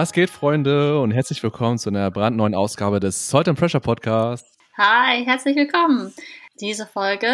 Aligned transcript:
Was 0.00 0.14
geht, 0.14 0.30
Freunde, 0.30 0.98
und 0.98 1.10
herzlich 1.10 1.42
willkommen 1.42 1.76
zu 1.76 1.90
einer 1.90 2.10
brandneuen 2.10 2.54
Ausgabe 2.54 3.00
des 3.00 3.28
Salt 3.28 3.48
and 3.48 3.58
Pressure 3.58 3.80
Podcasts. 3.80 4.56
Hi, 4.78 5.22
herzlich 5.26 5.54
willkommen. 5.56 6.10
Diese 6.60 6.86
Folge 6.86 7.26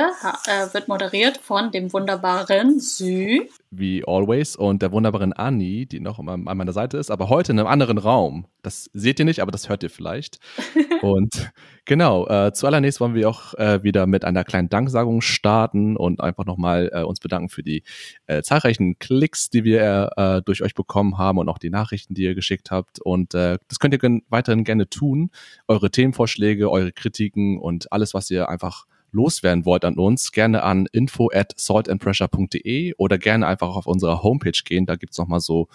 äh, 0.47 0.73
wird 0.73 0.87
moderiert 0.87 1.39
von 1.39 1.73
dem 1.73 1.93
wunderbaren 1.93 2.79
Sü. 2.79 3.41
Wie 3.73 4.05
always. 4.07 4.55
Und 4.55 4.83
der 4.83 4.93
wunderbaren 4.93 5.33
Anni, 5.33 5.87
die 5.87 5.99
noch 5.99 6.21
an 6.21 6.45
meiner 6.45 6.73
Seite 6.73 6.97
ist, 6.97 7.11
aber 7.11 7.29
heute 7.29 7.51
in 7.51 7.59
einem 7.59 7.67
anderen 7.67 7.99
Raum. 7.99 8.47
Das 8.63 8.89
seht 8.93 9.19
ihr 9.19 9.25
nicht, 9.25 9.41
aber 9.41 9.51
das 9.51 9.69
hört 9.69 9.83
ihr 9.83 9.91
vielleicht. 9.91 10.39
und 11.03 11.51
genau, 11.85 12.29
äh, 12.29 12.53
zuallererst 12.53 13.01
wollen 13.01 13.15
wir 13.15 13.29
auch 13.29 13.55
äh, 13.55 13.83
wieder 13.83 14.07
mit 14.07 14.25
einer 14.25 14.45
kleinen 14.45 14.69
Danksagung 14.69 15.21
starten 15.23 15.97
und 15.97 16.21
einfach 16.21 16.45
nochmal 16.45 16.91
äh, 16.93 17.03
uns 17.03 17.19
bedanken 17.19 17.49
für 17.49 17.65
die 17.65 17.83
äh, 18.29 18.43
zahlreichen 18.43 19.01
Klicks, 19.01 19.51
die 19.51 19.65
wir 19.65 20.11
äh, 20.17 20.43
durch 20.43 20.63
euch 20.63 20.75
bekommen 20.75 21.19
haben 21.19 21.39
und 21.39 21.49
auch 21.49 21.59
die 21.59 21.71
Nachrichten, 21.71 22.15
die 22.15 22.23
ihr 22.23 22.37
geschickt 22.37 22.71
habt. 22.71 23.01
Und 23.01 23.35
äh, 23.35 23.59
das 23.67 23.81
könnt 23.81 23.93
ihr 23.93 24.21
weiterhin 24.29 24.63
gerne 24.63 24.89
tun. 24.89 25.31
Eure 25.67 25.91
Themenvorschläge, 25.91 26.71
eure 26.71 26.93
Kritiken 26.93 27.59
und 27.59 27.91
alles, 27.93 28.15
was 28.15 28.31
ihr 28.31 28.49
einfach 28.49 28.87
loswerden 29.17 29.65
wollt 29.65 29.85
an 29.85 29.97
uns, 29.97 30.31
gerne 30.31 30.63
an 30.63 30.87
info 30.93 31.31
at 31.33 31.55
saltandpressure.de 31.57 32.95
oder 32.99 33.19
gerne 33.19 33.47
einfach 33.47 33.75
auf 33.75 33.87
unserer 33.87 34.23
Homepage 34.23 34.61
gehen. 34.65 34.87
Da 34.87 34.97
gibt's 34.97 35.19
noch 35.19 35.27
mal 35.27 35.41
so 35.41 35.69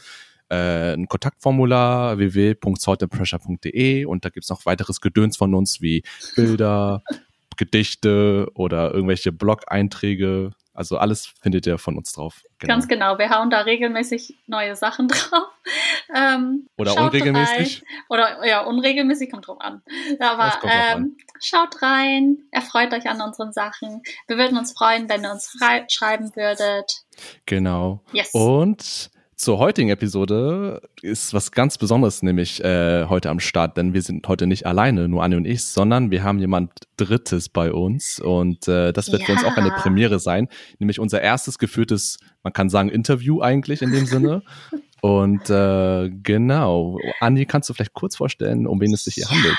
äh, 0.50 0.94
ein 0.94 1.08
Kontaktformular 1.08 2.18
www.saltandpressure.de 2.18 4.06
und 4.06 4.24
da 4.24 4.30
gibt's 4.30 4.50
noch 4.50 4.66
weiteres 4.66 5.02
Gedöns 5.02 5.38
von 5.38 5.56
uns 5.56 5.82
wie 5.82 6.04
Bilder, 6.36 7.04
Gedichte 7.58 8.48
oder 8.54 8.94
irgendwelche 8.94 9.32
Blog-Einträge. 9.32 10.52
Also 10.74 10.98
alles 10.98 11.34
findet 11.42 11.68
ihr 11.68 11.78
von 11.78 11.98
uns 11.98 12.14
drauf. 12.14 12.44
Genau. 12.60 12.74
Ganz 12.74 12.88
genau. 12.88 13.18
Wir 13.18 13.30
hauen 13.30 13.50
da 13.50 13.62
regelmäßig 13.62 14.38
neue 14.48 14.76
Sachen 14.76 15.08
drauf. 15.10 15.50
Ähm, 16.16 16.68
Oder 16.78 16.98
unregelmäßig. 16.98 17.82
Rein. 17.82 18.04
Oder 18.10 18.48
ja, 18.48 18.62
unregelmäßig 18.62 19.32
kommt 19.32 19.48
drauf 19.48 19.60
an. 19.60 19.82
Aber 20.20 20.54
ähm, 20.64 21.18
schaut 21.42 21.82
rein, 21.82 22.38
erfreut 22.52 22.94
euch 22.94 23.10
an 23.10 23.22
unseren 23.22 23.52
Sachen. 23.52 24.02
Wir 24.28 24.38
würden 24.38 24.58
uns 24.58 24.72
freuen, 24.72 25.10
wenn 25.10 25.24
ihr 25.24 25.32
uns 25.32 25.58
schreiben 25.90 26.36
würdet. 26.36 27.04
Genau. 27.46 28.02
Yes. 28.14 28.32
Und 28.34 29.12
zur 29.42 29.58
heutigen 29.58 29.90
Episode 29.90 30.84
ist 31.02 31.34
was 31.34 31.52
ganz 31.52 31.80
Besonderes 31.80 32.22
nämlich 32.22 32.64
äh, 32.64 33.08
heute 33.10 33.32
am 33.32 33.40
Start, 33.40 33.76
denn 33.76 33.92
wir 33.92 34.04
sind 34.04 34.28
heute 34.28 34.46
nicht 34.46 34.68
alleine, 34.68 35.08
nur 35.08 35.24
Anne 35.24 35.38
und 35.38 35.46
ich, 35.46 35.66
sondern 35.66 36.12
wir 36.12 36.22
haben 36.22 36.38
jemand 36.38 36.72
Drittes 36.96 37.50
bei 37.50 37.74
uns 37.74 38.20
und 38.20 38.68
äh, 38.68 38.94
das 38.94 39.12
wird 39.12 39.24
ja. 39.24 39.26
für 39.26 39.32
uns 39.34 39.44
auch 39.44 39.58
eine 39.58 39.72
Premiere 39.72 40.20
sein, 40.20 40.48
nämlich 40.78 41.00
unser 41.00 41.22
erstes 41.22 41.58
geführtes, 41.58 42.20
man 42.44 42.54
kann 42.54 42.70
sagen 42.70 42.90
Interview 42.90 43.42
eigentlich 43.42 43.82
in 43.82 43.92
dem 43.92 44.06
Sinne. 44.06 44.44
und 45.02 45.50
äh, 45.50 46.12
genau, 46.22 47.00
Andi, 47.20 47.48
kannst 47.48 47.68
du 47.68 47.74
vielleicht 47.74 47.94
kurz 47.96 48.16
vorstellen, 48.16 48.68
um 48.68 48.80
wen 48.80 48.94
es 48.94 49.06
sich 49.06 49.16
hier 49.16 49.24
ja. 49.24 49.32
handelt? 49.32 49.58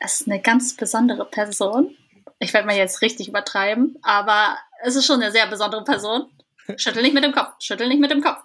Es 0.00 0.20
ist 0.20 0.28
eine 0.28 0.40
ganz 0.40 0.74
besondere 0.74 1.26
Person. 1.26 1.94
Ich 2.40 2.52
werde 2.52 2.66
mal 2.66 2.76
jetzt 2.76 3.02
richtig 3.02 3.28
übertreiben, 3.28 3.96
aber 4.02 4.56
es 4.82 4.96
ist 4.96 5.06
schon 5.06 5.22
eine 5.22 5.30
sehr 5.30 5.46
besondere 5.46 5.84
Person. 5.84 6.26
Schüttel 6.76 7.02
nicht 7.02 7.14
mit 7.14 7.24
dem 7.24 7.32
Kopf, 7.32 7.54
schüttel 7.60 7.88
nicht 7.88 8.00
mit 8.00 8.10
dem 8.10 8.22
Kopf. 8.22 8.42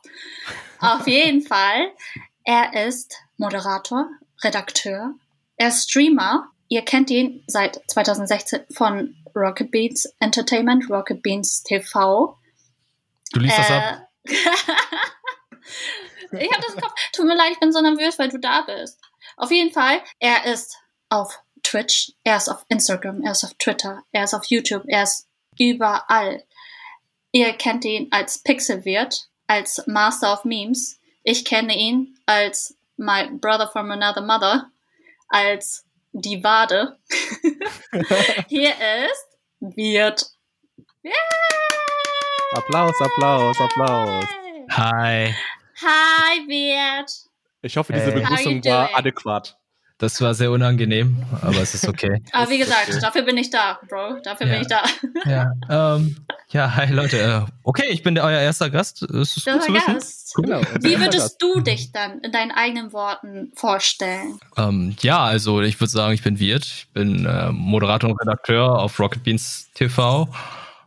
Auf 0.79 1.07
jeden 1.07 1.41
Fall, 1.41 1.91
er 2.43 2.87
ist 2.87 3.17
Moderator, 3.37 4.09
Redakteur, 4.43 5.15
er 5.57 5.67
ist 5.67 5.89
Streamer. 5.89 6.49
Ihr 6.69 6.83
kennt 6.83 7.09
ihn 7.09 7.43
seit 7.47 7.81
2016 7.89 8.61
von 8.71 9.15
Rocket 9.35 9.71
Beans 9.71 10.05
Entertainment, 10.19 10.89
Rocket 10.89 11.21
Beans 11.21 11.63
TV. 11.63 12.37
Du 13.33 13.39
liest 13.39 13.57
äh, 13.57 13.61
das 13.61 13.71
ab. 13.71 14.07
ich 16.31 16.51
habe 16.51 16.63
das 16.65 16.75
im 16.75 16.81
Kopf. 16.81 16.93
Tut 17.13 17.25
mir 17.25 17.35
leid, 17.35 17.51
ich 17.51 17.59
bin 17.59 17.71
so 17.71 17.81
nervös, 17.81 18.17
weil 18.19 18.29
du 18.29 18.39
da 18.39 18.61
bist. 18.61 18.99
Auf 19.37 19.51
jeden 19.51 19.71
Fall, 19.71 20.01
er 20.19 20.45
ist 20.45 20.77
auf 21.09 21.41
Twitch, 21.63 22.13
er 22.23 22.37
ist 22.37 22.49
auf 22.49 22.65
Instagram, 22.69 23.21
er 23.23 23.31
ist 23.31 23.43
auf 23.43 23.53
Twitter, 23.55 24.03
er 24.11 24.23
ist 24.23 24.33
auf 24.33 24.45
YouTube, 24.45 24.83
er 24.87 25.03
ist 25.03 25.27
überall. 25.59 26.43
Ihr 27.31 27.53
kennt 27.53 27.85
ihn 27.85 28.07
als 28.11 28.39
Pixelwirt, 28.43 29.27
als 29.47 29.85
Master 29.87 30.33
of 30.33 30.43
Memes. 30.43 30.99
Ich 31.23 31.45
kenne 31.45 31.75
ihn 31.77 32.17
als 32.25 32.77
My 32.97 33.29
Brother 33.31 33.69
from 33.69 33.89
Another 33.91 34.21
Mother, 34.21 34.69
als 35.29 35.85
die 36.11 36.43
Wade. 36.43 36.97
Hier 38.49 38.71
ist 38.71 39.27
Wirt. 39.59 40.25
Yeah! 41.03 41.13
Applaus, 42.53 42.99
Applaus, 42.99 43.59
Applaus. 43.61 44.25
Hi. 44.71 45.33
Hi, 45.81 46.47
Wirt. 46.47 47.11
Ich 47.61 47.77
hoffe, 47.77 47.93
diese 47.93 48.11
Begrüßung 48.11 48.63
war 48.65 48.89
adäquat. 48.93 49.57
Das 50.01 50.19
war 50.19 50.33
sehr 50.33 50.49
unangenehm, 50.49 51.15
aber 51.43 51.61
es 51.61 51.75
ist 51.75 51.87
okay. 51.87 52.23
aber 52.31 52.49
wie 52.49 52.57
gesagt, 52.57 52.89
okay. 52.89 52.99
dafür 52.99 53.21
bin 53.21 53.37
ich 53.37 53.51
da, 53.51 53.79
Bro. 53.87 54.19
Dafür 54.23 54.47
ja. 54.47 54.53
bin 54.53 54.61
ich 54.63 54.67
da. 54.67 54.81
ja, 55.29 55.51
ähm, 55.95 56.15
ja, 56.49 56.75
hi 56.75 56.91
Leute. 56.91 57.19
Äh, 57.19 57.41
okay, 57.61 57.85
ich 57.91 58.01
bin 58.01 58.15
der, 58.15 58.23
euer 58.23 58.39
erster 58.39 58.71
Gast. 58.71 59.03
Es 59.03 59.37
ist 59.37 59.45
gut 59.45 59.61
zu 59.61 59.73
Gast. 59.73 60.33
Cool. 60.35 60.45
Genau. 60.45 60.61
Wie 60.79 60.99
würdest 60.99 61.39
du 61.39 61.59
dich 61.59 61.91
dann 61.91 62.19
in 62.21 62.31
deinen 62.31 62.49
eigenen 62.49 62.93
Worten 62.93 63.51
vorstellen? 63.53 64.39
Ähm, 64.57 64.95
ja, 65.01 65.23
also 65.23 65.61
ich 65.61 65.79
würde 65.79 65.91
sagen, 65.91 66.15
ich 66.15 66.23
bin 66.23 66.39
Wirt. 66.39 66.65
Ich 66.65 66.87
bin 66.93 67.27
äh, 67.27 67.51
Moderator 67.51 68.09
und 68.09 68.19
Redakteur 68.19 68.79
auf 68.79 68.99
Rocket 68.99 69.23
Beans 69.23 69.69
TV 69.75 70.27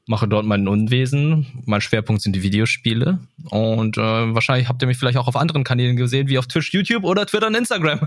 mache 0.07 0.29
dort 0.29 0.45
mein 0.45 0.69
Unwesen. 0.69 1.47
Mein 1.65 1.81
Schwerpunkt 1.81 2.23
sind 2.23 2.37
die 2.37 2.43
Videospiele. 2.43 3.21
Und 3.51 3.97
äh, 3.97 4.01
wahrscheinlich 4.01 4.69
habt 4.69 4.83
ihr 4.83 4.89
mich 4.89 4.99
vielleicht 4.99 5.19
auch 5.19 5.29
auf 5.29 5.37
anderen 5.37 5.65
Kanälen 5.65 5.97
gesehen, 5.97 6.29
wie 6.29 6.39
auf 6.39 6.47
Twitch, 6.47 6.73
YouTube 6.73 7.05
oder 7.05 7.27
Twitter 7.27 7.47
und 7.47 7.55
Instagram. 7.55 8.01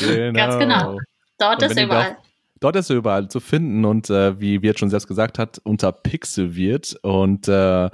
Genau. 0.00 0.32
Ganz 0.36 0.58
genau. 0.58 0.98
Dort 1.38 1.62
ist 1.62 1.76
er 1.76 1.84
überall. 1.84 2.16
dort 2.60 2.76
ist 2.76 2.90
er 2.90 2.96
überall 2.96 3.28
zu 3.28 3.38
finden 3.40 3.84
und 3.84 4.10
äh, 4.10 4.40
wie 4.40 4.62
Wirt 4.62 4.80
schon 4.80 4.90
selbst 4.90 5.06
gesagt 5.06 5.38
hat, 5.38 5.60
unter 5.62 5.92
Pixel 5.92 6.56
wird. 6.56 6.98
Und 7.02 7.46
äh, 7.46 7.88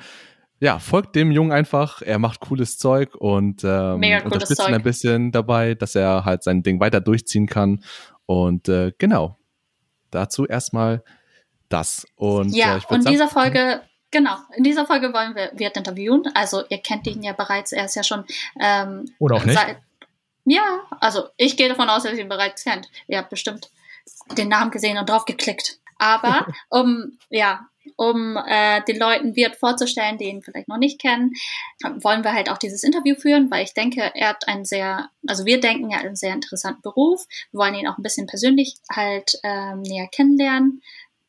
ja, 0.60 0.78
folgt 0.78 1.14
dem 1.14 1.30
Jungen 1.30 1.52
einfach. 1.52 2.00
Er 2.00 2.18
macht 2.18 2.40
cooles 2.40 2.78
Zeug 2.78 3.14
und 3.14 3.62
ähm, 3.64 4.02
unterstützt 4.24 4.56
Zeug. 4.56 4.68
ihn 4.68 4.74
ein 4.74 4.82
bisschen 4.82 5.32
dabei, 5.32 5.74
dass 5.74 5.94
er 5.94 6.24
halt 6.24 6.42
sein 6.42 6.62
Ding 6.62 6.80
weiter 6.80 7.02
durchziehen 7.02 7.46
kann. 7.46 7.82
Und 8.24 8.70
äh, 8.70 8.92
genau, 8.96 9.38
dazu 10.10 10.46
erstmal 10.46 11.02
das. 11.68 12.06
Und, 12.16 12.54
ja, 12.54 12.76
äh, 12.76 12.80
und 12.88 13.04
in 13.04 13.12
dieser 13.12 13.28
Folge, 13.28 13.82
genau, 14.10 14.36
in 14.56 14.64
dieser 14.64 14.86
Folge 14.86 15.12
wollen 15.12 15.34
wir 15.34 15.52
Wirt 15.54 15.76
interviewen. 15.76 16.24
Also 16.34 16.64
ihr 16.68 16.78
kennt 16.78 17.06
ihn 17.06 17.22
ja 17.22 17.32
bereits, 17.32 17.72
er 17.72 17.84
ist 17.84 17.96
ja 17.96 18.02
schon 18.02 18.24
ähm, 18.60 19.06
Oder 19.18 19.36
auch 19.36 19.44
nicht. 19.44 19.58
Seit, 19.58 19.78
ja, 20.44 20.80
also 21.00 21.28
ich 21.36 21.56
gehe 21.56 21.68
davon 21.68 21.88
aus, 21.88 22.02
dass 22.02 22.12
ihr 22.12 22.20
ihn 22.20 22.28
bereits 22.28 22.64
kennt. 22.64 22.88
Ihr 23.08 23.18
habt 23.18 23.30
bestimmt 23.30 23.70
den 24.36 24.48
Namen 24.48 24.70
gesehen 24.70 24.98
und 24.98 25.08
drauf 25.08 25.24
geklickt. 25.24 25.78
Aber 25.98 26.46
um 26.68 27.18
ja, 27.30 27.66
um 27.96 28.36
äh, 28.36 28.82
den 28.82 28.98
Leuten 28.98 29.36
Wirt 29.36 29.56
vorzustellen, 29.56 30.18
die 30.18 30.24
ihn 30.24 30.42
vielleicht 30.42 30.68
noch 30.68 30.78
nicht 30.78 31.00
kennen, 31.00 31.32
wollen 31.96 32.24
wir 32.24 32.32
halt 32.32 32.50
auch 32.50 32.58
dieses 32.58 32.82
Interview 32.82 33.14
führen, 33.14 33.50
weil 33.50 33.64
ich 33.64 33.74
denke, 33.74 34.10
er 34.14 34.30
hat 34.30 34.48
einen 34.48 34.64
sehr, 34.64 35.10
also 35.26 35.44
wir 35.44 35.60
denken, 35.60 35.90
er 35.90 35.98
hat 35.98 36.06
einen 36.06 36.16
sehr 36.16 36.32
interessanten 36.32 36.82
Beruf. 36.82 37.26
Wir 37.52 37.60
wollen 37.60 37.74
ihn 37.74 37.86
auch 37.86 37.98
ein 37.98 38.02
bisschen 38.02 38.26
persönlich 38.26 38.76
halt 38.90 39.38
ähm, 39.42 39.82
näher 39.82 40.08
kennenlernen 40.08 40.82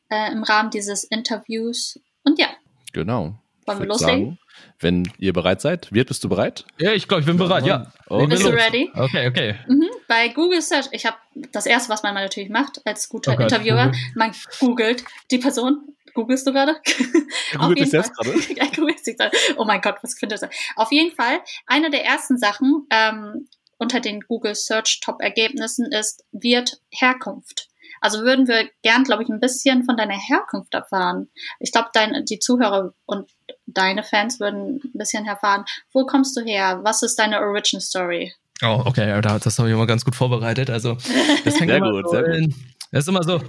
äh, 0.08 0.32
im 0.32 0.42
Rahmen 0.42 0.70
dieses 0.70 1.04
Interviews. 1.04 1.98
Und 2.24 2.38
ja. 2.38 2.48
Genau. 2.92 3.38
Wollen 3.66 3.80
wir 3.80 3.86
loslegen? 3.86 4.24
Sagen, 4.24 4.38
wenn 4.78 5.12
ihr 5.18 5.32
bereit 5.32 5.60
seid. 5.60 5.92
Wirt, 5.92 6.08
bist 6.08 6.22
du 6.22 6.28
bereit? 6.28 6.64
Ja, 6.78 6.92
ich 6.92 7.08
glaube, 7.08 7.20
ich 7.20 7.26
bin 7.26 7.36
bereit, 7.36 7.66
ja. 7.66 7.92
Und 8.08 8.28
bist 8.28 8.44
du 8.44 8.50
ready? 8.50 8.90
Okay, 8.94 9.28
okay. 9.28 9.54
Mhm. 9.66 9.88
Bei 10.06 10.28
Google 10.28 10.62
Search, 10.62 10.86
ich 10.92 11.04
habe 11.04 11.16
das 11.52 11.66
erste, 11.66 11.88
was 11.88 12.02
man 12.02 12.14
natürlich 12.14 12.50
macht 12.50 12.80
als 12.86 13.08
guter 13.08 13.36
oh 13.36 13.42
Interviewer, 13.42 13.92
man 14.14 14.32
googelt 14.60 15.04
die 15.30 15.38
Person. 15.38 15.96
Googlest 16.14 16.46
du 16.46 16.52
gerade? 16.52 16.80
Googelt 17.52 17.78
dich 17.78 17.90
selbst 17.90 18.16
gerade? 18.16 18.30
googelt 18.76 19.04
sich 19.04 19.18
gerade. 19.18 19.36
Oh 19.58 19.66
mein 19.66 19.82
Gott, 19.82 19.96
was 20.00 20.14
findet 20.14 20.42
er? 20.42 20.48
Auf 20.74 20.90
jeden 20.90 21.14
Fall, 21.14 21.40
eine 21.66 21.90
der 21.90 22.06
ersten 22.06 22.38
Sachen 22.38 22.86
ähm, 22.90 23.48
unter 23.76 24.00
den 24.00 24.20
Google 24.20 24.54
Search 24.54 25.00
Top 25.04 25.20
Ergebnissen 25.20 25.92
ist 25.92 26.24
Wirt 26.32 26.80
Herkunft. 26.90 27.68
Also 28.00 28.22
würden 28.22 28.48
wir 28.48 28.68
gern, 28.82 29.04
glaube 29.04 29.22
ich, 29.22 29.28
ein 29.28 29.40
bisschen 29.40 29.84
von 29.84 29.96
deiner 29.96 30.18
Herkunft 30.18 30.74
erfahren. 30.74 31.28
Ich 31.60 31.72
glaube, 31.72 31.90
die 32.28 32.38
Zuhörer 32.38 32.92
und 33.06 33.30
deine 33.66 34.02
Fans 34.02 34.40
würden 34.40 34.80
ein 34.84 34.98
bisschen 34.98 35.26
erfahren, 35.26 35.64
wo 35.92 36.06
kommst 36.06 36.36
du 36.36 36.42
her? 36.42 36.80
Was 36.82 37.02
ist 37.02 37.18
deine 37.18 37.40
Origin 37.40 37.80
Story? 37.80 38.32
Oh, 38.62 38.82
okay, 38.86 39.20
das 39.20 39.58
habe 39.58 39.68
ich 39.68 39.74
immer 39.74 39.86
ganz 39.86 40.04
gut 40.04 40.16
vorbereitet. 40.16 40.70
Also, 40.70 40.96
das 41.44 41.56
fängt 41.56 41.70
sehr 41.70 41.80
gut, 41.80 42.06
so 42.06 42.12
sehr 42.12 42.26
in, 42.26 42.46
gut. 42.46 42.54
Das 42.92 43.04
ist 43.04 43.08
immer 43.08 43.22
so. 43.22 43.40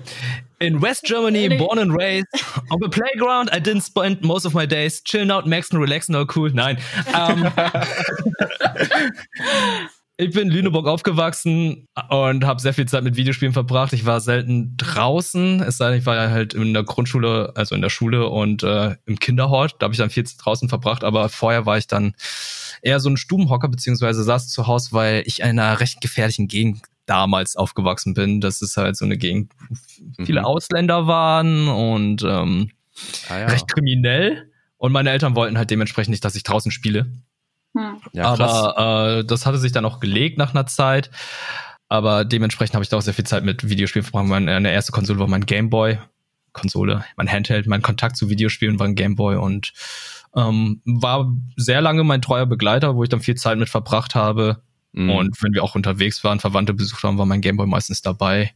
In 0.60 0.82
West 0.82 1.04
Germany, 1.04 1.58
born 1.58 1.80
and 1.80 1.96
raised. 1.96 2.28
On 2.70 2.80
the 2.82 2.90
playground, 2.90 3.50
I 3.54 3.60
didn't 3.60 3.84
spend 3.84 4.24
most 4.24 4.46
of 4.46 4.54
my 4.54 4.66
days 4.66 5.02
chilling 5.04 5.32
out, 5.32 5.46
maxing, 5.46 5.80
relaxing, 5.80 6.16
all 6.16 6.26
cool. 6.26 6.50
Nein. 6.52 6.78
Um, 7.14 7.46
Ich 10.19 10.31
bin 10.31 10.48
in 10.48 10.50
Lüneburg 10.50 10.88
aufgewachsen 10.88 11.88
und 12.10 12.44
habe 12.44 12.60
sehr 12.60 12.74
viel 12.74 12.88
Zeit 12.88 13.04
mit 13.04 13.16
Videospielen 13.18 13.54
verbracht. 13.54 13.94
Ich 13.94 14.06
war 14.08 14.19
selten 14.19 14.75
draußen, 14.75 15.62
es 15.62 15.78
sei 15.78 15.90
denn, 15.92 16.00
ich 16.00 16.06
war 16.08 16.16
ja 16.16 16.31
halt 16.31 16.56
in 16.56 16.74
der 16.74 16.81
Grundschule, 16.84 17.52
also 17.56 17.75
in 17.75 17.81
der 17.81 17.92
Schule 17.92 18.28
und 18.28 18.64
äh, 18.64 18.96
im 19.06 19.19
Kinderhort. 19.19 19.75
Da 19.78 19.84
habe 19.84 19.94
ich 19.94 20.00
dann 20.00 20.10
viel 20.10 20.24
draußen 20.24 20.69
verbracht, 20.69 21.04
aber 21.04 21.30
vorher 21.30 21.68
war 21.68 21.78
ich 21.78 21.86
dann 21.86 22.16
eher 22.81 23.00
so 23.00 23.10
ein 23.10 23.18
Stubenhocker, 23.18 23.68
beziehungsweise 23.68 24.24
saß 24.24 24.50
zu 24.50 24.66
Hause, 24.66 24.90
weil 24.94 25.22
ich 25.28 25.42
in 25.42 25.46
einer 25.60 25.80
recht 25.80 26.02
gefährlichen 26.02 26.48
Gegend 26.48 26.81
damals 27.06 27.56
aufgewachsen 27.56 28.16
bin. 28.16 28.42
Das 28.42 28.63
ist 28.63 28.75
halt 28.75 28.98
so 28.98 29.06
eine 29.06 29.18
Gegend, 29.18 29.52
wo 30.18 30.25
viele 30.25 30.40
Mhm. 30.42 30.46
Ausländer 30.48 31.06
waren 31.06 31.68
und 31.68 32.24
ähm, 32.24 32.72
Ah, 33.30 33.38
ja. 33.38 33.46
recht 33.48 33.68
kriminell. 33.68 34.50
Und 34.78 34.92
meine 34.92 35.12
Eltern 35.12 35.36
wollten 35.36 35.58
halt 35.60 35.70
dementsprechend 35.70 36.12
nicht, 36.12 36.25
dass 36.25 36.36
ich 36.36 36.42
draußen 36.44 36.72
spiele. 36.72 37.06
Hm. 37.77 38.01
ja. 38.13 38.25
Aber 38.25 39.19
äh, 39.19 39.25
das 39.25 39.45
hatte 39.45 39.57
sich 39.57 39.71
dann 39.71 39.85
auch 39.85 40.00
gelegt 40.00 40.38
nach 40.38 40.53
einer 40.53 40.65
Zeit. 40.65 41.12
Aber 41.89 42.25
dementsprechend 42.25 42.74
habe 42.74 42.83
ich 42.83 42.89
da 42.89 42.97
auch 42.97 43.01
sehr 43.01 43.13
viel 43.13 43.25
Zeit 43.25 43.44
mit 43.44 43.69
Videospielen 43.69 44.03
verbracht. 44.03 44.27
Meine 44.27 44.71
erste 44.71 44.91
Konsole 44.91 45.19
war 45.19 45.27
mein 45.27 45.45
Gameboy. 45.45 46.00
Konsole, 46.53 47.06
mein 47.15 47.31
Handheld, 47.31 47.68
mein 47.68 47.83
Kontakt 47.83 48.18
zu 48.18 48.29
Videospielen 48.29 48.79
war 48.79 48.88
ein 48.88 48.95
Gameboy 48.95 49.35
und 49.35 49.74
ähm, 50.35 50.81
war 50.85 51.31
sehr 51.56 51.81
lange 51.81 52.03
mein 52.03 52.21
treuer 52.21 52.47
Begleiter, 52.47 52.95
wo 52.95 53.03
ich 53.03 53.09
dann 53.09 53.21
viel 53.21 53.35
Zeit 53.35 53.59
mit 53.59 53.69
verbracht 53.69 54.15
habe. 54.15 54.63
Mhm. 54.91 55.09
Und 55.12 55.44
wenn 55.44 55.53
wir 55.53 55.63
auch 55.63 55.75
unterwegs 55.75 56.24
waren, 56.24 56.39
Verwandte 56.39 56.74
besucht 56.74 57.03
haben, 57.03 57.19
war 57.19 57.27
mein 57.27 57.41
Gameboy 57.41 57.68
meistens 57.68 58.01
dabei. 58.01 58.53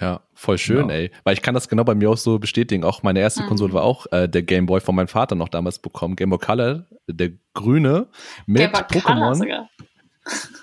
Ja, 0.00 0.20
voll 0.34 0.58
schön, 0.58 0.88
Ja. 0.88 0.94
ey. 0.96 1.10
Weil 1.22 1.34
ich 1.34 1.42
kann 1.42 1.54
das 1.54 1.68
genau 1.68 1.84
bei 1.84 1.94
mir 1.94 2.10
auch 2.10 2.16
so 2.16 2.38
bestätigen. 2.38 2.82
Auch 2.84 3.02
meine 3.02 3.20
erste 3.20 3.42
Mhm. 3.44 3.46
Konsole 3.48 3.72
war 3.72 3.82
auch 3.84 4.06
äh, 4.12 4.28
der 4.28 4.42
Game 4.42 4.66
Boy 4.66 4.80
von 4.80 4.94
meinem 4.94 5.08
Vater 5.08 5.34
noch 5.36 5.48
damals 5.48 5.78
bekommen. 5.78 6.16
Game 6.16 6.30
Boy 6.30 6.38
Color, 6.38 6.86
der 7.08 7.30
grüne 7.54 8.08
mit 8.46 8.62
Pokémon. 8.74 9.66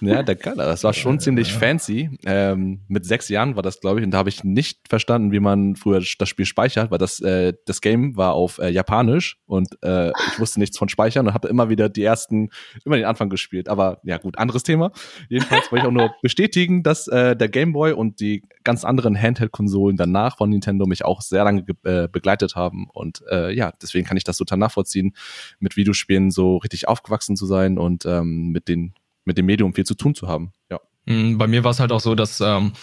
Ja, 0.01 0.23
der 0.23 0.35
Color. 0.35 0.65
Das 0.65 0.83
war 0.83 0.93
schon 0.93 1.19
ziemlich 1.19 1.53
fancy. 1.53 2.17
Ähm, 2.25 2.81
mit 2.87 3.05
sechs 3.05 3.29
Jahren 3.29 3.55
war 3.55 3.61
das, 3.61 3.79
glaube 3.79 3.99
ich, 3.99 4.05
und 4.05 4.11
da 4.11 4.17
habe 4.17 4.29
ich 4.29 4.43
nicht 4.43 4.79
verstanden, 4.89 5.31
wie 5.31 5.39
man 5.39 5.75
früher 5.75 6.01
das 6.17 6.29
Spiel 6.29 6.45
speichert, 6.47 6.89
weil 6.89 6.97
das, 6.97 7.19
äh, 7.19 7.53
das 7.67 7.81
Game 7.81 8.17
war 8.17 8.33
auf 8.33 8.57
äh, 8.57 8.69
Japanisch 8.69 9.37
und 9.45 9.67
äh, 9.83 10.09
ich 10.09 10.39
wusste 10.39 10.59
nichts 10.59 10.79
von 10.79 10.89
Speichern 10.89 11.27
und 11.27 11.35
habe 11.35 11.47
immer 11.47 11.69
wieder 11.69 11.89
die 11.89 12.01
ersten, 12.03 12.49
immer 12.85 12.95
den 12.95 13.05
Anfang 13.05 13.29
gespielt. 13.29 13.69
Aber 13.69 13.99
ja, 14.03 14.17
gut, 14.17 14.39
anderes 14.39 14.63
Thema. 14.63 14.91
Jedenfalls 15.29 15.71
wollte 15.71 15.83
ich 15.85 15.87
auch 15.87 15.93
nur 15.93 16.11
bestätigen, 16.23 16.81
dass 16.81 17.07
äh, 17.07 17.35
der 17.35 17.49
Game 17.49 17.73
Boy 17.73 17.91
und 17.93 18.19
die 18.19 18.41
ganz 18.63 18.83
anderen 18.83 19.15
Handheld-Konsolen 19.15 19.97
danach 19.97 20.37
von 20.37 20.49
Nintendo 20.49 20.87
mich 20.87 21.05
auch 21.05 21.21
sehr 21.21 21.43
lange 21.43 21.63
ge- 21.63 21.75
äh, 21.83 22.07
begleitet 22.07 22.55
haben. 22.55 22.87
Und 22.91 23.21
äh, 23.29 23.53
ja, 23.53 23.71
deswegen 23.79 24.07
kann 24.07 24.17
ich 24.17 24.23
das 24.23 24.37
total 24.37 24.57
nachvollziehen, 24.57 25.13
mit 25.59 25.77
Videospielen 25.77 26.31
so 26.31 26.57
richtig 26.57 26.87
aufgewachsen 26.87 27.35
zu 27.35 27.45
sein 27.45 27.77
und 27.77 28.05
ähm, 28.05 28.49
mit 28.49 28.67
den 28.67 28.93
mit 29.25 29.38
dem 29.38 29.45
Medium 29.45 29.73
viel 29.73 29.85
zu 29.85 29.95
tun 29.95 30.15
zu 30.15 30.27
haben. 30.27 30.51
Ja. 30.69 30.79
Mm, 31.06 31.38
Bei 31.38 31.47
mir 31.47 31.63
war 31.63 31.71
es 31.71 31.79
halt 31.79 31.91
auch 31.91 32.00
so, 32.01 32.15
dass 32.15 32.41
ähm, 32.41 32.73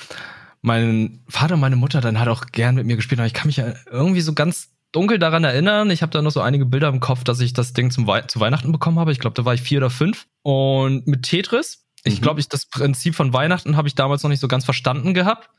mein 0.61 1.21
Vater 1.29 1.55
und 1.55 1.61
meine 1.61 1.77
Mutter 1.77 2.01
dann 2.01 2.19
halt 2.19 2.29
auch 2.29 2.47
gern 2.47 2.75
mit 2.75 2.87
mir 2.87 2.97
gespielt 2.97 3.19
haben. 3.21 3.27
Ich 3.27 3.35
kann 3.35 3.47
mich 3.47 3.57
ja 3.59 3.75
irgendwie 3.91 4.21
so 4.21 4.33
ganz 4.35 4.71
dunkel 4.93 5.19
daran 5.19 5.45
erinnern. 5.45 5.91
Ich 5.91 6.03
habe 6.03 6.11
da 6.13 6.23
noch 6.23 6.31
so 6.31 6.41
einige 6.41 6.65
Bilder 6.67 6.89
im 6.89 7.01
Kopf, 7.01 7.23
dass 7.25 7.41
ich 7.41 7.53
das 7.53 7.73
Ding 7.75 7.91
zum 7.91 8.07
Wei 8.07 8.23
zu 8.23 8.41
Weihnachten 8.41 8.73
bekommen 8.73 8.99
habe. 8.99 9.13
Ich 9.13 9.19
glaube, 9.19 9.35
da 9.35 9.45
war 9.45 9.55
ich 9.55 9.63
vier 9.63 9.79
oder 9.79 9.91
fünf. 9.91 10.27
Und 10.43 11.07
mit 11.07 11.23
Tetris. 11.25 11.85
Ich 12.05 12.19
Mhm. 12.19 12.23
glaube, 12.23 12.41
ich 12.41 12.49
das 12.49 12.67
Prinzip 12.67 13.15
von 13.15 13.33
Weihnachten 13.33 13.77
habe 13.77 13.89
ich 13.89 13.95
damals 13.95 14.23
noch 14.23 14.31
nicht 14.31 14.41
so 14.41 14.49
ganz 14.49 14.65
verstanden 14.65 15.15
gehabt. 15.15 15.51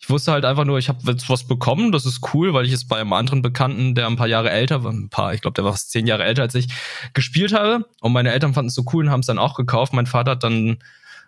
Ich 0.00 0.08
wusste 0.08 0.30
halt 0.32 0.44
einfach 0.44 0.64
nur, 0.64 0.78
ich 0.78 0.88
habe 0.88 1.00
jetzt 1.10 1.28
was 1.28 1.44
bekommen, 1.46 1.90
das 1.90 2.06
ist 2.06 2.20
cool, 2.32 2.54
weil 2.54 2.64
ich 2.64 2.72
es 2.72 2.86
bei 2.86 2.98
einem 3.00 3.12
anderen 3.12 3.42
Bekannten, 3.42 3.94
der 3.96 4.06
ein 4.06 4.14
paar 4.16 4.28
Jahre 4.28 4.50
älter 4.50 4.84
war, 4.84 4.92
ein 4.92 5.08
paar, 5.10 5.34
ich 5.34 5.40
glaube, 5.40 5.54
der 5.54 5.64
war 5.64 5.72
fast 5.72 5.90
zehn 5.90 6.06
Jahre 6.06 6.24
älter 6.24 6.42
als 6.42 6.54
ich, 6.54 6.68
gespielt 7.14 7.52
habe. 7.52 7.84
Und 8.00 8.12
meine 8.12 8.30
Eltern 8.32 8.54
fanden 8.54 8.68
es 8.68 8.74
so 8.74 8.84
cool 8.92 9.04
und 9.06 9.10
haben 9.10 9.20
es 9.20 9.26
dann 9.26 9.38
auch 9.38 9.54
gekauft. 9.56 9.92
Mein 9.92 10.06
Vater 10.06 10.32
hat 10.32 10.44
dann 10.44 10.78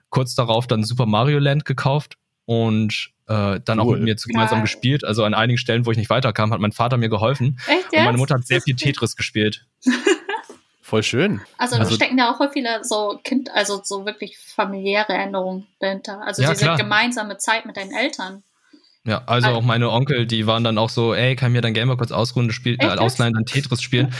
kurz 0.09 0.35
darauf 0.37 0.67
dann 0.69 0.85
Super 0.85 1.07
Mario 1.07 1.39
Land 1.41 1.65
gekauft 1.65 2.17
und 2.45 3.11
äh, 3.29 3.61
dann 3.65 3.81
auch 3.81 3.87
Cool. 3.87 3.97
mit 3.97 4.05
mir 4.05 4.17
zu 4.17 4.29
gemeinsam 4.29 4.59
Geil. 4.59 4.63
gespielt. 4.63 5.05
Also 5.05 5.25
an 5.25 5.35
einigen 5.35 5.59
Stellen, 5.59 5.85
wo 5.85 5.91
ich 5.91 5.99
nicht 5.99 6.11
weiterkam, 6.11 6.53
hat 6.53 6.61
mein 6.61 6.73
Vater 6.73 6.97
mir 6.97 7.09
geholfen. 7.09 7.59
Echt 7.67 7.85
Und 7.87 7.99
meine 7.99 8.11
jetzt? 8.11 8.17
Mutter 8.19 8.35
hat 8.37 8.47
sehr 8.47 8.61
viel. 8.61 8.77
Tetris 8.77 9.17
gespielt. 9.17 9.67
Voll 10.83 11.03
schön. 11.05 11.41
Also, 11.59 11.77
da 11.77 11.83
Also- 11.83 11.95
stecken 11.95 12.19
ja 12.19 12.33
auch 12.35 12.53
viele 12.53 12.83
so 12.83 13.21
Kind, 13.23 13.51
also 13.53 13.81
so 13.85 14.07
wirklich 14.07 14.39
familiäre 14.39 15.13
Erinnerungen 15.13 15.67
dahinter. 15.79 16.21
Also 16.23 16.43
Ja, 16.43 16.51
diese 16.51 16.65
klar. 16.65 16.77
gemeinsame 16.77 17.37
Zeit 17.39 17.67
mit 17.67 17.77
deinen 17.77 17.93
Eltern. 17.93 18.43
Ja, 19.07 19.23
also 19.27 19.49
Ah. 19.49 19.53
auch 19.53 19.63
meine 19.63 19.91
Onkel, 19.91 20.27
die 20.27 20.47
waren 20.47 20.63
dann 20.63 20.77
auch 20.77 20.91
so, 20.91 21.15
ey, 21.15 21.35
kann 21.37 21.53
mir 21.53 21.63
dein 21.63 21.73
Gamer 21.75 21.97
kurz 21.97 22.13
ausruhen, 22.13 22.53
spiel, 22.53 22.77
äh, 22.79 22.87
ausleihen, 22.87 23.33
dann 23.33 23.47
Tetris 23.47 23.81
spielen. 23.83 24.13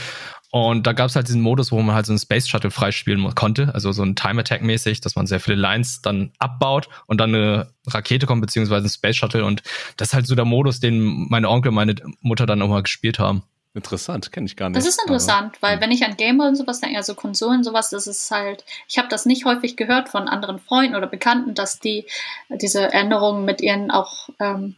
Und 0.53 0.85
da 0.85 0.91
gab 0.91 1.07
es 1.07 1.15
halt 1.15 1.27
diesen 1.29 1.39
Modus, 1.41 1.71
wo 1.71 1.81
man 1.81 1.95
halt 1.95 2.05
so 2.05 2.11
einen 2.11 2.19
Space 2.19 2.47
Shuttle 2.49 2.71
freispielen 2.71 3.33
konnte, 3.35 3.73
also 3.73 3.93
so 3.93 4.03
ein 4.03 4.15
Time 4.15 4.41
Attack 4.41 4.61
mäßig, 4.63 4.99
dass 4.99 5.15
man 5.15 5.25
sehr 5.25 5.39
viele 5.39 5.55
Lines 5.55 6.01
dann 6.01 6.31
abbaut 6.39 6.89
und 7.07 7.21
dann 7.21 7.33
eine 7.33 7.67
Rakete 7.87 8.25
kommt, 8.25 8.41
beziehungsweise 8.41 8.85
ein 8.87 8.89
Space 8.89 9.15
Shuttle. 9.15 9.45
Und 9.45 9.61
das 9.95 10.09
ist 10.09 10.13
halt 10.13 10.27
so 10.27 10.35
der 10.35 10.43
Modus, 10.45 10.81
den 10.81 11.27
meine 11.29 11.47
Onkel 11.47 11.69
und 11.69 11.75
meine 11.75 11.95
Mutter 12.19 12.45
dann 12.45 12.61
auch 12.61 12.67
mal 12.67 12.83
gespielt 12.83 13.17
haben. 13.17 13.43
Interessant, 13.73 14.33
kenne 14.33 14.47
ich 14.47 14.57
gar 14.57 14.69
nicht. 14.69 14.77
Das 14.77 14.85
ist 14.85 15.01
interessant, 15.01 15.61
weil 15.61 15.75
hm. 15.75 15.81
wenn 15.81 15.91
ich 15.91 16.03
an 16.03 16.17
Gamer 16.17 16.47
und 16.47 16.55
sowas 16.55 16.81
denke, 16.81 16.97
also 16.97 17.15
Konsolen 17.15 17.63
sowas, 17.63 17.89
das 17.89 18.05
ist 18.05 18.29
halt, 18.29 18.65
ich 18.87 18.97
habe 18.97 19.07
das 19.07 19.25
nicht 19.25 19.45
häufig 19.45 19.77
gehört 19.77 20.09
von 20.09 20.27
anderen 20.27 20.59
Freunden 20.59 20.95
oder 20.95 21.07
Bekannten, 21.07 21.53
dass 21.53 21.79
die 21.79 22.05
diese 22.49 22.91
Erinnerungen 22.91 23.45
mit 23.45 23.61
ihren 23.61 23.89
auch 23.89 24.29
ähm, 24.39 24.75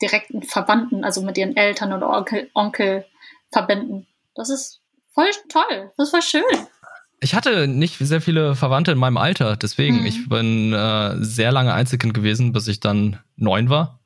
direkten 0.00 0.44
Verwandten, 0.44 1.04
also 1.04 1.22
mit 1.22 1.36
ihren 1.38 1.56
Eltern 1.56 1.92
oder 1.92 2.08
Onkel, 2.08 2.50
Onkel 2.54 3.04
verbinden. 3.50 4.06
Das 4.36 4.48
ist 4.48 4.80
voll 5.12 5.30
toll, 5.48 5.92
das 5.96 6.10
voll 6.10 6.22
schön. 6.22 6.42
Ich 7.20 7.34
hatte 7.34 7.66
nicht 7.66 7.96
sehr 7.98 8.20
viele 8.20 8.54
Verwandte 8.54 8.92
in 8.92 8.98
meinem 8.98 9.16
Alter, 9.16 9.56
deswegen. 9.56 10.00
Mhm. 10.00 10.06
Ich 10.06 10.28
bin 10.28 10.72
äh, 10.72 11.16
sehr 11.24 11.50
lange 11.50 11.72
Einzelkind 11.72 12.14
gewesen, 12.14 12.52
bis 12.52 12.68
ich 12.68 12.80
dann 12.80 13.18
neun 13.36 13.70
war. 13.70 13.98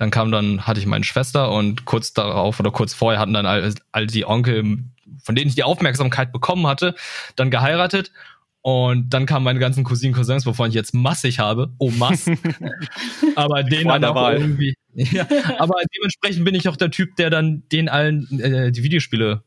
Dann 0.00 0.10
kam 0.10 0.32
dann, 0.32 0.66
hatte 0.66 0.80
ich 0.80 0.86
meine 0.86 1.04
Schwester 1.04 1.52
und 1.52 1.84
kurz 1.84 2.14
darauf 2.14 2.58
oder 2.58 2.70
kurz 2.70 2.94
vorher 2.94 3.20
hatten 3.20 3.34
dann 3.34 3.44
all, 3.44 3.74
all 3.92 4.06
die 4.06 4.24
Onkel, 4.24 4.78
von 5.22 5.34
denen 5.34 5.48
ich 5.48 5.56
die 5.56 5.62
Aufmerksamkeit 5.62 6.32
bekommen 6.32 6.66
hatte, 6.66 6.94
dann 7.36 7.50
geheiratet. 7.50 8.10
Und 8.62 9.10
dann 9.10 9.26
kamen 9.26 9.44
meine 9.44 9.58
ganzen 9.58 9.84
Cousinen, 9.84 10.14
Cousins, 10.14 10.46
wovon 10.46 10.70
ich 10.70 10.74
jetzt 10.74 10.94
massig 10.94 11.38
habe. 11.38 11.74
Oh, 11.76 11.90
Mass. 11.90 12.30
aber 13.36 13.62
den 13.62 13.88
dann 13.88 14.04
auch 14.04 14.30
irgendwie. 14.30 14.74
Ja, 14.92 15.24
aber 15.58 15.74
dementsprechend 15.94 16.44
bin 16.44 16.56
ich 16.56 16.68
auch 16.68 16.76
der 16.76 16.90
Typ, 16.90 17.14
der 17.14 17.30
dann 17.30 17.62
den 17.70 17.88
allen 17.88 18.40
äh, 18.40 18.72
die 18.72 18.82
Videospiele 18.82 19.44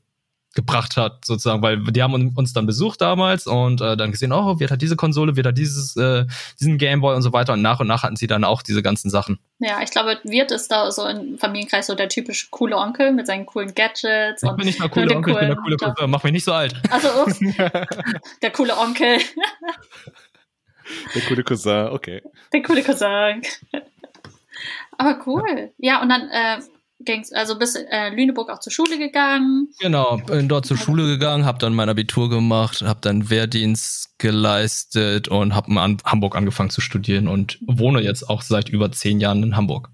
gebracht 0.53 0.97
hat, 0.97 1.25
sozusagen, 1.25 1.61
weil 1.61 1.77
die 1.83 2.03
haben 2.03 2.33
uns 2.35 2.53
dann 2.53 2.65
besucht 2.65 3.01
damals 3.01 3.47
und 3.47 3.81
äh, 3.81 3.97
dann 3.97 4.11
gesehen, 4.11 4.31
oh, 4.31 4.59
wird 4.59 4.71
hat 4.71 4.81
diese 4.81 4.95
Konsole, 4.95 5.35
wird 5.35 5.47
hat 5.47 5.57
dieses, 5.57 5.95
äh, 5.95 6.25
diesen 6.59 6.77
Gameboy 6.77 7.15
und 7.15 7.23
so 7.23 7.33
weiter 7.33 7.53
und 7.53 7.61
nach 7.61 7.79
und 7.79 7.87
nach 7.87 8.03
hatten 8.03 8.15
sie 8.15 8.27
dann 8.27 8.43
auch 8.43 8.61
diese 8.61 8.83
ganzen 8.83 9.09
Sachen. 9.09 9.39
Ja, 9.59 9.81
ich 9.81 9.91
glaube, 9.91 10.19
Wirt 10.23 10.51
ist 10.51 10.71
da 10.71 10.91
so 10.91 11.07
im 11.07 11.37
Familienkreis 11.37 11.87
so 11.87 11.95
der 11.95 12.09
typische 12.09 12.47
coole 12.51 12.77
Onkel 12.77 13.11
mit 13.13 13.25
seinen 13.27 13.45
coolen 13.45 13.73
Gadgets. 13.73 14.43
Ich 14.43 14.49
und 14.49 14.57
bin 14.57 14.65
nicht 14.67 14.79
der 14.79 14.85
mit 14.85 14.93
coole 14.93 15.07
den 15.07 15.17
Onkel, 15.17 15.33
ich 15.33 15.39
bin 15.39 15.47
der 15.47 15.57
coole 15.57 15.77
Cousin, 15.77 16.09
mach 16.09 16.23
mich 16.23 16.33
nicht 16.33 16.45
so 16.45 16.53
alt. 16.53 16.75
Also, 16.89 17.07
ups, 17.23 17.39
der 18.41 18.51
coole 18.51 18.77
Onkel, 18.77 19.19
Der 21.15 21.21
coole 21.23 21.43
Cousin, 21.43 21.87
okay. 21.89 22.21
der 22.51 22.61
coole 22.61 22.83
Cousin. 22.83 23.41
Aber 24.97 25.19
cool. 25.25 25.71
Ja, 25.77 26.01
und 26.01 26.09
dann 26.09 26.29
äh, 26.29 26.59
ging's, 27.05 27.31
also 27.31 27.57
bis 27.57 27.75
äh, 27.75 28.09
Lüneburg 28.09 28.49
auch 28.49 28.59
zur 28.59 28.71
Schule 28.71 28.97
gegangen. 28.97 29.69
Genau, 29.79 30.17
bin 30.17 30.47
dort 30.47 30.65
zur 30.65 30.77
Schule 30.77 31.05
gegangen, 31.05 31.45
habe 31.45 31.57
dann 31.59 31.73
mein 31.73 31.89
Abitur 31.89 32.29
gemacht, 32.29 32.81
habe 32.81 32.99
dann 33.01 33.29
Wehrdienst 33.29 34.17
geleistet 34.19 35.27
und 35.27 35.55
habe 35.55 35.71
in 35.71 35.97
Hamburg 36.05 36.35
angefangen 36.35 36.69
zu 36.69 36.81
studieren 36.81 37.27
und 37.27 37.59
wohne 37.65 38.01
jetzt 38.01 38.29
auch 38.29 38.41
seit 38.41 38.69
über 38.69 38.91
zehn 38.91 39.19
Jahren 39.19 39.43
in 39.43 39.55
Hamburg. 39.55 39.89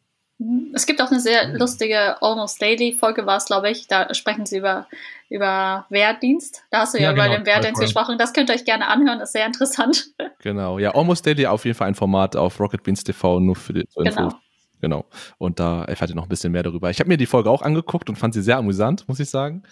Es 0.74 0.86
gibt 0.86 1.02
auch 1.02 1.12
eine 1.12 1.20
sehr 1.20 1.58
lustige 1.58 2.22
Almost 2.22 2.62
Daily 2.62 2.94
Folge, 2.94 3.26
war 3.26 3.38
es, 3.38 3.46
glaube 3.46 3.70
ich. 3.70 3.88
Da 3.88 4.14
sprechen 4.14 4.46
sie 4.46 4.60
über, 4.60 4.88
über 5.30 5.86
Wehrdienst. 5.90 6.64
Da 6.72 6.82
hast 6.82 6.94
du 6.94 6.98
ja, 6.98 7.06
Ja, 7.06 7.12
über 7.12 7.24
genau, 7.24 7.38
den 7.38 7.46
Wehrdienst 7.46 7.82
gesprochen. 7.82 8.18
Das 8.18 8.32
könnt 8.32 8.50
ihr 8.50 8.56
euch 8.56 8.64
gerne 8.64 8.88
anhören, 8.88 9.20
ist 9.20 9.34
sehr 9.34 9.46
interessant. 9.46 10.14
Genau. 10.42 10.80
Ja, 10.80 10.96
Almost 10.96 11.26
Daily 11.26 11.46
auf 11.48 11.66
jeden 11.66 11.76
Fall 11.76 11.90
ein 11.90 11.96
Format 11.96 12.38
auf 12.38 12.58
Rocket 12.62 12.84
Beans 12.84 13.04
TV, 13.04 13.42
nur 13.42 13.58
für 13.58 13.74
die 13.74 13.86
zur 13.90 14.06
Info. 14.06 14.32
Genau. 14.82 15.06
Und 15.38 15.60
da 15.60 15.84
erfahrt 15.84 16.10
ihr 16.10 16.16
noch 16.16 16.24
ein 16.24 16.30
bisschen 16.30 16.52
mehr 16.52 16.64
darüber. 16.64 16.90
Ich 16.90 17.00
habe 17.00 17.10
mir 17.10 17.18
die 17.18 17.26
Folge 17.26 17.50
auch 17.50 17.62
angeguckt 17.62 18.10
und 18.10 18.16
fand 18.16 18.34
sie 18.34 18.42
sehr 18.42 18.58
amüsant, 18.58 19.08
muss 19.08 19.20
ich 19.20 19.30
sagen. 19.30 19.64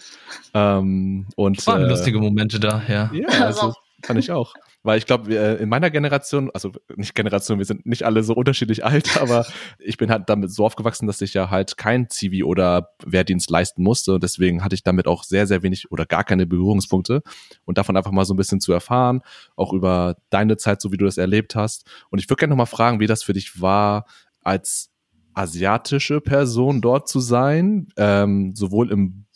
Ähm, 0.54 1.26
und 1.36 1.66
Waren 1.66 1.84
äh, 1.84 1.88
lustige 1.88 2.18
Momente 2.20 2.60
da, 2.60 2.82
ja. 2.88 3.10
Ja, 3.12 3.28
Also- 3.28 3.60
also 3.60 3.74
fand 4.04 4.18
ich 4.20 4.30
auch. 4.30 4.54
Weil 4.84 4.96
ich 4.98 5.06
glaube, 5.06 5.34
in 5.34 5.68
meiner 5.68 5.90
Generation, 5.90 6.50
also 6.54 6.70
nicht 6.94 7.14
Generation, 7.16 7.58
wir 7.58 7.64
sind 7.64 7.84
nicht 7.84 8.04
alle 8.04 8.22
so 8.22 8.32
unterschiedlich 8.32 8.84
alt, 8.84 9.16
aber 9.20 9.44
ich 9.80 9.96
bin 9.96 10.08
halt 10.08 10.28
damit 10.28 10.52
so 10.52 10.64
aufgewachsen, 10.64 11.08
dass 11.08 11.20
ich 11.20 11.34
ja 11.34 11.50
halt 11.50 11.76
kein 11.76 12.08
Zivi 12.08 12.44
oder 12.44 12.90
Wehrdienst 13.04 13.50
leisten 13.50 13.82
musste. 13.82 14.14
Und 14.14 14.22
deswegen 14.22 14.62
hatte 14.62 14.76
ich 14.76 14.84
damit 14.84 15.08
auch 15.08 15.24
sehr, 15.24 15.48
sehr 15.48 15.64
wenig 15.64 15.90
oder 15.90 16.06
gar 16.06 16.22
keine 16.22 16.46
Berührungspunkte. 16.46 17.22
Und 17.64 17.76
davon 17.76 17.96
einfach 17.96 18.12
mal 18.12 18.24
so 18.24 18.34
ein 18.34 18.36
bisschen 18.36 18.60
zu 18.60 18.72
erfahren, 18.72 19.22
auch 19.56 19.72
über 19.72 20.16
deine 20.30 20.56
Zeit, 20.56 20.80
so 20.80 20.92
wie 20.92 20.96
du 20.96 21.04
das 21.06 21.18
erlebt 21.18 21.56
hast. 21.56 21.84
Und 22.10 22.20
ich 22.20 22.30
würde 22.30 22.38
gerne 22.38 22.50
noch 22.52 22.58
mal 22.58 22.66
fragen, 22.66 23.00
wie 23.00 23.08
das 23.08 23.24
für 23.24 23.32
dich 23.32 23.60
war, 23.60 24.06
als 24.44 24.90
asiatische 25.38 26.20
Person 26.20 26.80
dort 26.80 27.08
zu 27.08 27.20
sein, 27.20 27.88
ähm, 27.96 28.54
sowohl 28.54 28.90
im 28.90 29.26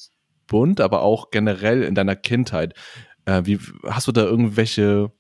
Bund, 0.46 0.80
aber 0.80 1.02
auch 1.02 1.30
generell 1.30 1.82
in 1.82 1.94
deiner 1.94 2.16
Kindheit. 2.16 2.74
Äh, 3.24 3.42
wie 3.44 3.58
hast 3.86 4.08
du 4.08 4.12
da 4.12 4.22
irgendwelche 4.22 5.12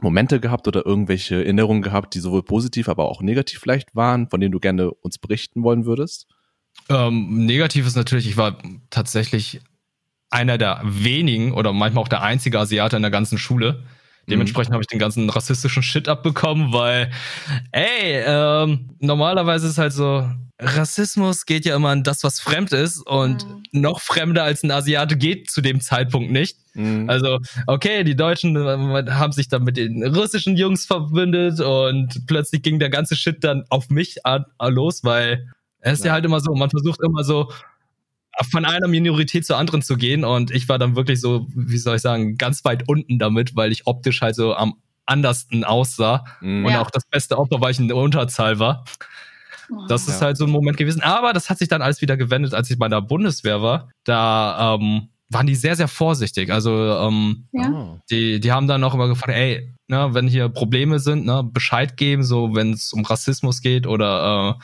Momente 0.00 0.38
gehabt 0.38 0.68
oder 0.68 0.86
irgendwelche 0.86 1.36
Erinnerungen 1.36 1.82
gehabt, 1.82 2.14
die 2.14 2.20
sowohl 2.20 2.42
positiv, 2.42 2.88
aber 2.88 3.08
auch 3.08 3.22
negativ 3.22 3.60
vielleicht 3.60 3.96
waren, 3.96 4.28
von 4.28 4.40
denen 4.40 4.52
du 4.52 4.60
gerne 4.60 4.90
uns 4.90 5.18
berichten 5.18 5.62
wollen 5.62 5.86
würdest? 5.86 6.26
Ähm, 6.88 7.46
negativ 7.46 7.86
ist 7.86 7.96
natürlich, 7.96 8.28
ich 8.28 8.36
war 8.36 8.58
tatsächlich 8.90 9.60
einer 10.28 10.58
der 10.58 10.80
wenigen 10.84 11.52
oder 11.52 11.72
manchmal 11.72 12.04
auch 12.04 12.08
der 12.08 12.22
einzige 12.22 12.60
Asiate 12.60 12.96
in 12.96 13.02
der 13.02 13.10
ganzen 13.10 13.38
Schule. 13.38 13.82
Dementsprechend 14.28 14.72
habe 14.72 14.82
ich 14.82 14.86
den 14.88 14.98
ganzen 14.98 15.28
rassistischen 15.30 15.82
Shit 15.82 16.08
abbekommen, 16.08 16.72
weil, 16.72 17.10
ey, 17.72 18.22
ähm, 18.26 18.90
normalerweise 19.00 19.66
ist 19.68 19.78
halt 19.78 19.92
so, 19.92 20.28
Rassismus 20.62 21.46
geht 21.46 21.64
ja 21.64 21.74
immer 21.74 21.88
an 21.88 22.02
das, 22.02 22.22
was 22.22 22.38
fremd 22.38 22.72
ist 22.72 22.98
und 23.06 23.44
Mhm. 23.46 23.62
noch 23.72 24.00
fremder 24.00 24.44
als 24.44 24.62
ein 24.62 24.70
Asiate 24.70 25.16
geht 25.16 25.50
zu 25.50 25.62
dem 25.62 25.80
Zeitpunkt 25.80 26.30
nicht. 26.30 26.58
Mhm. 26.74 27.08
Also, 27.08 27.38
okay, 27.66 28.04
die 28.04 28.14
Deutschen 28.14 28.56
äh, 28.56 29.10
haben 29.10 29.32
sich 29.32 29.48
dann 29.48 29.64
mit 29.64 29.76
den 29.78 30.04
russischen 30.14 30.56
Jungs 30.56 30.84
verbündet 30.86 31.60
und 31.60 32.26
plötzlich 32.26 32.62
ging 32.62 32.78
der 32.78 32.90
ganze 32.90 33.16
Shit 33.16 33.42
dann 33.42 33.64
auf 33.70 33.88
mich 33.88 34.24
an, 34.26 34.44
an 34.58 34.74
los, 34.74 35.02
weil 35.02 35.48
es 35.80 35.94
ist 35.94 36.00
ja. 36.04 36.08
Ja. 36.08 36.12
halt 36.12 36.26
immer 36.26 36.40
so, 36.40 36.54
man 36.54 36.68
versucht 36.70 37.00
immer 37.02 37.24
so 37.24 37.50
von 38.50 38.64
einer 38.64 38.88
Minorität 38.88 39.44
zur 39.46 39.56
anderen 39.58 39.82
zu 39.82 39.96
gehen 39.96 40.24
und 40.24 40.50
ich 40.50 40.68
war 40.68 40.78
dann 40.78 40.96
wirklich 40.96 41.20
so, 41.20 41.46
wie 41.54 41.78
soll 41.78 41.96
ich 41.96 42.02
sagen, 42.02 42.36
ganz 42.36 42.64
weit 42.64 42.88
unten 42.88 43.18
damit, 43.18 43.56
weil 43.56 43.72
ich 43.72 43.86
optisch 43.86 44.20
halt 44.22 44.34
so 44.36 44.54
am 44.54 44.74
andersten 45.06 45.64
aussah 45.64 46.24
Mhm. 46.40 46.64
und 46.66 46.72
Ja. 46.72 46.80
auch 46.82 46.90
das 46.90 47.04
beste 47.06 47.36
Opfer, 47.38 47.60
weil 47.60 47.72
ich 47.72 47.78
in 47.80 47.88
der 47.88 47.96
Unterzahl 47.96 48.58
war. 48.58 48.84
Das 49.88 50.08
ist 50.08 50.20
Ja. 50.20 50.26
halt 50.26 50.36
so 50.36 50.44
ein 50.44 50.50
Moment 50.50 50.76
gewesen. 50.76 51.00
Aber 51.02 51.32
das 51.32 51.48
hat 51.50 51.58
sich 51.58 51.68
dann 51.68 51.82
alles 51.82 52.00
wieder 52.00 52.16
gewendet, 52.16 52.54
als 52.54 52.70
ich 52.70 52.78
bei 52.78 52.88
der 52.88 53.00
Bundeswehr 53.00 53.62
war. 53.62 53.88
Da 54.04 54.74
ähm, 54.74 55.08
waren 55.28 55.46
die 55.46 55.54
sehr, 55.54 55.76
sehr 55.76 55.88
vorsichtig. 55.88 56.50
Also 56.52 56.72
ähm, 56.72 57.46
Ja. 57.52 57.70
Oh. 57.72 57.98
die, 58.10 58.40
die 58.40 58.52
haben 58.52 58.66
dann 58.66 58.82
auch 58.84 58.94
immer 58.94 59.06
gefragt, 59.08 59.32
ey, 59.36 59.72
ne, 59.88 60.08
wenn 60.12 60.26
hier 60.28 60.48
Probleme 60.48 60.98
sind, 60.98 61.24
ne, 61.26 61.42
Bescheid 61.44 61.96
geben, 61.96 62.24
so 62.24 62.54
wenn 62.54 62.72
es 62.72 62.92
um 62.92 63.04
Rassismus 63.04 63.60
geht 63.62 63.86
oder 63.86 64.56
äh, 64.58 64.62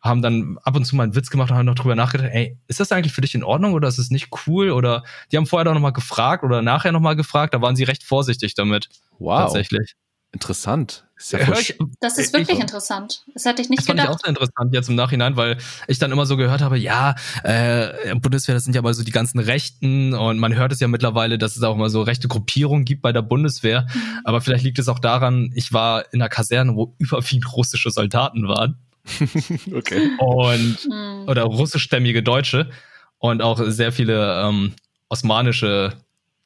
haben 0.00 0.22
dann 0.22 0.58
ab 0.62 0.76
und 0.76 0.84
zu 0.84 0.94
mal 0.96 1.02
einen 1.04 1.14
Witz 1.14 1.30
gemacht 1.30 1.50
und 1.50 1.56
haben 1.56 1.66
noch 1.66 1.74
drüber 1.74 1.94
nachgedacht, 1.96 2.30
ey, 2.32 2.56
ist 2.68 2.80
das 2.80 2.92
eigentlich 2.92 3.12
für 3.12 3.20
dich 3.20 3.34
in 3.34 3.42
Ordnung 3.44 3.72
oder 3.74 3.88
ist 3.88 3.98
es 3.98 4.10
nicht 4.10 4.28
cool? 4.46 4.70
Oder 4.70 5.02
die 5.32 5.36
haben 5.36 5.46
vorher 5.46 5.64
doch 5.64 5.74
nochmal 5.74 5.92
gefragt 5.92 6.44
oder 6.44 6.62
nachher 6.62 6.92
nochmal 6.92 7.16
gefragt, 7.16 7.52
da 7.54 7.60
waren 7.62 7.74
sie 7.76 7.84
recht 7.84 8.04
vorsichtig 8.04 8.54
damit, 8.54 8.88
Wow. 9.18 9.40
tatsächlich. 9.42 9.94
Interessant. 10.30 11.06
Ist 11.16 11.32
ja 11.32 11.38
ich, 11.58 11.76
Das 12.00 12.18
ist 12.18 12.28
Ich- 12.28 12.32
wirklich 12.38 12.60
interessant. 12.60 13.24
Das 13.34 13.44
hätte 13.46 13.62
ich 13.62 13.70
nicht 13.70 13.78
das 13.80 13.86
fand 13.86 13.98
ich 13.98 14.04
auch 14.04 14.08
gedacht. 14.18 14.20
sehr 14.24 14.28
interessant 14.28 14.74
jetzt 14.74 14.88
im 14.90 14.94
Nachhinein, 14.94 15.36
weil 15.36 15.56
ich 15.88 15.98
dann 15.98 16.12
immer 16.12 16.26
so 16.26 16.36
gehört 16.36 16.60
habe, 16.60 16.78
ja, 16.78 17.14
äh, 17.44 18.14
Bundeswehr, 18.16 18.54
das 18.54 18.64
sind 18.64 18.76
ja 18.76 18.82
mal 18.82 18.92
so 18.94 19.02
die 19.02 19.10
ganzen 19.10 19.38
Rechten 19.40 20.12
und 20.14 20.38
man 20.38 20.54
hört 20.54 20.70
es 20.70 20.80
ja 20.80 20.86
mittlerweile, 20.86 21.38
dass 21.38 21.56
es 21.56 21.62
auch 21.62 21.76
mal 21.76 21.88
so 21.90 22.02
rechte 22.02 22.28
Gruppierungen 22.28 22.84
gibt 22.84 23.00
bei 23.02 23.10
der 23.12 23.22
Bundeswehr. 23.22 23.86
Mhm. 23.92 24.00
Aber 24.24 24.40
vielleicht 24.42 24.64
liegt 24.64 24.78
es 24.78 24.88
auch 24.88 24.98
daran, 24.98 25.50
ich 25.54 25.72
war 25.72 26.04
in 26.12 26.20
einer 26.20 26.28
Kaserne, 26.28 26.76
wo 26.76 26.94
überwiegend 26.98 27.50
russische 27.54 27.90
Soldaten 27.90 28.46
waren 28.46 28.78
okay. 29.74 30.10
und 30.18 30.78
Mhm. 30.88 31.24
oder 31.28 31.44
russischstämmige 31.44 32.22
Deutsche 32.22 32.70
und 33.18 33.42
auch 33.42 33.58
sehr 33.66 33.92
viele 33.92 34.42
ähm, 34.42 34.74
osmanische 35.08 35.92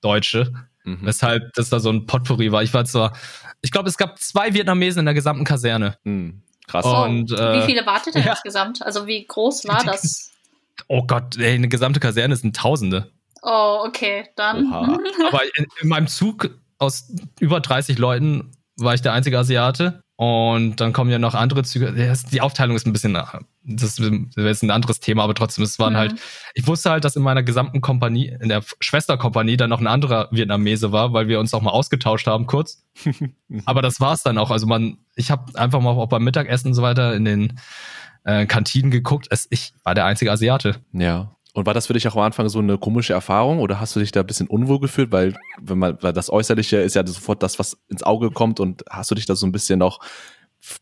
Deutsche, 0.00 0.52
Mhm. 0.84 0.98
weshalb 1.02 1.52
das 1.54 1.68
da 1.70 1.78
so 1.78 1.90
ein 1.90 2.06
Potpourri 2.06 2.50
war. 2.50 2.62
Ich 2.62 2.74
war 2.74 2.84
zwar, 2.84 3.12
ich 3.60 3.70
glaube, 3.70 3.88
es 3.88 3.96
gab 3.96 4.18
zwei 4.18 4.52
Vietnamesen 4.54 5.00
in 5.00 5.04
der 5.06 5.14
gesamten 5.14 5.44
Kaserne. 5.44 5.96
Mhm. 6.04 6.42
Krass. 6.66 6.84
Oh. 6.84 6.94
Oh, 6.96 7.04
und, 7.04 7.30
äh, 7.32 7.60
wie 7.62 7.66
viele 7.66 7.84
wartet 7.86 8.14
denn 8.14 8.24
ja. 8.24 8.30
insgesamt? 8.32 8.82
Also 8.82 9.06
wie 9.06 9.24
groß 9.26 9.66
war 9.66 9.84
das? 9.84 10.28
Oh 10.88 11.02
Gott, 11.06 11.36
ey, 11.36 11.54
eine 11.54 11.68
gesamte 11.68 12.00
Kaserne 12.00 12.34
sind 12.34 12.56
Tausende. 12.56 13.12
Oh, 13.42 13.84
okay, 13.86 14.26
dann. 14.36 14.72
Aber 14.72 15.42
in, 15.56 15.66
in 15.82 15.88
meinem 15.88 16.06
Zug 16.06 16.50
aus 16.78 17.12
über 17.40 17.60
30 17.60 17.98
Leuten 17.98 18.52
war 18.76 18.94
ich 18.94 19.02
der 19.02 19.12
einzige 19.12 19.38
Asiate. 19.38 20.01
Und 20.22 20.76
dann 20.80 20.92
kommen 20.92 21.10
ja 21.10 21.18
noch 21.18 21.34
andere 21.34 21.64
Züge. 21.64 21.86
Es- 21.88 22.24
Die 22.26 22.40
Aufteilung 22.40 22.76
ist 22.76 22.86
ein 22.86 22.92
bisschen, 22.92 23.14
das 23.14 23.98
ist 23.98 24.00
jetzt 24.36 24.62
ein 24.62 24.70
anderes 24.70 25.00
Thema, 25.00 25.24
aber 25.24 25.34
trotzdem, 25.34 25.64
es 25.64 25.80
waren 25.80 25.94
Mhm. 25.94 25.96
halt, 25.96 26.14
ich 26.54 26.64
wusste 26.68 26.90
halt, 26.90 27.04
dass 27.04 27.16
in 27.16 27.22
meiner 27.24 27.42
gesamten 27.42 27.80
Kompanie, 27.80 28.28
in 28.40 28.48
der 28.48 28.62
Schwesterkompanie 28.80 29.56
dann 29.56 29.70
noch 29.70 29.80
ein 29.80 29.88
anderer 29.88 30.28
Vietnamese 30.30 30.92
war, 30.92 31.12
weil 31.12 31.26
wir 31.26 31.40
uns 31.40 31.52
auch 31.54 31.62
mal 31.62 31.70
ausgetauscht 31.70 32.28
haben 32.28 32.46
kurz. 32.46 32.84
aber 33.64 33.82
das 33.82 33.98
war's 33.98 34.22
dann 34.22 34.38
auch. 34.38 34.52
Also 34.52 34.66
man, 34.68 34.98
ich 35.16 35.32
habe 35.32 35.58
einfach 35.58 35.80
mal 35.80 35.90
auch 35.90 36.06
beim 36.08 36.22
Mittagessen 36.22 36.68
und 36.68 36.74
so 36.74 36.82
weiter 36.82 37.16
in 37.16 37.24
den 37.24 37.58
äh, 38.24 38.46
Kantinen 38.46 38.92
geguckt. 38.92 39.26
Es, 39.30 39.48
ich 39.50 39.72
war 39.82 39.96
der 39.96 40.04
einzige 40.04 40.30
Asiate. 40.30 40.76
Ja. 40.92 41.34
Und 41.54 41.66
war 41.66 41.74
das 41.74 41.86
für 41.86 41.92
dich 41.92 42.08
auch 42.08 42.16
am 42.16 42.22
Anfang 42.22 42.48
so 42.48 42.60
eine 42.60 42.78
komische 42.78 43.12
Erfahrung 43.12 43.58
oder 43.58 43.78
hast 43.78 43.94
du 43.94 44.00
dich 44.00 44.10
da 44.10 44.20
ein 44.20 44.26
bisschen 44.26 44.46
unwohl 44.48 44.80
gefühlt? 44.80 45.12
Weil, 45.12 45.36
wenn 45.60 45.78
man, 45.78 45.98
weil 46.02 46.12
das 46.14 46.30
Äußerliche 46.30 46.78
ist 46.78 46.94
ja 46.94 47.06
sofort 47.06 47.42
das, 47.42 47.58
was 47.58 47.76
ins 47.88 48.02
Auge 48.02 48.30
kommt 48.30 48.58
und 48.58 48.84
hast 48.88 49.10
du 49.10 49.14
dich 49.14 49.26
da 49.26 49.36
so 49.36 49.44
ein 49.46 49.52
bisschen 49.52 49.82
auch 49.82 50.00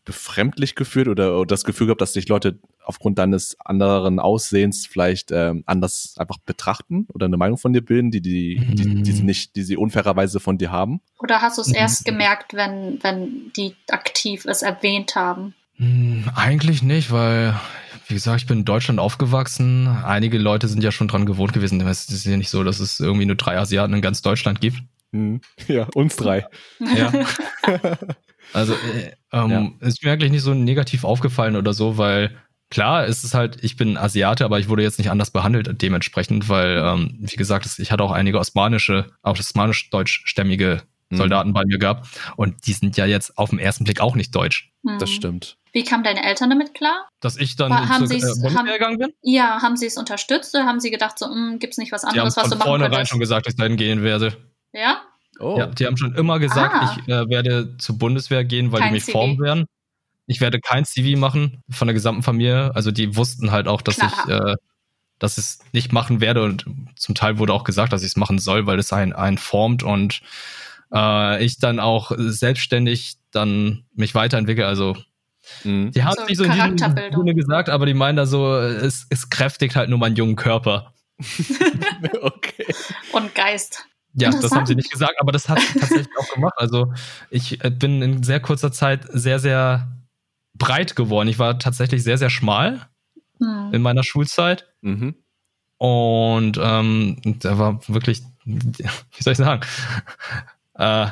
befremdlich 0.05 0.75
gefühlt 0.75 1.07
oder, 1.07 1.37
oder 1.39 1.47
das 1.47 1.63
Gefühl 1.63 1.87
gehabt, 1.87 2.01
dass 2.01 2.13
dich 2.13 2.27
Leute 2.29 2.59
aufgrund 2.83 3.17
deines 3.19 3.57
anderen 3.65 4.19
Aussehens 4.19 4.85
vielleicht 4.85 5.31
ähm, 5.31 5.63
anders 5.65 6.15
einfach 6.17 6.37
betrachten 6.45 7.07
oder 7.13 7.25
eine 7.25 7.37
Meinung 7.37 7.57
von 7.57 7.73
dir 7.73 7.81
bilden, 7.81 8.11
die, 8.11 8.21
die, 8.21 8.61
die, 8.69 9.01
die 9.03 9.11
sie 9.11 9.23
nicht, 9.23 9.55
die 9.55 9.63
sie 9.63 9.77
unfairerweise 9.77 10.39
von 10.39 10.57
dir 10.57 10.71
haben? 10.71 11.01
Oder 11.19 11.41
hast 11.41 11.57
du 11.57 11.61
es 11.63 11.69
Mhm. 11.69 11.75
erst 11.75 12.05
gemerkt, 12.05 12.53
wenn, 12.53 12.99
wenn 13.01 13.51
die 13.57 13.75
aktiv 13.89 14.45
es 14.45 14.61
erwähnt 14.61 15.15
haben? 15.15 15.55
Hm, 15.77 16.29
eigentlich 16.35 16.83
nicht, 16.83 17.11
weil, 17.11 17.59
wie 18.11 18.15
gesagt, 18.15 18.41
ich 18.41 18.47
bin 18.47 18.59
in 18.59 18.65
Deutschland 18.65 18.99
aufgewachsen. 18.99 19.87
Einige 19.87 20.37
Leute 20.37 20.67
sind 20.67 20.83
ja 20.83 20.91
schon 20.91 21.07
dran 21.07 21.25
gewohnt 21.25 21.53
gewesen. 21.53 21.81
Es 21.81 22.07
ist 22.09 22.25
ja 22.25 22.37
nicht 22.37 22.49
so, 22.49 22.63
dass 22.63 22.79
es 22.79 22.99
irgendwie 22.99 23.25
nur 23.25 23.35
drei 23.35 23.57
Asiaten 23.57 23.93
in 23.93 24.01
ganz 24.01 24.21
Deutschland 24.21 24.61
gibt. 24.61 24.77
Mhm. 25.11 25.41
Ja, 25.67 25.87
uns 25.95 26.15
drei. 26.15 26.45
Ja. 26.95 27.11
Also, 28.53 28.73
äh, 28.73 29.11
ähm, 29.31 29.75
ist 29.79 30.03
mir 30.03 30.11
eigentlich 30.11 30.31
nicht 30.31 30.41
so 30.41 30.53
negativ 30.53 31.05
aufgefallen 31.05 31.55
oder 31.55 31.71
so, 31.73 31.97
weil 31.97 32.35
klar, 32.69 33.05
es 33.05 33.23
ist 33.23 33.33
halt, 33.33 33.63
ich 33.63 33.77
bin 33.77 33.95
Asiate, 33.97 34.43
aber 34.43 34.59
ich 34.59 34.67
wurde 34.67 34.83
jetzt 34.83 34.97
nicht 34.97 35.09
anders 35.09 35.31
behandelt 35.31 35.81
dementsprechend, 35.81 36.49
weil, 36.49 36.77
ähm, 36.83 37.17
wie 37.21 37.35
gesagt, 37.37 37.65
es- 37.65 37.79
ich 37.79 37.91
hatte 37.93 38.03
auch 38.03 38.11
einige 38.11 38.39
osmanische, 38.39 39.05
auch 39.21 39.37
osmanisch-deutschstämmige 39.39 40.81
Mhm. 41.11 41.15
Soldaten 41.17 41.53
bei 41.53 41.63
mir 41.65 41.77
gehabt. 41.77 42.07
Und 42.35 42.67
die 42.67 42.73
sind 42.73 42.97
ja 42.97 43.05
jetzt 43.05 43.37
auf 43.37 43.51
den 43.51 43.59
ersten 43.59 43.83
Blick 43.85 44.01
auch 44.01 44.15
nicht 44.15 44.35
deutsch. 44.35 44.71
Das 44.99 45.09
Hm. 45.09 45.15
stimmt. 45.15 45.57
Wie 45.73 45.83
kamen 45.83 46.03
deine 46.03 46.23
Eltern 46.25 46.49
damit 46.49 46.73
klar? 46.73 47.07
Dass 47.21 47.37
ich 47.37 47.55
dann 47.55 47.69
War- 47.71 47.87
haben 47.87 48.07
zur 48.07 48.17
äh, 48.17 48.53
haben- 48.55 48.65
gegangen 48.67 48.97
bin? 48.97 49.13
Ja, 49.21 49.61
haben 49.61 49.77
sie 49.77 49.85
es 49.85 49.97
unterstützt 49.97 50.53
oder 50.55 50.65
haben 50.65 50.79
sie 50.79 50.91
gedacht, 50.91 51.17
so, 51.17 51.27
hm, 51.27 51.59
gibt 51.59 51.73
es 51.73 51.77
nicht 51.77 51.91
was 51.91 52.03
anderes, 52.03 52.35
was 52.35 52.49
du 52.49 52.55
machen 52.57 52.67
vornherein 52.67 52.91
könntest? 52.91 53.11
schon 53.11 53.19
gesagt, 53.19 53.45
dass 53.45 53.53
ich 53.53 53.57
dahin 53.59 53.77
gehen 53.77 54.03
werde. 54.03 54.35
Ja? 54.73 55.01
Oh. 55.39 55.55
Ja, 55.57 55.67
die 55.67 55.85
haben 55.85 55.97
schon 55.97 56.13
immer 56.15 56.39
gesagt, 56.39 56.73
Ah. 56.75 56.97
ich 56.99 57.07
äh, 57.07 57.29
werde 57.29 57.77
zur 57.77 57.97
Bundeswehr 57.97 58.43
gehen, 58.43 58.71
weil 58.71 58.81
Kein 58.81 58.89
die 58.89 58.93
mich 58.95 59.05
CV. 59.05 59.11
formen 59.17 59.39
werden. 59.39 59.65
Ich 60.27 60.39
werde 60.41 60.59
kein 60.59 60.85
CV 60.85 61.17
machen 61.19 61.61
von 61.69 61.87
der 61.87 61.93
gesamten 61.93 62.21
Familie. 62.23 62.71
Also 62.75 62.91
die 62.91 63.15
wussten 63.15 63.51
halt 63.51 63.67
auch, 63.67 63.81
dass 63.81 63.95
Klar. 63.97 64.11
ich 64.27 64.31
äh, 64.33 64.55
dass 65.19 65.37
ich 65.37 65.43
es 65.43 65.59
nicht 65.71 65.93
machen 65.93 66.19
werde 66.19 66.43
und 66.43 66.65
zum 66.95 67.13
Teil 67.15 67.37
wurde 67.37 67.53
auch 67.53 67.63
gesagt, 67.63 67.93
dass 67.93 68.01
ich 68.01 68.07
es 68.09 68.15
machen 68.17 68.39
soll, 68.39 68.65
weil 68.65 68.79
es 68.79 68.91
einen, 68.91 69.13
einen 69.13 69.37
formt 69.37 69.83
und 69.83 70.21
äh, 70.93 71.43
ich 71.45 71.59
dann 71.59 71.79
auch 71.79 72.11
selbstständig 72.17 73.17
dann 73.31 73.83
mich 73.93 74.15
weiterentwickle. 74.15 74.65
Also 74.65 74.97
Mhm. 75.63 75.91
die 75.91 76.03
haben 76.03 76.15
So 76.15 76.25
nicht 76.25 76.37
so 76.37 76.43
in 76.43 76.51
diesem. 76.51 76.77
Sinne 76.77 77.35
gesagt, 77.35 77.69
aber 77.69 77.85
die 77.85 77.93
meinen 77.93 78.15
da 78.15 78.25
so, 78.25 78.55
es, 78.55 79.05
es 79.09 79.29
kräftigt 79.29 79.75
halt 79.75 79.89
nur 79.89 79.99
meinen 79.99 80.15
jungen 80.15 80.35
Körper. 80.35 80.93
okay. 82.21 82.65
Und 83.11 83.35
Geist. 83.35 83.85
Ja, 84.13 84.29
das 84.29 84.51
haben 84.51 84.65
sie 84.65 84.75
nicht 84.75 84.91
gesagt, 84.91 85.15
aber 85.19 85.31
das 85.31 85.47
hat 85.47 85.59
sie 85.59 85.79
tatsächlich 85.79 86.09
auch 86.17 86.33
gemacht. 86.33 86.53
Also 86.57 86.91
ich 87.29 87.63
äh, 87.63 87.69
bin 87.69 88.01
in 88.01 88.23
sehr 88.23 88.41
kurzer 88.41 88.71
Zeit 88.71 89.05
sehr, 89.09 89.39
sehr 89.39 89.87
breit 90.53 90.95
geworden. 90.97 91.29
Ich 91.29 91.39
war 91.39 91.57
tatsächlich 91.59 92.03
sehr, 92.03 92.17
sehr 92.17 92.29
schmal 92.29 92.87
Hm. 93.41 93.73
in 93.73 93.81
meiner 93.81 94.03
Schulzeit. 94.03 94.71
Mhm. 94.81 95.15
Und 95.77 96.59
ähm, 96.61 97.17
da 97.39 97.57
war 97.57 97.79
wirklich, 97.87 98.21
wie 98.45 99.23
soll 99.23 99.33
ich 99.33 99.37
sagen, 99.37 99.61
äh, 100.75 101.07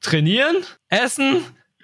trainieren, 0.00 0.56
essen, 0.88 1.40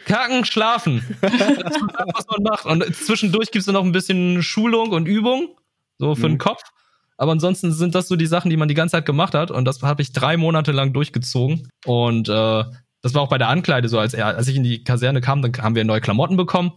kacken, 0.06 0.44
schlafen. 0.46 1.02
Das 1.20 1.32
ist 1.32 1.60
das, 1.62 2.06
was 2.14 2.26
man 2.28 2.42
macht. 2.42 2.64
Und 2.64 2.96
zwischendurch 2.96 3.50
gibt 3.50 3.66
es 3.66 3.72
noch 3.72 3.84
ein 3.84 3.92
bisschen 3.92 4.42
Schulung 4.42 4.90
und 4.90 5.06
Übung, 5.06 5.56
so 5.98 6.14
für 6.14 6.28
Mhm. 6.28 6.34
den 6.34 6.38
Kopf. 6.38 6.62
Aber 7.18 7.32
ansonsten 7.32 7.72
sind 7.72 7.94
das 7.94 8.08
so 8.08 8.16
die 8.16 8.26
Sachen, 8.26 8.50
die 8.50 8.56
man 8.56 8.68
die 8.68 8.74
ganze 8.74 8.92
Zeit 8.92 9.06
gemacht 9.06 9.34
hat. 9.34 9.50
Und 9.50 9.64
das 9.64 9.82
habe 9.82 10.02
ich 10.02 10.12
drei 10.12 10.36
Monate 10.36 10.72
lang 10.72 10.92
durchgezogen. 10.92 11.68
Und 11.84 12.28
äh, 12.28 12.64
das 13.02 13.14
war 13.14 13.22
auch 13.22 13.28
bei 13.28 13.38
der 13.38 13.48
Ankleide 13.48 13.88
so, 13.88 13.98
als, 13.98 14.12
er, 14.14 14.26
als 14.26 14.48
ich 14.48 14.56
in 14.56 14.64
die 14.64 14.82
Kaserne 14.84 15.20
kam, 15.20 15.40
dann 15.42 15.52
haben 15.62 15.74
wir 15.74 15.84
neue 15.84 16.00
Klamotten 16.00 16.36
bekommen. 16.36 16.72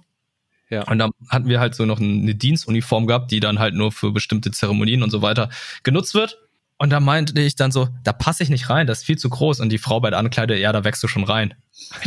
Ja. 0.70 0.88
Und 0.88 1.00
dann 1.00 1.12
hatten 1.30 1.50
wir 1.50 1.60
halt 1.60 1.76
so 1.76 1.86
noch 1.86 2.00
eine 2.00 2.36
Dienstuniform 2.36 3.08
gehabt, 3.08 3.32
die 3.32 3.40
dann 3.40 3.60
halt 3.60 3.74
nur 3.74 3.92
für 3.92 4.12
bestimmte 4.12 4.52
Zeremonien 4.52 5.02
und 5.04 5.10
so 5.10 5.22
weiter 5.22 5.50
genutzt 5.84 6.14
wird. 6.14 6.38
Und 6.80 6.92
da 6.92 7.02
meinte 7.02 7.40
ich 7.42 7.56
dann 7.56 7.72
so, 7.72 7.90
da 8.04 8.14
passe 8.14 8.42
ich 8.42 8.50
nicht 8.50 8.70
rein, 8.70 8.88
das 8.88 9.00
ist 9.00 9.06
viel 9.06 9.18
zu 9.18 9.30
groß. 9.30 9.60
Und 9.60 9.70
die 9.70 9.78
Frau 9.78 10.00
bei 10.00 10.10
der 10.10 10.20
Ankleide, 10.20 10.58
ja, 10.58 10.72
da 10.72 10.86
wächst 10.86 11.04
du 11.04 11.08
schon 11.08 11.26
rein. 11.26 11.54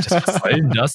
Was 0.09 0.41
soll 0.41 0.55
denn 0.55 0.71
das? 0.71 0.95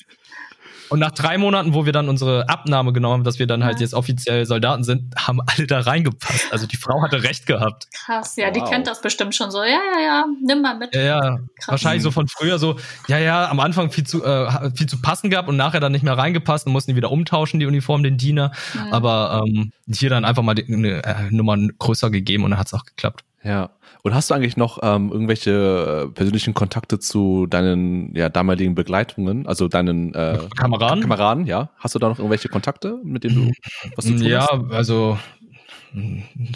Und 0.89 1.00
nach 1.00 1.12
drei 1.12 1.38
Monaten, 1.38 1.74
wo 1.74 1.86
wir 1.86 1.91
dann 1.94 2.10
unsere 2.10 2.48
Abnahme 2.50 2.94
genommen 2.94 3.13
haben, 3.15 3.24
dass 3.24 3.39
wir 3.39 3.48
dann 3.48 3.63
halt 3.63 3.75
Ja. 3.77 3.82
jetzt 3.82 3.94
offiziell 3.94 4.46
Soldaten 4.46 4.84
sind, 4.84 5.13
haben 5.17 5.39
alle 5.46 5.67
da 5.67 5.79
reingepasst. 5.82 6.51
Also 6.51 6.67
die 6.67 6.77
Frau 6.77 7.01
hatte 7.01 7.24
recht 7.24 7.46
gehabt. 7.46 7.88
Krass, 7.94 8.36
ja, 8.36 8.51
die 8.51 8.60
Wow. 8.62 8.70
kennt 8.70 8.88
das 8.88 9.01
bestimmt 9.01 9.36
schon 9.36 9.51
so. 9.51 9.63
Ja, 9.63 9.79
ja, 9.96 10.01
ja, 10.01 10.25
nimm 10.46 10.62
mal 10.62 10.77
mit. 10.77 10.96
Ja, 10.96 11.01
ja. 11.01 11.20
Krass. 11.22 11.67
Wahrscheinlich 11.67 12.03
so 12.03 12.12
von 12.12 12.27
früher 12.27 12.60
so, 12.60 12.77
ja, 13.08 13.17
ja, 13.17 13.50
am 13.50 13.60
Anfang 13.60 13.91
viel 13.91 14.06
zu, 14.06 14.24
äh, 14.24 14.72
viel 14.75 14.88
zu 14.88 15.01
passen 15.01 15.29
gehabt 15.29 15.50
und 15.50 15.58
nachher 15.58 15.79
dann 15.79 15.91
nicht 15.91 16.03
mehr 16.03 16.17
reingepasst 16.17 16.67
und 16.67 16.74
mussten 16.74 16.91
die 16.91 16.96
wieder 16.98 17.12
umtauschen, 17.12 17.60
die 17.60 17.65
Uniform, 17.65 18.03
den 18.03 18.17
Diener. 18.17 18.51
Hm. 18.74 18.94
Aber 18.94 19.44
ähm, 19.46 19.72
hier 19.91 20.10
dann 20.10 20.25
einfach 20.25 20.44
mal 20.44 20.53
die, 20.56 20.72
eine 20.74 21.03
äh, 21.03 21.15
Nummer 21.32 21.58
größer 21.79 22.10
gegeben 22.10 22.44
und 22.44 22.51
dann 22.51 22.60
hat's 22.60 22.74
auch 22.74 22.86
geklappt. 22.86 23.24
Ja. 23.44 23.70
Und 24.04 24.13
hast 24.13 24.30
du 24.30 24.34
eigentlich 24.36 24.58
noch 24.58 24.80
ähm, 24.82 25.12
irgendwelche 25.12 26.06
äh, 26.08 26.13
persönlichen 26.13 26.54
Kontakte 26.54 27.00
zu 27.00 27.46
deinen 27.48 28.16
ja, 28.16 28.30
damaligen 28.30 28.75
Begleitungen, 28.75 29.48
also 29.48 29.68
deinen 29.68 30.13
äh, 30.13 30.39
Kameraden? 30.56 31.01
Kameraden, 31.01 31.46
ja? 31.46 31.70
Hast 31.77 31.96
du 31.96 32.00
da 32.00 32.08
noch 32.10 32.20
irgendwelche 32.20 32.48
Kontakte, 32.50 33.00
mit 33.04 33.24
denen 33.24 33.36
du 33.48 33.51
was 33.96 34.06
zu 34.06 34.13
tun 34.16 34.24
Ja, 34.24 34.48
hast? 34.50 34.72
also 34.72 35.18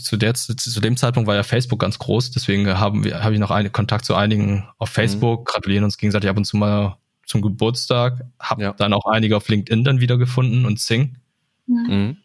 zu, 0.02 0.18
der, 0.18 0.34
zu, 0.34 0.82
dem 0.82 0.98
Zeitpunkt 0.98 1.28
war 1.28 1.36
ja 1.36 1.44
Facebook 1.44 1.80
ganz 1.80 1.98
groß, 2.00 2.32
deswegen 2.32 2.68
haben 2.80 3.04
wir, 3.04 3.24
habe 3.24 3.34
ich 3.34 3.40
noch 3.40 3.52
einen 3.52 3.72
Kontakt 3.72 4.06
zu 4.06 4.14
einigen 4.16 4.68
auf 4.78 4.90
Facebook, 4.90 5.46
gratulieren 5.48 5.84
uns 5.84 5.98
gegenseitig 5.98 6.30
ab 6.30 6.38
und 6.38 6.46
zu 6.46 6.58
mal 6.58 6.98
zum 7.26 7.42
Geburtstag, 7.42 8.22
habe 8.40 8.62
Ja. 8.62 8.74
dann 8.74 8.94
auch 8.94 9.06
einige 9.06 9.38
auf 9.38 9.48
LinkedIn 9.48 9.84
dann 9.84 10.00
wiedergefunden 10.00 10.66
und 10.66 10.80
Sing. 10.80 11.18
Mhm. 11.66 12.18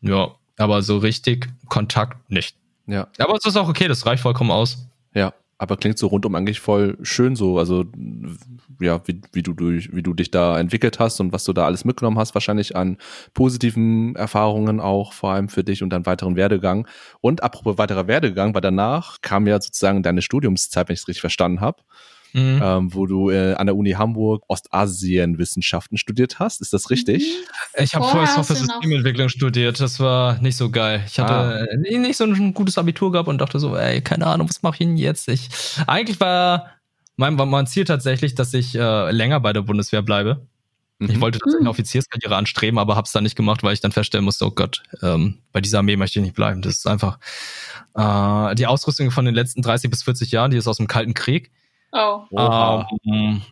Ja, 0.00 0.28
aber 0.56 0.82
so 0.82 0.98
richtig 0.98 1.48
Kontakt 1.68 2.30
nicht. 2.30 2.56
Ja. 2.86 3.08
Aber 3.18 3.34
es 3.34 3.44
ist 3.44 3.56
auch 3.56 3.68
okay, 3.68 3.88
das 3.88 4.04
reicht 4.06 4.22
vollkommen 4.22 4.50
aus. 4.50 4.88
Ja, 5.14 5.32
aber 5.58 5.76
klingt 5.76 5.98
so 5.98 6.08
rundum 6.08 6.34
eigentlich 6.34 6.60
voll 6.60 6.98
schön 7.02 7.36
so. 7.36 7.58
Also 7.58 7.84
ja, 8.80 9.00
wie, 9.06 9.20
wie 9.32 9.42
du 9.42 9.52
durch, 9.52 9.94
wie 9.94 10.02
du 10.02 10.12
dich 10.12 10.30
da 10.30 10.58
entwickelt 10.58 10.98
hast 10.98 11.20
und 11.20 11.32
was 11.32 11.44
du 11.44 11.52
da 11.52 11.64
alles 11.64 11.84
mitgenommen 11.84 12.18
hast, 12.18 12.34
wahrscheinlich 12.34 12.76
an 12.76 12.98
positiven 13.32 14.16
Erfahrungen 14.16 14.80
auch, 14.80 15.12
vor 15.12 15.30
allem 15.30 15.48
für 15.48 15.64
dich 15.64 15.82
und 15.82 15.90
deinen 15.90 16.06
weiteren 16.06 16.36
Werdegang. 16.36 16.88
Und 17.20 17.42
apropos 17.42 17.78
weiterer 17.78 18.08
Werdegang, 18.08 18.54
weil 18.54 18.60
danach 18.60 19.20
kam 19.22 19.46
ja 19.46 19.60
sozusagen 19.60 20.02
deine 20.02 20.22
Studiumszeit, 20.22 20.88
wenn 20.88 20.94
ich 20.94 21.00
es 21.00 21.08
richtig 21.08 21.20
verstanden 21.20 21.60
habe, 21.60 21.82
Mhm. 22.34 22.60
ähm, 22.62 22.94
wo 22.94 23.06
du 23.06 23.30
äh, 23.30 23.54
an 23.54 23.66
der 23.66 23.76
Uni 23.76 23.92
Hamburg 23.92 24.42
Ostasienwissenschaften 24.48 25.96
studiert 25.98 26.38
hast. 26.40 26.60
Ist 26.60 26.72
das 26.72 26.90
richtig? 26.90 27.32
Ich 27.78 27.94
habe 27.94 28.04
Vorher 28.04 28.26
Software-Systementwicklung 28.26 29.28
studiert. 29.28 29.78
Das 29.80 30.00
war 30.00 30.40
nicht 30.40 30.56
so 30.56 30.70
geil. 30.70 31.02
Ich 31.06 31.18
hatte 31.18 31.68
äh, 31.70 31.98
nicht 31.98 32.16
so 32.16 32.24
ein 32.24 32.52
gutes 32.52 32.76
Abitur 32.76 33.12
gehabt 33.12 33.28
und 33.28 33.38
dachte 33.38 33.58
so, 33.60 33.76
ey, 33.76 34.00
keine 34.02 34.26
Ahnung, 34.26 34.48
was 34.48 34.62
mache 34.62 34.74
ich 34.74 34.78
denn 34.80 34.96
jetzt? 34.96 35.28
Ich, 35.28 35.48
eigentlich 35.86 36.18
war 36.20 36.70
mein, 37.16 37.38
war 37.38 37.46
mein 37.46 37.66
Ziel 37.68 37.84
tatsächlich, 37.84 38.34
dass 38.34 38.52
ich 38.52 38.74
äh, 38.74 39.10
länger 39.12 39.38
bei 39.40 39.52
der 39.52 39.62
Bundeswehr 39.62 40.02
bleibe. 40.02 40.46
Ich 41.00 41.16
Mhm. 41.16 41.20
wollte 41.20 41.38
tatsächlich 41.38 41.60
Mhm. 41.60 41.66
eine 41.66 41.70
Offizierskarriere 41.70 42.36
anstreben, 42.36 42.78
aber 42.78 42.96
habe 42.96 43.06
es 43.06 43.12
dann 43.12 43.24
nicht 43.24 43.36
gemacht, 43.36 43.62
weil 43.62 43.74
ich 43.74 43.80
dann 43.80 43.92
feststellen 43.92 44.24
musste, 44.24 44.44
oh 44.46 44.50
Gott, 44.50 44.82
ähm, 45.02 45.38
bei 45.52 45.60
dieser 45.60 45.78
Armee 45.78 45.96
möchte 45.96 46.18
ich 46.18 46.24
nicht 46.24 46.34
bleiben. 46.36 46.62
Das 46.62 46.74
ist 46.78 46.86
einfach 46.86 47.18
äh, 47.96 48.54
die 48.56 48.66
Ausrüstung 48.66 49.10
von 49.12 49.24
den 49.24 49.34
letzten 49.34 49.62
30 49.62 49.90
bis 49.90 50.02
40 50.02 50.30
Jahren, 50.32 50.50
die 50.50 50.56
ist 50.56 50.66
aus 50.66 50.78
dem 50.78 50.86
Kalten 50.88 51.14
Krieg. 51.14 51.50
Oh. 51.94 52.84
Ähm, 53.06 53.42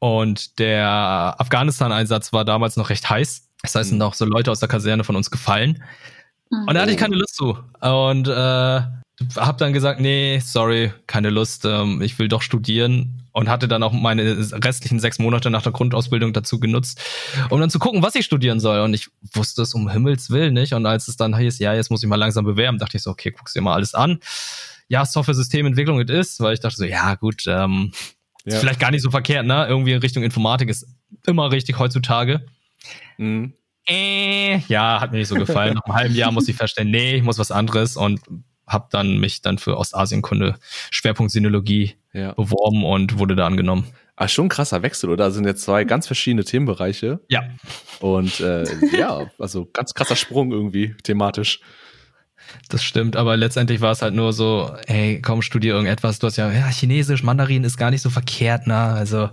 und 0.00 0.58
der 0.58 1.36
Afghanistan-Einsatz 1.38 2.32
war 2.32 2.44
damals 2.44 2.76
noch 2.76 2.90
recht 2.90 3.08
heiß. 3.08 3.48
Das 3.62 3.74
heißt, 3.74 3.90
Mhm. 3.90 3.94
sind 3.96 4.02
auch 4.02 4.14
so 4.14 4.24
Leute 4.24 4.50
aus 4.50 4.58
der 4.60 4.68
Kaserne 4.68 5.04
von 5.04 5.14
uns 5.14 5.30
gefallen. 5.30 5.82
Mhm. 6.50 6.66
Und 6.66 6.74
da 6.74 6.80
hatte 6.82 6.90
ich 6.92 6.96
keine 6.96 7.16
Lust 7.16 7.36
zu. 7.36 7.56
Und 7.80 8.26
äh, 8.28 8.32
habe 8.32 9.58
dann 9.58 9.72
gesagt, 9.72 10.00
nee, 10.00 10.40
sorry, 10.44 10.92
keine 11.06 11.30
Lust. 11.30 11.64
Ähm, 11.64 12.02
ich 12.02 12.18
will 12.18 12.28
doch 12.28 12.42
studieren. 12.42 13.18
Und 13.34 13.48
hatte 13.48 13.66
dann 13.66 13.82
auch 13.82 13.92
meine 13.92 14.36
restlichen 14.62 15.00
sechs 15.00 15.18
Monate 15.18 15.48
nach 15.48 15.62
der 15.62 15.72
Grundausbildung 15.72 16.34
dazu 16.34 16.60
genutzt, 16.60 17.00
um 17.48 17.60
dann 17.60 17.70
zu 17.70 17.78
gucken, 17.78 18.02
was 18.02 18.14
ich 18.14 18.26
studieren 18.26 18.60
soll. 18.60 18.80
Und 18.80 18.92
ich 18.92 19.08
wusste 19.32 19.62
es 19.62 19.72
um 19.72 19.88
Himmels 19.88 20.28
Willen 20.28 20.52
nicht. 20.52 20.74
Und 20.74 20.84
als 20.84 21.08
es 21.08 21.16
dann 21.16 21.34
hieß, 21.38 21.58
ja, 21.58 21.72
jetzt 21.72 21.90
muss 21.90 22.02
ich 22.02 22.08
mal 22.10 22.16
langsam 22.16 22.44
bewerben, 22.44 22.76
dachte 22.78 22.98
ich 22.98 23.02
so, 23.02 23.10
okay, 23.10 23.30
guck's 23.30 23.54
dir 23.54 23.62
mal 23.62 23.72
alles 23.72 23.94
an. 23.94 24.18
Ja, 24.92 25.06
Software-Systementwicklung 25.06 25.98
it 26.00 26.10
ist, 26.10 26.38
weil 26.40 26.52
ich 26.52 26.60
dachte 26.60 26.76
so, 26.76 26.84
ja, 26.84 27.14
gut, 27.14 27.44
ähm, 27.46 27.92
Ja. 28.44 28.54
ist 28.54 28.60
vielleicht 28.60 28.78
gar 28.78 28.90
nicht 28.90 29.00
so 29.00 29.10
verkehrt, 29.10 29.46
ne? 29.46 29.64
Irgendwie 29.66 29.92
in 29.92 30.00
Richtung 30.00 30.22
Informatik 30.22 30.68
ist 30.68 30.86
immer 31.26 31.50
richtig 31.50 31.78
heutzutage. 31.78 32.44
Mhm. 33.16 33.54
Äh, 33.88 34.58
ja, 34.68 35.00
hat 35.00 35.12
mir 35.12 35.18
nicht 35.18 35.28
so 35.28 35.34
gefallen. 35.34 35.74
Nach 35.74 35.84
einem 35.84 35.94
halben 35.94 36.14
Jahr 36.14 36.30
muss 36.30 36.46
ich 36.46 36.56
feststellen, 36.56 36.90
nee, 36.90 37.14
ich 37.16 37.22
muss 37.22 37.38
was 37.38 37.50
anderes 37.50 37.96
und 37.96 38.20
habe 38.66 38.88
dann 38.90 39.16
mich 39.18 39.40
dann 39.40 39.56
für 39.56 39.78
Ostasienkunde 39.78 40.56
Schwerpunkt 40.90 41.32
Sinologie 41.32 41.94
Ja. 42.12 42.32
beworben 42.34 42.84
und 42.84 43.18
wurde 43.18 43.34
da 43.34 43.46
angenommen. 43.46 43.86
Ah, 44.16 44.28
schon 44.28 44.46
ein 44.46 44.50
krasser 44.50 44.82
Wechsel, 44.82 45.08
oder? 45.08 45.24
Das 45.24 45.34
sind 45.34 45.46
jetzt 45.46 45.62
zwei 45.64 45.84
ganz 45.84 46.06
verschiedene 46.06 46.44
Themenbereiche. 46.44 47.20
Ja. 47.28 47.44
Und 48.00 48.40
äh, 48.40 48.66
ja, 48.96 49.30
also 49.38 49.68
ganz 49.72 49.94
krasser 49.94 50.16
Sprung 50.16 50.52
irgendwie 50.52 50.94
thematisch. 51.02 51.60
Das 52.68 52.82
stimmt, 52.82 53.16
aber 53.16 53.36
letztendlich 53.36 53.80
war 53.80 53.92
es 53.92 54.02
halt 54.02 54.14
nur 54.14 54.32
so, 54.32 54.74
hey, 54.86 55.20
komm, 55.20 55.42
studier 55.42 55.74
irgendetwas. 55.74 56.18
Du 56.18 56.26
hast 56.26 56.36
ja, 56.36 56.50
ja, 56.50 56.68
Chinesisch, 56.68 57.22
Mandarin 57.22 57.64
ist 57.64 57.76
gar 57.76 57.90
nicht 57.90 58.02
so 58.02 58.10
verkehrt, 58.10 58.66
ne? 58.66 58.76
Also 58.76 59.30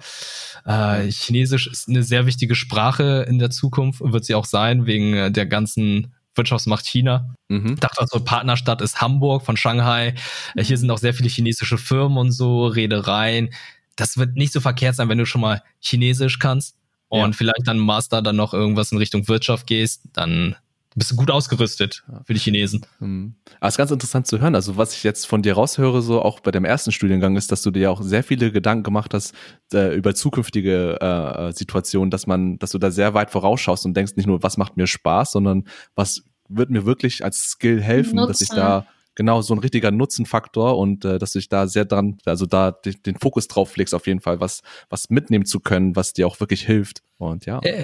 äh, 0.66 1.10
Chinesisch 1.10 1.68
ist 1.68 1.88
eine 1.90 2.04
sehr 2.04 2.26
wichtige 2.26 2.56
Sprache 2.56 3.26
in 3.28 3.40
der 3.40 3.50
Zukunft, 3.50 4.02
wird 4.04 4.26
sie 4.26 4.36
auch 4.36 4.46
sein, 4.46 4.86
wegen 4.86 5.14
äh, 5.14 5.32
der 5.32 5.46
ganzen 5.46 6.14
Wirtschaftsmacht 6.36 6.86
China. 6.86 7.34
Mhm. 7.50 7.74
Ich 7.74 7.80
dachte 7.80 8.02
also, 8.02 8.20
Partnerstadt 8.24 8.82
ist 8.82 9.02
Hamburg 9.02 9.46
von 9.46 9.58
Shanghai. 9.58 10.16
Äh, 10.56 10.64
Hier 10.64 10.78
sind 10.78 10.92
auch 10.92 10.98
sehr 11.00 11.14
viele 11.14 11.30
chinesische 11.30 11.78
Firmen 11.78 12.18
und 12.18 12.32
so, 12.32 12.68
Reedereien. 12.68 13.50
Das 13.96 14.18
wird 14.18 14.36
nicht 14.36 14.54
so 14.54 14.60
verkehrt 14.62 14.96
sein, 14.96 15.10
wenn 15.10 15.18
du 15.18 15.26
schon 15.26 15.42
mal 15.42 15.62
Chinesisch 15.82 16.40
kannst 16.40 16.76
und 17.10 17.20
Ja. 17.20 17.32
vielleicht 17.34 17.66
dann 17.68 17.80
Master 17.80 18.22
dann 18.22 18.36
noch 18.36 18.54
irgendwas 18.54 18.92
in 18.92 18.98
Richtung 18.98 19.28
Wirtschaft 19.28 19.68
gehst, 19.68 20.04
dann 20.14 20.56
bist 21.00 21.12
du 21.12 21.16
gut 21.16 21.32
ausgerüstet 21.32 22.04
für 22.26 22.34
die 22.34 22.40
Chinesen. 22.40 22.86
Mhm. 23.00 23.34
Aber 23.60 23.68
es 23.70 23.74
ist 23.74 23.78
ganz 23.78 23.92
interessant 23.92 24.28
zu 24.28 24.40
hören. 24.40 24.54
Also 24.54 24.78
was 24.78 24.94
ich 24.94 25.04
jetzt 25.04 25.26
von 25.26 25.42
dir 25.42 25.54
raushöre, 25.54 26.02
so 26.02 26.22
auch 26.22 26.42
bei 26.42 26.52
dem 26.52 26.66
ersten 26.66 26.92
Studiengang, 26.92 27.36
ist, 27.38 27.52
dass 27.52 27.64
du 27.64 27.72
dir 27.72 27.92
auch 27.92 28.02
sehr 28.04 28.24
viele 28.24 28.52
Gedanken 28.52 28.84
gemacht 28.84 29.14
hast 29.14 29.34
äh, 29.74 29.96
über 29.96 30.14
zukünftige 30.14 31.02
äh, 31.02 31.52
Situationen, 31.54 32.12
dass 32.12 32.28
man, 32.28 32.60
dass 32.60 32.72
du 32.72 32.78
da 32.78 32.92
sehr 32.92 33.16
weit 33.16 33.32
vorausschaust 33.32 33.86
und 33.86 33.96
denkst 33.96 34.14
nicht 34.16 34.28
nur, 34.28 34.44
was 34.44 34.58
macht 34.58 34.78
mir 34.78 34.86
Spaß, 34.86 35.32
sondern 35.32 35.66
was 35.96 36.24
wird 36.50 36.70
mir 36.70 36.86
wirklich 36.86 37.24
als 37.24 37.52
Skill 37.52 37.82
helfen, 37.82 38.18
dass 38.18 38.42
ich 38.42 38.50
Nutzen. 38.50 38.60
da 38.60 38.86
genau 39.20 39.42
so 39.42 39.54
ein 39.54 39.60
richtiger 39.60 39.92
Nutzenfaktor 39.92 40.78
und 40.78 41.04
äh, 41.04 41.20
dass 41.20 41.34
du 41.34 41.40
dich 41.40 41.50
da 41.50 41.68
sehr 41.68 41.84
dran, 41.84 42.18
also 42.26 42.46
da 42.46 42.72
den, 42.72 42.96
den 43.06 43.18
Fokus 43.18 43.50
drauf 43.50 43.76
legst 43.76 43.94
auf 43.94 44.08
jeden 44.08 44.22
Fall, 44.22 44.40
was 44.40 44.62
was 44.90 45.10
mitnehmen 45.10 45.46
zu 45.46 45.60
können, 45.60 45.96
was 45.98 46.14
dir 46.14 46.26
auch 46.26 46.40
wirklich 46.40 46.62
hilft. 46.66 47.02
Und 47.18 47.46
ja, 47.46 47.60
Äh, 47.64 47.84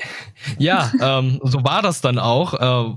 Ja, 0.57 0.91
ähm, 1.01 1.41
so 1.43 1.63
war 1.65 1.81
das 1.81 1.99
dann 1.99 2.19
auch. 2.19 2.53
Äh, 2.53 2.93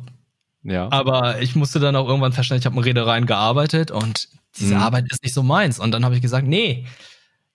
ja. 0.73 0.89
Aber 0.93 1.43
ich 1.43 1.57
musste 1.57 1.81
dann 1.81 1.97
auch 1.97 2.07
irgendwann 2.07 2.33
feststellen, 2.33 2.61
ich 2.61 2.67
habe 2.67 2.77
in 2.77 2.83
Reedereien 2.83 3.27
gearbeitet 3.27 3.91
und 3.91 4.29
diese 4.57 4.77
Mhm. 4.77 4.83
Arbeit 4.83 5.05
ist 5.11 5.25
nicht 5.25 5.35
so 5.35 5.43
meins. 5.43 5.81
Und 5.81 5.91
dann 5.93 6.05
habe 6.05 6.15
ich 6.15 6.23
gesagt, 6.23 6.47
nee, 6.47 6.87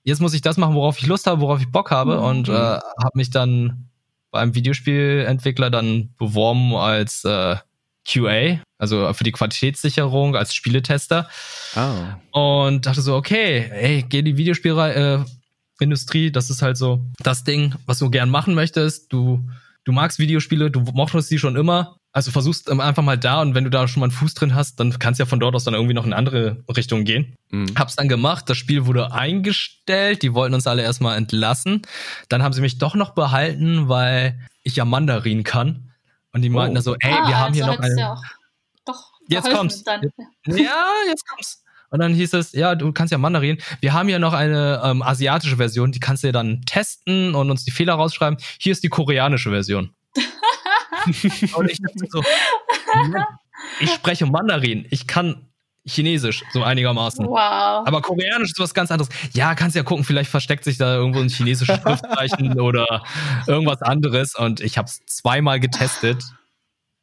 jetzt 0.04 0.19
muss 0.22 0.34
ich 0.34 0.41
das 0.41 0.58
machen, 0.58 0.76
worauf 0.76 1.00
ich 1.00 1.08
Lust 1.08 1.28
habe, 1.28 1.39
worauf 1.39 1.62
ich 1.62 1.72
Bock 1.72 1.91
habe. 1.91 2.17
Mhm. 2.17 2.24
Und 2.24 2.50
äh, 2.50 2.52
habe 2.54 3.12
mich 3.15 3.30
dann 3.30 3.89
beim 4.32 4.54
Videospielentwickler 4.54 5.69
dann 5.69 6.10
beworben 6.17 6.76
als 6.76 7.24
äh, 7.24 7.56
QA, 8.06 8.60
also 8.78 9.13
für 9.13 9.24
die 9.24 9.32
Qualitätssicherung, 9.32 10.36
als 10.36 10.54
Spieletester. 10.54 11.30
Ah. 11.76 12.18
Und 12.32 12.86
dachte 12.86 13.02
so, 13.02 13.16
okay, 13.16 13.70
ey, 13.72 14.06
geh 14.08 14.20
in 14.20 14.26
die 14.26 14.38
Videospielindustrie, 14.38 16.28
äh, 16.28 16.32
das 16.32 16.50
ist 16.50 16.62
halt 16.62 16.78
so 16.78 17.06
das 17.20 17.44
Ding, 17.44 17.76
was 17.86 18.00
du 18.00 18.10
gern 18.10 18.30
machen 18.30 18.54
möchtest. 18.54 19.12
Du, 19.12 19.48
du 19.84 19.92
magst 19.92 20.20
Videospiele, 20.20 20.70
du 20.70 20.82
mochtest 20.82 21.30
sie 21.30 21.39
schon 21.39 21.56
immer. 21.56 21.98
Also 22.16 22.30
versuchst 22.30 22.70
einfach 22.70 23.02
mal 23.02 23.18
da 23.18 23.42
und 23.42 23.56
wenn 23.56 23.63
du 23.63 23.72
da 23.72 23.88
schon 23.88 24.02
mal 24.02 24.06
einen 24.06 24.12
Fuß 24.12 24.36
drin 24.36 24.54
hast, 24.54 24.80
dann 24.80 25.00
kannst 25.00 25.20
du 25.20 25.24
ja 25.24 25.26
von 25.26 25.39
dort 25.39 25.56
aus 25.56 25.63
dann 25.63 25.74
irgendwie 25.74 25.96
noch 25.96 26.06
in 26.06 26.13
andere 26.13 26.63
Richtung 26.76 27.06
gehen. 27.06 27.34
Mhm. 27.50 27.74
Hab's 27.76 27.96
dann 27.96 28.08
gemacht, 28.08 28.48
das 28.48 28.58
Spiel 28.58 28.86
wurde 28.86 29.12
eingestellt, 29.12 30.22
die 30.22 30.36
wollten 30.36 30.54
uns 30.54 30.68
alle 30.68 30.84
erstmal 30.84 31.18
entlassen. 31.18 31.82
Dann 32.30 32.44
haben 32.44 32.54
sie 32.54 32.62
mich 32.62 32.78
doch 32.78 32.94
noch 32.94 33.16
behalten, 33.16 33.89
weil 33.89 34.39
ich 34.62 34.76
ja 34.76 34.86
Mandarin 34.86 35.44
kann. 35.44 35.92
Und 36.34 36.41
die 36.41 36.50
Oh. 36.50 36.54
meinten 36.54 36.76
da 36.76 36.82
so, 36.82 36.96
ey, 37.00 37.12
ah, 37.13 37.28
wir 37.28 37.39
haben 37.39 37.54
hier 37.54 37.65
also 37.65 37.78
noch 37.78 37.84
hättest 37.84 38.00
eine. 38.00 38.15
du 38.15 38.22
ja 38.22 38.22
doch 38.86 39.12
Jetzt 39.28 39.50
kommt's. 39.52 39.84
Dann. 39.84 40.02
Ja, 40.46 40.86
jetzt 41.08 41.28
kommt's. 41.28 41.63
Und 41.89 42.00
dann 42.00 42.13
hieß 42.13 42.34
es, 42.34 42.54
ja, 42.54 42.74
du 42.76 42.91
kannst 42.91 43.12
ja 43.12 43.17
Mandarin. 43.19 43.60
Wir 43.80 43.93
haben 43.93 44.10
ja 44.10 44.17
noch 44.19 44.34
eine 44.34 44.82
ähm, 44.84 45.04
asiatische 45.04 45.58
Version, 45.58 45.91
die 45.91 46.00
kannst 46.00 46.24
du 46.24 46.28
ja 46.28 46.32
dann 46.34 46.62
testen 46.65 47.36
und 47.36 47.52
uns 47.52 47.63
die 47.65 47.72
Fehler 47.72 47.93
rausschreiben. 47.93 48.38
Hier 48.60 48.72
ist 48.72 48.84
die 48.84 48.89
koreanische 48.89 49.52
Version. 49.52 49.93
und 51.56 51.69
ich 51.69 51.80
dachte 51.80 52.08
so, 52.10 52.24
ich 53.80 53.91
spreche 53.91 54.26
Mandarin, 54.26 54.88
ich 54.89 55.06
kann 55.08 55.48
Chinesisch, 55.86 56.43
so 56.54 56.63
einigermaßen. 56.63 57.26
Wow. 57.26 57.86
Aber 57.86 58.02
Koreanisch 58.02 58.52
ist 58.52 58.60
was 58.60 58.74
ganz 58.74 58.89
anderes. 58.91 59.10
Ja, 59.34 59.54
kannst 59.54 59.76
ja 59.76 59.84
gucken, 59.84 60.06
vielleicht 60.06 60.30
versteckt 60.32 60.63
sich 60.63 60.78
da 60.78 60.96
irgendwo 60.96 61.19
ein 61.19 61.28
chinesisches 61.30 61.80
Schriftzeichen 61.82 62.60
oder 62.62 63.04
irgendwas 63.48 63.82
anderes. 63.82 64.34
Und 64.36 64.62
ich 64.62 64.78
habe 64.78 64.88
es 64.88 65.02
zweimal 65.08 65.60
getestet. 65.60 66.24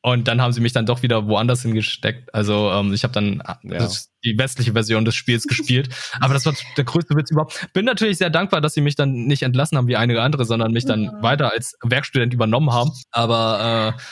Und 0.02 0.28
dann 0.28 0.40
haben 0.40 0.54
sie 0.54 0.62
mich 0.62 0.72
dann 0.72 0.86
doch 0.86 1.02
wieder 1.02 1.26
woanders 1.28 1.60
hingesteckt. 1.60 2.34
Also 2.34 2.70
ähm, 2.72 2.94
ich 2.94 3.02
habe 3.04 3.12
dann 3.12 3.42
Ja. 3.64 3.80
das, 3.80 4.08
die 4.24 4.38
westliche 4.38 4.72
Version 4.72 5.04
des 5.04 5.14
Spiels 5.14 5.44
gespielt. 5.46 5.90
Aber 6.20 6.32
das 6.32 6.46
war 6.46 6.54
der 6.78 6.84
größte 6.84 7.14
Witz 7.16 7.30
überhaupt. 7.30 7.68
Bin 7.74 7.84
natürlich 7.84 8.16
sehr 8.16 8.30
dankbar, 8.30 8.62
dass 8.62 8.72
sie 8.72 8.80
mich 8.80 8.94
dann 8.94 9.12
nicht 9.12 9.42
entlassen 9.42 9.76
haben 9.76 9.88
wie 9.88 9.96
einige 9.96 10.22
andere, 10.22 10.46
sondern 10.46 10.72
mich 10.72 10.86
dann 10.86 11.02
Mhm. 11.02 11.22
weiter 11.22 11.52
als 11.52 11.76
Werkstudent 11.82 12.32
übernommen 12.32 12.72
haben. 12.72 12.92
Aber 13.10 13.94
äh, 13.98 14.02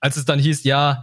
als 0.00 0.16
es 0.16 0.24
dann 0.24 0.38
hieß, 0.38 0.64
ja, 0.64 1.02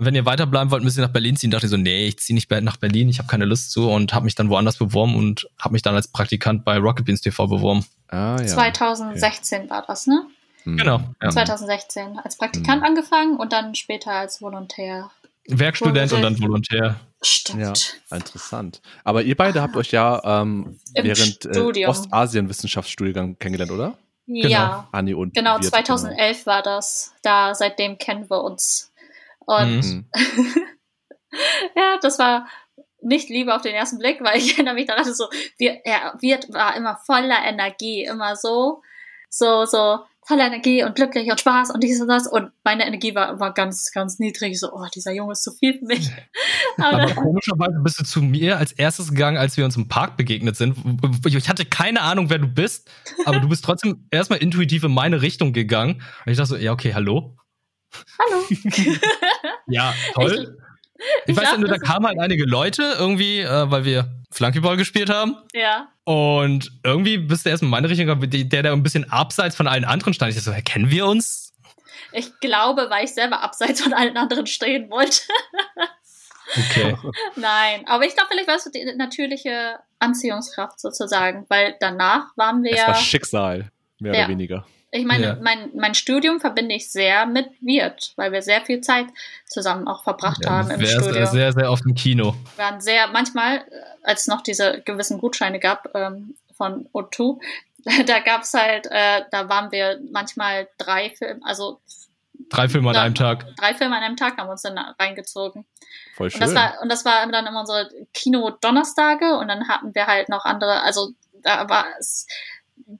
wenn 0.00 0.14
ihr 0.14 0.24
weiterbleiben 0.24 0.70
wollt, 0.70 0.82
müsst 0.82 0.98
ihr 0.98 1.02
nach 1.02 1.12
Berlin 1.12 1.36
ziehen, 1.36 1.50
dachte 1.50 1.66
ich 1.66 1.70
so, 1.70 1.76
nee, 1.76 2.06
ich 2.06 2.18
ziehe 2.18 2.34
nicht 2.34 2.50
nach 2.50 2.78
Berlin, 2.78 3.08
ich 3.08 3.18
habe 3.18 3.28
keine 3.28 3.44
Lust 3.44 3.70
zu 3.70 3.90
und 3.90 4.14
habe 4.14 4.24
mich 4.24 4.34
dann 4.34 4.48
woanders 4.48 4.78
beworben 4.78 5.14
und 5.14 5.48
habe 5.58 5.72
mich 5.74 5.82
dann 5.82 5.94
als 5.94 6.08
Praktikant 6.08 6.64
bei 6.64 6.78
Rocket 6.78 7.04
Beans 7.04 7.20
TV 7.20 7.46
beworben. 7.46 7.84
Ah, 8.08 8.36
ja. 8.40 8.46
2016 8.46 9.68
war 9.68 9.84
das, 9.86 10.06
ne? 10.06 10.26
Mhm. 10.64 10.76
Genau. 10.78 11.00
Ja. 11.22 11.30
2016 11.30 12.18
als 12.18 12.36
Praktikant 12.36 12.80
Mhm. 12.80 12.86
angefangen 12.86 13.36
und 13.36 13.52
dann 13.52 13.74
später 13.74 14.12
als 14.12 14.40
Volontär. 14.42 15.10
Werkstudent 15.46 16.12
und 16.12 16.22
dann 16.22 16.40
Volontär. 16.40 16.96
Stimmt. 17.22 18.00
Ja, 18.10 18.16
interessant. 18.16 18.80
Aber 19.04 19.22
ihr 19.22 19.36
beide 19.36 19.60
habt 19.60 19.76
euch 19.76 19.90
ja 19.90 20.40
ähm, 20.42 20.78
während 20.94 21.44
äh. 21.44 21.86
Ostasien-Wissenschaftsstudiengang 21.86 23.38
kennengelernt, 23.38 23.72
oder? 23.72 23.98
Ja, 24.26 24.88
Anni 24.92 25.12
und 25.12 25.34
genau, 25.34 25.54
Wirt, 25.54 25.64
2011 25.64 26.46
war 26.46 26.62
das. 26.62 27.12
Da, 27.22 27.54
seitdem 27.54 27.98
kennen 27.98 28.30
wir 28.30 28.42
uns. 28.44 28.89
Und 29.40 29.82
Mhm. 29.82 30.06
ja, 31.76 31.98
das 32.00 32.18
war 32.18 32.46
nicht 33.02 33.28
Liebe 33.28 33.54
auf 33.54 33.62
den 33.62 33.74
ersten 33.74 33.98
Blick, 33.98 34.20
weil 34.22 34.38
ich 34.38 34.52
erinnere 34.54 34.74
mich 34.74 34.86
daran, 34.86 35.12
so, 35.12 35.28
wir, 35.58 35.80
er 35.84 36.14
Wirt 36.20 36.52
war 36.52 36.76
immer 36.76 36.96
voller 36.96 37.44
Energie, 37.44 38.04
immer 38.04 38.36
so, 38.36 38.82
so, 39.28 39.64
so, 39.64 40.00
voller 40.26 40.46
Energie 40.46 40.84
und 40.84 40.94
glücklich 40.94 41.30
und 41.30 41.40
Spaß 41.40 41.70
und 41.70 41.82
dies 41.82 42.00
und 42.00 42.08
das. 42.08 42.26
Und 42.26 42.52
meine 42.62 42.86
Energie 42.86 43.14
war 43.14 43.30
immer 43.30 43.52
ganz, 43.52 43.90
ganz 43.92 44.18
niedrig, 44.18 44.60
so, 44.60 44.72
oh, 44.72 44.86
dieser 44.94 45.12
Junge 45.12 45.32
ist 45.32 45.42
zu 45.42 45.52
viel 45.52 45.78
für 45.78 45.86
mich. 45.86 46.08
Aber, 46.78 47.02
Aber 47.02 47.14
komischerweise 47.14 47.80
bist 47.82 47.98
du 47.98 48.04
zu 48.04 48.22
mir 48.22 48.58
als 48.58 48.72
erstes 48.72 49.10
gegangen, 49.10 49.38
als 49.38 49.56
wir 49.56 49.64
uns 49.64 49.76
im 49.76 49.88
Park 49.88 50.16
begegnet 50.16 50.56
sind. 50.56 50.76
Ich 51.26 51.48
hatte 51.48 51.64
keine 51.64 52.02
Ahnung, 52.02 52.30
wer 52.30 52.38
du 52.38 52.46
bist, 52.46 52.88
aber 53.24 53.40
du 53.40 53.48
bist 53.48 53.64
trotzdem 53.64 54.06
erstmal 54.10 54.38
intuitiv 54.38 54.84
in 54.84 54.92
meine 54.92 55.20
Richtung 55.20 55.52
gegangen. 55.52 56.02
Und 56.24 56.32
ich 56.32 56.36
dachte 56.38 56.50
so, 56.50 56.56
ja, 56.56 56.72
okay, 56.72 56.94
hallo. 56.94 57.36
Hallo. 58.18 58.44
Ja, 59.66 59.94
toll. 60.14 60.56
Ich, 61.26 61.34
weiß 61.36 61.52
ja 61.52 61.56
nur, 61.56 61.68
da 61.68 61.76
das- 61.78 61.82
kamen 61.88 62.06
halt 62.06 62.18
einige 62.18 62.44
Leute 62.44 62.94
irgendwie, 62.98 63.40
äh, 63.40 63.70
weil 63.70 63.84
wir 63.84 64.10
Flunkyball 64.32 64.76
gespielt 64.76 65.08
haben. 65.10 65.36
Ja. 65.54 65.88
Und 66.04 66.70
irgendwie 66.84 67.18
bist 67.18 67.46
du 67.46 67.50
erst 67.50 67.62
in 67.62 67.70
meine 67.70 67.88
Richtung 67.88 68.06
gegangen, 68.06 68.30
der, 68.48 68.62
der 68.62 68.72
ein 68.72 68.82
bisschen 68.82 69.10
abseits 69.10 69.56
von 69.56 69.66
allen 69.66 69.84
anderen 69.84 70.12
stand. 70.12 70.30
Ich 70.30 70.36
dachte 70.36 70.50
so, 70.50 70.54
hä, 70.56 70.62
kennen 70.62 70.90
wir 70.90 71.06
uns? 71.06 71.52
Ich 72.12 72.38
glaube, 72.40 72.88
weil 72.90 73.04
ich 73.04 73.14
selber 73.14 73.40
abseits 73.40 73.80
von 73.80 73.92
allen 73.92 74.16
anderen 74.16 74.46
stehen 74.46 74.90
wollte. 74.90 75.20
Okay. 76.56 76.96
Nein, 77.36 77.84
aber 77.86 78.04
ich 78.04 78.14
glaube, 78.14 78.28
vielleicht 78.32 78.48
war 78.48 78.56
es 78.56 78.64
die 78.64 78.84
natürliche 78.96 79.78
Anziehungskraft 80.00 80.80
sozusagen, 80.80 81.46
weil 81.48 81.76
danach 81.78 82.36
waren 82.36 82.64
wir 82.64 82.72
Es 82.72 82.80
war 82.80 82.88
ja. 82.88 82.94
Schicksal, 82.96 83.70
mehr 84.00 84.14
Ja. 84.14 84.20
oder 84.22 84.28
weniger. 84.30 84.66
Ich 84.92 85.04
meine, 85.04 85.26
Ja. 85.26 85.36
mein, 85.40 85.70
mein 85.76 85.94
Studium 85.94 86.40
verbinde 86.40 86.74
ich 86.74 86.90
sehr 86.90 87.24
mit 87.26 87.48
Wirt, 87.60 88.12
weil 88.16 88.32
wir 88.32 88.42
sehr 88.42 88.60
viel 88.62 88.80
Zeit 88.80 89.06
zusammen 89.46 89.86
auch 89.86 90.02
verbracht 90.02 90.44
haben 90.46 90.70
im 90.70 90.84
Studium. 90.84 91.14
äh, 91.22 91.26
sehr, 91.26 91.52
sehr 91.52 91.70
oft 91.70 91.84
im 91.86 91.94
Kino. 91.94 92.34
Wir 92.56 92.64
waren 92.64 92.80
sehr, 92.80 93.06
manchmal, 93.08 93.58
äh, 93.58 93.62
als 94.02 94.22
es 94.22 94.26
noch 94.26 94.40
diese 94.42 94.82
gewissen 94.84 95.18
Gutscheine 95.18 95.60
gab 95.60 95.88
ähm, 95.94 96.34
von 96.56 96.88
O2, 96.92 97.40
da 98.06 98.18
gab 98.18 98.42
es 98.42 98.52
halt, 98.52 98.86
äh, 98.90 99.22
da 99.30 99.48
waren 99.48 99.70
wir 99.70 100.00
manchmal 100.10 100.68
drei 100.78 101.10
Filme, 101.10 101.40
also 101.44 101.80
Drei 102.48 102.68
Filme 102.68 102.88
an 102.88 102.94
Ja. 102.96 103.02
einem 103.02 103.14
Tag. 103.14 103.46
drei 103.58 103.74
Filme 103.74 103.96
an 103.96 104.02
einem 104.02 104.16
Tag 104.16 104.36
haben 104.38 104.48
wir 104.48 104.52
uns 104.52 104.62
dann 104.62 104.76
reingezogen. 104.76 105.66
Voll 106.16 106.26
Und 106.26 106.30
schön. 106.32 106.40
das 106.40 106.54
war, 106.54 106.82
und 106.82 106.88
das 106.90 107.04
war 107.04 107.24
dann 107.30 107.46
immer 107.46 107.60
unsere 107.60 107.88
Kino-Donnerstage 108.12 109.36
und 109.36 109.46
dann 109.48 109.68
hatten 109.68 109.94
wir 109.94 110.06
halt 110.06 110.28
noch 110.28 110.44
andere, 110.44 110.82
also 110.82 111.10
da 111.42 111.68
war 111.68 111.84
es, 111.98 112.26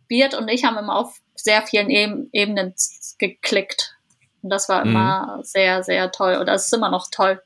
Beard 0.09 0.35
und 0.35 0.48
ich 0.48 0.64
haben 0.64 0.76
immer 0.79 0.94
auf 0.94 1.18
sehr 1.44 1.62
vielen 1.62 1.90
Eben- 1.90 2.29
Ebenen 2.33 2.74
geklickt. 3.18 3.96
Und 4.42 4.50
das 4.50 4.68
war 4.68 4.85
Mhm. 4.85 4.90
immer 4.92 5.38
sehr, 5.42 5.83
sehr 5.83 6.11
toll. 6.12 6.37
Und 6.37 6.46
das 6.46 6.66
ist 6.66 6.72
immer 6.72 6.90
noch 6.90 7.09
toll. 7.11 7.42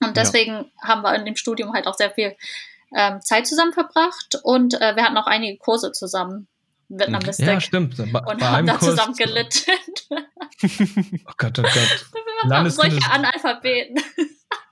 Und 0.00 0.08
Ja. 0.08 0.12
deswegen 0.22 0.70
haben 0.82 1.02
wir 1.02 1.14
in 1.14 1.24
dem 1.24 1.36
Studium 1.36 1.72
halt 1.72 1.86
auch 1.86 1.94
sehr 1.94 2.10
viel 2.10 2.36
ähm, 2.96 3.20
Zeit 3.20 3.46
zusammen 3.46 3.74
verbracht 3.74 4.38
und 4.44 4.72
äh, 4.80 4.96
wir 4.96 5.02
hatten 5.04 5.18
auch 5.18 5.26
einige 5.26 5.58
Kurse 5.58 5.92
zusammen. 5.92 6.48
Vietnamistik. 6.88 7.46
Ja, 7.46 7.60
stimmt. 7.60 7.98
Bei, 7.98 8.20
und 8.20 8.40
bei 8.40 8.46
haben 8.46 8.66
da 8.66 8.76
Kurs- 8.76 8.84
zusammen 8.96 9.14
gelitten. 9.14 9.72
Oh 11.26 11.32
Gott, 11.36 11.58
oh 11.58 11.62
Gott. 11.62 12.06
wir 12.42 12.50
waren 12.50 12.70
solche 12.70 12.98
Analphabeten. 13.10 14.02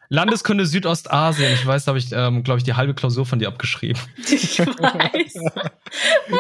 Landeskunde 0.09 0.67
Südostasien. 0.67 1.53
Ich 1.53 1.67
weiß, 1.67 1.85
da 1.85 1.91
habe 1.91 1.99
ich, 1.99 2.13
ähm, 2.13 2.43
glaube 2.45 2.59
ich, 2.59 2.65
die 2.65 2.75
halbe 2.75 2.95
Klausur 2.95 3.27
von 3.27 3.39
dir 3.39 3.49
abgeschrieben. 3.49 4.01
Ich 4.29 4.59
weiß. 4.59 5.35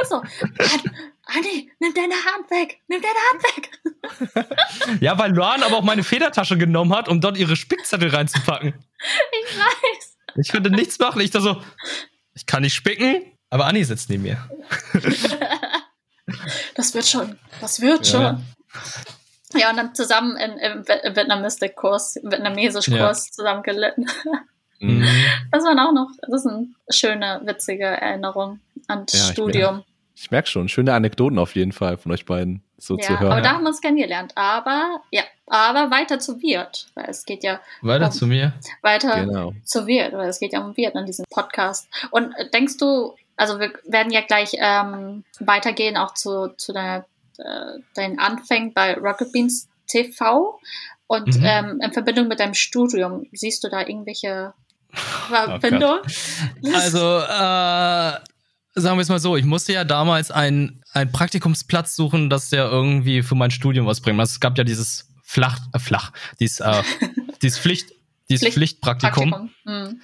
Also, 0.00 0.16
An- 0.16 0.90
Anni, 1.26 1.70
nimm 1.80 1.92
deine 1.94 2.14
Hand 2.14 2.50
weg. 2.50 2.80
Nimm 2.88 3.00
deine 3.02 3.14
Hand 3.30 3.42
weg. 3.42 3.70
Ja, 5.00 5.18
weil 5.18 5.32
Luan 5.34 5.62
aber 5.62 5.76
auch 5.78 5.82
meine 5.82 6.04
Federtasche 6.04 6.56
genommen 6.56 6.94
hat, 6.94 7.08
um 7.08 7.20
dort 7.20 7.36
ihre 7.36 7.56
Spickzettel 7.56 8.08
reinzupacken. 8.10 8.74
Ich 9.50 9.58
weiß. 9.58 10.16
Ich 10.36 10.52
konnte 10.52 10.70
nichts 10.70 10.98
machen. 10.98 11.20
Ich 11.20 11.30
da 11.30 11.40
so, 11.40 11.60
ich 12.34 12.46
kann 12.46 12.62
nicht 12.62 12.74
spicken, 12.74 13.22
aber 13.50 13.66
Anni 13.66 13.82
sitzt 13.84 14.08
neben 14.10 14.22
mir. 14.22 14.48
Das 16.74 16.94
wird 16.94 17.06
schon. 17.06 17.38
Das 17.60 17.80
wird 17.80 18.06
Ja. 18.08 18.38
schon. 18.38 18.44
Ja, 19.54 19.70
und 19.70 19.76
dann 19.76 19.94
zusammen 19.94 20.36
in, 20.36 20.52
im 20.58 20.82
Vi- 20.84 21.16
Vietnamistik-Kurs, 21.16 22.16
Vietnamesisch-Kurs 22.22 23.30
zusammen 23.32 23.62
gelitten. 23.62 24.06
Mhm. 24.78 25.06
Das 25.52 25.64
waren 25.64 25.78
auch 25.78 25.92
noch, 25.92 26.10
das 26.30 26.42
sind 26.42 26.74
schöne, 26.90 27.40
witzige 27.44 27.84
Erinnerungen 27.86 28.60
ans 28.88 29.10
Ja, 29.14 29.32
Studium. 29.32 29.84
Ich 30.14 30.30
merke 30.30 30.48
schon, 30.50 30.68
schöne 30.68 30.92
Anekdoten 30.92 31.38
auf 31.38 31.54
jeden 31.56 31.72
Fall 31.72 31.96
von 31.96 32.12
euch 32.12 32.26
beiden 32.26 32.62
so 32.76 32.98
Ja, 32.98 33.06
zu 33.06 33.12
aber 33.14 33.20
hören. 33.36 33.42
da 33.42 33.52
haben 33.52 33.62
wir 33.62 33.68
uns 33.70 33.80
kennengelernt. 33.80 34.32
Aber, 34.34 35.00
ja, 35.10 35.22
aber 35.46 35.90
weiter 35.90 36.18
zu 36.18 36.42
Wirt, 36.42 36.88
weil 36.94 37.06
es 37.08 37.24
geht 37.24 37.42
ja 37.42 37.58
Weiter 37.80 38.04
Um. 38.06 38.12
zu 38.12 38.26
mir. 38.26 38.52
weiter 38.82 39.24
Genau. 39.24 39.54
zu 39.64 39.86
Wirt, 39.86 40.12
weil 40.12 40.28
es 40.28 40.40
geht 40.40 40.52
ja 40.52 40.60
um 40.60 40.76
Wirt 40.76 40.94
in 40.94 41.06
diesem 41.06 41.24
Podcast. 41.30 41.88
Und 42.10 42.34
denkst 42.52 42.76
du, 42.76 43.14
also 43.38 43.58
wir 43.58 43.72
werden 43.86 44.12
ja 44.12 44.20
gleich 44.20 44.50
ähm, 44.58 45.24
weitergehen 45.40 45.96
auch 45.96 46.12
zu, 46.12 46.48
zu 46.58 46.74
deiner, 46.74 47.06
äh, 47.38 47.80
deinen 47.94 48.18
Anfängen 48.18 48.72
bei 48.74 48.94
Rocket 48.94 49.32
Beans 49.32 49.68
TV 49.86 50.58
und 51.06 51.36
Mhm. 51.36 51.44
ähm, 51.44 51.80
in 51.82 51.92
Verbindung 51.92 52.28
mit 52.28 52.40
deinem 52.40 52.54
Studium, 52.54 53.26
siehst 53.32 53.62
du 53.64 53.68
da 53.68 53.80
irgendwelche 53.80 54.52
Oh 54.92 55.28
Verbindungen? 55.28 56.00
Also, 56.74 56.98
äh, 57.18 58.80
sagen 58.80 58.96
wir 58.98 59.02
es 59.02 59.08
mal 59.08 59.18
so, 59.18 59.36
ich 59.36 59.44
musste 59.44 59.72
ja 59.72 59.84
damals 59.84 60.30
einen, 60.30 60.82
einen 60.92 61.12
Praktikumsplatz 61.12 61.94
suchen, 61.96 62.28
dass 62.30 62.50
der 62.50 62.66
irgendwie 62.70 63.22
für 63.22 63.34
mein 63.34 63.50
Studium 63.50 63.86
was 63.86 64.00
bringt. 64.00 64.18
Also 64.20 64.32
es 64.32 64.40
gab 64.40 64.56
ja 64.58 64.64
dieses 64.64 65.08
Flach, 65.22 65.58
äh, 65.72 65.78
Flach, 65.78 66.12
dieses, 66.40 66.60
äh, 66.60 66.82
dieses 67.42 67.58
Pflicht, 67.58 67.90
dieses 68.28 68.42
Pflicht- 68.42 68.54
Pflichtpraktikum. 68.54 69.30
Praktikum. 69.30 69.50
Hm. 69.66 70.00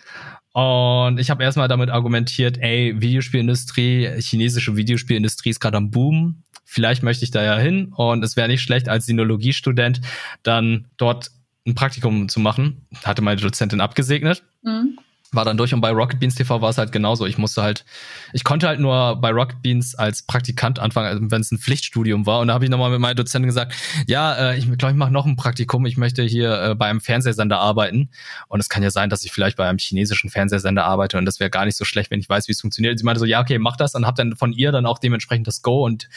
Und 0.54 1.18
ich 1.18 1.30
habe 1.30 1.42
erstmal 1.42 1.66
damit 1.68 1.88
argumentiert, 1.88 2.58
ey, 2.58 3.00
Videospielindustrie, 3.00 4.20
chinesische 4.20 4.76
Videospielindustrie 4.76 5.48
ist 5.50 5.60
gerade 5.60 5.78
am 5.78 5.90
Boom. 5.90 6.42
Vielleicht 6.72 7.02
möchte 7.02 7.22
ich 7.22 7.30
da 7.30 7.42
ja 7.42 7.58
hin 7.58 7.92
und 7.94 8.24
es 8.24 8.34
wäre 8.34 8.48
nicht 8.48 8.62
schlecht, 8.62 8.88
als 8.88 9.04
Sinologiestudent 9.04 10.00
dann 10.42 10.86
dort 10.96 11.30
ein 11.66 11.74
Praktikum 11.74 12.30
zu 12.30 12.40
machen. 12.40 12.86
Hatte 13.04 13.20
meine 13.20 13.38
Dozentin 13.38 13.82
abgesegnet 13.82 14.42
Hm. 14.64 14.96
War 15.32 15.44
dann 15.44 15.56
durch 15.56 15.74
und 15.74 15.80
bei 15.80 15.90
Rocket 15.90 16.20
Beans 16.20 16.34
TV 16.34 16.60
war 16.60 16.70
es 16.70 16.78
halt 16.78 16.92
genauso. 16.92 17.26
Ich 17.26 17.38
musste 17.38 17.62
halt, 17.62 17.84
ich 18.32 18.44
konnte 18.44 18.68
halt 18.68 18.80
nur 18.80 19.16
bei 19.16 19.30
Rocket 19.30 19.62
Beans 19.62 19.94
als 19.94 20.22
Praktikant 20.22 20.78
anfangen, 20.78 21.08
also 21.08 21.30
wenn 21.30 21.40
es 21.40 21.50
ein 21.50 21.58
Pflichtstudium 21.58 22.26
war. 22.26 22.40
Und 22.40 22.48
da 22.48 22.54
habe 22.54 22.64
ich 22.64 22.70
nochmal 22.70 22.90
mit 22.90 23.00
meiner 23.00 23.14
Dozentin 23.14 23.48
gesagt, 23.48 23.74
ja, 24.06 24.52
äh, 24.52 24.58
ich 24.58 24.66
glaube, 24.78 24.92
ich 24.92 24.98
mache 24.98 25.12
noch 25.12 25.26
ein 25.26 25.36
Praktikum. 25.36 25.86
Ich 25.86 25.96
möchte 25.96 26.22
hier 26.22 26.62
äh, 26.62 26.74
bei 26.74 26.86
einem 26.86 27.00
Fernsehsender 27.00 27.58
arbeiten. 27.58 28.10
Und 28.48 28.60
es 28.60 28.68
kann 28.68 28.82
ja 28.82 28.90
sein, 28.90 29.10
dass 29.10 29.24
ich 29.24 29.32
vielleicht 29.32 29.56
bei 29.56 29.68
einem 29.68 29.78
chinesischen 29.78 30.30
Fernsehsender 30.30 30.84
arbeite 30.84 31.18
und 31.18 31.24
das 31.24 31.40
wäre 31.40 31.50
gar 31.50 31.64
nicht 31.64 31.76
so 31.76 31.84
schlecht, 31.84 32.10
wenn 32.10 32.20
ich 32.20 32.28
weiß, 32.28 32.48
wie 32.48 32.52
es 32.52 32.60
funktioniert. 32.60 32.98
Sie 32.98 33.04
meinte 33.04 33.20
so, 33.20 33.26
ja, 33.26 33.40
okay, 33.40 33.58
mach 33.58 33.76
das 33.76 33.94
und 33.94 34.06
habe 34.06 34.16
dann 34.16 34.36
von 34.36 34.52
ihr 34.52 34.72
dann 34.72 34.86
auch 34.86 34.98
dementsprechend 34.98 35.46
das 35.46 35.62
Go 35.62 35.84
und 35.84 36.08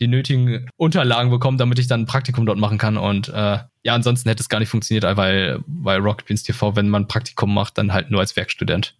die 0.00 0.08
nötigen 0.08 0.68
Unterlagen 0.76 1.30
bekommen, 1.30 1.58
damit 1.58 1.78
ich 1.78 1.86
dann 1.86 2.02
ein 2.02 2.06
Praktikum 2.06 2.46
dort 2.46 2.58
machen 2.58 2.78
kann. 2.78 2.96
Und 2.96 3.28
äh, 3.28 3.58
ja, 3.82 3.94
ansonsten 3.94 4.28
hätte 4.28 4.42
es 4.42 4.48
gar 4.48 4.58
nicht 4.58 4.68
funktioniert, 4.68 5.04
weil 5.16 5.60
bei 5.66 5.96
Rocket 5.96 6.26
Beans 6.26 6.42
TV, 6.42 6.76
wenn 6.76 6.88
man 6.88 7.08
Praktikum 7.08 7.52
macht, 7.54 7.78
dann 7.78 7.92
halt 7.92 8.10
nur 8.10 8.20
als 8.20 8.36
Werkstudent. 8.36 8.94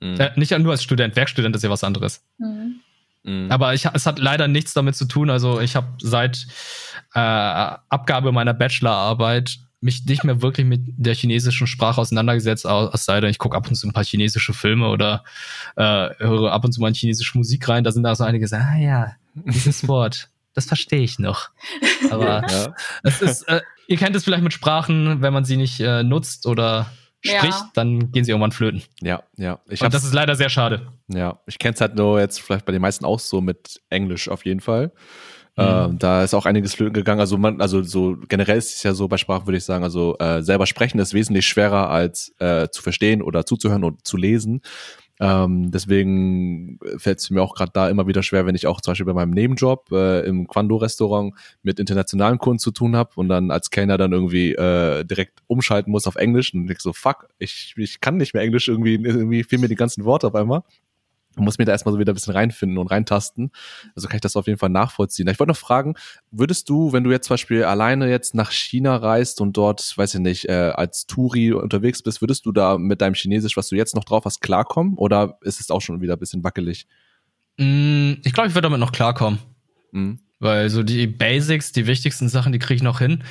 Mhm. 0.00 0.18
Äh, 0.18 0.30
nicht 0.36 0.56
nur 0.58 0.72
als 0.72 0.82
Student, 0.82 1.16
Werkstudent 1.16 1.54
ist 1.56 1.62
ja 1.62 1.70
was 1.70 1.84
anderes. 1.84 2.24
Hm. 2.38 2.80
Mhm. 3.22 3.50
Aber 3.50 3.74
ich, 3.74 3.84
es 3.84 4.06
hat 4.06 4.18
leider 4.18 4.48
nichts 4.48 4.72
damit 4.72 4.96
zu 4.96 5.04
tun. 5.04 5.28
Also 5.30 5.60
ich 5.60 5.76
habe 5.76 5.88
seit 6.00 6.46
äh, 7.14 7.18
Abgabe 7.18 8.32
meiner 8.32 8.54
Bachelorarbeit 8.54 9.58
mich 9.82 10.04
nicht 10.04 10.24
mehr 10.24 10.42
wirklich 10.42 10.66
mit 10.66 10.82
der 10.98 11.14
chinesischen 11.14 11.66
Sprache 11.66 12.00
auseinandergesetzt, 12.00 12.66
au- 12.66 12.90
es 12.92 13.04
sei 13.06 13.20
denn, 13.20 13.30
ich 13.30 13.38
gucke 13.38 13.56
ab 13.56 13.66
und 13.68 13.74
zu 13.74 13.88
ein 13.88 13.92
paar 13.92 14.04
chinesische 14.04 14.52
Filme 14.52 14.88
oder 14.88 15.24
äh, 15.76 16.10
höre 16.18 16.52
ab 16.52 16.64
und 16.64 16.72
zu 16.72 16.80
mal 16.80 16.88
in 16.88 16.94
chinesische 16.94 17.36
Musik 17.38 17.66
rein. 17.68 17.82
Da 17.84 17.90
sind 17.90 18.02
da 18.02 18.14
so 18.14 18.24
einige, 18.24 18.44
die 18.44 18.48
sagen, 18.48 18.66
ah 18.70 18.78
ja, 18.78 19.12
dieses 19.34 19.88
Wort, 19.88 20.28
das 20.54 20.66
verstehe 20.66 21.00
ich 21.00 21.18
noch. 21.18 21.48
Aber 22.10 22.42
ja. 22.50 22.74
es 23.04 23.22
ist, 23.22 23.48
äh, 23.48 23.62
ihr 23.90 23.96
kennt 23.96 24.14
es 24.16 24.24
vielleicht 24.24 24.44
mit 24.44 24.52
Sprachen, 24.52 25.20
wenn 25.20 25.32
man 25.32 25.44
sie 25.44 25.56
nicht 25.56 25.80
äh, 25.80 26.02
nutzt 26.02 26.46
oder 26.46 26.86
Ja. 27.24 27.38
spricht, 27.38 27.64
dann 27.74 28.12
gehen 28.12 28.24
sie 28.24 28.30
irgendwann 28.30 28.52
flöten. 28.52 28.82
ja, 29.02 29.22
ja. 29.36 29.58
Ich 29.68 29.82
Und 29.82 29.92
das 29.92 30.04
ist 30.04 30.14
leider 30.14 30.36
sehr 30.36 30.48
schade. 30.48 30.86
Ja, 31.08 31.38
ich 31.46 31.58
kenne 31.58 31.74
es 31.74 31.80
halt 31.80 31.96
nur 31.96 32.18
jetzt 32.20 32.40
vielleicht 32.40 32.64
bei 32.64 32.72
den 32.72 32.80
meisten 32.80 33.04
auch 33.04 33.18
so 33.18 33.40
mit 33.40 33.80
Englisch 33.90 34.28
auf 34.28 34.46
jeden 34.46 34.60
Fall. 34.60 34.92
Mhm. 35.56 35.64
Ähm, 35.64 35.98
da 35.98 36.22
ist 36.22 36.32
auch 36.32 36.46
einiges 36.46 36.74
flöten 36.74 36.94
gegangen. 36.94 37.20
Also 37.20 37.36
man, 37.36 37.60
also 37.60 37.82
so 37.82 38.16
generell 38.28 38.56
ist 38.56 38.76
es 38.76 38.82
ja 38.84 38.94
so 38.94 39.08
bei 39.08 39.16
Sprachen, 39.18 39.46
würde 39.46 39.58
ich 39.58 39.64
sagen, 39.64 39.82
also 39.84 40.16
äh, 40.18 40.42
selber 40.42 40.66
sprechen 40.66 41.00
ist 41.00 41.12
wesentlich 41.12 41.46
schwerer 41.48 41.90
als 41.90 42.32
äh, 42.38 42.68
zu 42.70 42.80
verstehen 42.82 43.20
oder 43.20 43.44
zuzuhören 43.44 43.82
und 43.84 44.06
zu 44.06 44.16
lesen. 44.16 44.62
Ähm, 45.20 45.70
deswegen 45.70 46.78
fällt 46.96 47.18
es 47.18 47.28
mir 47.28 47.42
auch 47.42 47.54
gerade 47.54 47.72
da 47.74 47.90
immer 47.90 48.06
wieder 48.06 48.22
schwer, 48.22 48.46
wenn 48.46 48.54
ich 48.54 48.66
auch 48.66 48.80
zum 48.80 48.92
Beispiel 48.92 49.06
bei 49.06 49.12
meinem 49.12 49.32
Nebenjob 49.32 49.92
äh, 49.92 50.20
im 50.26 50.46
Quando-Restaurant 50.48 51.34
mit 51.62 51.78
internationalen 51.78 52.38
Kunden 52.38 52.58
zu 52.58 52.70
tun 52.70 52.96
habe 52.96 53.10
und 53.16 53.28
dann 53.28 53.50
als 53.50 53.68
Kellner 53.68 53.98
dann 53.98 54.12
irgendwie 54.12 54.52
äh, 54.52 55.04
direkt 55.04 55.40
umschalten 55.46 55.92
muss 55.92 56.06
auf 56.06 56.16
Englisch 56.16 56.54
und 56.54 56.70
ich 56.70 56.80
so, 56.80 56.94
fuck, 56.94 57.28
ich, 57.38 57.74
ich 57.76 58.00
kann 58.00 58.16
nicht 58.16 58.32
mehr 58.32 58.42
Englisch, 58.42 58.68
irgendwie, 58.68 58.94
irgendwie 58.94 59.44
fehlen 59.44 59.60
mir 59.60 59.68
die 59.68 59.74
ganzen 59.74 60.06
Worte 60.06 60.26
auf 60.26 60.34
einmal 60.34 60.62
muss 61.36 61.58
mir 61.58 61.64
da 61.64 61.72
erstmal 61.72 61.92
so 61.92 61.98
wieder 61.98 62.12
ein 62.12 62.14
bisschen 62.14 62.34
reinfinden 62.34 62.78
und 62.78 62.88
reintasten. 62.88 63.50
Also 63.94 64.08
kann 64.08 64.16
ich 64.16 64.20
das 64.20 64.36
auf 64.36 64.46
jeden 64.46 64.58
Fall 64.58 64.68
nachvollziehen. 64.68 65.28
Ich 65.28 65.38
wollte 65.38 65.50
noch 65.50 65.56
fragen, 65.56 65.94
würdest 66.30 66.68
du, 66.68 66.92
wenn 66.92 67.04
du 67.04 67.10
jetzt 67.10 67.26
zum 67.26 67.34
Beispiel 67.34 67.64
alleine 67.64 68.08
jetzt 68.08 68.34
nach 68.34 68.50
China 68.50 68.96
reist 68.96 69.40
und 69.40 69.56
dort, 69.56 69.96
weiß 69.96 70.14
ich 70.14 70.20
nicht, 70.20 70.48
äh, 70.48 70.72
als 70.74 71.06
Touri 71.06 71.52
unterwegs 71.52 72.02
bist, 72.02 72.20
würdest 72.20 72.46
du 72.46 72.52
da 72.52 72.78
mit 72.78 73.00
deinem 73.00 73.14
Chinesisch, 73.14 73.56
was 73.56 73.68
du 73.68 73.76
jetzt 73.76 73.94
noch 73.94 74.04
drauf 74.04 74.24
hast, 74.24 74.40
klarkommen? 74.40 74.94
Oder 74.96 75.38
ist 75.42 75.60
es 75.60 75.70
auch 75.70 75.80
schon 75.80 76.00
wieder 76.00 76.14
ein 76.14 76.18
bisschen 76.18 76.42
wackelig? 76.42 76.86
Mm, 77.58 78.14
ich 78.24 78.32
glaube, 78.32 78.48
ich 78.48 78.54
würde 78.54 78.66
damit 78.66 78.80
noch 78.80 78.92
klarkommen. 78.92 79.38
Mhm. 79.92 80.20
Weil 80.40 80.70
so 80.70 80.82
die 80.82 81.06
Basics, 81.06 81.72
die 81.72 81.86
wichtigsten 81.86 82.28
Sachen, 82.28 82.52
die 82.52 82.58
kriege 82.58 82.76
ich 82.76 82.82
noch 82.82 82.98
hin. 82.98 83.22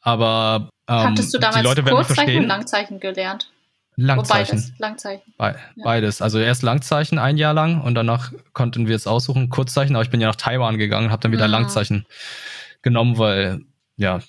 Aber 0.00 0.70
ähm, 0.88 0.96
Hattest 0.96 1.34
du 1.34 1.38
damals 1.38 1.62
die 1.62 1.66
Leute 1.66 1.82
Kurzzeichen 1.82 2.44
und 2.44 2.48
Langzeichen 2.48 3.00
gelernt? 3.00 3.50
Langzeichen. 3.96 4.56
beides, 4.56 4.72
Langzeichen. 4.78 5.32
Be 5.38 5.56
ja. 5.76 5.84
Beides. 5.84 6.22
Also 6.22 6.38
erst 6.38 6.62
Langzeichen 6.62 7.18
ein 7.18 7.38
Jahr 7.38 7.54
lang 7.54 7.80
und 7.80 7.94
danach 7.94 8.32
konnten 8.52 8.86
wir 8.86 8.94
es 8.94 9.06
aussuchen, 9.06 9.48
Kurzzeichen, 9.48 9.96
aber 9.96 10.04
ich 10.04 10.10
bin 10.10 10.20
ja 10.20 10.28
nach 10.28 10.36
Taiwan 10.36 10.76
gegangen 10.76 11.06
und 11.06 11.12
habe 11.12 11.22
dann 11.22 11.32
wieder 11.32 11.46
mhm. 11.46 11.52
Langzeichen 11.52 12.06
genommen, 12.82 13.16
weil 13.16 13.60
ja, 13.96 14.20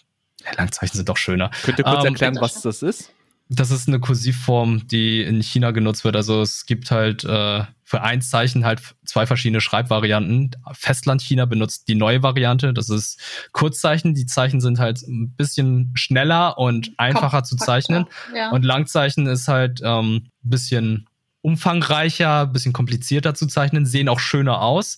Langzeichen 0.56 0.95
sind 0.95 1.10
doch 1.10 1.17
schöner. 1.17 1.51
Könnt 1.63 1.80
ihr 1.80 1.84
kurz 1.84 2.06
ähm, 2.06 2.13
erklären, 2.13 2.38
was 2.39 2.62
das 2.62 2.82
ist? 2.82 3.12
Das 3.49 3.71
ist 3.71 3.88
eine 3.88 3.99
Kursivform, 3.99 4.88
die 4.88 5.21
in 5.21 5.41
China 5.41 5.71
genutzt 5.71 6.03
wird. 6.03 6.15
Also 6.15 6.41
es 6.41 6.65
gibt 6.65 6.91
halt 6.91 7.23
äh, 7.25 7.63
für 7.88 8.02
ein 8.02 8.21
Zeichen 8.21 8.65
halt 8.65 8.82
zwei 9.06 9.26
verschiedene 9.26 9.62
Schreibvarianten. 9.62 10.58
Festland 10.73 11.21
China 11.21 11.45
benutzt 11.45 11.88
die 11.88 11.95
neue 11.95 12.21
Variante. 12.21 12.73
Das 12.73 12.89
ist 12.89 13.17
Kurzzeichen. 13.54 14.13
Die 14.13 14.26
Zeichen 14.26 14.60
sind 14.60 14.78
halt 14.78 15.02
ein 15.04 15.34
bisschen 15.38 15.93
schneller 15.93 16.58
und 16.58 16.91
einfacher 16.97 17.38
Komm, 17.38 17.45
zu 17.45 17.56
zeichnen. 17.56 18.06
Ja. 18.36 18.50
Und 18.50 18.65
Langzeichen 18.65 19.26
ist 19.26 19.47
halt 19.47 19.80
ähm, 19.86 20.15
ein 20.43 20.50
bisschen 20.50 21.08
umfangreicher, 21.39 22.41
ein 22.41 22.52
bisschen 22.52 22.73
komplizierter 22.73 23.36
zu 23.36 23.47
zeichnen, 23.47 23.86
sehen 23.86 24.10
auch 24.10 24.19
schöner 24.19 24.62
aus. 24.62 24.97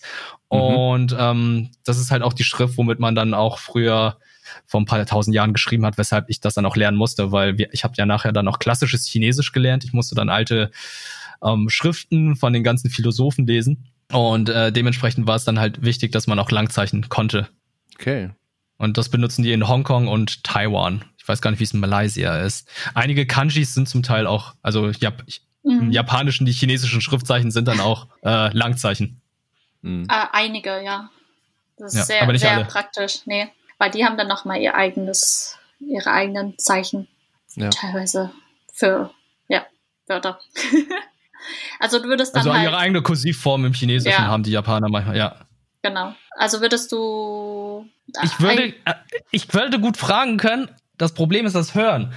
Mhm. 0.52 0.58
Und 0.60 1.16
ähm, 1.16 1.70
das 1.86 2.00
ist 2.00 2.10
halt 2.10 2.24
auch 2.24 2.34
die 2.34 2.44
Schrift, 2.44 2.76
womit 2.76 3.00
man 3.00 3.14
dann 3.14 3.36
auch 3.36 3.60
früher 3.60 4.18
vor 4.66 4.82
ein 4.82 4.86
paar 4.86 5.06
tausend 5.06 5.36
Jahren 5.36 5.54
geschrieben 5.54 5.86
hat, 5.86 6.00
weshalb 6.00 6.28
ich 6.28 6.40
das 6.40 6.56
dann 6.56 6.66
auch 6.66 6.76
lernen 6.76 6.98
musste, 6.98 7.32
weil 7.32 7.60
wir, 7.60 7.72
ich 7.72 7.84
habe 7.84 7.94
ja 7.98 8.08
nachher 8.08 8.32
dann 8.32 8.48
auch 8.48 8.58
klassisches 8.58 9.06
Chinesisch 9.06 9.52
gelernt. 9.52 9.84
Ich 9.84 9.94
musste 9.94 10.16
dann 10.16 10.30
alte 10.30 10.72
ähm, 11.44 11.70
Schriften 11.70 12.36
von 12.36 12.54
den 12.54 12.64
ganzen 12.64 12.90
Philosophen 12.90 13.46
lesen. 13.46 13.86
Und 14.12 14.50
äh, 14.50 14.72
dementsprechend 14.72 15.28
war 15.28 15.36
es 15.36 15.46
dann 15.46 15.60
halt 15.60 15.84
wichtig, 15.84 16.12
dass 16.12 16.28
man 16.28 16.40
auch 16.40 16.52
Langzeichen 16.52 17.10
konnte. 17.10 17.48
Okay. 17.96 18.32
Und 18.78 18.98
das 18.98 19.10
benutzen 19.10 19.44
die 19.44 19.52
in 19.52 19.68
Hongkong 19.68 20.08
und 20.08 20.44
Taiwan. 20.44 21.06
Ich 21.18 21.28
weiß 21.28 21.42
gar 21.42 21.52
nicht, 21.52 21.60
wie 21.60 21.66
es 21.66 21.74
in 21.74 21.80
Malaysia 21.80 22.38
ist. 22.40 22.68
Einige 22.96 23.28
Kanjis 23.28 23.74
sind 23.74 23.88
zum 23.88 24.02
Teil 24.02 24.26
auch, 24.26 24.56
also 24.62 24.90
Jap 24.90 25.24
mhm. 25.64 25.80
im 25.80 25.92
Japanischen, 25.92 26.46
die 26.46 26.54
chinesischen 26.54 27.02
Schriftzeichen 27.02 27.52
sind 27.52 27.68
dann 27.68 27.80
auch 27.80 28.08
äh, 28.24 28.56
Langzeichen. 28.56 29.22
Mhm. 29.82 30.08
Äh, 30.10 30.26
einige, 30.32 30.84
ja. 30.84 31.10
Das 31.78 31.94
ist 31.94 32.10
ja, 32.10 32.26
sehr, 32.26 32.38
sehr 32.40 32.52
alle. 32.52 32.66
praktisch. 32.66 33.26
Nee 33.26 33.50
weil 33.80 33.90
die 33.90 34.06
haben 34.06 34.18
dann 34.18 34.28
nochmal 34.28 34.62
ihr 34.62 34.76
eigenes, 34.76 35.58
ihre 35.80 36.12
eigenen 36.12 36.60
Zeichen. 36.60 37.08
Ja. 37.56 37.72
Teilweise 37.72 38.32
für, 38.72 39.10
ja, 39.48 39.66
Wörter. 40.06 40.40
also 41.80 42.00
du 42.00 42.08
würdest 42.08 42.36
dann 42.36 42.42
Also 42.42 42.54
halt, 42.54 42.64
ihre 42.64 42.78
eigene 42.78 43.02
Kursivform 43.02 43.66
im 43.66 43.74
Chinesischen 43.74 44.24
ja. 44.24 44.28
haben 44.28 44.44
die 44.44 44.52
Japaner 44.52 44.90
manchmal, 44.90 45.18
ja. 45.18 45.36
Genau. 45.82 46.14
Also 46.38 46.62
würdest 46.62 46.92
du. 46.92 47.88
Ich 48.24 48.40
würde, 48.40 48.74
äh, 48.86 48.94
ich 49.32 49.54
würde 49.54 49.80
gut 49.80 49.98
fragen 49.98 50.38
können. 50.38 50.70
Das 50.98 51.14
Problem 51.14 51.46
ist 51.46 51.56
das 51.56 51.76
Hören. 51.76 52.14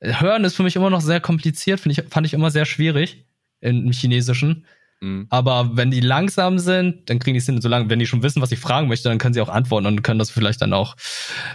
Hören 0.00 0.44
ist 0.44 0.56
für 0.56 0.62
mich 0.62 0.76
immer 0.76 0.90
noch 0.90 1.00
sehr 1.00 1.20
kompliziert, 1.20 1.84
ich, 1.86 2.02
fand 2.08 2.26
ich 2.26 2.34
immer 2.34 2.50
sehr 2.50 2.64
schwierig 2.64 3.24
im 3.60 3.92
Chinesischen. 3.92 4.66
Mhm. 5.00 5.26
Aber 5.30 5.76
wenn 5.76 5.90
die 5.90 6.00
langsam 6.00 6.58
sind, 6.58 7.08
dann 7.08 7.18
kriegen 7.18 7.34
die 7.34 7.38
es 7.38 7.46
hin. 7.46 7.60
Solange, 7.60 7.88
wenn 7.90 7.98
die 7.98 8.06
schon 8.06 8.22
wissen, 8.22 8.42
was 8.42 8.52
ich 8.52 8.58
fragen 8.58 8.88
möchte, 8.88 9.08
dann 9.08 9.18
können 9.18 9.34
sie 9.34 9.40
auch 9.40 9.48
antworten 9.48 9.86
und 9.86 10.02
können 10.02 10.18
das 10.18 10.30
vielleicht 10.30 10.62
dann 10.62 10.72
auch 10.72 10.96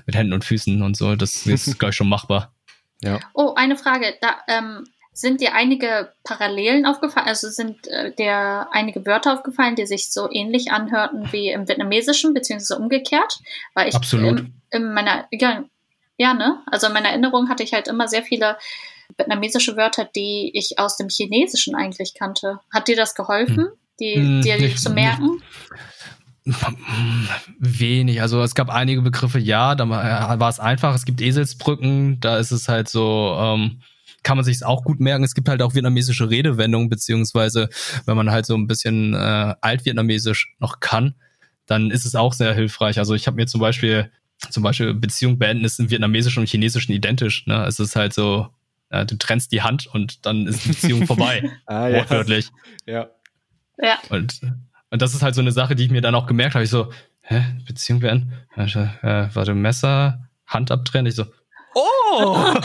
mit 0.05 0.15
Händen 0.15 0.33
und 0.33 0.43
Füßen 0.43 0.81
und 0.81 0.97
so. 0.97 1.15
Das 1.15 1.45
ist, 1.45 1.79
glaube 1.79 1.91
ich, 1.91 1.95
schon 1.95 2.09
machbar. 2.09 2.53
Ja. 3.01 3.19
Oh, 3.33 3.53
eine 3.55 3.77
Frage. 3.77 4.15
Da, 4.21 4.37
ähm, 4.47 4.83
sind 5.15 5.39
dir 5.39 5.53
einige 5.55 6.13
Parallelen 6.25 6.85
aufgefallen? 6.85 7.27
Also 7.27 7.49
sind 7.49 7.87
äh, 7.87 8.13
dir 8.13 8.67
einige 8.71 9.05
Wörter 9.05 9.33
aufgefallen, 9.33 9.75
die 9.75 9.85
sich 9.85 10.11
so 10.11 10.29
ähnlich 10.29 10.71
anhörten 10.71 11.31
wie 11.31 11.49
im 11.49 11.69
Vietnamesischen, 11.69 12.33
beziehungsweise 12.33 12.77
umgekehrt? 12.77 13.39
Weil 13.73 13.87
ich 13.87 13.95
Absolut. 13.95 14.39
In, 14.39 14.61
in 14.71 14.93
meiner, 14.93 15.25
ja, 15.31 15.63
ja, 16.17 16.33
ne? 16.33 16.61
Also 16.69 16.87
in 16.87 16.93
meiner 16.93 17.09
Erinnerung 17.09 17.47
hatte 17.47 17.63
ich 17.63 17.73
halt 17.73 17.87
immer 17.87 18.09
sehr 18.09 18.23
viele 18.23 18.57
vietnamesische 19.17 19.77
Wörter, 19.77 20.03
die 20.03 20.51
ich 20.53 20.79
aus 20.79 20.97
dem 20.97 21.07
Chinesischen 21.07 21.75
eigentlich 21.75 22.13
kannte. 22.13 22.59
Hat 22.73 22.89
dir 22.89 22.97
das 22.97 23.15
geholfen, 23.15 23.57
hm. 23.57 23.71
die 24.01 24.15
hm, 24.15 24.41
dir 24.41 24.57
die 24.57 24.75
zu 24.75 24.89
merken? 24.89 25.41
Wenig. 27.57 28.21
Also 28.21 28.41
es 28.41 28.53
gab 28.53 28.69
einige 28.69 29.01
Begriffe, 29.01 29.39
ja, 29.39 29.75
da 29.75 29.89
war 29.89 30.49
es 30.49 30.59
einfach. 30.59 30.93
Es 30.93 31.05
gibt 31.05 31.21
Eselsbrücken, 31.21 32.19
da 32.19 32.37
ist 32.37 32.51
es 32.51 32.67
halt 32.67 32.89
so, 32.89 33.35
ähm, 33.39 33.79
kann 34.25 34.37
man 34.37 34.43
sich 34.43 34.65
auch 34.65 34.83
gut 34.83 34.99
merken. 34.99 35.23
Es 35.23 35.35
gibt 35.35 35.47
halt 35.47 35.61
auch 35.61 35.75
vietnamesische 35.75 36.29
Redewendungen, 36.29 36.89
beziehungsweise 36.89 37.69
wenn 38.05 38.17
man 38.17 38.31
halt 38.31 38.45
so 38.45 38.55
ein 38.55 38.67
bisschen 38.67 39.13
äh, 39.13 39.55
altvietnamesisch 39.61 40.55
noch 40.59 40.79
kann, 40.79 41.15
dann 41.67 41.91
ist 41.91 42.05
es 42.05 42.15
auch 42.15 42.33
sehr 42.33 42.53
hilfreich. 42.53 42.97
Also 42.97 43.13
ich 43.13 43.27
habe 43.27 43.37
mir 43.37 43.45
zum 43.45 43.61
Beispiel 43.61 44.11
zum 44.49 44.63
Beispiel 44.63 44.93
Beziehung 44.93 45.39
beenden 45.39 45.63
ist 45.63 45.79
im 45.79 45.89
Vietnamesischen 45.89 46.41
und 46.41 46.49
Chinesischen 46.49 46.91
identisch. 46.91 47.47
Ne? 47.47 47.65
Es 47.65 47.79
ist 47.79 47.95
halt 47.95 48.13
so 48.13 48.49
äh, 48.89 49.05
du 49.05 49.15
trennst 49.17 49.51
die 49.51 49.61
Hand 49.61 49.87
und 49.87 50.25
dann 50.25 50.47
ist 50.47 50.65
die 50.65 50.69
Beziehung 50.69 51.05
vorbei. 51.07 51.49
ah, 51.65 51.87
ja. 51.87 51.97
Wortwörtlich. 51.99 52.49
Ja. 52.85 53.09
Ja. 53.77 53.99
Und, 54.09 54.41
und 54.89 55.01
das 55.01 55.13
ist 55.13 55.21
halt 55.21 55.35
so 55.35 55.41
eine 55.41 55.51
Sache, 55.51 55.75
die 55.75 55.85
ich 55.85 55.91
mir 55.91 56.01
dann 56.01 56.15
auch 56.15 56.27
gemerkt 56.27 56.55
habe. 56.55 56.63
Ich 56.63 56.69
so, 56.69 56.91
hä, 57.21 57.43
Beziehung 57.65 57.99
beenden? 57.99 58.33
Äh, 58.55 59.29
warte, 59.33 59.53
Messer, 59.53 60.29
Hand 60.47 60.71
abtrennen. 60.71 61.07
Ich 61.07 61.15
so, 61.15 61.25
oh! 62.15 62.53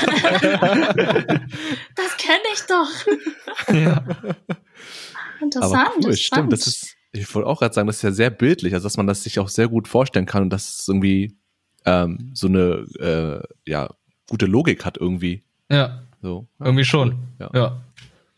das 1.96 2.16
kenne 2.16 2.44
ich 2.54 2.60
doch. 2.68 2.88
ja. 3.74 4.04
Interessant. 5.40 5.88
Aber 5.96 6.06
cool, 6.06 6.16
stimmt. 6.16 6.52
Das 6.52 6.66
ist, 6.66 6.96
ich 7.12 7.34
wollte 7.34 7.48
auch 7.48 7.58
gerade 7.58 7.74
sagen, 7.74 7.86
das 7.86 7.96
ist 7.96 8.02
ja 8.02 8.12
sehr 8.12 8.30
bildlich, 8.30 8.74
also 8.74 8.84
dass 8.84 8.96
man 8.96 9.06
das 9.06 9.22
sich 9.22 9.38
auch 9.38 9.48
sehr 9.48 9.68
gut 9.68 9.88
vorstellen 9.88 10.26
kann 10.26 10.42
und 10.42 10.50
dass 10.50 10.80
es 10.80 10.88
irgendwie 10.88 11.36
ähm, 11.84 12.30
so 12.34 12.46
eine 12.46 12.86
äh, 12.98 13.42
ja, 13.70 13.90
gute 14.28 14.46
Logik 14.46 14.84
hat 14.84 14.98
irgendwie. 14.98 15.42
Ja. 15.70 16.02
So. 16.22 16.46
Irgendwie 16.58 16.84
schon. 16.84 17.16
Ja. 17.38 17.50
ja. 17.54 17.80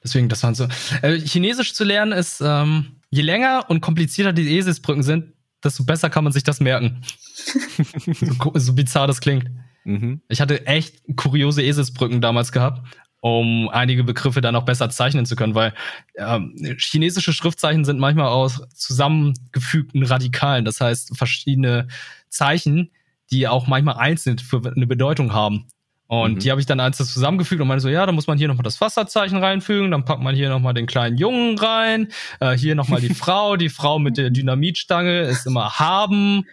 Deswegen, 0.03 0.29
das 0.29 0.43
waren 0.43 0.55
so. 0.55 0.67
Äh, 1.03 1.19
Chinesisch 1.19 1.75
zu 1.75 1.85
lernen 1.85 2.13
ist, 2.13 2.41
ähm, 2.45 2.97
je 3.11 3.23
länger 3.23 3.67
und 3.69 3.81
komplizierter 3.81 4.33
die 4.33 4.57
Eselsbrücken 4.57 5.03
sind, 5.03 5.33
desto 5.63 5.85
besser 5.85 6.11
kann 6.11 6.25
man 6.25 6.33
sich 6.33 6.43
das 6.43 6.61
merken. 6.61 7.03
so, 8.13 8.53
so, 8.55 8.73
bizarr 8.73 9.07
das 9.07 9.21
klingt. 9.21 9.49
Mhm. 9.85 10.23
Ich 10.29 10.41
hatte 10.41 10.67
echt 10.67 11.03
kuriose 11.17 11.63
Eselsbrücken 11.63 12.21
damals 12.21 12.53
gehabt, 12.53 12.87
um 13.21 13.69
einige 13.69 14.05
Begriffe 14.05 14.41
dann 14.41 14.57
auch 14.57 14.65
besser 14.65 14.91
zeichnen 14.91 15.27
zu 15.27 15.37
können, 15.37 15.55
weil 15.55 15.73
ähm, 16.17 16.55
chinesische 16.79 17.33
Schriftzeichen 17.33 17.85
sind 17.85 18.01
manchmal 18.01 18.29
aus 18.29 18.63
zusammengefügten 18.75 20.03
Radikalen, 20.03 20.65
das 20.65 20.81
heißt 20.81 21.17
verschiedene 21.17 21.89
Zeichen, 22.29 22.91
die 23.31 23.47
auch 23.49 23.67
manchmal 23.67 23.97
einzeln 23.97 24.39
für 24.39 24.61
eine 24.65 24.87
Bedeutung 24.87 25.33
haben. 25.33 25.67
Und 26.13 26.35
mhm. 26.35 26.39
die 26.41 26.51
habe 26.51 26.61
ich 26.61 26.67
dann 26.67 26.79
eins 26.79 26.99
zusammengefügt 26.99 27.63
und 27.63 27.69
meinte 27.69 27.81
so, 27.81 27.89
ja, 27.89 28.05
da 28.05 28.13
muss 28.13 28.27
man 28.27 28.37
hier 28.37 28.47
nochmal 28.47 28.65
das 28.65 28.83
Wasserzeichen 28.83 29.39
reinfügen, 29.39 29.91
dann 29.91 30.05
packt 30.05 30.21
man 30.21 30.35
hier 30.35 30.51
nochmal 30.51 30.75
den 30.75 30.87
kleinen 30.87 31.17
Jungen 31.17 31.57
rein, 31.57 32.09
äh, 32.41 32.55
hier 32.55 32.75
nochmal 32.75 33.01
die 33.01 33.15
Frau, 33.15 33.57
die 33.57 33.71
Frau 33.71 33.99
mit 33.99 34.19
der 34.19 34.29
Dynamitstange 34.29 35.23
ist 35.23 35.47
immer 35.47 35.79
haben. 35.79 36.45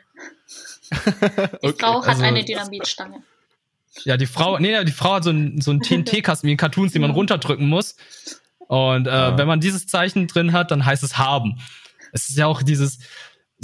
Die 0.92 1.68
okay. 1.68 1.74
Frau 1.80 2.02
hat 2.02 2.10
also, 2.10 2.24
eine 2.24 2.44
Dynamitstange. 2.44 3.24
Ja, 4.04 4.18
die 4.18 4.28
Frau, 4.28 4.60
nee, 4.60 4.84
die 4.86 4.92
Frau 4.92 5.16
hat 5.16 5.24
so 5.24 5.32
einen 5.32 5.62
so 5.62 5.74
TNT-Kasten 5.74 6.48
wie 6.48 6.52
in 6.52 6.58
Cartoons, 6.58 6.94
den 6.94 7.02
man 7.02 7.12
runterdrücken 7.12 7.68
muss. 7.68 7.96
Und 8.68 9.08
äh, 9.08 9.12
ja. 9.12 9.38
wenn 9.38 9.48
man 9.48 9.60
dieses 9.60 9.88
Zeichen 9.88 10.28
drin 10.28 10.54
hat, 10.54 10.72
dann 10.72 10.86
heißt 10.86 11.04
es 11.04 11.18
haben. 11.18 11.60
Es 12.12 12.30
ist 12.30 12.38
ja 12.38 12.46
auch 12.46 12.62
dieses, 12.62 13.00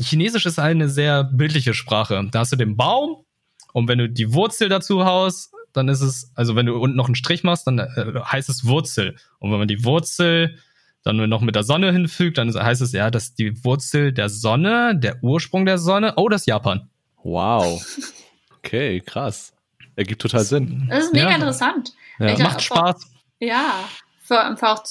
Chinesisch 0.01 0.45
ist 0.45 0.59
eine 0.59 0.89
sehr 0.89 1.23
bildliche 1.23 1.73
Sprache. 1.73 2.27
Da 2.31 2.39
hast 2.39 2.51
du 2.51 2.55
den 2.55 2.75
Baum 2.75 3.25
und 3.73 3.87
wenn 3.87 3.99
du 3.99 4.09
die 4.09 4.33
Wurzel 4.33 4.69
dazu 4.69 5.05
haust, 5.05 5.53
dann 5.73 5.89
ist 5.89 6.01
es, 6.01 6.31
also 6.35 6.55
wenn 6.55 6.65
du 6.65 6.77
unten 6.77 6.95
noch 6.95 7.07
einen 7.07 7.15
Strich 7.15 7.43
machst, 7.43 7.67
dann 7.67 7.79
äh, 7.79 8.19
heißt 8.23 8.49
es 8.49 8.65
Wurzel. 8.65 9.15
Und 9.39 9.51
wenn 9.51 9.59
man 9.59 9.67
die 9.67 9.83
Wurzel 9.83 10.57
dann 11.03 11.17
noch 11.29 11.41
mit 11.41 11.55
der 11.55 11.63
Sonne 11.63 11.91
hinfügt, 11.91 12.37
dann 12.37 12.53
heißt 12.53 12.81
es 12.81 12.91
ja, 12.91 13.11
dass 13.11 13.35
die 13.35 13.63
Wurzel 13.63 14.11
der 14.11 14.29
Sonne, 14.29 14.97
der 14.97 15.23
Ursprung 15.23 15.65
der 15.65 15.77
Sonne, 15.77 16.13
oh, 16.15 16.29
das 16.29 16.41
ist 16.41 16.47
Japan. 16.47 16.89
Wow. 17.25 17.83
Okay, 18.59 19.01
krass. 19.01 19.51
Ergibt 19.95 20.21
total 20.21 20.43
Sinn. 20.43 20.85
Das 20.89 21.05
ist 21.05 21.13
mega 21.13 21.29
ja. 21.29 21.35
interessant. 21.35 21.93
Ja. 22.19 22.37
Macht 22.37 22.61
Spaß. 22.61 23.07
Ja, 23.39 23.89
für 24.21 24.39
einfach 24.39 24.83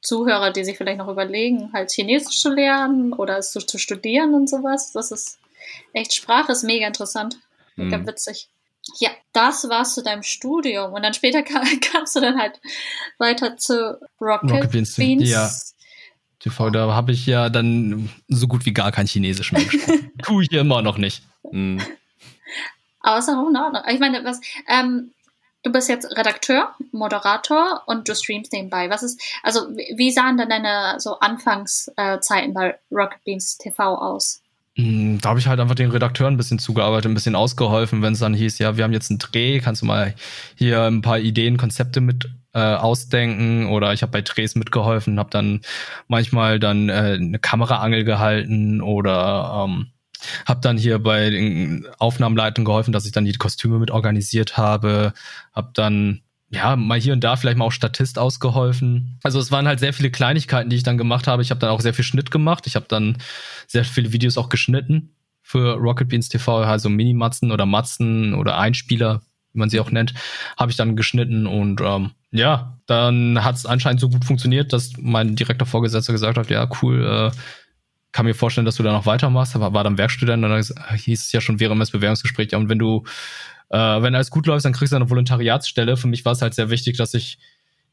Zuhörer, 0.00 0.52
die 0.52 0.64
sich 0.64 0.76
vielleicht 0.76 0.98
noch 0.98 1.08
überlegen, 1.08 1.72
halt 1.72 1.90
Chinesisch 1.90 2.40
zu 2.40 2.50
lernen 2.50 3.12
oder 3.12 3.38
es 3.38 3.50
zu, 3.50 3.60
zu 3.60 3.78
studieren 3.78 4.34
und 4.34 4.48
sowas. 4.48 4.92
Das 4.92 5.10
ist 5.10 5.38
echt, 5.92 6.14
Sprache 6.14 6.52
ist 6.52 6.62
mega 6.62 6.86
interessant. 6.86 7.38
Mega 7.74 7.98
Mhm. 7.98 8.06
witzig. 8.06 8.48
Ja, 9.00 9.10
das 9.32 9.68
war's 9.68 9.94
zu 9.94 10.02
deinem 10.02 10.22
Studium. 10.22 10.92
Und 10.92 11.02
dann 11.02 11.14
später 11.14 11.42
kam, 11.42 11.64
kamst 11.80 12.14
du 12.14 12.20
dann 12.20 12.38
halt 12.38 12.60
weiter 13.18 13.56
zu 13.56 13.98
Rocket, 14.20 14.50
Rocket 14.52 14.70
Beans, 14.70 14.94
Beans. 14.94 15.28
ja. 15.28 15.50
TV, 16.46 16.70
da 16.70 16.94
habe 16.94 17.12
ich 17.12 17.26
ja 17.26 17.48
dann 17.48 18.08
so 18.28 18.46
gut 18.46 18.66
wie 18.66 18.72
gar 18.72 18.92
kein 18.92 19.06
Chinesisch 19.06 19.52
mehr 19.52 19.64
gesprochen. 19.64 20.12
Tue 20.22 20.44
ich 20.44 20.52
immer 20.52 20.80
noch 20.80 20.96
nicht. 20.96 21.22
Mhm. 21.50 21.82
Aber 23.00 23.18
ist 23.18 23.28
auch 23.28 23.48
in 23.48 23.56
Ordnung. 23.56 23.82
Ich 23.88 24.00
meine, 24.00 24.24
was, 24.24 24.40
ähm, 24.68 25.12
du 25.64 25.72
bist 25.72 25.88
jetzt 25.88 26.16
Redakteur, 26.16 26.74
Moderator 26.92 27.82
und 27.86 28.08
du 28.08 28.14
streamst 28.14 28.52
nebenbei. 28.52 28.90
Was 28.90 29.02
ist, 29.02 29.20
also 29.42 29.68
wie 29.70 30.12
sahen 30.12 30.38
denn 30.38 30.48
deine 30.48 31.00
so 31.00 31.18
Anfangszeiten 31.18 32.54
bei 32.54 32.78
Rocket 32.90 33.22
Beans 33.24 33.58
TV 33.58 33.96
aus? 33.96 34.40
Mm, 34.76 35.18
Da 35.20 35.30
habe 35.30 35.38
ich 35.38 35.46
halt 35.46 35.60
einfach 35.60 35.74
den 35.74 35.90
Redakteuren 35.90 36.34
ein 36.34 36.36
bisschen 36.36 36.58
zugearbeitet, 36.58 37.10
ein 37.10 37.14
bisschen 37.14 37.34
ausgeholfen, 37.34 38.02
wenn 38.02 38.12
es 38.12 38.18
dann 38.20 38.34
hieß, 38.34 38.58
ja, 38.58 38.76
wir 38.76 38.84
haben 38.84 38.92
jetzt 38.92 39.10
einen 39.10 39.18
Dreh, 39.18 39.60
kannst 39.60 39.82
du 39.82 39.86
mal 39.86 40.14
hier 40.54 40.82
ein 40.84 41.00
paar 41.02 41.18
Ideen, 41.18 41.56
Konzepte 41.56 42.00
mit 42.00 42.30
äh, 42.52 42.58
ausdenken? 42.60 43.66
Oder 43.68 43.92
ich 43.92 44.02
habe 44.02 44.12
bei 44.12 44.22
Drehs 44.22 44.54
mitgeholfen, 44.54 45.18
habe 45.18 45.30
dann 45.30 45.62
manchmal 46.08 46.58
dann 46.60 46.88
äh, 46.88 47.16
eine 47.18 47.38
Kameraangel 47.38 48.04
gehalten 48.04 48.82
oder 48.82 49.64
ähm, 49.66 49.92
habe 50.46 50.60
dann 50.60 50.78
hier 50.78 50.98
bei 50.98 51.30
den 51.30 51.86
Aufnahmenleitungen 51.98 52.64
geholfen, 52.66 52.92
dass 52.92 53.06
ich 53.06 53.12
dann 53.12 53.24
die 53.24 53.32
Kostüme 53.34 53.78
mit 53.78 53.90
organisiert 53.90 54.56
habe, 54.56 55.12
habe 55.54 55.70
dann 55.74 56.22
ja, 56.48 56.76
mal 56.76 57.00
hier 57.00 57.12
und 57.12 57.24
da 57.24 57.36
vielleicht 57.36 57.58
mal 57.58 57.64
auch 57.64 57.72
Statist 57.72 58.18
ausgeholfen. 58.18 59.18
Also 59.22 59.40
es 59.40 59.50
waren 59.50 59.66
halt 59.66 59.80
sehr 59.80 59.92
viele 59.92 60.10
Kleinigkeiten, 60.10 60.70
die 60.70 60.76
ich 60.76 60.84
dann 60.84 60.98
gemacht 60.98 61.26
habe. 61.26 61.42
Ich 61.42 61.50
habe 61.50 61.60
dann 61.60 61.70
auch 61.70 61.80
sehr 61.80 61.94
viel 61.94 62.04
Schnitt 62.04 62.30
gemacht. 62.30 62.66
Ich 62.66 62.76
habe 62.76 62.86
dann 62.88 63.18
sehr 63.66 63.84
viele 63.84 64.12
Videos 64.12 64.38
auch 64.38 64.48
geschnitten 64.48 65.10
für 65.46 65.74
Rocket 65.74 66.08
Beans 66.08 66.28
TV, 66.28 66.64
also 66.64 66.88
Minimatzen 66.88 67.52
oder 67.52 67.66
Matzen 67.66 68.34
oder 68.34 68.58
Einspieler, 68.58 69.22
wie 69.52 69.60
man 69.60 69.70
sie 69.70 69.78
auch 69.78 69.92
nennt, 69.92 70.12
habe 70.58 70.72
ich 70.72 70.76
dann 70.76 70.96
geschnitten 70.96 71.46
und 71.46 71.80
ähm, 71.80 72.10
ja, 72.32 72.80
dann 72.86 73.44
hat 73.44 73.54
es 73.54 73.64
anscheinend 73.64 74.00
so 74.00 74.08
gut 74.08 74.24
funktioniert, 74.24 74.72
dass 74.72 74.94
mein 74.98 75.36
direkter 75.36 75.64
Vorgesetzter 75.64 76.12
gesagt 76.12 76.36
hat, 76.36 76.50
ja, 76.50 76.68
cool, 76.82 77.30
äh, 77.32 77.36
kann 78.10 78.26
mir 78.26 78.34
vorstellen, 78.34 78.64
dass 78.64 78.74
du 78.74 78.82
da 78.82 78.90
noch 78.90 79.06
weitermachst, 79.06 79.54
aber 79.54 79.72
war 79.72 79.84
dann 79.84 79.98
Werkstudent 79.98 80.44
und 80.44 80.50
dann 80.50 80.96
hieß 80.96 81.26
es 81.26 81.30
ja 81.30 81.40
schon 81.40 81.60
während 81.60 81.80
des 81.80 81.92
Bewerbungsgesprächs, 81.92 82.50
ja, 82.50 82.58
und 82.58 82.68
wenn 82.68 82.80
du 82.80 83.04
äh, 83.70 83.78
wenn 83.78 84.14
alles 84.14 84.30
gut 84.30 84.46
läuft, 84.46 84.64
dann 84.64 84.72
kriegst 84.72 84.92
du 84.92 84.96
eine 84.96 85.10
Volontariatsstelle. 85.10 85.96
Für 85.96 86.08
mich 86.08 86.24
war 86.24 86.32
es 86.32 86.42
halt 86.42 86.54
sehr 86.54 86.70
wichtig, 86.70 86.96
dass 86.96 87.14
ich 87.14 87.38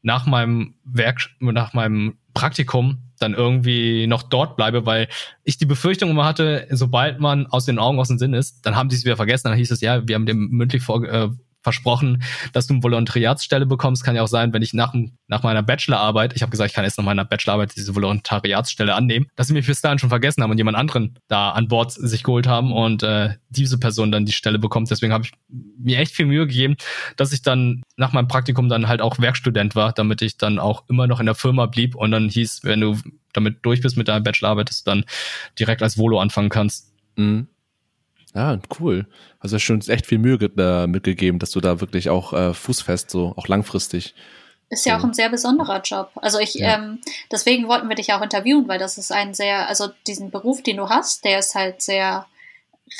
nach 0.02 0.26
meinem 0.26 0.74
Werk, 0.84 1.30
nach 1.40 1.72
meinem 1.72 2.18
Praktikum 2.34 2.98
dann 3.18 3.32
irgendwie 3.32 4.06
noch 4.06 4.22
dort 4.22 4.56
bleibe, 4.56 4.84
weil 4.84 5.08
ich 5.44 5.56
die 5.56 5.66
Befürchtung 5.66 6.10
immer 6.10 6.26
hatte, 6.26 6.66
sobald 6.70 7.20
man 7.20 7.46
aus 7.46 7.64
den 7.64 7.78
Augen, 7.78 7.98
aus 7.98 8.08
dem 8.08 8.18
Sinn 8.18 8.34
ist, 8.34 8.66
dann 8.66 8.76
haben 8.76 8.88
die 8.88 8.96
es 8.96 9.04
wieder 9.04 9.16
vergessen. 9.16 9.48
Dann 9.48 9.56
hieß 9.56 9.70
es, 9.70 9.80
ja, 9.80 10.06
wir 10.06 10.14
haben 10.14 10.26
dem 10.26 10.50
mündlich 10.50 10.82
vor, 10.82 11.02
äh, 11.04 11.30
versprochen, 11.64 12.22
dass 12.52 12.66
du 12.68 12.74
eine 12.74 12.82
Volontariatsstelle 12.82 13.66
bekommst. 13.66 14.04
Kann 14.04 14.14
ja 14.14 14.22
auch 14.22 14.28
sein, 14.28 14.52
wenn 14.52 14.62
ich 14.62 14.74
nach, 14.74 14.94
nach 15.26 15.42
meiner 15.42 15.62
Bachelorarbeit, 15.62 16.36
ich 16.36 16.42
habe 16.42 16.50
gesagt, 16.50 16.70
ich 16.70 16.74
kann 16.74 16.84
jetzt 16.84 16.98
nach 16.98 17.04
meiner 17.04 17.24
Bachelorarbeit 17.24 17.74
diese 17.74 17.94
Volontariatsstelle 17.94 18.94
annehmen, 18.94 19.26
dass 19.34 19.48
sie 19.48 19.54
mich 19.54 19.66
bis 19.66 19.80
dahin 19.80 19.98
schon 19.98 20.10
vergessen 20.10 20.42
haben 20.42 20.50
und 20.50 20.58
jemand 20.58 20.76
anderen 20.76 21.18
da 21.26 21.50
an 21.50 21.66
Bord 21.66 21.90
sich 21.90 22.22
geholt 22.22 22.46
haben 22.46 22.72
und 22.72 23.02
äh, 23.02 23.30
diese 23.48 23.78
Person 23.78 24.12
dann 24.12 24.26
die 24.26 24.32
Stelle 24.32 24.58
bekommt. 24.58 24.90
Deswegen 24.90 25.12
habe 25.12 25.24
ich 25.24 25.32
mir 25.78 25.98
echt 25.98 26.14
viel 26.14 26.26
Mühe 26.26 26.46
gegeben, 26.46 26.76
dass 27.16 27.32
ich 27.32 27.42
dann 27.42 27.82
nach 27.96 28.12
meinem 28.12 28.28
Praktikum 28.28 28.68
dann 28.68 28.86
halt 28.86 29.00
auch 29.00 29.18
Werkstudent 29.18 29.74
war, 29.74 29.92
damit 29.92 30.22
ich 30.22 30.36
dann 30.36 30.58
auch 30.58 30.84
immer 30.88 31.06
noch 31.06 31.20
in 31.20 31.26
der 31.26 31.34
Firma 31.34 31.66
blieb 31.66 31.94
und 31.94 32.10
dann 32.10 32.28
hieß, 32.28 32.60
wenn 32.64 32.80
du 32.80 32.98
damit 33.32 33.58
durch 33.62 33.80
bist 33.80 33.96
mit 33.96 34.08
deiner 34.08 34.20
Bachelorarbeit, 34.20 34.68
dass 34.68 34.84
du 34.84 34.90
dann 34.90 35.04
direkt 35.58 35.82
als 35.82 35.98
Volo 35.98 36.20
anfangen 36.20 36.50
kannst. 36.50 36.92
Mhm. 37.16 37.48
Ja, 38.34 38.58
cool. 38.80 39.06
Also 39.44 39.58
schon 39.58 39.82
echt 39.82 40.06
viel 40.06 40.16
Mühe 40.16 40.38
äh, 40.56 40.86
mitgegeben, 40.86 41.38
dass 41.38 41.50
du 41.50 41.60
da 41.60 41.78
wirklich 41.82 42.08
auch 42.08 42.32
äh, 42.32 42.54
fußfest, 42.54 43.10
so 43.10 43.34
auch 43.36 43.46
langfristig. 43.46 44.14
Ist 44.70 44.86
ja 44.86 44.94
So. 44.94 45.00
auch 45.00 45.04
ein 45.08 45.12
sehr 45.12 45.28
besonderer 45.28 45.82
Job. 45.82 46.12
Also 46.14 46.38
ich, 46.38 46.54
Ja. 46.54 46.76
ähm, 46.76 47.00
deswegen 47.30 47.68
wollten 47.68 47.86
wir 47.90 47.94
dich 47.94 48.14
auch 48.14 48.22
interviewen, 48.22 48.66
weil 48.68 48.78
das 48.78 48.96
ist 48.96 49.12
ein 49.12 49.34
sehr, 49.34 49.68
also 49.68 49.88
diesen 50.06 50.30
Beruf, 50.30 50.62
den 50.62 50.78
du 50.78 50.88
hast, 50.88 51.26
der 51.26 51.40
ist 51.40 51.54
halt 51.54 51.82
sehr 51.82 52.24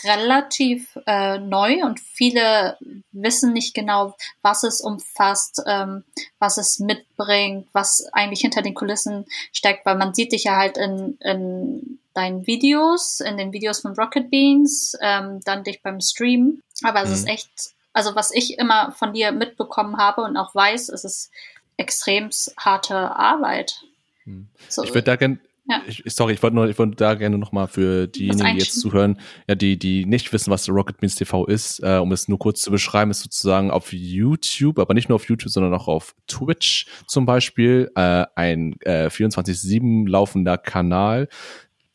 relativ 0.04 0.98
äh, 1.06 1.38
neu 1.38 1.82
und 1.82 1.98
viele 2.00 2.76
wissen 3.12 3.54
nicht 3.54 3.74
genau, 3.74 4.14
was 4.42 4.64
es 4.64 4.82
umfasst, 4.82 5.62
ähm, 5.66 6.04
was 6.38 6.58
es 6.58 6.78
mitbringt, 6.78 7.68
was 7.72 8.06
eigentlich 8.12 8.40
hinter 8.40 8.60
den 8.60 8.74
Kulissen 8.74 9.24
steckt, 9.52 9.86
weil 9.86 9.96
man 9.96 10.12
sieht 10.12 10.32
dich 10.32 10.44
ja 10.44 10.56
halt 10.56 10.76
in, 10.76 11.16
in 11.20 11.98
deinen 12.14 12.46
Videos, 12.46 13.20
in 13.20 13.36
den 13.36 13.52
Videos 13.52 13.80
von 13.80 13.92
Rocket 13.94 14.30
Beans, 14.30 14.96
ähm, 15.00 15.40
dann 15.44 15.64
dich 15.64 15.82
beim 15.82 16.00
Stream. 16.00 16.60
Aber 16.82 17.02
es 17.02 17.08
Mhm. 17.10 17.14
ist 17.14 17.28
echt, 17.28 17.50
also 17.92 18.14
was 18.14 18.30
ich 18.32 18.58
immer 18.58 18.92
von 18.92 19.12
dir 19.12 19.32
mitbekommen 19.32 19.96
habe 19.98 20.22
und 20.22 20.36
auch 20.36 20.54
weiß, 20.54 20.88
es 20.88 21.04
ist 21.04 21.30
extrem 21.76 22.30
harte 22.58 22.96
Arbeit. 22.96 23.82
Hm. 24.24 24.48
So, 24.68 24.84
Ich 24.84 24.90
würde 24.90 25.02
da 25.02 25.16
gerne, 25.16 25.38
Ja. 25.66 25.80
ich, 25.88 26.02
sorry, 26.06 26.34
ich 26.34 26.42
wollte 26.42 26.54
nur, 26.56 26.68
ich 26.68 26.78
wollte 26.78 26.94
da 26.96 27.14
gerne 27.14 27.36
nochmal 27.38 27.66
für 27.68 28.06
diejenigen, 28.06 28.52
die 28.52 28.58
jetzt 28.58 28.78
zuhören, 28.80 29.18
ja, 29.48 29.54
die, 29.54 29.78
die 29.78 30.04
nicht 30.06 30.32
wissen, 30.32 30.50
was 30.50 30.68
Rocket 30.68 30.98
Beans 30.98 31.14
TV 31.16 31.46
ist, 31.46 31.80
äh, 31.82 31.96
um 31.96 32.12
es 32.12 32.28
nur 32.28 32.38
kurz 32.38 32.60
zu 32.60 32.70
beschreiben, 32.70 33.10
ist 33.10 33.20
sozusagen 33.22 33.70
auf 33.70 33.92
YouTube, 33.92 34.78
aber 34.78 34.94
nicht 34.94 35.08
nur 35.08 35.16
auf 35.16 35.26
YouTube, 35.28 35.50
sondern 35.50 35.72
auch 35.74 35.88
auf 35.88 36.14
Twitch 36.28 36.86
zum 37.06 37.26
Beispiel, 37.26 37.90
äh, 37.96 38.24
ein 38.36 38.76
äh, 38.82 39.08
24-7 39.10 40.06
laufender 40.08 40.58
Kanal, 40.58 41.28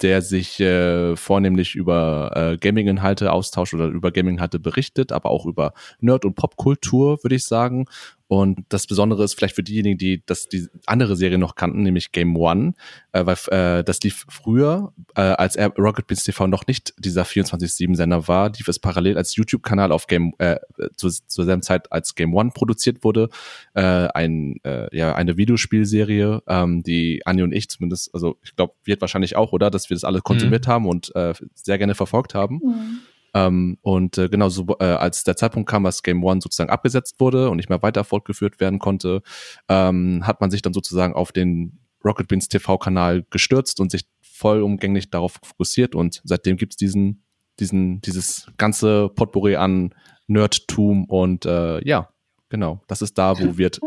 der 0.02 0.22
sich 0.22 0.60
äh, 0.60 1.16
vornehmlich 1.16 1.76
über 1.76 2.32
äh, 2.36 2.58
Gaming-Inhalte 2.58 3.32
austauscht 3.32 3.74
oder 3.74 3.88
über 3.88 4.12
Gaming-Inhalte 4.12 4.60
berichtet, 4.60 5.12
aber 5.12 5.30
auch 5.30 5.46
über 5.46 5.74
Nerd- 6.00 6.26
und 6.26 6.36
Popkultur, 6.36 7.24
würde 7.24 7.36
ich 7.36 7.46
sagen. 7.46 7.86
Und 8.30 8.60
das 8.70 8.86
Besondere 8.86 9.24
ist 9.24 9.34
vielleicht 9.34 9.56
für 9.56 9.64
diejenigen, 9.64 9.98
die 9.98 10.22
das 10.24 10.48
die 10.48 10.68
andere 10.86 11.16
Serie 11.16 11.40
noch 11.40 11.56
kannten, 11.56 11.82
nämlich 11.82 12.12
Game 12.12 12.38
One, 12.38 12.76
äh, 13.12 13.26
weil 13.26 13.80
äh, 13.80 13.84
das 13.84 14.02
lief 14.02 14.28
früher, 14.30 14.94
äh, 15.16 15.22
als 15.22 15.56
er 15.56 15.70
Rocket 15.70 16.06
Beans 16.06 16.26
TV 16.26 16.46
noch 16.46 16.68
nicht 16.68 16.94
dieser 17.00 17.24
24-7-Sender 17.24 18.28
war, 18.28 18.52
lief 18.52 18.68
es 18.68 18.78
parallel 18.78 19.18
als 19.18 19.36
YouTube-Kanal 19.36 19.92
auf 19.92 20.06
Game 20.06 20.34
äh, 20.38 20.58
zu, 20.96 21.10
zur 21.10 21.46
selben 21.46 21.64
Zeit, 21.64 21.92
als 21.92 22.14
Game 22.14 22.36
One 22.36 22.52
produziert 22.54 23.04
wurde, 23.04 23.30
äh, 23.74 23.82
ein, 23.82 24.58
äh, 24.64 24.96
ja, 24.96 25.16
eine 25.16 25.36
Videospielserie, 25.38 26.44
ähm, 26.46 26.84
die 26.84 27.26
Anni 27.26 27.42
und 27.42 27.52
ich 27.52 27.68
zumindest, 27.68 28.14
also 28.14 28.38
ich 28.44 28.56
glaube, 28.56 28.76
wird 28.84 29.02
wahrscheinlich 29.02 29.38
auch, 29.38 29.54
oder, 29.54 29.72
dass 29.72 29.90
wir 29.90 29.96
das 29.96 30.04
alle 30.04 30.22
konsumiert 30.22 30.68
haben 30.68 30.88
und 30.88 31.16
äh, 31.16 31.34
sehr 31.56 31.80
gerne 31.80 31.96
verfolgt 31.96 32.36
haben. 32.36 32.60
Mhm. 32.64 33.00
Ähm, 33.34 33.78
und 33.82 34.18
äh, 34.18 34.30
genau 34.30 34.50
so, 34.50 34.66
äh, 34.80 34.84
als 34.86 35.24
der 35.24 35.36
Zeitpunkt 35.36 35.70
kam, 35.70 35.86
als 35.86 36.04
Game 36.04 36.24
One 36.24 36.42
sozusagen 36.42 36.70
abgesetzt 36.70 37.16
wurde 37.20 37.50
und 37.50 37.58
nicht 37.58 37.70
mehr 37.70 37.82
weiter 37.82 38.04
fortgeführt 38.04 38.60
werden 38.60 38.80
konnte, 38.80 39.22
ähm, 39.68 40.26
hat 40.26 40.42
man 40.42 40.52
sich 40.52 40.62
dann 40.62 40.74
sozusagen 40.74 41.14
auf 41.14 41.32
den 41.32 41.80
Rocket 42.04 42.28
Beans 42.28 42.48
TV-Kanal 42.48 43.26
gestürzt 43.30 43.80
und 43.80 43.92
sich 43.92 44.06
vollumgänglich 44.22 45.10
darauf 45.10 45.40
fokussiert 45.44 45.96
und 45.96 46.22
seitdem 46.24 46.56
gibt's 46.58 46.78
diesen, 46.78 47.24
diesen, 47.60 48.00
dieses 48.02 48.48
ganze 48.58 49.10
Potpourri 49.10 49.58
an 49.58 49.94
Nerdtum 50.28 51.06
und 51.06 51.46
äh, 51.46 51.86
ja, 51.86 52.10
genau, 52.50 52.82
das 52.88 53.02
ist 53.02 53.18
da, 53.18 53.38
wo 53.40 53.58
wird 53.58 53.80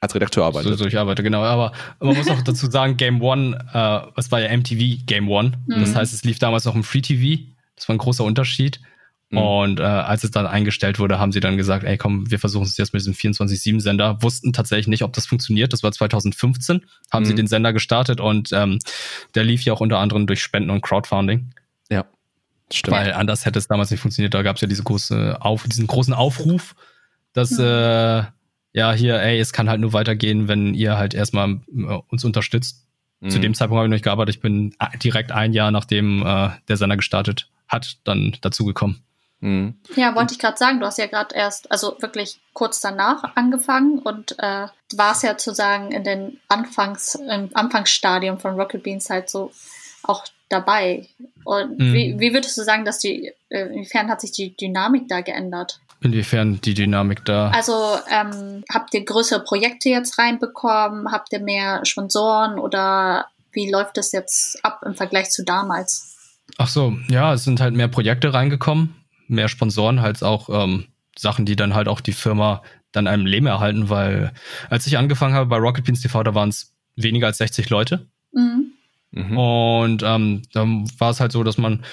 als 0.00 0.14
Redakteur 0.14 0.44
So, 0.44 0.46
arbeitet. 0.46 0.78
so 0.78 0.86
ich 0.86 0.96
arbeite, 0.96 1.24
genau. 1.24 1.42
Aber 1.42 1.72
man 2.00 2.16
muss 2.16 2.28
auch 2.30 2.40
dazu 2.42 2.70
sagen, 2.70 2.96
Game 2.96 3.20
One, 3.20 3.58
äh, 3.74 4.20
es 4.20 4.30
war 4.30 4.40
ja 4.40 4.56
MTV 4.56 5.04
Game 5.06 5.28
One. 5.28 5.52
Das 5.66 5.90
Mhm. 5.90 5.94
heißt, 5.96 6.14
es 6.14 6.22
lief 6.22 6.38
damals 6.38 6.64
noch 6.66 6.76
im 6.76 6.84
Free 6.84 7.00
TV. 7.00 7.42
Das 7.78 7.88
war 7.88 7.94
ein 7.94 7.98
großer 7.98 8.24
Unterschied. 8.24 8.80
Mhm. 9.30 9.38
Und 9.38 9.80
äh, 9.80 9.82
als 9.82 10.24
es 10.24 10.30
dann 10.30 10.46
eingestellt 10.46 10.98
wurde, 10.98 11.18
haben 11.18 11.32
sie 11.32 11.40
dann 11.40 11.56
gesagt, 11.58 11.84
ey 11.84 11.96
komm, 11.98 12.30
wir 12.30 12.38
versuchen 12.38 12.64
es 12.64 12.76
jetzt 12.78 12.92
mit 12.94 13.00
diesem 13.00 13.12
24-7-Sender. 13.14 14.22
Wussten 14.22 14.52
tatsächlich 14.52 14.88
nicht, 14.88 15.02
ob 15.02 15.12
das 15.12 15.26
funktioniert. 15.26 15.72
Das 15.72 15.82
war 15.82 15.92
2015, 15.92 16.84
haben 17.12 17.24
sie 17.26 17.32
Mhm. 17.32 17.36
den 17.36 17.46
Sender 17.46 17.72
gestartet 17.74 18.20
und 18.20 18.50
ähm, 18.52 18.78
der 19.34 19.44
lief 19.44 19.62
ja 19.64 19.72
auch 19.74 19.80
unter 19.80 19.98
anderem 19.98 20.26
durch 20.26 20.42
Spenden 20.42 20.70
und 20.70 20.80
Crowdfunding. 20.80 21.50
Ja, 21.90 22.06
stimmt. 22.72 22.96
Weil 22.96 23.12
anders 23.12 23.44
hätte 23.44 23.58
es 23.58 23.68
damals 23.68 23.90
nicht 23.90 24.00
funktioniert. 24.00 24.32
Da 24.34 24.42
gab 24.42 24.56
es 24.56 24.62
ja 24.62 24.68
diese 24.68 24.82
große 24.82 25.36
Auf, 25.40 25.64
diesen 25.64 25.86
großen 25.86 26.14
Aufruf, 26.14 26.74
dass 27.34 27.50
Mhm. 27.52 27.64
äh, 27.64 28.22
ja 28.72 28.92
hier, 28.92 29.20
ey, 29.20 29.38
es 29.40 29.52
kann 29.52 29.68
halt 29.68 29.80
nur 29.80 29.92
weitergehen, 29.92 30.48
wenn 30.48 30.72
ihr 30.74 30.96
halt 30.96 31.12
erstmal 31.12 31.60
äh, 31.76 31.98
uns 32.08 32.24
unterstützt. 32.24 32.86
Zu 33.26 33.38
Mhm. 33.38 33.42
dem 33.42 33.54
Zeitpunkt 33.54 33.78
habe 33.78 33.86
ich 33.86 33.90
noch 33.90 33.94
nicht 33.96 34.04
gearbeitet. 34.04 34.36
Ich 34.36 34.40
bin 34.40 34.74
a- 34.78 34.96
direkt 34.96 35.32
ein 35.32 35.52
Jahr 35.52 35.70
nachdem 35.70 36.24
äh, 36.24 36.50
der 36.68 36.76
Sender 36.76 36.96
gestartet 36.96 37.48
hat, 37.66 37.96
dann 38.04 38.36
dazugekommen. 38.42 39.02
Mhm. 39.40 39.74
Ja, 39.96 40.14
wollte 40.14 40.32
ich 40.34 40.38
gerade 40.38 40.56
sagen, 40.56 40.80
du 40.80 40.86
hast 40.86 40.98
ja 40.98 41.06
gerade 41.06 41.34
erst, 41.34 41.70
also 41.70 41.96
wirklich 42.00 42.40
kurz 42.54 42.80
danach 42.80 43.36
angefangen 43.36 43.98
und 43.98 44.36
äh, 44.38 44.66
warst 44.94 45.22
ja 45.22 45.36
zu 45.36 45.52
sagen 45.54 45.90
in 45.92 46.02
den 46.04 46.40
Anfangs, 46.48 47.14
im 47.16 47.50
Anfangsstadium 47.54 48.38
von 48.38 48.54
Rocket 48.58 48.82
Beans 48.82 49.10
halt 49.10 49.28
so 49.30 49.50
auch 50.02 50.24
dabei. 50.48 51.06
Und 51.44 51.78
Mhm. 51.78 51.92
wie, 51.92 52.16
wie 52.18 52.32
würdest 52.34 52.56
du 52.58 52.62
sagen, 52.62 52.84
dass 52.84 52.98
die, 52.98 53.32
äh, 53.48 53.66
inwiefern 53.66 54.08
hat 54.08 54.20
sich 54.20 54.32
die 54.32 54.56
Dynamik 54.56 55.08
da 55.08 55.20
geändert? 55.20 55.80
Inwiefern 56.00 56.60
die 56.60 56.74
Dynamik 56.74 57.24
da. 57.24 57.50
Also 57.50 57.74
ähm, 58.08 58.62
habt 58.72 58.94
ihr 58.94 59.04
größere 59.04 59.40
Projekte 59.42 59.88
jetzt 59.88 60.18
reinbekommen? 60.18 61.10
Habt 61.10 61.32
ihr 61.32 61.40
mehr 61.40 61.84
Sponsoren 61.84 62.58
oder 62.58 63.26
wie 63.52 63.70
läuft 63.70 63.96
das 63.96 64.12
jetzt 64.12 64.64
ab 64.64 64.82
im 64.86 64.94
Vergleich 64.94 65.30
zu 65.30 65.44
damals? 65.44 66.14
Ach 66.56 66.68
so, 66.68 66.96
ja, 67.08 67.34
es 67.34 67.44
sind 67.44 67.60
halt 67.60 67.74
mehr 67.74 67.88
Projekte 67.88 68.32
reingekommen, 68.32 68.94
mehr 69.26 69.48
Sponsoren, 69.48 70.00
halt 70.00 70.22
auch 70.22 70.48
ähm, 70.50 70.86
Sachen, 71.16 71.46
die 71.46 71.56
dann 71.56 71.74
halt 71.74 71.88
auch 71.88 72.00
die 72.00 72.12
Firma 72.12 72.62
dann 72.92 73.06
einem 73.06 73.26
Leben 73.26 73.46
erhalten, 73.46 73.90
weil 73.90 74.32
als 74.70 74.86
ich 74.86 74.96
angefangen 74.96 75.34
habe 75.34 75.46
bei 75.46 75.56
Rocket 75.58 75.84
Beans 75.84 76.00
TV, 76.00 76.22
da 76.22 76.34
waren 76.34 76.48
es 76.48 76.72
weniger 76.96 77.26
als 77.26 77.38
60 77.38 77.68
Leute. 77.70 78.06
Mhm. 78.32 78.72
Mhm. 79.10 79.38
Und 79.38 80.02
ähm, 80.04 80.42
dann 80.52 80.84
war 80.98 81.10
es 81.10 81.20
halt 81.20 81.32
so, 81.32 81.42
dass 81.42 81.58
man, 81.58 81.84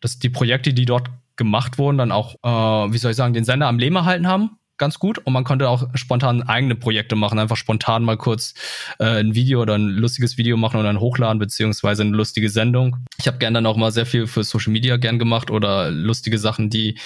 dass 0.00 0.18
die 0.18 0.30
Projekte, 0.30 0.74
die 0.74 0.84
dort 0.84 1.08
gemacht 1.36 1.78
wurden, 1.78 1.98
dann 1.98 2.12
auch, 2.12 2.34
äh, 2.42 2.92
wie 2.92 2.98
soll 2.98 3.12
ich 3.12 3.16
sagen, 3.16 3.34
den 3.34 3.44
Sender 3.44 3.66
am 3.66 3.78
Leben 3.78 3.96
erhalten 3.96 4.26
haben. 4.26 4.58
Ganz 4.78 4.98
gut. 4.98 5.18
Und 5.18 5.32
man 5.32 5.44
konnte 5.44 5.68
auch 5.68 5.86
spontan 5.94 6.42
eigene 6.42 6.74
Projekte 6.74 7.14
machen. 7.14 7.38
Einfach 7.38 7.56
spontan 7.56 8.04
mal 8.04 8.16
kurz 8.16 8.54
äh, 8.98 9.20
ein 9.20 9.34
Video 9.34 9.62
oder 9.62 9.74
ein 9.76 9.88
lustiges 9.88 10.38
Video 10.38 10.56
machen 10.56 10.78
und 10.78 10.84
dann 10.84 10.98
hochladen, 10.98 11.38
beziehungsweise 11.38 12.02
eine 12.02 12.16
lustige 12.16 12.48
Sendung. 12.48 12.96
Ich 13.18 13.26
habe 13.28 13.38
gern 13.38 13.54
dann 13.54 13.66
auch 13.66 13.76
mal 13.76 13.92
sehr 13.92 14.06
viel 14.06 14.26
für 14.26 14.42
Social 14.42 14.72
Media 14.72 14.96
gern 14.96 15.18
gemacht 15.18 15.50
oder 15.50 15.90
lustige 15.90 16.38
Sachen, 16.38 16.68
die, 16.68 16.98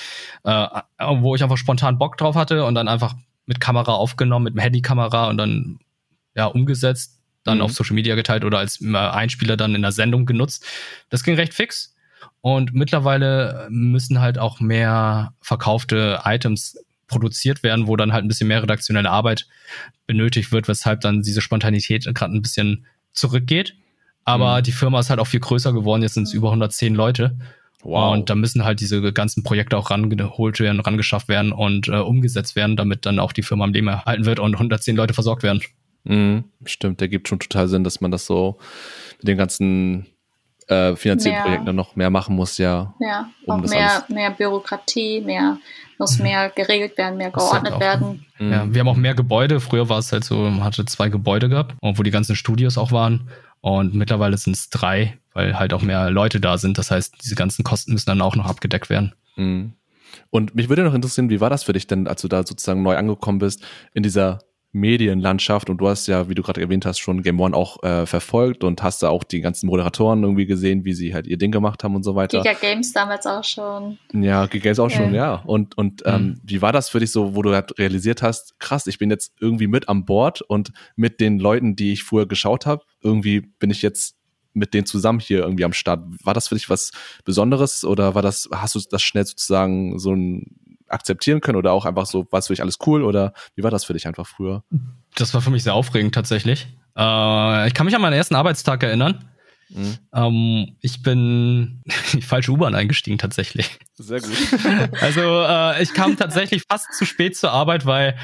äh, 0.44 0.66
wo 1.18 1.34
ich 1.34 1.42
einfach 1.42 1.58
spontan 1.58 1.98
Bock 1.98 2.16
drauf 2.16 2.34
hatte 2.34 2.64
und 2.64 2.74
dann 2.74 2.88
einfach 2.88 3.14
mit 3.46 3.60
Kamera 3.60 3.92
aufgenommen, 3.92 4.44
mit 4.44 4.54
dem 4.54 4.60
Handykamera 4.60 5.28
und 5.28 5.36
dann 5.36 5.78
ja 6.34 6.46
umgesetzt, 6.46 7.15
dann 7.46 7.58
Mhm. 7.58 7.64
auf 7.64 7.72
Social 7.72 7.94
Media 7.94 8.14
geteilt 8.14 8.44
oder 8.44 8.58
als 8.58 8.80
äh, 8.82 8.96
Einspieler 8.96 9.56
dann 9.56 9.74
in 9.74 9.82
der 9.82 9.92
Sendung 9.92 10.26
genutzt. 10.26 10.64
Das 11.10 11.22
ging 11.22 11.34
recht 11.34 11.54
fix. 11.54 11.94
Und 12.40 12.74
mittlerweile 12.74 13.66
müssen 13.70 14.20
halt 14.20 14.38
auch 14.38 14.60
mehr 14.60 15.32
verkaufte 15.40 16.20
Items 16.24 16.78
produziert 17.08 17.62
werden, 17.62 17.86
wo 17.86 17.96
dann 17.96 18.12
halt 18.12 18.24
ein 18.24 18.28
bisschen 18.28 18.48
mehr 18.48 18.62
redaktionelle 18.62 19.10
Arbeit 19.10 19.46
benötigt 20.06 20.52
wird, 20.52 20.68
weshalb 20.68 21.00
dann 21.02 21.22
diese 21.22 21.40
Spontanität 21.40 22.04
gerade 22.14 22.34
ein 22.34 22.42
bisschen 22.42 22.86
zurückgeht. 23.12 23.74
Aber 24.24 24.58
Mhm. 24.58 24.62
die 24.64 24.72
Firma 24.72 25.00
ist 25.00 25.10
halt 25.10 25.20
auch 25.20 25.26
viel 25.26 25.40
größer 25.40 25.72
geworden. 25.72 26.02
Jetzt 26.02 26.14
sind 26.14 26.24
es 26.24 26.32
über 26.32 26.50
110 26.50 26.94
Leute. 26.94 27.36
Wow. 27.82 28.14
Und 28.14 28.28
da 28.30 28.34
müssen 28.34 28.64
halt 28.64 28.80
diese 28.80 29.12
ganzen 29.12 29.44
Projekte 29.44 29.76
auch 29.76 29.90
rangeholt 29.90 30.58
werden, 30.58 30.80
rangeschafft 30.80 31.28
werden 31.28 31.52
und 31.52 31.86
äh, 31.86 31.92
umgesetzt 31.98 32.56
werden, 32.56 32.76
damit 32.76 33.06
dann 33.06 33.20
auch 33.20 33.32
die 33.32 33.42
Firma 33.44 33.62
am 33.64 33.72
Leben 33.72 33.86
erhalten 33.86 34.24
wird 34.24 34.40
und 34.40 34.54
110 34.56 34.96
Leute 34.96 35.14
versorgt 35.14 35.44
werden. 35.44 35.60
Mhm, 36.08 36.44
stimmt, 36.64 37.00
der 37.00 37.08
gibt 37.08 37.28
schon 37.28 37.38
total 37.40 37.68
Sinn, 37.68 37.84
dass 37.84 38.00
man 38.00 38.10
das 38.10 38.26
so 38.26 38.58
mit 39.18 39.28
den 39.28 39.36
ganzen 39.36 40.06
äh, 40.68 40.96
finanziellen 40.96 41.36
Mehr. 41.36 41.42
Projekten 41.44 41.66
dann 41.66 41.76
noch 41.76 41.94
mehr 41.96 42.10
machen 42.10 42.34
muss, 42.34 42.58
ja. 42.58 42.94
Ja, 43.00 43.28
Um 43.44 43.56
auch 43.58 43.62
das 43.62 43.70
mehr, 43.70 43.92
alles- 43.92 44.08
mehr 44.08 44.30
Bürokratie, 44.32 45.20
mehr, 45.20 45.58
muss 45.98 46.18
mehr 46.18 46.50
geregelt 46.50 46.98
werden, 46.98 47.16
mehr 47.18 47.26
halt 47.26 47.34
geordnet 47.36 47.72
auch- 47.74 47.80
werden. 47.80 48.26
Mhm. 48.38 48.52
Ja, 48.52 48.74
wir 48.74 48.80
haben 48.80 48.88
auch 48.88 48.96
mehr 48.96 49.14
Gebäude. 49.14 49.60
Früher 49.60 49.88
war 49.88 49.98
es 49.98 50.10
halt 50.12 50.24
so, 50.24 50.36
man 50.38 50.64
hatte 50.64 50.84
zwei 50.84 51.08
Gebäude 51.08 51.48
gehabt, 51.48 51.74
wo 51.80 52.02
die 52.02 52.10
ganzen 52.10 52.34
Studios 52.34 52.78
auch 52.78 52.90
waren. 52.92 53.28
Und 53.60 53.94
mittlerweile 53.94 54.36
sind 54.38 54.56
es 54.56 54.68
drei, 54.68 55.18
weil 55.34 55.58
halt 55.58 55.72
auch 55.72 55.82
mehr 55.82 56.10
Leute 56.10 56.40
da 56.40 56.58
sind. 56.58 56.78
Das 56.78 56.90
heißt, 56.90 57.14
diese 57.22 57.34
ganzen 57.36 57.62
Kosten 57.64 57.92
müssen 57.92 58.06
dann 58.10 58.20
auch 58.20 58.34
noch 58.36 58.46
abgedeckt 58.46 58.90
werden. 58.90 59.12
Mhm. 59.36 59.72
Und 60.30 60.54
mich 60.56 60.68
würde 60.68 60.82
noch 60.84 60.94
interessieren, 60.94 61.30
wie 61.30 61.40
war 61.40 61.50
das 61.50 61.62
für 61.64 61.72
dich 61.74 61.86
denn, 61.86 62.06
als 62.08 62.22
du 62.22 62.28
da 62.28 62.44
sozusagen 62.46 62.82
neu 62.82 62.96
angekommen 62.96 63.38
bist 63.38 63.62
in 63.94 64.02
dieser 64.02 64.40
Medienlandschaft 64.76 65.68
und 65.70 65.78
du 65.78 65.88
hast 65.88 66.06
ja, 66.06 66.28
wie 66.28 66.34
du 66.34 66.42
gerade 66.42 66.60
erwähnt 66.60 66.86
hast, 66.86 66.98
schon 66.98 67.22
Game 67.22 67.40
One 67.40 67.56
auch 67.56 67.82
äh, 67.82 68.06
verfolgt 68.06 68.62
und 68.64 68.82
hast 68.82 69.02
da 69.02 69.08
auch 69.08 69.24
die 69.24 69.40
ganzen 69.40 69.66
Moderatoren 69.66 70.22
irgendwie 70.22 70.46
gesehen, 70.46 70.84
wie 70.84 70.92
sie 70.94 71.14
halt 71.14 71.26
ihr 71.26 71.38
Ding 71.38 71.50
gemacht 71.50 71.82
haben 71.82 71.94
und 71.96 72.02
so 72.02 72.14
weiter. 72.14 72.42
Giga 72.42 72.54
Games 72.60 72.92
damals 72.92 73.26
auch 73.26 73.44
schon. 73.44 73.98
Ja, 74.12 74.46
Gigas 74.46 74.78
auch 74.78 74.90
schon, 74.90 75.14
Ja. 75.14 75.34
ja. 75.34 75.34
Und, 75.44 75.76
und 75.76 76.02
ähm, 76.06 76.16
Mhm. 76.26 76.40
wie 76.44 76.62
war 76.62 76.72
das 76.72 76.88
für 76.88 77.00
dich 77.00 77.10
so, 77.10 77.34
wo 77.34 77.42
du 77.42 77.52
halt 77.54 77.78
realisiert 77.78 78.22
hast, 78.22 78.58
krass, 78.60 78.86
ich 78.86 78.98
bin 78.98 79.10
jetzt 79.10 79.32
irgendwie 79.40 79.66
mit 79.66 79.88
an 79.88 80.04
Bord 80.04 80.42
und 80.42 80.72
mit 80.94 81.20
den 81.20 81.38
Leuten, 81.38 81.76
die 81.76 81.92
ich 81.92 82.02
vorher 82.04 82.26
geschaut 82.26 82.66
habe, 82.66 82.84
irgendwie 83.02 83.40
bin 83.40 83.70
ich 83.70 83.82
jetzt 83.82 84.16
mit 84.54 84.72
denen 84.72 84.86
zusammen 84.86 85.20
hier 85.20 85.40
irgendwie 85.40 85.64
am 85.64 85.74
Start. 85.74 86.02
War 86.24 86.32
das 86.32 86.48
für 86.48 86.54
dich 86.54 86.70
was 86.70 86.90
Besonderes 87.24 87.84
oder 87.84 88.14
war 88.14 88.22
das, 88.22 88.48
hast 88.52 88.74
du 88.74 88.80
das 88.90 89.02
schnell 89.02 89.26
sozusagen 89.26 89.98
so 89.98 90.14
ein 90.14 90.56
akzeptieren 90.88 91.40
können 91.40 91.56
oder 91.56 91.72
auch 91.72 91.84
einfach 91.84 92.06
so, 92.06 92.26
war 92.30 92.38
es 92.38 92.46
für 92.46 92.52
dich 92.52 92.62
alles 92.62 92.78
cool 92.86 93.02
oder 93.04 93.32
wie 93.54 93.62
war 93.62 93.70
das 93.70 93.84
für 93.84 93.92
dich 93.92 94.06
einfach 94.06 94.26
früher? 94.26 94.62
Das 95.14 95.34
war 95.34 95.40
für 95.40 95.50
mich 95.50 95.62
sehr 95.64 95.74
aufregend 95.74 96.14
tatsächlich. 96.14 96.66
Äh, 96.96 97.66
ich 97.68 97.74
kann 97.74 97.86
mich 97.86 97.94
an 97.94 98.02
meinen 98.02 98.12
ersten 98.14 98.34
Arbeitstag 98.34 98.82
erinnern. 98.82 99.24
Mhm. 99.68 99.98
Ähm, 100.14 100.76
ich 100.80 101.02
bin 101.02 101.82
in 102.12 102.20
die 102.20 102.22
falsche 102.22 102.52
U-Bahn 102.52 102.74
eingestiegen 102.74 103.18
tatsächlich. 103.18 103.78
Sehr 103.94 104.20
gut. 104.20 104.30
Also 105.00 105.20
äh, 105.20 105.82
ich 105.82 105.92
kam 105.92 106.16
tatsächlich 106.16 106.62
fast 106.68 106.92
zu 106.94 107.04
spät 107.04 107.36
zur 107.36 107.50
Arbeit, 107.52 107.84
weil 107.86 108.16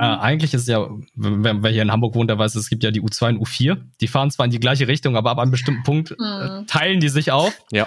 äh, 0.00 0.04
eigentlich 0.04 0.54
ist 0.54 0.68
ja, 0.68 0.88
wer, 1.14 1.62
wer 1.62 1.70
hier 1.70 1.82
in 1.82 1.90
Hamburg 1.92 2.14
wohnt, 2.14 2.30
der 2.30 2.38
weiß, 2.38 2.54
es 2.54 2.68
gibt 2.68 2.82
ja 2.84 2.90
die 2.90 3.00
U2 3.02 3.30
und 3.30 3.46
U4. 3.46 3.76
Die 4.00 4.08
fahren 4.08 4.30
zwar 4.30 4.46
in 4.46 4.52
die 4.52 4.60
gleiche 4.60 4.86
Richtung, 4.88 5.16
aber 5.16 5.30
ab 5.32 5.38
einem 5.38 5.50
bestimmten 5.50 5.82
Punkt 5.82 6.12
äh, 6.12 6.14
Mhm. 6.18 6.66
teilen 6.66 7.00
die 7.00 7.08
sich 7.08 7.30
auf. 7.32 7.52
Ja. 7.72 7.86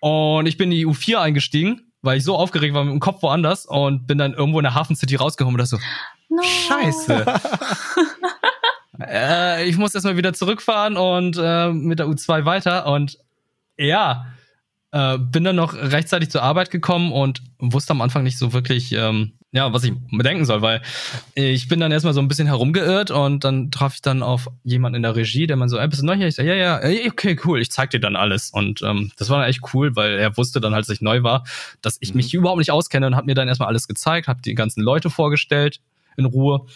Und 0.00 0.46
ich 0.46 0.56
bin 0.56 0.70
in 0.72 0.78
die 0.78 0.86
U4 0.86 1.16
eingestiegen, 1.18 1.92
weil 2.06 2.16
ich 2.16 2.24
so 2.24 2.36
aufgeregt 2.36 2.72
war 2.72 2.84
mit 2.84 2.94
dem 2.94 3.00
Kopf 3.00 3.22
woanders 3.22 3.66
und 3.66 4.06
bin 4.06 4.16
dann 4.16 4.32
irgendwo 4.32 4.58
in 4.58 4.64
der 4.64 4.74
Hafen 4.74 4.96
City 4.96 5.16
rausgekommen 5.16 5.60
und 5.60 5.70
dachte 5.70 5.76
so, 5.76 5.82
No. 6.28 6.42
Scheiße. 6.42 7.24
äh, 9.00 9.68
ich 9.68 9.76
muss 9.76 9.94
erstmal 9.94 10.16
wieder 10.16 10.32
zurückfahren 10.32 10.96
und 10.96 11.38
äh, 11.40 11.70
mit 11.70 11.98
der 11.98 12.06
U2 12.06 12.44
weiter. 12.44 12.86
Und 12.86 13.18
ja, 13.76 14.26
äh, 14.92 15.18
bin 15.18 15.44
dann 15.44 15.56
noch 15.56 15.74
rechtzeitig 15.74 16.30
zur 16.30 16.42
Arbeit 16.42 16.70
gekommen 16.70 17.12
und 17.12 17.42
wusste 17.58 17.92
am 17.92 18.00
Anfang 18.00 18.22
nicht 18.22 18.38
so 18.38 18.52
wirklich, 18.52 18.92
ähm, 18.92 19.38
ja, 19.56 19.72
was 19.72 19.82
ich 19.84 19.92
bedenken 20.12 20.44
soll, 20.44 20.62
weil 20.62 20.82
ich 21.34 21.66
bin 21.68 21.80
dann 21.80 21.90
erstmal 21.90 22.14
so 22.14 22.20
ein 22.20 22.28
bisschen 22.28 22.46
herumgeirrt 22.46 23.10
und 23.10 23.42
dann 23.44 23.70
traf 23.70 23.94
ich 23.94 24.02
dann 24.02 24.22
auf 24.22 24.48
jemanden 24.62 24.96
in 24.96 25.02
der 25.02 25.16
Regie, 25.16 25.46
der 25.46 25.56
man 25.56 25.68
so, 25.68 25.78
ey, 25.78 25.88
bist 25.88 26.02
du 26.02 26.06
neu 26.06 26.14
hier? 26.14 26.28
Ich 26.28 26.36
sag, 26.36 26.46
ja, 26.46 26.54
ja, 26.54 26.80
okay, 27.08 27.36
cool, 27.44 27.60
ich 27.60 27.70
zeig 27.70 27.90
dir 27.90 28.00
dann 28.00 28.14
alles. 28.16 28.50
Und 28.50 28.82
ähm, 28.82 29.10
das 29.16 29.30
war 29.30 29.40
dann 29.40 29.48
echt 29.48 29.62
cool, 29.74 29.96
weil 29.96 30.12
er 30.18 30.36
wusste 30.36 30.60
dann, 30.60 30.74
als 30.74 30.88
ich 30.88 31.00
neu 31.00 31.22
war, 31.22 31.44
dass 31.82 31.96
ich 32.00 32.10
Mhm. 32.10 32.16
mich 32.16 32.34
überhaupt 32.34 32.58
nicht 32.58 32.70
auskenne 32.70 33.06
und 33.06 33.16
hat 33.16 33.26
mir 33.26 33.34
dann 33.34 33.48
erstmal 33.48 33.68
alles 33.68 33.88
gezeigt, 33.88 34.28
hat 34.28 34.44
die 34.44 34.54
ganzen 34.54 34.82
Leute 34.82 35.10
vorgestellt 35.10 35.80
in 36.16 36.26
Ruhe. 36.26 36.66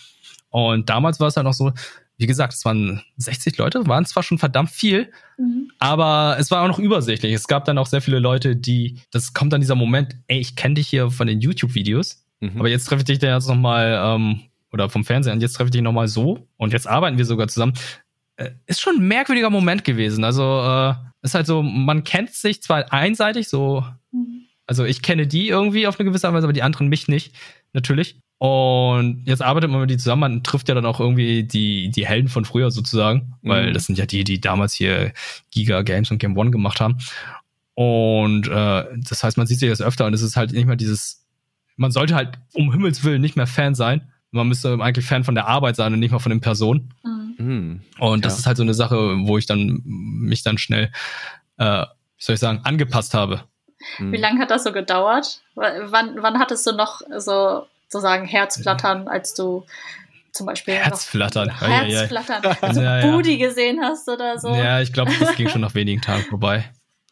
Und 0.49 0.89
damals 0.91 1.21
war 1.21 1.29
es 1.29 1.37
halt 1.37 1.45
noch 1.45 1.53
so, 1.55 1.73
wie 2.17 2.27
gesagt, 2.27 2.53
es 2.53 2.65
waren 2.67 3.01
60 3.17 3.57
Leute, 3.57 3.87
waren 3.87 4.05
zwar 4.05 4.23
schon 4.23 4.37
verdammt 4.39 4.71
viel, 4.71 5.11
Mhm. 5.39 5.71
aber 5.79 6.37
es 6.39 6.51
war 6.51 6.63
auch 6.63 6.69
noch 6.69 6.79
übersichtlich. 6.79 7.33
Es 7.33 7.47
gab 7.49 7.65
dann 7.65 7.79
auch 7.79 7.87
sehr 7.87 8.03
viele 8.03 8.19
Leute, 8.19 8.57
die, 8.57 8.99
das 9.11 9.33
kommt 9.33 9.53
dann 9.55 9.63
dieser 9.63 9.75
Moment, 9.75 10.17
ey, 10.27 10.39
ich 10.39 10.55
kenne 10.55 10.75
dich 10.75 10.89
hier 10.89 11.11
von 11.11 11.27
den 11.27 11.41
YouTube-Videos, 11.41 12.23
Mhm. 12.41 12.59
aber 12.59 12.69
jetzt 12.69 12.85
treffe 12.87 13.01
ich 13.01 13.05
dich 13.07 13.19
dann 13.19 13.35
jetzt 13.35 13.49
nochmal, 13.49 14.01
ähm, 14.03 14.41
oder 14.73 14.89
vom 14.89 15.05
Fernsehen, 15.05 15.35
und 15.35 15.41
jetzt 15.43 15.53
treffe 15.55 15.67
ich 15.69 15.73
dich 15.73 15.83
nochmal 15.83 16.09
so 16.09 16.47
und 16.57 16.73
jetzt 16.73 16.87
arbeiten 16.89 17.19
wir 17.19 17.25
sogar 17.25 17.49
zusammen. 17.49 17.75
Äh, 18.37 18.51
ist 18.67 18.81
schon 18.81 18.97
ein 18.97 19.09
merkwürdiger 19.09 19.51
Moment 19.51 19.85
gewesen. 19.85 20.25
Also, 20.25 20.43
äh, 20.63 20.95
ist 21.23 21.35
halt 21.35 21.47
so, 21.47 21.63
man 21.63 22.03
kennt 22.05 22.31
sich 22.31 22.63
zwar 22.63 22.93
einseitig, 22.93 23.49
so, 23.49 23.85
Mhm. 24.13 24.47
also 24.67 24.85
ich 24.85 25.03
kenne 25.03 25.27
die 25.27 25.49
irgendwie 25.49 25.87
auf 25.87 25.99
eine 26.01 26.09
gewisse 26.09 26.27
Art 26.27 26.33
und 26.33 26.37
Weise, 26.39 26.47
aber 26.47 26.53
die 26.55 26.63
anderen 26.63 26.89
mich 26.89 27.09
nicht, 27.09 27.35
natürlich. 27.75 28.17
Und 28.39 29.25
jetzt 29.27 29.43
arbeitet 29.43 29.71
man 29.71 29.83
mit 29.83 29.91
die 29.91 29.99
zusammen, 29.99 30.21
man 30.21 30.43
trifft 30.43 30.71
ja 30.71 30.75
dann 30.75 30.87
auch 30.87 30.99
irgendwie 30.99 31.43
die, 31.45 31.91
die 31.91 32.07
Helden 32.07 32.29
von 32.29 32.47
früher 32.47 32.71
sozusagen, 32.71 33.35
weil 33.43 33.69
Mhm. 33.69 33.75
das 33.75 33.85
sind 33.85 33.99
ja 33.99 34.07
die, 34.07 34.25
die 34.25 34.41
damals 34.41 34.73
hier 34.73 35.13
Giga 35.51 35.83
Games 35.83 36.11
und 36.11 36.19
Game 36.19 36.39
One 36.39 36.51
gemacht 36.51 36.81
haben. 36.81 36.97
Und 37.75 38.49
äh, 38.49 38.85
das 38.97 39.23
heißt, 39.23 39.37
man 39.37 39.47
sieht 39.47 39.59
sich 39.59 39.69
das 39.69 39.83
öfter 39.83 40.07
und 40.07 40.15
es 40.15 40.23
ist 40.23 40.37
halt 40.37 40.53
nicht 40.53 40.67
mehr 40.67 40.77
dieses, 40.77 41.27
man 41.81 41.91
sollte 41.91 42.15
halt 42.15 42.35
um 42.53 42.71
Himmels 42.73 43.03
Willen 43.05 43.23
nicht 43.23 43.37
mehr 43.37 43.47
Fan 43.47 43.75
sein. 43.75 44.13
Man 44.33 44.47
müsste 44.49 44.75
eigentlich 44.81 45.07
Fan 45.07 45.25
von 45.25 45.35
der 45.35 45.49
Arbeit 45.49 45.77
sein 45.77 45.93
und 45.95 45.99
nicht 45.99 46.13
mal 46.13 46.19
von 46.19 46.31
den 46.31 46.41
Personen. 46.43 46.93
Mhm. 47.03 47.35
Mhm. 47.39 47.81
Und 47.99 48.25
das 48.25 48.35
Ja. 48.35 48.39
ist 48.41 48.47
halt 48.47 48.59
so 48.59 48.63
eine 48.63 48.75
Sache, 48.75 49.17
wo 49.23 49.39
ich 49.39 49.47
dann 49.47 49.81
mich 49.85 50.43
dann 50.43 50.59
schnell, 50.59 50.93
äh, 51.57 51.83
wie 51.87 52.23
soll 52.23 52.35
ich 52.35 52.41
sagen, 52.41 52.61
angepasst 52.65 53.15
habe. 53.15 53.45
Mhm. 53.99 54.13
Wie 54.13 54.19
lange 54.19 54.41
hat 54.41 54.51
das 54.51 54.63
so 54.65 54.73
gedauert? 54.73 55.41
Wann, 55.55 56.17
wann 56.23 56.39
hattest 56.39 56.67
du 56.67 56.73
noch 56.73 57.01
so 57.17 57.67
sozusagen 57.89 58.27
Herzflattern, 58.27 59.09
als 59.09 59.33
du 59.35 59.65
zum 60.33 60.47
Beispiel 60.47 60.75
noch 60.75 60.85
Herzflattern. 60.85 61.49
Herzflattern, 61.59 62.43
als 62.61 62.77
du 62.77 62.83
Ja, 62.83 63.01
ja. 63.01 63.11
Booty 63.11 63.39
gesehen 63.39 63.81
hast 63.83 64.07
oder 64.09 64.39
so? 64.39 64.55
Ja, 64.55 64.81
ich 64.83 64.93
glaube, 64.93 65.11
das 65.19 65.35
ging 65.35 65.49
schon 65.49 65.63
nach 65.63 65.75
wenigen 65.75 66.03
Tagen 66.03 66.25
vorbei. 66.25 66.71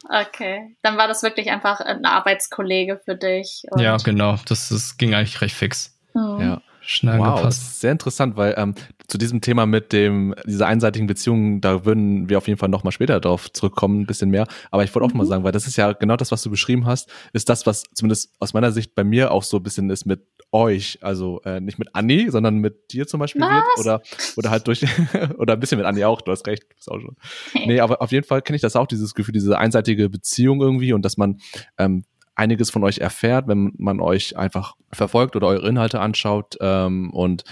Okay, 0.09 0.76
dann 0.82 0.96
war 0.96 1.09
das 1.09 1.22
wirklich 1.22 1.51
einfach 1.51 1.80
ein 1.80 2.05
Arbeitskollege 2.05 3.01
für 3.05 3.16
dich. 3.16 3.62
und- 3.70 3.80
Ja, 3.80 3.96
genau. 3.96 4.36
Das, 4.46 4.68
das 4.68 4.96
ging 4.96 5.14
eigentlich 5.14 5.40
recht 5.40 5.55
fix. 5.57 5.99
Mhm. 6.14 6.36
Ja. 6.40 6.62
Schnell 6.80 7.18
Wow, 7.18 7.26
das 7.26 7.36
gepasst. 7.40 7.62
ist 7.62 7.80
sehr 7.80 7.92
interessant, 7.92 8.36
weil 8.38 8.55
ähm, 8.57 8.74
zu 9.09 9.18
diesem 9.18 9.42
Thema 9.42 9.66
mit 9.66 9.92
dem 9.92 10.34
dieser 10.46 10.66
einseitigen 10.68 11.07
Beziehung, 11.07 11.61
da 11.61 11.84
würden 11.84 12.30
wir 12.30 12.38
auf 12.38 12.46
jeden 12.49 12.59
Fall 12.59 12.70
noch 12.70 12.82
mal 12.82 12.92
später 12.92 13.20
drauf 13.20 13.53
zurückkommen, 13.53 14.01
ein 14.01 14.07
bisschen 14.07 14.30
mehr. 14.30 14.46
Aber 14.70 14.84
ich 14.84 14.94
wollte 14.94 15.05
auch 15.07 15.12
Mhm. 15.12 15.18
mal 15.18 15.26
sagen, 15.26 15.44
weil 15.44 15.53
das 15.53 15.66
ist 15.66 15.76
ja 15.76 15.92
genau 15.92 16.16
das, 16.16 16.32
was 16.32 16.40
du 16.42 16.49
beschrieben 16.51 16.86
hast, 16.86 17.11
ist 17.34 17.51
das, 17.51 17.66
was 17.66 17.82
zumindest 17.92 18.32
aus 18.38 18.55
meiner 18.55 18.72
Sicht 18.72 18.94
bei 18.94 19.05
mir 19.05 19.32
auch 19.32 19.42
so 19.42 19.59
ein 19.59 19.62
bisschen 19.62 19.90
ist 19.90 20.07
mit 20.07 20.22
euch, 20.53 20.99
also 21.03 21.42
äh, 21.44 21.61
nicht 21.61 21.78
mit 21.78 21.94
Anni, 21.94 22.30
sondern 22.30 22.59
mit 22.59 22.92
dir 22.92 23.07
zum 23.07 23.20
Beispiel 23.20 23.42
Was? 23.42 23.51
wird 23.51 23.78
oder 23.78 24.03
oder 24.36 24.51
halt 24.51 24.66
durch 24.66 24.84
oder 25.38 25.55
ein 25.55 25.61
bisschen 25.61 25.78
mit 25.78 25.86
Anni 25.86 26.05
auch. 26.05 26.22
Du 26.22 26.32
hast 26.32 26.46
recht, 26.46 26.64
ist 26.78 26.90
auch 26.90 27.01
schon. 27.01 27.16
Nee, 27.66 27.80
aber 27.80 28.01
auf 28.01 28.12
jeden 28.12 28.26
Fall 28.26 28.42
kenne 28.42 28.57
ich 28.57 28.62
das 28.62 28.76
auch, 28.76 28.86
dieses 28.86 29.14
Gefühl, 29.14 29.32
diese 29.32 29.59
einseitige 29.59 30.09
Beziehung 30.09 30.61
irgendwie 30.61 30.92
und 30.92 31.05
dass 31.05 31.16
man 31.16 31.40
ähm, 31.76 32.05
einiges 32.34 32.70
von 32.70 32.84
euch 32.84 32.99
erfährt, 32.99 33.49
wenn 33.49 33.72
man 33.78 34.01
euch 34.01 34.36
einfach 34.36 34.74
verfolgt 34.92 35.36
oder 35.36 35.49
eure 35.49 35.68
Inhalte 35.68 36.01
anschaut 36.01 36.57
ähm, 36.61 37.11
und 37.12 37.44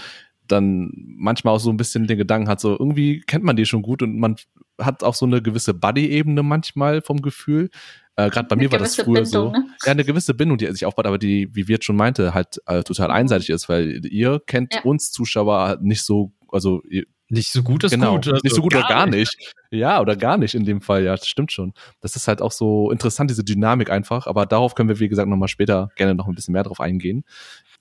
dann 0.47 0.91
manchmal 0.95 1.55
auch 1.55 1.59
so 1.59 1.69
ein 1.69 1.77
bisschen 1.77 2.07
den 2.07 2.17
Gedanken 2.17 2.47
hat, 2.47 2.61
so 2.61 2.71
irgendwie 2.71 3.19
kennt 3.19 3.43
man 3.43 3.57
die 3.57 3.65
schon 3.65 3.81
gut 3.81 4.01
und 4.01 4.17
man 4.17 4.37
hat 4.79 5.03
auch 5.03 5.13
so 5.13 5.25
eine 5.25 5.41
gewisse 5.41 5.73
Buddy-Ebene 5.73 6.41
manchmal 6.41 7.01
vom 7.01 7.21
Gefühl. 7.21 7.69
Äh, 8.17 8.29
Gerade 8.29 8.47
bei 8.47 8.53
Eine 8.55 8.63
mir 8.63 8.71
war 8.71 8.79
das 8.79 8.95
früher 8.95 9.21
Bindung, 9.21 9.25
so. 9.25 9.51
ne? 9.51 9.65
Ja, 9.85 9.91
eine 9.91 10.03
gewisse 10.03 10.33
Bindung, 10.33 10.57
die 10.57 10.65
sich 10.71 10.85
aufbaut, 10.85 11.05
aber 11.05 11.17
die, 11.19 11.49
wie 11.55 11.67
Wirt 11.67 11.83
schon 11.85 11.95
meinte, 11.95 12.33
halt 12.33 12.59
äh, 12.65 12.83
total 12.83 13.11
einseitig 13.11 13.49
ist, 13.51 13.69
weil 13.69 14.05
ihr 14.05 14.41
kennt 14.45 14.73
Ja. 14.73 14.81
uns 14.83 15.11
Zuschauer 15.11 15.77
nicht 15.81 16.01
so, 16.03 16.31
also 16.51 16.81
ihr, 16.89 17.03
Nicht 17.29 17.51
so 17.51 17.61
gut 17.61 17.83
ist 17.83 17.91
genau, 17.91 18.15
gut. 18.15 18.27
also 18.27 18.39
nicht 18.43 18.55
so 18.55 18.61
gut 18.61 18.73
oder 18.75 18.87
gar 18.87 19.05
nicht. 19.05 19.35
Ja, 19.69 19.99
oder 20.01 20.15
gar 20.15 20.37
nicht 20.37 20.55
in 20.55 20.63
dem 20.65 20.81
Fall, 20.81 21.03
ja, 21.03 21.15
das 21.15 21.27
stimmt 21.27 21.51
schon. 21.51 21.73
Das 22.01 22.15
ist 22.15 22.27
halt 22.27 22.41
auch 22.41 22.51
so 22.53 22.89
interessant, 22.89 23.29
diese 23.29 23.43
Dynamik 23.43 23.91
einfach, 23.91 24.25
aber 24.25 24.45
darauf 24.45 24.73
können 24.75 24.89
wir, 24.89 24.99
wie 24.99 25.09
gesagt, 25.09 25.27
nochmal 25.29 25.49
später 25.49 25.89
gerne 25.95 26.15
noch 26.15 26.27
ein 26.27 26.33
bisschen 26.35 26.53
mehr 26.53 26.63
drauf 26.63 26.79
eingehen. 26.79 27.23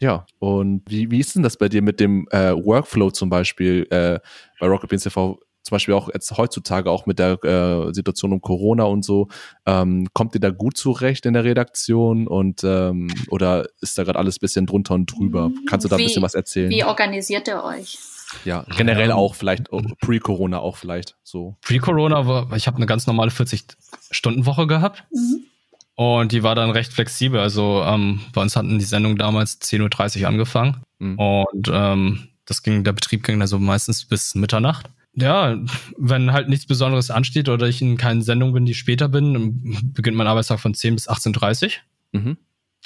Ja, 0.00 0.26
und 0.40 0.82
wie, 0.90 1.10
wie 1.10 1.20
ist 1.20 1.34
denn 1.34 1.42
das 1.42 1.56
bei 1.56 1.70
dir 1.70 1.80
mit 1.80 2.00
dem 2.00 2.26
äh, 2.30 2.52
Workflow 2.52 3.10
zum 3.12 3.30
Beispiel 3.30 3.86
äh, 3.90 4.18
bei 4.60 4.66
Rocket 4.66 4.90
Beans 4.90 5.04
TV? 5.04 5.38
Zum 5.66 5.74
Beispiel 5.74 5.94
auch 5.94 6.08
jetzt 6.14 6.30
heutzutage 6.36 6.90
auch 6.90 7.06
mit 7.06 7.18
der 7.18 7.42
äh, 7.42 7.92
Situation 7.92 8.32
um 8.32 8.40
Corona 8.40 8.84
und 8.84 9.04
so. 9.04 9.26
Ähm, 9.66 10.06
kommt 10.12 10.34
ihr 10.34 10.40
da 10.40 10.50
gut 10.50 10.76
zurecht 10.76 11.26
in 11.26 11.32
der 11.34 11.42
Redaktion 11.42 12.28
und 12.28 12.62
ähm, 12.62 13.08
oder 13.30 13.66
ist 13.80 13.98
da 13.98 14.04
gerade 14.04 14.18
alles 14.18 14.38
bisschen 14.38 14.66
drunter 14.66 14.94
und 14.94 15.06
drüber? 15.06 15.50
Kannst 15.68 15.84
du 15.84 15.88
da 15.88 15.96
ein 15.96 16.00
Wie- 16.00 16.04
bisschen 16.04 16.22
was 16.22 16.34
erzählen? 16.34 16.70
Wie 16.70 16.84
organisiert 16.84 17.48
ihr 17.48 17.64
euch? 17.64 17.98
ja, 18.44 18.64
generell 18.76 19.12
auch 19.12 19.34
vielleicht, 19.36 19.72
oh, 19.72 19.82
pre-Corona 20.00 20.58
auch 20.58 20.76
vielleicht 20.76 21.16
so. 21.22 21.56
Pre-Corona 21.62 22.26
war, 22.26 22.52
ich 22.56 22.66
habe 22.66 22.76
eine 22.76 22.86
ganz 22.86 23.06
normale 23.06 23.30
40-Stunden-Woche 23.30 24.66
gehabt 24.66 25.04
Mhm. 25.12 25.44
und 25.94 26.32
die 26.32 26.42
war 26.42 26.54
dann 26.54 26.70
recht 26.70 26.92
flexibel. 26.92 27.40
Also 27.40 27.82
ähm, 27.84 28.20
bei 28.32 28.42
uns 28.42 28.56
hatten 28.56 28.78
die 28.78 28.84
Sendung 28.84 29.16
damals 29.16 29.60
10.30 29.60 30.22
Uhr 30.22 30.28
angefangen 30.28 30.82
Mhm. 30.98 31.18
und 31.18 31.70
ähm, 31.72 32.28
das 32.46 32.62
ging, 32.62 32.84
der 32.84 32.92
Betrieb 32.92 33.24
ging 33.24 33.40
also 33.40 33.58
meistens 33.58 34.04
bis 34.04 34.34
Mitternacht. 34.34 34.88
Ja, 35.18 35.56
wenn 35.96 36.32
halt 36.32 36.48
nichts 36.48 36.66
Besonderes 36.66 37.10
ansteht 37.10 37.48
oder 37.48 37.66
ich 37.66 37.80
in 37.80 37.96
keinen 37.96 38.20
Sendung 38.22 38.52
bin, 38.52 38.66
die 38.66 38.74
später 38.74 39.08
bin, 39.08 39.32
dann 39.34 39.92
beginnt 39.94 40.16
mein 40.16 40.26
Arbeitstag 40.26 40.60
von 40.60 40.74
10 40.74 40.94
bis 40.94 41.08
18.30 41.08 41.64
Uhr. 42.12 42.20
Mhm. 42.20 42.36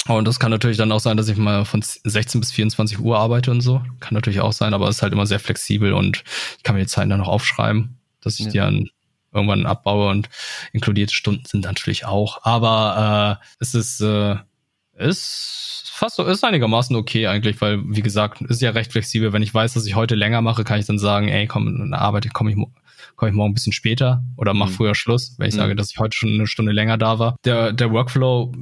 Und 0.07 0.26
das 0.26 0.39
kann 0.41 0.51
natürlich 0.51 0.78
dann 0.78 0.93
auch 0.93 1.01
sein, 1.01 1.16
dass 1.16 1.28
ich 1.28 1.37
mal 1.37 1.64
von 1.64 1.83
16 1.83 2.41
bis 2.41 2.53
24 2.53 3.01
Uhr 3.01 3.18
arbeite 3.18 3.51
und 3.51 3.61
so. 3.61 3.83
Kann 4.01 4.14
natürlich 4.14 4.41
auch 4.41 4.53
sein, 4.53 4.72
aber 4.74 4.89
es 4.89 4.97
ist 4.97 5.03
halt 5.03 5.12
immer 5.12 5.26
sehr 5.26 5.41
flexibel 5.41 5.93
und 5.93 6.22
ich 6.57 6.62
kann 6.62 6.74
mir 6.76 6.83
die 6.83 6.87
Zeiten 6.87 7.11
dann 7.11 7.18
noch 7.20 7.28
aufschreiben, 7.28 7.99
dass 8.20 8.39
ich 8.39 8.47
Ja. 8.47 8.51
die 8.53 8.59
dann 8.59 8.91
irgendwann 9.33 9.66
abbaue 9.66 10.09
und 10.11 10.28
inkludierte 10.72 11.14
Stunden 11.14 11.45
sind 11.47 11.64
natürlich 11.64 12.07
auch. 12.07 12.45
Aber 12.45 13.39
äh, 13.41 13.45
es 13.61 13.74
ist, 13.74 14.01
äh, 14.01 14.37
ist 15.01 15.90
fast 15.92 16.16
so, 16.16 16.24
ist 16.24 16.44
einigermaßen 16.44 16.94
okay 16.96 17.26
eigentlich, 17.26 17.61
weil, 17.61 17.80
wie 17.84 18.03
gesagt, 18.03 18.40
ist 18.42 18.62
ja 18.62 18.70
recht 18.70 18.92
flexibel. 18.92 19.32
Wenn 19.32 19.42
ich 19.42 19.53
weiß, 19.53 19.74
dass 19.74 19.86
ich 19.86 19.94
heute 19.94 20.14
länger 20.14 20.40
mache, 20.40 20.64
kann 20.64 20.78
ich 20.80 20.86
dann 20.86 20.98
sagen, 20.98 21.28
ey, 21.28 21.46
komm, 21.46 21.68
in 21.68 21.90
der 21.90 22.01
Arbeit 22.01 22.32
komme 22.32 22.51
ich, 22.51 22.57
komm 23.16 23.28
ich 23.28 23.34
morgen 23.34 23.51
ein 23.51 23.55
bisschen 23.55 23.72
später 23.72 24.22
oder 24.36 24.55
mach 24.55 24.68
Mhm. 24.68 24.72
früher 24.74 24.94
Schluss, 24.94 25.34
wenn 25.38 25.48
ich 25.48 25.55
Mhm. 25.55 25.59
sage, 25.59 25.76
dass 25.76 25.90
ich 25.90 25.98
heute 25.98 26.16
schon 26.16 26.30
eine 26.34 26.46
Stunde 26.46 26.72
länger 26.72 26.96
da 26.96 27.18
war. 27.18 27.36
Der, 27.44 27.72
der 27.72 27.90
Workflow 27.90 28.53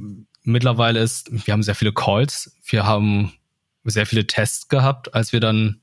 mittlerweile 0.43 0.99
ist, 0.99 1.29
wir 1.45 1.51
haben 1.53 1.63
sehr 1.63 1.75
viele 1.75 1.93
Calls, 1.93 2.55
wir 2.65 2.85
haben 2.85 3.31
sehr 3.85 4.05
viele 4.05 4.27
Tests 4.27 4.67
gehabt, 4.67 5.13
als 5.13 5.31
wir 5.31 5.39
dann, 5.39 5.79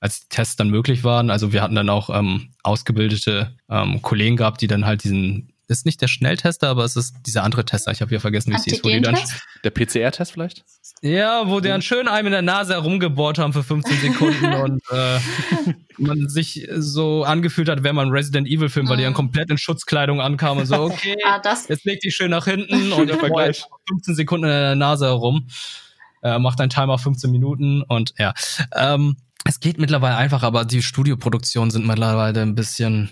als 0.00 0.20
die 0.20 0.28
Tests 0.28 0.56
dann 0.56 0.70
möglich 0.70 1.04
waren. 1.04 1.30
Also 1.30 1.52
wir 1.52 1.62
hatten 1.62 1.74
dann 1.74 1.88
auch 1.88 2.10
ähm, 2.10 2.48
ausgebildete 2.62 3.56
ähm, 3.70 4.02
Kollegen 4.02 4.36
gehabt, 4.36 4.60
die 4.60 4.66
dann 4.66 4.84
halt 4.86 5.04
diesen, 5.04 5.52
ist 5.68 5.84
nicht 5.86 6.00
der 6.00 6.08
Schnelltester, 6.08 6.68
aber 6.68 6.84
es 6.84 6.96
ist 6.96 7.14
dieser 7.26 7.42
andere 7.42 7.64
Tester. 7.64 7.90
Ich 7.92 8.00
habe 8.00 8.12
ja 8.12 8.20
vergessen, 8.20 8.52
wie 8.52 8.56
es 8.56 8.64
hieß, 8.64 8.84
wo 8.84 8.88
die 8.88 9.00
dann, 9.00 9.14
Antigentest? 9.14 9.42
Der 9.64 9.70
PCR-Test 9.70 10.32
vielleicht? 10.32 10.64
ja, 11.02 11.46
wo 11.48 11.60
die 11.60 11.68
dann 11.68 11.82
schön 11.82 12.08
einem 12.08 12.26
in 12.28 12.32
der 12.32 12.42
Nase 12.42 12.72
herumgebohrt 12.74 13.38
haben 13.38 13.52
für 13.52 13.62
15 13.62 13.98
Sekunden 14.00 14.52
und 14.54 14.80
äh, 14.90 15.18
man 15.98 16.28
sich 16.28 16.66
so 16.76 17.24
angefühlt 17.24 17.68
hat, 17.68 17.82
wenn 17.82 17.94
man 17.94 18.08
Resident 18.10 18.48
Evil 18.48 18.68
Film, 18.68 18.88
weil 18.88 18.96
die 18.96 19.02
dann 19.02 19.12
Mhm. 19.12 19.16
komplett 19.16 19.50
in 19.50 19.58
Schutzkleidung 19.58 20.20
ankamen 20.20 20.60
und 20.60 20.66
so, 20.66 20.76
okay, 20.84 21.16
Ah, 21.24 21.38
das, 21.38 21.68
Jetzt 21.68 21.84
leg 21.84 22.00
dich 22.00 22.14
schön 22.14 22.30
nach 22.30 22.44
hinten 22.46 22.92
und 22.92 23.08
Der 23.08 23.18
Vergleich. 23.18 23.64
15 23.88 24.14
Sekunden 24.14 24.44
in 24.44 24.50
der 24.50 24.74
Nase 24.76 25.06
herum. 25.06 25.46
Äh, 26.22 26.38
macht 26.38 26.58
dein 26.60 26.70
Timer 26.70 26.98
15 26.98 27.30
Minuten 27.30 27.82
und 27.82 28.14
ja. 28.18 28.32
Ähm, 28.74 29.16
es 29.44 29.60
geht 29.60 29.78
mittlerweile 29.78 30.16
einfach, 30.16 30.42
aber 30.42 30.64
die 30.64 30.82
Studioproduktionen 30.82 31.70
sind 31.70 31.86
mittlerweile 31.86 32.40
ein 32.42 32.54
bisschen, 32.56 33.10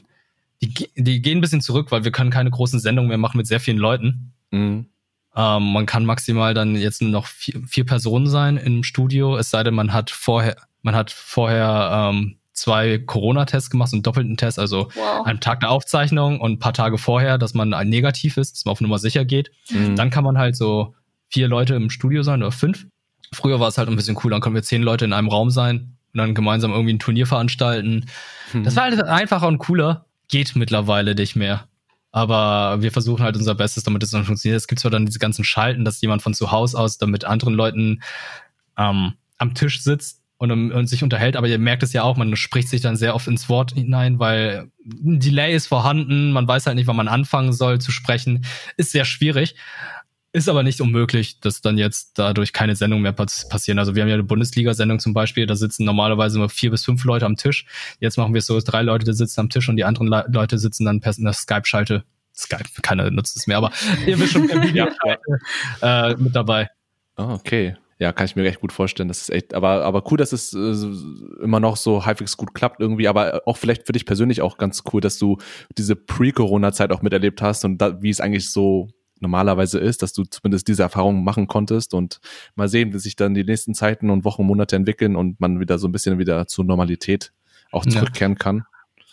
die, 0.62 0.90
die 0.96 1.22
gehen 1.22 1.38
ein 1.38 1.40
bisschen 1.40 1.61
zurück, 1.61 1.90
weil 1.90 2.05
wir 2.05 2.12
können 2.12 2.30
keine 2.30 2.50
großen 2.50 2.80
Sendungen 2.80 3.09
mehr 3.09 3.18
machen 3.18 3.38
mit 3.38 3.46
sehr 3.46 3.61
vielen 3.61 3.78
Leuten. 3.78 4.32
Mhm. 4.50 4.86
Ähm, 5.36 5.72
man 5.72 5.86
kann 5.86 6.05
maximal 6.05 6.55
dann 6.55 6.76
jetzt 6.76 7.02
nur 7.02 7.11
noch 7.11 7.26
vier, 7.26 7.61
vier 7.66 7.84
Personen 7.84 8.28
sein 8.28 8.57
im 8.57 8.84
Studio, 8.84 9.36
es 9.36 9.50
sei 9.50 9.64
denn, 9.64 9.74
man 9.74 9.92
hat 9.92 10.11
vorher, 10.11 10.57
man 10.82 10.94
hat 10.94 11.11
vorher 11.11 12.11
ähm, 12.12 12.36
zwei 12.52 12.98
Corona-Tests 12.98 13.68
gemacht, 13.68 13.90
so 13.90 13.96
einen 13.96 14.05
doppelten 14.05 14.36
Test, 14.36 14.61
also 14.61 14.90
wow. 14.94 15.26
am 15.26 15.40
Tag 15.40 15.61
der 15.61 15.70
Aufzeichnung 15.70 16.40
und 16.40 16.52
ein 16.52 16.59
paar 16.61 16.72
Tage 16.72 16.98
vorher, 16.98 17.36
dass 17.36 17.52
man 17.52 17.74
ein 17.74 17.88
negativ 17.88 18.36
ist, 18.36 18.55
dass 18.55 18.64
man 18.64 18.72
auf 18.72 18.80
Nummer 18.80 18.98
sicher 18.98 19.24
geht. 19.24 19.50
Mhm. 19.70 19.96
Dann 19.96 20.11
kann 20.11 20.22
man 20.22 20.38
halt 20.38 20.57
so 20.57 20.94
vier 21.28 21.48
Leute 21.48 21.74
im 21.74 21.90
Studio 21.90 22.22
sein 22.22 22.40
oder 22.40 22.52
fünf. 22.52 22.86
Früher 23.32 23.59
war 23.59 23.66
es 23.66 23.76
halt 23.76 23.88
ein 23.88 23.96
bisschen 23.96 24.16
cool, 24.22 24.30
dann 24.30 24.40
konnten 24.40 24.55
wir 24.55 24.62
zehn 24.62 24.82
Leute 24.82 25.05
in 25.05 25.12
einem 25.12 25.28
Raum 25.28 25.50
sein 25.50 25.96
und 26.12 26.18
dann 26.18 26.34
gemeinsam 26.34 26.70
irgendwie 26.70 26.94
ein 26.94 27.00
Turnier 27.00 27.26
veranstalten. 27.26 28.07
Mhm. 28.52 28.62
Das 28.62 28.76
war 28.76 28.84
halt 28.84 29.02
einfacher 29.02 29.48
und 29.48 29.59
cooler. 29.59 30.07
Geht 30.29 30.57
mittlerweile 30.57 31.14
nicht 31.14 31.37
mehr. 31.37 31.68
Aber 32.12 32.81
wir 32.81 32.93
versuchen 32.93 33.25
halt 33.25 33.37
unser 33.37 33.55
Bestes, 33.55 33.83
damit 33.83 34.03
es 34.03 34.11
dann 34.11 34.25
funktioniert. 34.25 34.59
Es 34.59 34.68
gibt 34.68 34.81
zwar 34.81 34.91
dann 34.91 35.07
diese 35.07 35.18
ganzen 35.18 35.45
Schalten, 35.45 35.85
dass 35.85 36.01
jemand 36.01 36.22
von 36.22 36.33
zu 36.33 36.53
Hause 36.53 36.79
aus 36.79 36.97
dann 36.97 37.11
mit 37.11 37.25
anderen 37.25 37.55
Leuten 37.55 38.03
ähm, 38.79 39.14
am 39.39 39.55
Tisch 39.55 39.83
sitzt 39.83 40.22
und, 40.39 40.72
und 40.72 40.87
sich 40.87 41.03
unterhält, 41.03 41.37
aber 41.37 41.49
ihr 41.49 41.59
merkt 41.59 41.83
es 41.83 41.93
ja 41.93 42.03
auch, 42.03 42.16
man 42.16 42.37
spricht 42.37 42.68
sich 42.68 42.81
dann 42.81 42.97
sehr 42.97 43.14
oft 43.14 43.27
ins 43.27 43.49
Wort 43.49 43.72
hinein, 43.72 44.18
weil 44.18 44.70
ein 44.85 45.20
Delay 45.20 45.55
ist 45.55 45.66
vorhanden, 45.66 46.33
man 46.33 46.47
weiß 46.47 46.66
halt 46.66 46.77
nicht, 46.77 46.87
wann 46.87 46.97
man 46.97 47.09
anfangen 47.09 47.53
soll 47.53 47.81
zu 47.81 47.91
sprechen. 47.91 48.45
Ist 48.77 48.93
sehr 48.93 49.05
schwierig. 49.05 49.55
Ist 50.35 50.49
aber 50.49 50.64
nicht 50.64 50.80
unmöglich, 50.80 51.39
dass 51.39 51.61
dann 51.61 51.78
jetzt 51.78 52.18
dadurch 52.18 52.53
keine 52.53 52.74
Sendung 52.74 53.03
mehr 53.03 53.12
pass 53.12 53.49
passieren. 53.49 53.78
Also 53.78 53.95
wir 53.95 54.03
haben 54.03 54.09
ja 54.09 54.14
eine 54.14 54.24
Bundesliga-Sendung 54.24 54.99
zum 54.99 55.14
Beispiel, 55.14 55.47
da 55.47 55.55
sitzen 55.55 55.85
normalerweise 55.85 56.39
immer 56.39 56.49
vier 56.49 56.72
bis 56.72 56.85
fünf 56.85 57.05
Leute 57.05 57.24
am 57.24 57.37
Tisch. 57.37 57.66
Jetzt 58.01 58.18
machen 58.18 58.35
wir 58.35 58.41
es 58.41 58.47
so, 58.47 58.59
drei 58.59 58.82
Leute 58.82 59.05
die 59.05 59.12
sitzen 59.12 59.39
am 59.39 59.49
Tisch 59.49 59.68
und 59.68 59.76
die 59.76 59.85
anderen 59.85 60.09
Le 60.09 60.24
Leute 60.26 60.59
sitzen 60.59 60.87
dann 60.87 61.01
per 61.01 61.12
Skype-Schalte. 61.12 62.03
Skype, 62.35 62.64
keiner 62.82 63.12
nutzt 63.12 63.37
es 63.37 63.47
mehr, 63.47 63.59
aber 63.59 63.70
ihr 64.09 64.18
wisst 64.18 64.32
schon 64.32 64.49
per 64.49 64.61
Videoschalte 64.61 65.20
äh, 65.82 66.16
mit 66.16 66.35
dabei. 66.35 66.68
Ah, 67.14 67.35
okay. 67.35 67.76
Ja, 68.01 68.11
kann 68.11 68.26
ich 68.26 68.35
mir 68.35 68.45
echt 68.45 68.61
gut 68.61 68.72
vorstellen. 68.72 69.07
Das 69.07 69.20
ist 69.20 69.30
echt, 69.30 69.55
aber, 69.55 69.85
aber 69.85 70.03
cool, 70.11 70.18
dass 70.18 70.32
es 70.32 70.53
äh, 70.53 71.45
immer 71.45 71.61
noch 71.61 71.76
so 71.76 72.07
halbwegs 72.07 72.37
gut 72.37 72.55
klappt 72.55 72.80
irgendwie, 72.80 73.07
aber 73.07 73.43
auch 73.47 73.57
vielleicht 73.57 73.87
für 73.87 73.93
dich 73.93 74.05
persönlich 74.05 74.43
auch 74.43 74.59
ganz 74.59 74.82
cool, 74.93 75.01
dass 75.01 75.16
du 75.16 75.39
diese 75.78 75.95
Pre-Corona-Zeit 75.95 76.91
auch 76.91 77.03
miterlebt 77.03 77.41
hast 77.41 77.64
und 77.64 77.78
da, 77.78 78.03
wie 78.03 78.11
es 78.11 78.20
eigentlich 78.20 78.51
so 78.51 78.89
normalerweise 79.25 79.79
ist, 79.79 80.03
dass 80.03 80.12
du 80.12 80.22
zumindest 80.25 80.68
diese 80.68 80.83
Erfahrung 80.83 81.25
machen 81.25 81.47
konntest 81.49 81.95
und 81.95 82.20
mal 82.55 82.68
sehen, 82.68 82.93
wie 82.93 82.99
sich 82.99 83.16
dann 83.16 83.35
die 83.35 83.45
nächsten 83.45 83.75
Zeiten 83.75 84.11
und 84.11 84.25
Wochen, 84.25 84.45
Monate 84.45 84.77
entwickeln 84.77 85.16
und 85.16 85.41
man 85.41 85.59
wieder 85.61 85.79
so 85.79 85.89
ein 85.89 85.93
bisschen 85.93 86.18
wieder 86.18 86.47
zur 86.47 86.64
Normalität 86.64 87.33
auch 87.72 87.85
Ja. 87.85 87.91
zurückkehren 87.93 88.37
kann. 88.37 88.64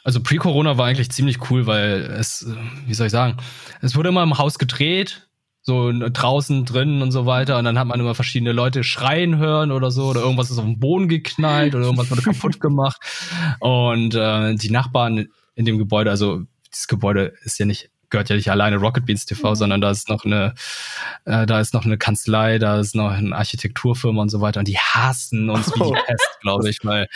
Also 0.03 0.21
Pre-Corona 0.21 0.77
war 0.77 0.87
eigentlich 0.87 1.11
ziemlich 1.11 1.49
cool, 1.49 1.67
weil 1.67 2.01
es, 2.19 2.43
äh, 2.43 2.55
wie 2.87 2.93
soll 2.93 3.07
ich 3.07 3.11
sagen, 3.11 3.37
es 3.81 3.95
wurde 3.95 4.09
immer 4.09 4.23
im 4.23 4.37
Haus 4.37 4.57
gedreht, 4.59 5.27
so 5.63 5.91
draußen, 5.93 6.65
drinnen 6.65 7.03
und 7.03 7.11
so 7.11 7.27
weiter. 7.27 7.59
Und 7.59 7.65
dann 7.65 7.77
hat 7.77 7.85
man 7.87 7.99
immer 7.99 8.15
verschiedene 8.15 8.51
Leute 8.51 8.83
schreien 8.83 9.37
hören 9.37 9.71
oder 9.71 9.91
so, 9.91 10.05
oder 10.07 10.21
irgendwas 10.21 10.49
ist 10.49 10.57
auf 10.57 10.65
den 10.65 10.79
Boden 10.79 11.07
geknallt 11.07 11.75
oder 11.75 11.83
irgendwas 11.85 12.09
wurde 12.09 12.23
kaputt 12.23 12.59
gemacht. 12.59 12.99
Und 13.59 14.15
äh, 14.15 14.55
die 14.55 14.71
Nachbarn 14.71 15.27
in 15.53 15.65
dem 15.65 15.77
Gebäude, 15.77 16.09
also 16.09 16.41
dieses 16.73 16.87
Gebäude 16.87 17.33
ist 17.43 17.59
ja 17.59 17.67
nicht 17.67 17.91
gehört 18.11 18.29
ja 18.29 18.35
nicht 18.35 18.51
alleine 18.51 18.75
Rocket 18.77 19.05
Beans 19.05 19.25
TV, 19.25 19.49
Mhm. 19.51 19.55
sondern 19.55 19.81
da 19.81 19.89
ist 19.89 20.09
noch 20.09 20.23
eine, 20.25 20.53
äh, 21.25 21.45
da 21.45 21.59
ist 21.59 21.73
noch 21.73 21.85
eine 21.85 21.97
Kanzlei, 21.97 22.59
da 22.59 22.79
ist 22.79 22.93
noch 22.95 23.11
eine 23.11 23.35
Architekturfirma 23.35 24.21
und 24.21 24.29
so 24.29 24.41
weiter 24.41 24.59
und 24.59 24.67
die 24.67 24.77
hassen 24.77 25.49
uns 25.49 25.67
wie 25.73 25.79
die 25.79 25.85
Oh. 25.85 25.93
Pest, 26.05 26.37
glaube 26.41 26.69
ich, 26.69 26.77
weil 26.83 27.07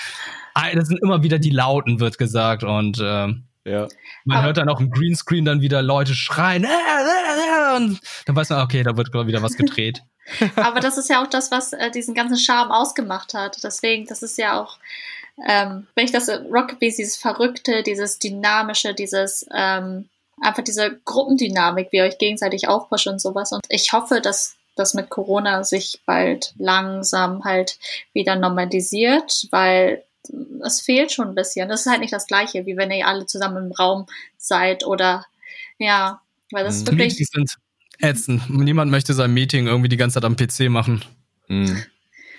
das 0.74 0.88
sind 0.88 1.02
immer 1.04 1.22
wieder 1.22 1.38
die 1.38 1.50
Lauten, 1.52 2.00
wird 2.00 2.18
gesagt 2.18 2.64
und 2.64 3.00
ähm, 3.04 3.44
Ja. 3.66 3.88
man 4.26 4.38
Aber- 4.38 4.48
hört 4.48 4.58
dann 4.58 4.70
auch 4.70 4.80
im 4.80 4.90
Greenscreen 4.92 5.44
dann 5.46 5.62
wieder 5.62 5.82
Leute 5.82 6.14
schreien 6.16 6.64
äh, 6.64 6.68
äh, 6.68 7.74
äh, 7.74 7.76
und 7.78 8.00
dann 8.26 8.36
weiß 8.36 8.50
man, 8.50 8.62
okay, 8.62 8.84
da 8.84 8.96
wird 8.96 9.14
wieder 9.14 9.42
was 9.42 9.56
gedreht. 9.58 10.02
Aber 10.56 10.80
das 10.80 10.98
ist 10.98 11.10
ja 11.10 11.22
auch 11.24 11.28
das, 11.28 11.52
was 11.52 11.74
äh, 11.74 11.92
diesen 11.92 12.16
ganzen 12.16 12.38
Charme 12.38 12.72
ausgemacht 12.72 13.34
hat. 13.34 13.58
Deswegen, 13.64 14.08
das 14.08 14.24
ist 14.24 14.38
ja 14.38 14.60
auch, 14.60 14.78
ähm, 15.48 15.88
wenn 15.96 16.06
ich 16.06 16.12
das 16.12 16.28
äh, 16.30 16.36
Rocket 16.52 16.80
Beans, 16.80 16.96
dieses 16.96 17.16
Verrückte, 17.18 17.84
dieses 17.84 18.18
Dynamische, 18.20 18.94
dieses, 18.94 19.46
ähm, 19.54 20.08
einfach 20.42 20.64
diese 20.64 21.00
Gruppendynamik, 21.06 21.92
wie 21.92 21.98
ihr 21.98 22.04
euch 22.04 22.18
gegenseitig 22.18 22.68
aufpusht 22.68 23.08
und 23.08 23.22
sowas. 23.22 23.52
Und 23.52 23.66
ich 23.70 23.94
hoffe, 23.94 24.22
dass 24.22 24.56
das 24.76 24.94
mit 24.94 25.10
Corona 25.10 25.64
sich 25.64 26.02
bald 26.06 26.54
langsam 26.58 27.44
halt 27.44 27.78
wieder 28.14 28.36
normalisiert, 28.36 29.48
weil 29.52 30.04
es 30.64 30.82
fehlt 30.82 31.12
schon 31.12 31.30
ein 31.30 31.36
bisschen. 31.36 31.70
Das 31.70 31.82
ist 31.82 31.92
halt 31.92 32.02
nicht 32.02 32.14
das 32.14 32.28
Gleiche, 32.28 32.66
wie 32.66 32.78
wenn 32.78 32.92
ihr 32.92 33.08
alle 33.08 33.26
zusammen 33.26 33.68
im 33.68 33.72
Raum 33.72 34.08
seid 34.38 34.86
oder 34.86 35.26
ja, 35.78 36.22
weil 36.52 36.64
das 36.64 36.78
ist 36.78 36.88
Die 36.88 36.92
wirklich. 36.92 37.14
Meetings 37.14 37.30
sind 37.32 37.56
ätzend. 38.00 38.50
Niemand 38.50 38.92
möchte 38.92 39.14
sein 39.14 39.34
Meeting 39.34 39.68
irgendwie 39.68 39.90
die 39.90 39.98
ganze 39.98 40.16
Zeit 40.16 40.26
am 40.26 40.36
PC 40.36 40.70
machen. 40.70 41.04
Mhm. 41.48 41.84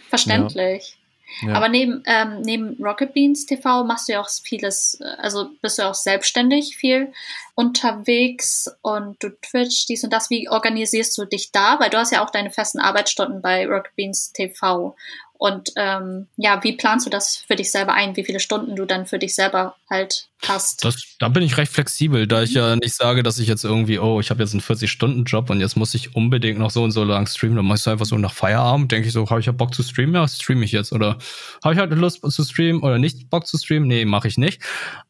Verständlich. 0.08 0.98
Ja. 0.98 1.05
Aber 1.52 1.68
neben, 1.68 2.02
ähm, 2.06 2.40
neben 2.42 2.82
Rocket 2.82 3.12
Beans 3.12 3.46
TV 3.46 3.84
machst 3.84 4.08
du 4.08 4.12
ja 4.12 4.20
auch 4.20 4.28
vieles, 4.28 4.98
äh, 5.00 5.04
also 5.18 5.50
bist 5.60 5.78
du 5.78 5.82
auch 5.82 5.94
selbstständig 5.94 6.76
viel 6.76 7.12
unterwegs 7.54 8.70
und 8.82 9.22
du 9.22 9.30
Twitch, 9.40 9.86
dies 9.86 10.04
und 10.04 10.12
das. 10.12 10.30
Wie 10.30 10.48
organisierst 10.48 11.16
du 11.18 11.24
dich 11.24 11.52
da? 11.52 11.80
Weil 11.80 11.90
du 11.90 11.98
hast 11.98 12.12
ja 12.12 12.24
auch 12.24 12.30
deine 12.30 12.50
festen 12.50 12.78
Arbeitsstunden 12.78 13.42
bei 13.42 13.66
Rocket 13.66 13.94
Beans 13.96 14.32
TV. 14.32 14.94
Und 15.38 15.72
ähm, 15.76 16.26
ja, 16.36 16.62
wie 16.62 16.76
planst 16.76 17.06
du 17.06 17.10
das 17.10 17.44
für 17.46 17.56
dich 17.56 17.70
selber 17.70 17.92
ein? 17.92 18.16
Wie 18.16 18.24
viele 18.24 18.40
Stunden 18.40 18.76
du 18.76 18.84
dann 18.86 19.06
für 19.06 19.18
dich 19.18 19.34
selber 19.34 19.76
halt 19.90 20.28
hast? 20.46 20.84
Das, 20.84 21.16
da 21.18 21.28
bin 21.28 21.42
ich 21.42 21.56
recht 21.56 21.70
flexibel, 21.70 22.26
da 22.26 22.42
ich 22.42 22.54
ja 22.54 22.76
nicht 22.76 22.94
sage, 22.94 23.22
dass 23.22 23.38
ich 23.38 23.46
jetzt 23.46 23.64
irgendwie, 23.64 23.98
oh, 23.98 24.20
ich 24.20 24.30
habe 24.30 24.42
jetzt 24.42 24.52
einen 24.52 24.62
40-Stunden-Job 24.62 25.50
und 25.50 25.60
jetzt 25.60 25.76
muss 25.76 25.94
ich 25.94 26.16
unbedingt 26.16 26.58
noch 26.58 26.70
so 26.70 26.82
und 26.82 26.92
so 26.92 27.04
lang 27.04 27.26
streamen. 27.26 27.56
Dann 27.56 27.66
mache 27.66 27.76
ich 27.76 27.82
es 27.82 27.88
einfach 27.88 28.06
so 28.06 28.16
nach 28.16 28.32
Feierabend, 28.32 28.90
denke 28.90 29.08
ich 29.08 29.12
so, 29.12 29.28
habe 29.28 29.40
ich 29.40 29.46
ja 29.46 29.52
Bock 29.52 29.74
zu 29.74 29.82
streamen? 29.82 30.14
Ja, 30.14 30.26
streame 30.26 30.64
ich 30.64 30.72
jetzt. 30.72 30.92
Oder 30.92 31.18
habe 31.62 31.74
ich 31.74 31.78
halt 31.78 31.90
Lust 31.92 32.20
zu 32.30 32.44
streamen 32.44 32.82
oder 32.82 32.98
nicht 32.98 33.28
Bock 33.28 33.46
zu 33.46 33.58
streamen? 33.58 33.88
Nee, 33.88 34.04
mache 34.04 34.28
ich 34.28 34.38
nicht. 34.38 34.62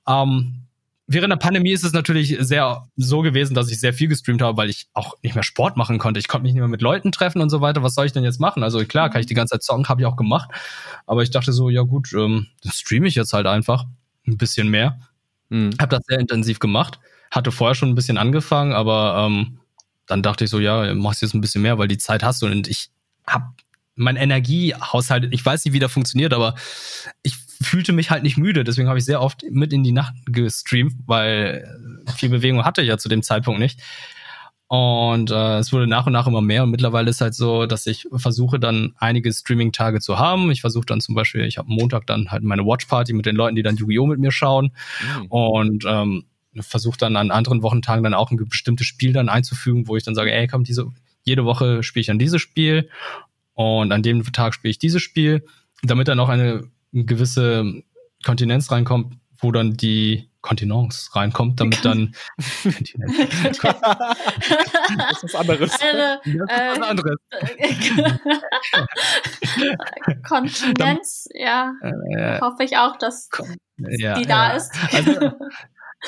Ähm, 0.09 0.66
während 1.07 1.31
der 1.31 1.37
Pandemie 1.37 1.73
ist 1.73 1.85
es 1.85 1.93
natürlich 1.93 2.37
sehr 2.41 2.89
so 2.97 3.23
gewesen, 3.23 3.55
dass 3.55 3.71
ich 3.71 3.79
sehr 3.79 3.95
viel 3.95 4.09
gestreamt 4.09 4.43
habe, 4.43 4.57
weil 4.57 4.71
ich 4.71 4.89
auch 4.93 5.15
nicht 5.23 5.35
mehr 5.35 5.45
Sport 5.45 5.77
machen 5.77 5.99
konnte. 5.99 6.19
Ich 6.19 6.29
konnte 6.29 6.43
mich 6.45 6.53
nicht 6.53 6.61
mehr 6.61 6.69
mit 6.69 6.83
Leuten 6.83 7.13
treffen 7.13 7.41
und 7.41 7.51
so 7.51 7.61
weiter. 7.61 7.83
Was 7.83 7.95
soll 7.95 8.07
ich 8.07 8.13
denn 8.13 8.25
jetzt 8.25 8.41
machen? 8.41 8.63
Also 8.63 8.85
klar, 8.85 9.11
kann 9.11 9.21
ich 9.21 9.27
die 9.27 9.35
ganze 9.35 9.53
Zeit 9.53 9.63
zocken, 9.63 9.89
habe 9.89 10.01
ich 10.01 10.07
auch 10.07 10.17
gemacht. 10.17 10.51
Aber 11.07 11.23
ich 11.23 11.31
dachte 11.31 11.53
so, 11.53 11.71
ja 11.71 11.83
gut, 11.83 12.13
ähm, 12.13 12.49
dann 12.63 12.73
streame 12.73 13.07
ich 13.07 13.15
jetzt 13.15 13.33
halt 13.33 13.47
einfach 13.47 13.85
ein 14.27 14.37
bisschen 14.37 14.69
mehr. 14.69 14.99
Mhm. 15.49 15.71
Habe 15.81 15.97
das 15.97 16.05
sehr 16.07 16.19
intensiv 16.19 16.59
gemacht. 16.59 16.99
Hatte 17.31 17.53
vorher 17.53 17.75
schon 17.75 17.91
ein 17.91 17.95
bisschen 17.95 18.19
angefangen, 18.19 18.73
aber 18.73 19.27
ähm, 19.27 19.59
dann 20.07 20.23
dachte 20.23 20.45
ich 20.45 20.51
so, 20.51 20.59
ja, 20.59 20.93
machst 20.95 21.23
jetzt 21.23 21.35
ein 21.35 21.41
bisschen 21.41 21.63
mehr, 21.63 21.79
weil 21.79 21.89
die 21.89 21.99
Zeit 21.99 22.23
hast 22.23 22.43
du. 22.43 22.47
Und 22.47 22.69
ich 22.69 22.91
habe 23.27 23.47
mein 23.97 24.17
Energiehaushalt, 24.17 25.33
ich 25.33 25.45
weiß 25.45 25.65
nicht, 25.65 25.75
wie 25.75 25.79
der 25.79 25.89
funktioniert, 25.89 26.33
aber 26.35 26.55
ich 27.23 27.35
fühlte 27.63 27.93
mich 27.93 28.11
halt 28.11 28.23
nicht 28.23 28.37
müde. 28.37 28.63
Deswegen 28.63 28.89
habe 28.89 28.99
ich 28.99 29.05
sehr 29.05 29.23
oft 29.23 29.43
mit 29.51 29.73
in 29.73 29.83
die 29.83 29.93
Nacht 29.93 30.15
gestreamt, 30.27 30.95
weil 31.07 31.67
viel 32.17 32.29
Bewegung 32.29 32.65
hatte 32.65 32.83
ich 32.83 32.89
ja 32.89 32.99
zu 32.99 33.09
dem 33.09 33.23
Zeitpunkt 33.23 33.59
nicht. 33.59 33.81
Und 34.69 35.31
äh, 35.31 35.59
es 35.59 35.73
wurde 35.73 35.87
nach 35.87 36.07
und 36.07 36.13
nach 36.13 36.27
immer 36.27 36.41
mehr 36.41 36.65
und 36.65 36.73
mittlerweile 36.73 37.09
ist 37.09 37.21
halt 37.21 37.35
so, 37.35 37.67
dass 37.67 37.87
ich 37.87 38.09
versuche 38.13 38.59
dann 38.59 38.95
einige 38.99 39.33
Streaming-Tage 39.33 40.01
zu 40.01 40.19
haben. 40.19 40.51
Ich 40.51 40.61
versuche 40.61 40.87
dann 40.87 41.01
zum 41.01 41.15
Beispiel, 41.15 41.45
ich 41.45 41.57
habe 41.57 41.71
Montag 41.71 42.07
dann 42.07 42.31
halt 42.33 42.43
meine 42.43 42.65
Watch-Party 42.67 43.13
mit 43.13 43.27
den 43.27 43.37
Leuten, 43.37 43.55
die 43.55 43.63
dann 43.63 43.77
Yu-Gi-Oh! 43.77 44.07
mit 44.07 44.19
mir 44.19 44.33
schauen 44.33 44.73
Mhm. 45.21 45.27
und 45.27 45.85
ähm, 45.87 46.25
versuche 46.61 46.99
dann 46.99 47.17
an 47.17 47.31
anderen 47.31 47.63
Wochentagen 47.63 48.03
dann 48.03 48.15
auch 48.15 48.31
ein 48.31 48.39
bestimmtes 48.49 48.87
Spiel 48.87 49.13
dann 49.13 49.29
einzufügen, 49.29 49.87
wo 49.87 49.97
ich 49.97 50.03
dann 50.03 50.15
sage, 50.17 50.33
ey, 50.33 50.49
komm, 50.49 50.65
diese, 50.65 50.87
jede 51.23 51.45
Woche 51.45 51.83
spiele 51.85 52.01
ich 52.01 52.07
dann 52.09 52.19
dieses 52.19 52.41
Spiel 52.43 52.89
und 53.57 53.91
an 53.91 54.03
dem 54.03 54.23
Tag 54.33 54.55
spiele 54.55 54.71
ich 54.71 54.79
dieses 54.79 55.03
Spiel, 55.03 55.45
damit 55.83 56.09
dann 56.09 56.21
auch 56.21 56.29
eine 56.29 56.71
gewisse 56.93 57.83
Kontinenz 58.25 58.71
reinkommt, 58.71 59.17
wo 59.39 59.51
dann 59.51 59.77
die 59.77 60.29
Kontinence 60.43 61.11
reinkommt, 61.17 61.59
damit 61.59 61.85
dann 61.85 62.15
Kontinenz. 62.63 63.59
das 63.63 65.23
ist 65.23 65.25
was 65.25 65.35
anderes. 65.35 65.81
Eine, 65.81 66.21
Das 66.23 66.35
ist 66.35 66.41
was 66.41 66.79
äh, 66.79 66.83
anderes. 66.83 67.17
Kontinenz, 70.29 71.29
ja, 71.35 71.73
Äh, 71.83 72.41
hoffe 72.41 72.63
ich 72.63 72.77
auch, 72.77 72.97
dass 72.97 73.29
ja, 73.79 74.15
die 74.15 74.27
da 74.27 74.51
ja. 74.51 74.57
ist. 74.57 74.73
Also, 74.93 75.33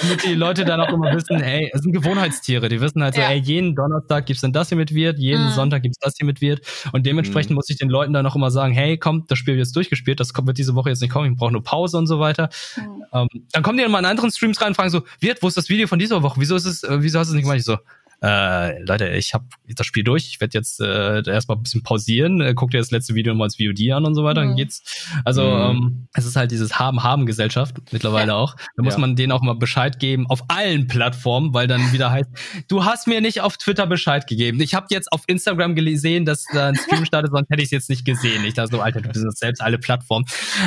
damit 0.01 0.25
die 0.25 0.35
Leute 0.35 0.65
dann 0.65 0.81
auch 0.81 0.93
immer 0.93 1.13
wissen, 1.15 1.41
hey, 1.41 1.71
es 1.73 1.83
sind 1.83 1.93
Gewohnheitstiere. 1.93 2.69
Die 2.69 2.81
wissen 2.81 3.03
halt 3.03 3.15
so, 3.15 3.21
Ja. 3.21 3.31
ey, 3.31 3.39
jeden 3.39 3.75
Donnerstag 3.75 4.27
gibt's 4.27 4.43
dann 4.43 4.53
das 4.53 4.69
hier 4.69 4.77
mit 4.79 4.93
Wirt, 4.95 5.19
jeden 5.19 5.47
Mhm. 5.47 5.51
Sonntag 5.51 5.83
gibt's 5.83 5.99
das 6.01 6.15
hier 6.17 6.27
mit 6.27 6.41
Wirt. 6.41 6.61
Und 6.93 7.07
dementsprechend 7.07 7.51
Mhm. 7.51 7.57
muss 7.57 7.69
ich 7.71 7.77
den 7.77 7.89
Leuten 7.89 8.13
dann 8.13 8.27
auch 8.27 8.37
immer 8.37 8.51
sagen, 8.51 8.73
hey, 8.73 8.97
komm, 8.99 9.25
das 9.29 9.39
Spiel 9.39 9.55
wird 9.57 9.67
jetzt 9.67 9.77
durchgespielt, 9.77 10.21
das 10.21 10.33
kommt, 10.33 10.47
wird 10.47 10.59
diese 10.59 10.75
Woche 10.75 10.91
jetzt 10.91 11.01
nicht 11.03 11.11
kommen, 11.11 11.33
ich 11.33 11.39
brauche 11.39 11.53
nur 11.53 11.63
Pause 11.63 11.99
und 11.99 12.07
so 12.07 12.21
weiter. 12.21 12.49
Hm. 12.75 13.05
Ähm, 13.13 13.29
dann 13.53 13.63
kommen 13.63 13.79
die 13.79 13.83
dann 13.83 13.93
mal 13.93 13.99
in 14.01 14.05
anderen 14.05 14.31
Streams 14.31 14.61
rein 14.61 14.69
und 14.69 14.75
fragen 14.75 14.91
so, 14.91 15.03
Wirt, 15.21 15.43
wo 15.43 15.49
ist 15.49 15.57
das 15.57 15.69
Video 15.69 15.87
von 15.87 15.99
dieser 15.99 16.23
Woche? 16.23 16.41
Wieso 16.41 16.57
ist 16.57 16.65
es, 16.67 16.83
äh, 16.85 17.03
wieso 17.03 17.19
hast 17.19 17.29
du 17.29 17.33
es 17.33 17.35
nicht 17.37 17.45
gemacht? 17.45 17.59
Ich 17.59 17.65
so, 17.65 17.79
äh, 18.23 18.83
Leute, 18.83 19.09
ich 19.11 19.33
habe 19.35 19.45
das 19.77 19.87
Spiel 19.87 20.03
durch. 20.05 20.27
Ich 20.27 20.41
werde 20.41 20.57
jetzt 20.59 20.81
äh, 20.81 21.23
erstmal 21.29 21.57
ein 21.57 21.63
bisschen 21.63 21.83
pausieren, 21.83 22.41
äh, 22.41 22.53
guck 22.55 22.71
dir 22.73 22.79
das 22.79 22.91
letzte 22.91 23.15
Video 23.15 23.35
mal 23.35 23.45
als 23.45 23.57
VOD 23.57 23.93
an 23.93 24.05
und 24.05 24.15
so 24.15 24.25
weiter. 24.25 24.41
Dann 24.41 24.51
Mhm. 24.53 24.57
geht's. 24.57 24.83
Also 25.25 25.43
Mhm. 25.45 25.61
ähm, 25.85 26.09
es 26.15 26.25
ist 26.27 26.35
halt 26.37 26.51
dieses 26.51 26.79
Haben-Haben-Gesellschaft 26.79 27.77
mittlerweile 27.93 28.35
auch. 28.35 28.57
Da 28.77 28.83
muss 28.83 28.95
Ja. 28.95 29.01
man 29.01 29.15
denen 29.17 29.33
auch 29.33 29.43
mal 29.43 29.55
Bescheid 29.55 29.99
geben 30.01 30.27
auf 30.29 30.43
allen 30.49 30.87
Plattformen, 30.89 31.55
weil 31.55 31.67
dann 31.69 31.93
wieder 31.93 32.11
heißt, 32.11 32.29
du 32.69 32.85
hast 32.85 33.07
mir 33.07 33.21
nicht 33.21 33.41
auf 33.41 33.57
Twitter 33.57 33.87
Bescheid 33.87 34.27
gegeben. 34.27 34.61
Ich 34.61 34.75
habe 34.75 34.87
jetzt 34.91 35.13
auf 35.13 35.23
Instagram 35.27 35.75
gesehen, 35.77 36.25
dass 36.25 36.45
da 36.53 36.69
ein 36.69 36.75
Stream 36.77 37.05
startet, 37.05 37.31
sonst 37.33 37.49
hätte 37.51 37.63
ich 37.63 37.67
es 37.69 37.71
jetzt 37.73 37.89
nicht 37.91 38.05
gesehen. 38.05 38.45
Ich 38.45 38.55
dachte 38.55 38.73
so, 38.77 38.81
Alter, 38.81 39.01
du 39.01 39.09
bist 39.11 39.39
selbst 39.39 39.61
alle 39.61 39.79
Plattformen. 39.79 40.25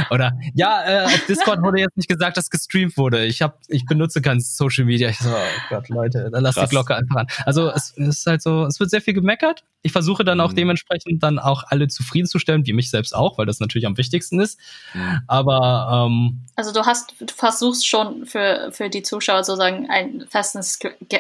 Oder 0.09 0.33
ja, 0.53 0.83
äh, 0.85 1.05
auf 1.05 1.25
Discord 1.27 1.61
wurde 1.61 1.79
jetzt 1.81 1.97
nicht 1.97 2.07
gesagt, 2.09 2.37
dass 2.37 2.49
gestreamt 2.49 2.97
wurde. 2.97 3.25
Ich 3.25 3.41
hab, 3.41 3.59
ich 3.67 3.85
benutze 3.85 4.21
kein 4.21 4.39
Social 4.39 4.85
Media. 4.85 5.09
Ich 5.09 5.17
so, 5.19 5.29
oh 5.29 5.35
Gott, 5.69 5.89
Leute, 5.89 6.29
dann 6.31 6.43
lass 6.43 6.55
Krass. 6.55 6.69
die 6.69 6.73
Glocke 6.75 6.95
einfach 6.95 7.15
an. 7.17 7.27
Also 7.45 7.69
es, 7.69 7.93
es 7.97 8.19
ist 8.19 8.25
halt 8.27 8.41
so, 8.41 8.65
es 8.65 8.79
wird 8.79 8.89
sehr 8.89 9.01
viel 9.01 9.13
gemeckert. 9.13 9.63
Ich 9.81 9.91
versuche 9.91 10.23
dann 10.23 10.39
auch 10.41 10.51
Mhm. 10.51 10.55
dementsprechend 10.55 11.23
dann 11.23 11.39
auch 11.39 11.63
alle 11.67 11.87
zufriedenzustellen, 11.87 12.65
wie 12.67 12.73
mich 12.73 12.89
selbst 12.89 13.15
auch, 13.15 13.37
weil 13.37 13.45
das 13.45 13.59
natürlich 13.59 13.85
am 13.85 13.97
wichtigsten 13.97 14.39
ist. 14.39 14.59
Mhm. 14.93 15.21
Aber 15.27 16.07
ähm, 16.07 16.41
Also 16.55 16.71
du 16.73 16.85
hast, 16.85 17.13
du 17.19 17.33
versuchst 17.33 17.87
schon 17.87 18.25
für, 18.25 18.69
für 18.71 18.89
die 18.89 19.01
Zuschauer 19.03 19.43
sozusagen 19.43 19.89
einen 19.89 20.27
festen 20.27 20.61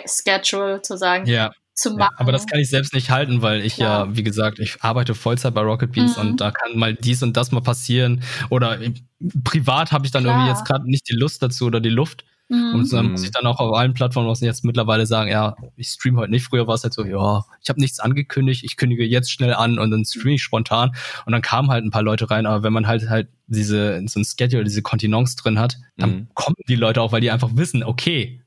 Schedule 0.07 0.81
zu 0.81 0.97
sagen, 0.97 1.25
ja, 1.25 1.51
zu 1.73 1.89
ja, 1.91 1.95
machen. 1.95 2.15
aber 2.17 2.31
das 2.31 2.45
kann 2.47 2.59
ich 2.59 2.69
selbst 2.69 2.93
nicht 2.93 3.09
halten, 3.09 3.41
weil 3.41 3.61
ich 3.61 3.77
ja, 3.77 4.03
Klar. 4.03 4.15
wie 4.15 4.23
gesagt, 4.23 4.59
ich 4.59 4.81
arbeite 4.81 5.15
Vollzeit 5.15 5.53
bei 5.53 5.61
Rocket 5.61 5.91
Beans 5.93 6.17
Mhm. 6.17 6.21
und 6.21 6.41
da 6.41 6.51
kann 6.51 6.77
mal 6.77 6.93
dies 6.93 7.23
und 7.23 7.35
das 7.37 7.51
mal 7.51 7.61
passieren. 7.61 8.21
Oder 8.49 8.79
äh, 8.81 8.93
privat 9.43 9.91
habe 9.91 10.05
ich 10.05 10.11
dann 10.11 10.25
irgendwie 10.25 10.45
Klar. 10.45 10.57
jetzt 10.57 10.65
gerade 10.67 10.85
nicht 10.89 11.07
die 11.09 11.15
Lust 11.15 11.41
dazu 11.41 11.65
oder 11.65 11.79
die 11.79 11.89
Luft. 11.89 12.25
Mhm. 12.51 12.75
Und 12.75 12.91
dann 12.93 13.05
Mhm. 13.05 13.11
muss 13.13 13.23
ich 13.23 13.31
dann 13.31 13.45
auch 13.45 13.59
auf 13.59 13.73
allen 13.75 13.93
Plattformen 13.93 14.27
was 14.27 14.41
jetzt 14.41 14.65
mittlerweile 14.65 15.05
sagen, 15.05 15.29
ja, 15.31 15.55
ich 15.77 15.87
stream 15.87 16.17
heute 16.17 16.31
nicht. 16.31 16.43
Früher 16.45 16.67
war 16.67 16.75
es 16.75 16.83
halt 16.83 16.93
so, 16.93 17.05
ja, 17.05 17.45
ich 17.63 17.69
habe 17.69 17.79
nichts 17.79 17.99
angekündigt, 17.99 18.63
ich 18.65 18.75
kündige 18.75 19.05
jetzt 19.05 19.31
schnell 19.31 19.53
an 19.53 19.79
und 19.79 19.89
dann 19.91 20.03
streame 20.03 20.35
ich 20.35 20.43
spontan. 20.43 20.91
Und 21.25 21.31
dann 21.31 21.41
kamen 21.41 21.69
halt 21.69 21.85
ein 21.85 21.91
paar 21.91 22.03
Leute 22.03 22.29
rein, 22.29 22.45
aber 22.45 22.63
wenn 22.63 22.73
man 22.73 22.87
halt 22.87 23.09
halt 23.09 23.29
diese 23.47 24.03
so 24.07 24.19
ein 24.19 24.25
Schedule, 24.25 24.65
diese 24.65 24.81
Kontinence 24.81 25.35
drin 25.37 25.59
hat, 25.59 25.77
dann 25.97 26.09
Mhm. 26.11 26.27
kommen 26.33 26.55
die 26.67 26.75
Leute 26.75 27.01
auch, 27.01 27.11
weil 27.13 27.21
die 27.21 27.31
einfach 27.31 27.51
wissen, 27.55 27.83
okay, 27.83 28.41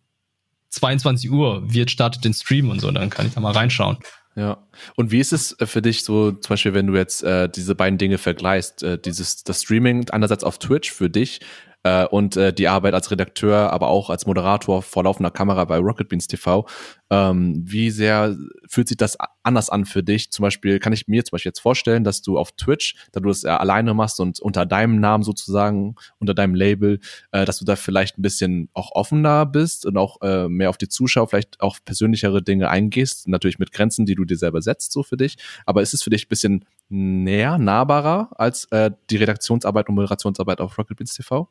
22 0.70 1.30
Uhr 1.30 1.72
wird 1.72 1.90
startet 1.90 2.24
den 2.24 2.34
Stream 2.34 2.68
und 2.70 2.80
so, 2.80 2.90
dann 2.90 3.08
kann 3.10 3.26
ich 3.26 3.32
da 3.34 3.40
mal 3.40 3.52
reinschauen. 3.52 3.96
Ja. 4.36 4.66
Und 4.96 5.12
wie 5.12 5.20
ist 5.20 5.32
es 5.32 5.52
äh, 5.60 5.66
für 5.66 5.80
dich 5.80 6.02
so, 6.02 6.32
zum 6.32 6.48
Beispiel, 6.50 6.74
wenn 6.74 6.88
du 6.88 6.96
jetzt 6.96 7.22
äh, 7.22 7.48
diese 7.48 7.74
beiden 7.76 7.98
Dinge 7.98 8.18
vergleichst, 8.18 8.82
äh, 8.82 8.98
dieses 8.98 9.44
das 9.44 9.62
Streaming 9.62 10.10
einerseits 10.10 10.42
auf 10.42 10.58
Twitch 10.58 10.90
für 10.92 11.08
dich 11.08 11.40
äh, 11.84 12.06
und 12.06 12.36
äh, 12.36 12.52
die 12.52 12.66
Arbeit 12.66 12.94
als 12.94 13.10
Redakteur, 13.10 13.72
aber 13.72 13.88
auch 13.88 14.10
als 14.10 14.26
Moderator 14.26 14.82
vor 14.82 15.04
laufender 15.04 15.30
Kamera 15.30 15.64
bei 15.66 15.78
Rocket 15.78 16.08
Beans 16.08 16.26
TV. 16.26 16.66
Ähm, 17.10 17.62
wie 17.64 17.90
sehr 17.90 18.36
fühlt 18.66 18.88
sich 18.88 18.96
das 18.96 19.16
anders 19.42 19.70
an 19.70 19.84
für 19.84 20.02
dich? 20.02 20.32
Zum 20.32 20.42
Beispiel 20.42 20.78
kann 20.80 20.92
ich 20.92 21.06
mir 21.06 21.24
zum 21.24 21.32
Beispiel 21.32 21.50
jetzt 21.50 21.60
vorstellen, 21.60 22.02
dass 22.02 22.22
du 22.22 22.38
auf 22.38 22.52
Twitch, 22.52 22.96
da 23.12 23.20
du 23.20 23.28
das 23.28 23.44
äh, 23.44 23.48
alleine 23.48 23.94
machst 23.94 24.18
und 24.18 24.40
unter 24.40 24.66
deinem 24.66 24.98
Namen 24.98 25.22
sozusagen, 25.22 25.94
unter 26.18 26.34
deinem 26.34 26.54
Label, 26.54 27.00
äh, 27.32 27.44
dass 27.44 27.58
du 27.58 27.64
da 27.66 27.76
vielleicht 27.76 28.18
ein 28.18 28.22
bisschen 28.22 28.70
auch 28.72 28.92
offener 28.92 29.44
bist 29.44 29.84
und 29.84 29.98
auch 29.98 30.22
äh, 30.22 30.48
mehr 30.48 30.70
auf 30.70 30.78
die 30.78 30.88
Zuschauer, 30.88 31.28
vielleicht 31.28 31.60
auch 31.60 31.78
persönlichere 31.84 32.42
Dinge 32.42 32.70
eingehst, 32.70 33.28
natürlich 33.28 33.58
mit 33.58 33.72
Grenzen, 33.72 34.06
die 34.06 34.14
du 34.14 34.24
dir 34.24 34.38
selber 34.38 34.62
setzt, 34.62 34.92
so 34.92 35.02
für 35.02 35.18
dich. 35.18 35.36
Aber 35.66 35.82
ist 35.82 35.92
es 35.92 36.02
für 36.02 36.10
dich 36.10 36.24
ein 36.24 36.28
bisschen 36.28 36.64
näher, 36.88 37.58
nahbarer 37.58 38.30
als 38.36 38.64
äh, 38.72 38.90
die 39.10 39.16
Redaktionsarbeit 39.16 39.88
und 39.88 39.96
Moderationsarbeit 39.96 40.60
auf 40.60 40.78
Rocket 40.78 40.96
Beans 40.96 41.14
TV? 41.14 41.50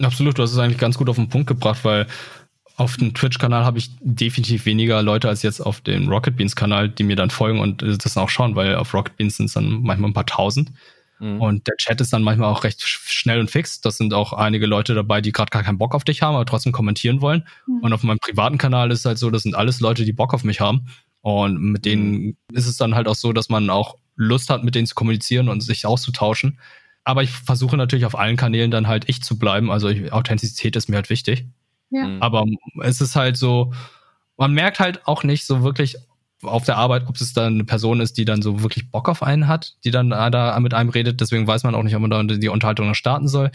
Absolut, 0.00 0.38
du 0.38 0.42
hast 0.42 0.52
es 0.52 0.58
eigentlich 0.58 0.78
ganz 0.78 0.98
gut 0.98 1.08
auf 1.08 1.16
den 1.16 1.28
Punkt 1.28 1.46
gebracht, 1.46 1.84
weil 1.84 2.06
auf 2.76 2.98
dem 2.98 3.14
Twitch-Kanal 3.14 3.64
habe 3.64 3.78
ich 3.78 3.90
definitiv 4.00 4.66
weniger 4.66 5.02
Leute 5.02 5.28
als 5.28 5.42
jetzt 5.42 5.60
auf 5.60 5.80
dem 5.80 6.08
Rocket 6.08 6.36
Beans-Kanal, 6.36 6.90
die 6.90 7.04
mir 7.04 7.16
dann 7.16 7.30
folgen 7.30 7.58
und 7.60 7.82
äh, 7.82 7.96
das 7.96 8.18
auch 8.18 8.28
schauen, 8.28 8.54
weil 8.54 8.74
auf 8.76 8.92
Rocket 8.92 9.16
Beans 9.16 9.38
sind 9.38 9.46
es 9.46 9.54
dann 9.54 9.82
manchmal 9.82 10.10
ein 10.10 10.14
paar 10.14 10.26
tausend. 10.26 10.72
Mhm. 11.18 11.40
Und 11.40 11.66
der 11.66 11.76
Chat 11.76 12.02
ist 12.02 12.12
dann 12.12 12.22
manchmal 12.22 12.52
auch 12.52 12.64
recht 12.64 12.80
sch- 12.80 13.10
schnell 13.10 13.40
und 13.40 13.50
fix. 13.50 13.80
Das 13.80 13.96
sind 13.96 14.12
auch 14.12 14.34
einige 14.34 14.66
Leute 14.66 14.94
dabei, 14.94 15.22
die 15.22 15.32
gerade 15.32 15.48
gar 15.48 15.62
keinen 15.62 15.78
Bock 15.78 15.94
auf 15.94 16.04
dich 16.04 16.20
haben, 16.20 16.34
aber 16.34 16.44
trotzdem 16.44 16.72
kommentieren 16.72 17.22
wollen. 17.22 17.46
Mhm. 17.66 17.78
Und 17.80 17.92
auf 17.94 18.02
meinem 18.02 18.18
privaten 18.18 18.58
Kanal 18.58 18.90
ist 18.90 19.00
es 19.00 19.04
halt 19.06 19.18
so, 19.18 19.30
das 19.30 19.44
sind 19.44 19.54
alles 19.54 19.80
Leute, 19.80 20.04
die 20.04 20.12
Bock 20.12 20.34
auf 20.34 20.44
mich 20.44 20.60
haben. 20.60 20.88
Und 21.22 21.58
mit 21.58 21.86
denen 21.86 22.36
ist 22.52 22.66
es 22.66 22.76
dann 22.76 22.94
halt 22.94 23.08
auch 23.08 23.14
so, 23.14 23.32
dass 23.32 23.48
man 23.48 23.70
auch 23.70 23.96
Lust 24.16 24.50
hat, 24.50 24.64
mit 24.64 24.74
denen 24.74 24.86
zu 24.86 24.94
kommunizieren 24.94 25.48
und 25.48 25.62
sich 25.62 25.86
auszutauschen. 25.86 26.58
Aber 27.06 27.22
ich 27.22 27.30
versuche 27.30 27.76
natürlich 27.76 28.04
auf 28.04 28.18
allen 28.18 28.36
Kanälen 28.36 28.72
dann 28.72 28.88
halt 28.88 29.08
ich 29.08 29.22
zu 29.22 29.38
bleiben. 29.38 29.70
Also 29.70 29.88
ich, 29.88 30.12
Authentizität 30.12 30.74
ist 30.74 30.88
mir 30.88 30.96
halt 30.96 31.08
wichtig. 31.08 31.46
Ja. 31.90 32.16
Aber 32.18 32.44
es 32.82 33.00
ist 33.00 33.14
halt 33.14 33.36
so, 33.36 33.72
man 34.36 34.52
merkt 34.52 34.80
halt 34.80 35.06
auch 35.06 35.22
nicht 35.22 35.46
so 35.46 35.62
wirklich, 35.62 35.98
auf 36.46 36.64
der 36.64 36.76
Arbeit, 36.76 37.04
ob 37.08 37.16
es 37.16 37.32
dann 37.32 37.54
eine 37.54 37.64
Person 37.64 38.00
ist, 38.00 38.16
die 38.18 38.24
dann 38.24 38.42
so 38.42 38.62
wirklich 38.62 38.90
Bock 38.90 39.08
auf 39.08 39.22
einen 39.22 39.48
hat, 39.48 39.74
die 39.84 39.90
dann 39.90 40.10
da 40.10 40.58
mit 40.60 40.74
einem 40.74 40.90
redet. 40.90 41.20
Deswegen 41.20 41.46
weiß 41.46 41.64
man 41.64 41.74
auch 41.74 41.82
nicht, 41.82 41.94
ob 41.94 42.02
man 42.02 42.10
da 42.10 42.22
die 42.22 42.48
Unterhaltung 42.48 42.88
noch 42.88 42.94
starten 42.94 43.28
soll. 43.28 43.50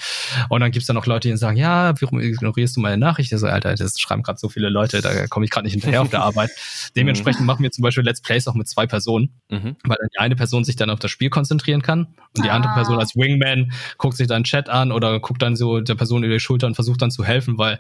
Und 0.50 0.62
dann 0.62 0.72
gibt's 0.72 0.88
dann 0.88 0.98
auch 0.98 1.06
Leute, 1.06 1.30
die 1.30 1.38
sagen, 1.38 1.58
ja, 1.58 1.94
warum 2.00 2.20
ignorierst 2.20 2.78
du 2.78 2.82
meine 2.82 2.98
Nachricht? 2.98 3.32
so, 3.38 3.48
Alter, 3.48 3.76
das 3.76 4.00
schreiben 4.00 4.24
gerade 4.24 4.40
so 4.40 4.50
viele 4.50 4.70
Leute, 4.70 5.02
da 5.02 5.28
komme 5.28 5.46
ich 5.46 5.52
gerade 5.52 5.66
nicht 5.66 5.74
hinterher 5.74 6.02
auf 6.02 6.10
der 6.10 6.24
Arbeit. 6.24 6.52
Dementsprechend 6.96 7.46
machen 7.46 7.64
wir 7.64 7.72
zum 7.72 7.82
Beispiel 7.82 8.04
Let's 8.04 8.22
Plays 8.22 8.48
auch 8.48 8.54
mit 8.54 8.68
zwei 8.68 8.88
Personen, 8.88 9.42
mhm. 9.50 9.76
weil 9.84 9.98
dann 10.00 10.10
die 10.14 10.20
eine 10.20 10.36
Person 10.36 10.64
sich 10.64 10.76
dann 10.76 10.90
auf 10.90 11.00
das 11.00 11.12
Spiel 11.12 11.30
konzentrieren 11.30 11.82
kann 11.82 12.08
und 12.36 12.46
die 12.46 12.50
ah. 12.50 12.56
andere 12.56 12.74
Person 12.74 13.00
als 13.00 13.16
Wingman 13.16 13.72
guckt 13.98 14.18
sich 14.18 14.28
dann 14.28 14.44
Chat 14.44 14.70
an 14.70 14.92
oder 14.92 15.20
guckt 15.20 15.42
dann 15.42 15.56
so 15.56 15.80
der 15.82 15.96
Person 15.96 16.24
über 16.24 16.34
die 16.34 16.40
Schulter 16.40 16.68
und 16.68 16.76
versucht 16.76 17.02
dann 17.02 17.12
zu 17.12 17.24
helfen, 17.24 17.58
weil 17.58 17.80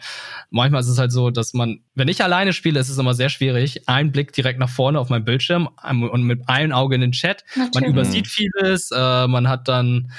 manchmal 0.49 0.81
ist 0.81 0.87
es 0.87 0.97
halt 0.97 1.11
so, 1.11 1.29
dass 1.29 1.53
man, 1.53 1.81
wenn 1.95 2.07
ich 2.07 2.23
alleine 2.23 2.53
spiele, 2.53 2.79
ist 2.79 2.89
es 2.89 2.97
immer 2.97 3.13
sehr 3.13 3.29
schwierig, 3.29 3.87
einen 3.87 4.11
Blick 4.11 4.33
direkt 4.33 4.59
nach 4.59 4.69
vorne 4.69 4.99
auf 5.01 5.09
meinen 5.09 5.25
Bildschirm 5.25 5.69
und 5.83 6.23
mit 6.23 6.47
einem 6.47 6.71
Auge 6.71 6.95
in 6.95 7.01
den 7.01 7.11
Chat. 7.11 7.43
Natürlich. 7.55 7.73
Man 7.73 7.83
übersieht 7.85 8.27
vieles, 8.27 8.91
äh, 8.91 9.27
man 9.27 9.49
hat 9.49 9.67
dann 9.67 10.11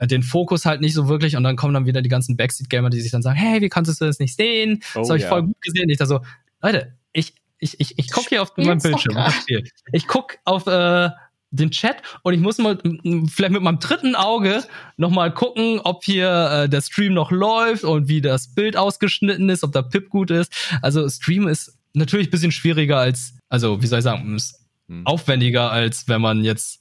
den 0.00 0.22
Fokus 0.22 0.66
halt 0.66 0.80
nicht 0.80 0.94
so 0.94 1.08
wirklich 1.08 1.36
und 1.36 1.44
dann 1.44 1.56
kommen 1.56 1.72
dann 1.72 1.86
wieder 1.86 2.02
die 2.02 2.10
ganzen 2.10 2.36
Backseat-Gamer, 2.36 2.90
die 2.90 3.00
sich 3.00 3.12
dann 3.12 3.22
sagen, 3.22 3.38
hey, 3.38 3.62
wie 3.62 3.68
kannst 3.68 4.00
du 4.00 4.04
das 4.04 4.18
nicht 4.18 4.36
sehen? 4.36 4.80
Das 4.94 5.06
oh, 5.06 5.08
habe 5.08 5.18
ich 5.18 5.22
yeah. 5.22 5.30
voll 5.30 5.42
gut 5.44 5.62
gesehen. 5.62 5.88
Ich 5.88 5.96
da 5.96 6.06
so, 6.06 6.20
Leute, 6.62 6.94
ich, 7.12 7.34
ich, 7.58 7.80
ich, 7.80 7.98
ich 7.98 8.10
gucke 8.10 8.28
hier 8.28 8.42
auf 8.42 8.54
meinem 8.56 8.78
Bildschirm. 8.78 9.16
Ich 9.92 10.06
guck 10.06 10.36
auf 10.44 10.66
äh, 10.66 11.10
den 11.50 11.70
Chat 11.70 12.02
und 12.22 12.34
ich 12.34 12.40
muss 12.40 12.58
mal 12.58 12.78
vielleicht 13.28 13.52
mit 13.52 13.62
meinem 13.62 13.78
dritten 13.78 14.14
Auge 14.14 14.64
nochmal 14.96 15.32
gucken, 15.32 15.80
ob 15.80 16.04
hier 16.04 16.64
äh, 16.64 16.68
der 16.68 16.82
Stream 16.82 17.14
noch 17.14 17.30
läuft 17.30 17.84
und 17.84 18.08
wie 18.08 18.20
das 18.20 18.54
Bild 18.54 18.76
ausgeschnitten 18.76 19.48
ist, 19.48 19.64
ob 19.64 19.72
der 19.72 19.82
Pip 19.82 20.10
gut 20.10 20.30
ist. 20.30 20.52
Also 20.82 21.08
Stream 21.08 21.48
ist 21.48 21.78
natürlich 21.96 22.30
bisschen 22.30 22.52
schwieriger 22.52 22.98
als, 22.98 23.38
also 23.48 23.82
wie 23.82 23.86
soll 23.86 23.98
ich 23.98 24.04
sagen, 24.04 24.34
ist 24.36 24.64
hm. 24.88 25.06
aufwendiger 25.06 25.70
als 25.70 26.08
wenn 26.08 26.20
man 26.20 26.44
jetzt 26.44 26.80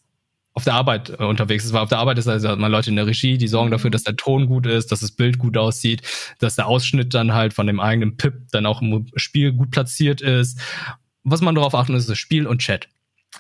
auf 0.56 0.64
der 0.64 0.74
Arbeit 0.74 1.10
äh, 1.10 1.24
unterwegs 1.24 1.66
ist, 1.66 1.74
weil 1.74 1.82
auf 1.82 1.90
der 1.90 2.00
Arbeit 2.00 2.18
ist 2.18 2.28
also 2.28 2.48
hat 2.50 2.60
man 2.60 2.72
Leute 2.72 2.90
in 2.90 2.96
der 2.96 3.06
Regie, 3.08 3.38
die 3.38 3.48
sorgen 3.48 3.72
dafür, 3.72 3.90
mhm. 3.90 3.92
dass 3.92 4.04
der 4.04 4.16
Ton 4.16 4.48
gut 4.48 4.66
ist, 4.66 4.92
dass 4.92 5.02
das 5.02 5.12
Bild 5.12 5.38
gut 5.38 5.58
aussieht, 5.58 6.02
dass 6.40 6.56
der 6.56 6.68
Ausschnitt 6.68 7.14
dann 7.14 7.34
halt 7.34 7.54
von 7.54 7.68
dem 7.68 7.82
eigenen 7.82 8.16
Pip 8.16 8.34
dann 8.52 8.66
auch 8.66 8.82
im 8.82 9.08
Spiel 9.18 9.52
gut 9.52 9.72
platziert 9.72 10.22
ist. 10.22 10.60
Was 11.24 11.42
man 11.42 11.56
darauf 11.56 11.76
achten 11.76 11.92
muss, 11.92 12.04
ist 12.04 12.10
das 12.10 12.18
Spiel 12.18 12.48
und 12.48 12.60
Chat. 12.60 12.88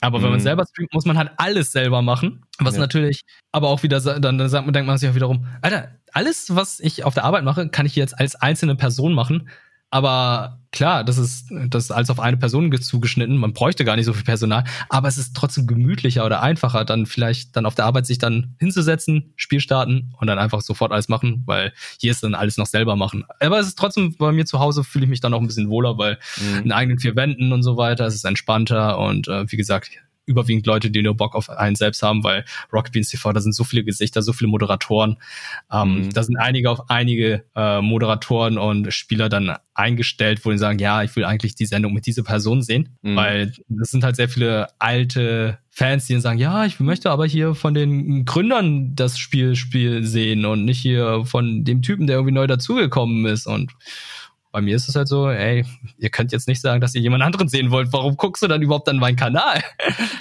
Aber 0.02 0.22
wenn 0.22 0.30
man 0.30 0.40
mhm. 0.40 0.44
selber 0.44 0.66
streamt, 0.70 0.94
muss 0.94 1.06
man 1.06 1.18
halt 1.18 1.32
alles 1.38 1.72
selber 1.72 2.02
machen. 2.02 2.42
Was 2.60 2.76
ja. 2.76 2.82
natürlich, 2.82 3.22
aber 3.54 3.70
auch 3.70 3.82
wieder, 3.82 4.02
dann, 4.02 4.38
dann 4.38 4.50
sagt 4.50 4.66
man, 4.66 4.74
denkt 4.74 4.88
man 4.88 4.98
sich 4.98 5.10
auch 5.10 5.16
wiederum, 5.16 5.48
Alter, 5.62 5.96
alles, 6.12 6.54
was 6.54 6.82
ich 6.82 7.06
auf 7.06 7.14
der 7.14 7.24
Arbeit 7.24 7.46
mache, 7.46 7.70
kann 7.70 7.86
ich 7.86 7.96
jetzt 7.96 8.20
als 8.20 8.36
einzelne 8.36 8.76
Person 8.76 9.14
machen. 9.14 9.50
Aber 9.92 10.60
klar, 10.72 11.04
das 11.04 11.18
ist, 11.18 11.48
das 11.70 11.86
ist 11.86 11.92
alles 11.92 12.10
auf 12.10 12.20
eine 12.20 12.38
Person 12.38 12.72
zugeschnitten. 12.82 13.38
Man 13.38 13.54
bräuchte 13.54 13.86
gar 13.86 13.96
nicht 13.96 14.06
so 14.06 14.14
viel 14.14 14.26
Personal, 14.26 14.66
aber 14.90 15.08
es 15.08 15.18
ist 15.18 15.36
trotzdem 15.36 15.68
gemütlicher 15.68 16.26
oder 16.26 16.42
einfacher, 16.42 16.84
dann 16.84 17.06
vielleicht 17.06 17.56
dann 17.56 17.66
auf 17.66 17.76
der 17.76 17.86
Arbeit 17.86 18.06
sich 18.06 18.18
dann 18.18 18.56
hinzusetzen, 18.60 19.34
Spiel 19.38 19.62
starten 19.62 20.14
und 20.20 20.28
dann 20.28 20.38
einfach 20.38 20.62
sofort 20.62 20.92
alles 20.92 21.08
machen, 21.08 21.44
weil 21.46 21.72
hier 22.00 22.12
ist 22.12 22.24
dann 22.24 22.36
alles 22.36 22.58
noch 22.58 22.66
selber 22.66 22.96
machen. 22.96 23.24
Aber 23.40 23.60
es 23.60 23.68
ist 23.68 23.80
trotzdem 23.80 24.16
bei 24.18 24.32
mir 24.32 24.46
zu 24.46 24.60
Hause 24.60 24.84
fühle 24.84 25.06
ich 25.06 25.10
mich 25.10 25.22
dann 25.22 25.34
auch 25.34 25.40
ein 25.40 25.48
bisschen 25.48 25.70
wohler, 25.70 25.98
weil 25.98 26.20
mhm. 26.38 26.64
in 26.66 26.72
eigenen 26.72 27.00
vier 27.00 27.16
Wänden 27.16 27.54
und 27.54 27.64
so 27.64 27.78
weiter, 27.78 28.06
es 28.06 28.16
ist 28.16 28.26
entspannter 28.26 29.00
und 29.00 29.28
äh, 29.28 29.50
wie 29.50 29.58
gesagt, 29.58 29.92
überwiegend 30.26 30.66
Leute, 30.66 30.92
die 30.92 31.02
nur 31.02 31.16
Bock 31.16 31.36
auf 31.36 31.50
einen 31.50 31.76
selbst 31.76 32.02
haben, 32.04 32.24
weil 32.24 32.46
Rocket 32.72 32.94
Beans 32.94 33.10
TV, 33.10 33.32
da 33.34 33.40
sind 33.40 33.54
so 33.54 33.64
viele 33.64 33.84
Gesichter, 33.84 34.22
so 34.22 34.34
viele 34.34 34.50
Moderatoren. 34.50 35.18
Ähm, 35.72 36.06
mhm. 36.06 36.14
Da 36.14 36.24
sind 36.24 36.38
einige 36.38 36.70
auf 36.70 36.90
einige 36.90 37.44
äh, 37.56 37.82
Moderatoren 37.82 38.58
und 38.58 38.94
Spieler 38.94 39.30
dann 39.30 39.56
eingestellt, 39.74 40.44
wo 40.44 40.52
die 40.52 40.58
sagen, 40.58 40.80
ja, 40.80 41.04
ich 41.04 41.16
will 41.16 41.26
eigentlich 41.26 41.56
die 41.56 41.66
Sendung 41.66 41.94
mit 41.94 42.06
dieser 42.06 42.24
Person 42.24 42.62
sehen, 42.62 42.98
mhm. 43.02 43.16
weil 43.16 43.54
das 43.68 43.92
sind 43.92 44.04
halt 44.04 44.16
sehr 44.16 44.30
viele 44.30 44.68
alte 44.80 45.60
Fans, 45.70 46.06
die 46.06 46.14
dann 46.14 46.22
sagen, 46.22 46.40
ja, 46.40 46.66
ich 46.66 46.80
möchte 46.80 47.12
aber 47.12 47.26
hier 47.26 47.54
von 47.54 47.74
den 47.74 48.24
Gründern 48.24 48.96
das 48.96 49.20
Spiel, 49.20 49.56
Spiel 49.56 50.06
sehen 50.06 50.46
und 50.46 50.64
nicht 50.64 50.80
hier 50.80 51.26
von 51.26 51.66
dem 51.66 51.82
Typen, 51.82 52.08
der 52.08 52.16
irgendwie 52.16 52.34
neu 52.34 52.48
dazugekommen 52.48 53.26
ist 53.26 53.46
und 53.46 53.74
bei 54.56 54.62
mir 54.62 54.78
ist 54.78 54.88
es 54.88 54.96
halt 54.96 55.10
so, 55.10 55.30
ey, 55.30 55.66
ihr 55.98 56.10
könnt 56.10 56.32
jetzt 56.32 56.48
nicht 56.48 56.62
sagen, 56.62 56.80
dass 56.80 56.96
ihr 56.96 57.02
jemand 57.02 57.22
anderen 57.24 57.50
sehen 57.50 57.72
wollt. 57.72 57.92
Warum 57.92 58.16
guckst 58.16 58.42
du 58.42 58.48
dann 58.48 58.62
überhaupt 58.62 58.88
an 58.88 58.96
meinen 58.96 59.18
Kanal? 59.18 59.62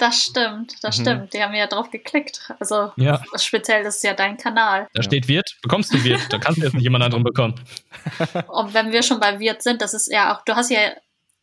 Das 0.01 0.23
stimmt, 0.23 0.75
das 0.81 0.97
mhm. 0.97 1.01
stimmt. 1.01 1.33
Die 1.33 1.41
haben 1.41 1.53
ja 1.53 1.67
drauf 1.67 1.89
geklickt. 1.89 2.51
Also 2.59 2.91
ja. 2.97 3.23
speziell 3.37 3.85
das 3.85 3.95
ist 3.95 4.03
ja 4.03 4.13
dein 4.13 4.35
Kanal. 4.35 4.89
Da 4.93 5.03
steht 5.03 5.29
Wirt, 5.29 5.55
bekommst 5.61 5.93
du 5.93 6.03
Wirt. 6.03 6.19
Da 6.29 6.37
kannst 6.37 6.59
du 6.59 6.65
jetzt 6.65 6.73
nicht 6.73 6.83
jemand 6.83 7.05
anderen 7.05 7.23
bekommen. 7.23 7.55
Und 8.49 8.73
wenn 8.73 8.91
wir 8.91 9.03
schon 9.03 9.21
bei 9.21 9.39
Wirt 9.39 9.63
sind, 9.63 9.81
das 9.81 9.93
ist 9.93 10.11
ja 10.11 10.35
auch, 10.35 10.43
du 10.43 10.53
hast 10.53 10.69
ja 10.69 10.79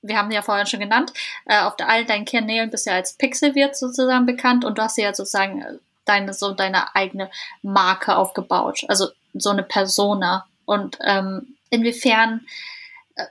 wir 0.02 0.18
haben 0.18 0.30
ja 0.30 0.42
vorhin 0.42 0.66
schon 0.66 0.80
genannt, 0.80 1.14
äh, 1.46 1.60
auf 1.60 1.74
all 1.78 2.04
deinen 2.04 2.26
Kanälen 2.26 2.70
bist 2.70 2.84
du 2.84 2.90
ja 2.90 2.96
als 2.96 3.14
Pixelwirt 3.14 3.74
sozusagen 3.74 4.26
bekannt 4.26 4.66
und 4.66 4.76
du 4.76 4.82
hast 4.82 4.98
ja 4.98 5.14
sozusagen 5.14 5.62
äh, 5.62 5.78
deine, 6.04 6.34
so 6.34 6.52
deine 6.52 6.94
eigene 6.94 7.30
Marke 7.62 8.16
aufgebaut, 8.16 8.84
also 8.88 9.08
so 9.32 9.48
eine 9.48 9.62
Persona. 9.62 10.46
Und 10.66 10.98
ähm, 11.06 11.56
inwiefern 11.70 12.42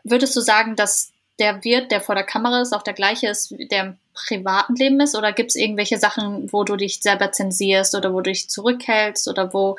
Würdest 0.04 0.36
du 0.36 0.42
sagen, 0.42 0.76
dass 0.76 1.12
der 1.40 1.64
Wirt, 1.64 1.92
der 1.92 2.02
vor 2.02 2.16
der 2.16 2.24
Kamera 2.24 2.62
ist, 2.62 2.74
auch 2.74 2.84
der 2.84 2.94
gleiche 2.94 3.28
ist, 3.28 3.54
der 3.72 3.84
im 3.84 3.98
privaten 4.14 4.76
Leben 4.76 5.00
ist? 5.00 5.16
Oder 5.16 5.34
gibt 5.34 5.50
es 5.50 5.56
irgendwelche 5.56 5.98
Sachen, 5.98 6.52
wo 6.52 6.64
du 6.64 6.76
dich 6.76 7.02
selber 7.02 7.32
zensierst 7.32 7.96
oder 7.96 8.14
wo 8.14 8.22
du 8.22 8.32
dich 8.32 8.50
zurückhältst 8.50 9.28
oder 9.28 9.54
wo 9.54 9.78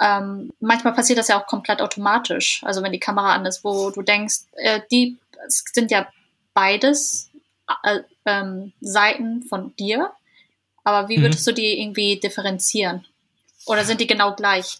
ähm, 0.00 0.52
manchmal 0.60 0.94
passiert 0.94 1.18
das 1.18 1.28
ja 1.28 1.40
auch 1.40 1.46
komplett 1.46 1.82
automatisch. 1.82 2.62
Also 2.64 2.82
wenn 2.82 2.92
die 2.92 3.00
Kamera 3.00 3.34
an 3.34 3.44
ist, 3.44 3.62
wo 3.64 3.90
du 3.90 4.02
denkst, 4.02 4.40
äh, 4.54 4.80
die 4.90 5.18
sind 5.48 5.90
ja 5.90 6.08
beides 6.54 7.30
äh, 7.82 8.00
ähm, 8.24 8.72
Seiten 8.80 9.42
von 9.42 9.74
dir. 9.76 10.10
Aber 10.84 11.08
wie 11.08 11.18
mhm. 11.18 11.22
würdest 11.22 11.46
mhm. 11.46 11.50
du 11.50 11.54
die 11.60 11.80
irgendwie 11.82 12.18
differenzieren? 12.18 13.04
Oder 13.66 13.84
sind 13.84 14.00
die 14.00 14.06
genau 14.06 14.34
gleich? 14.34 14.78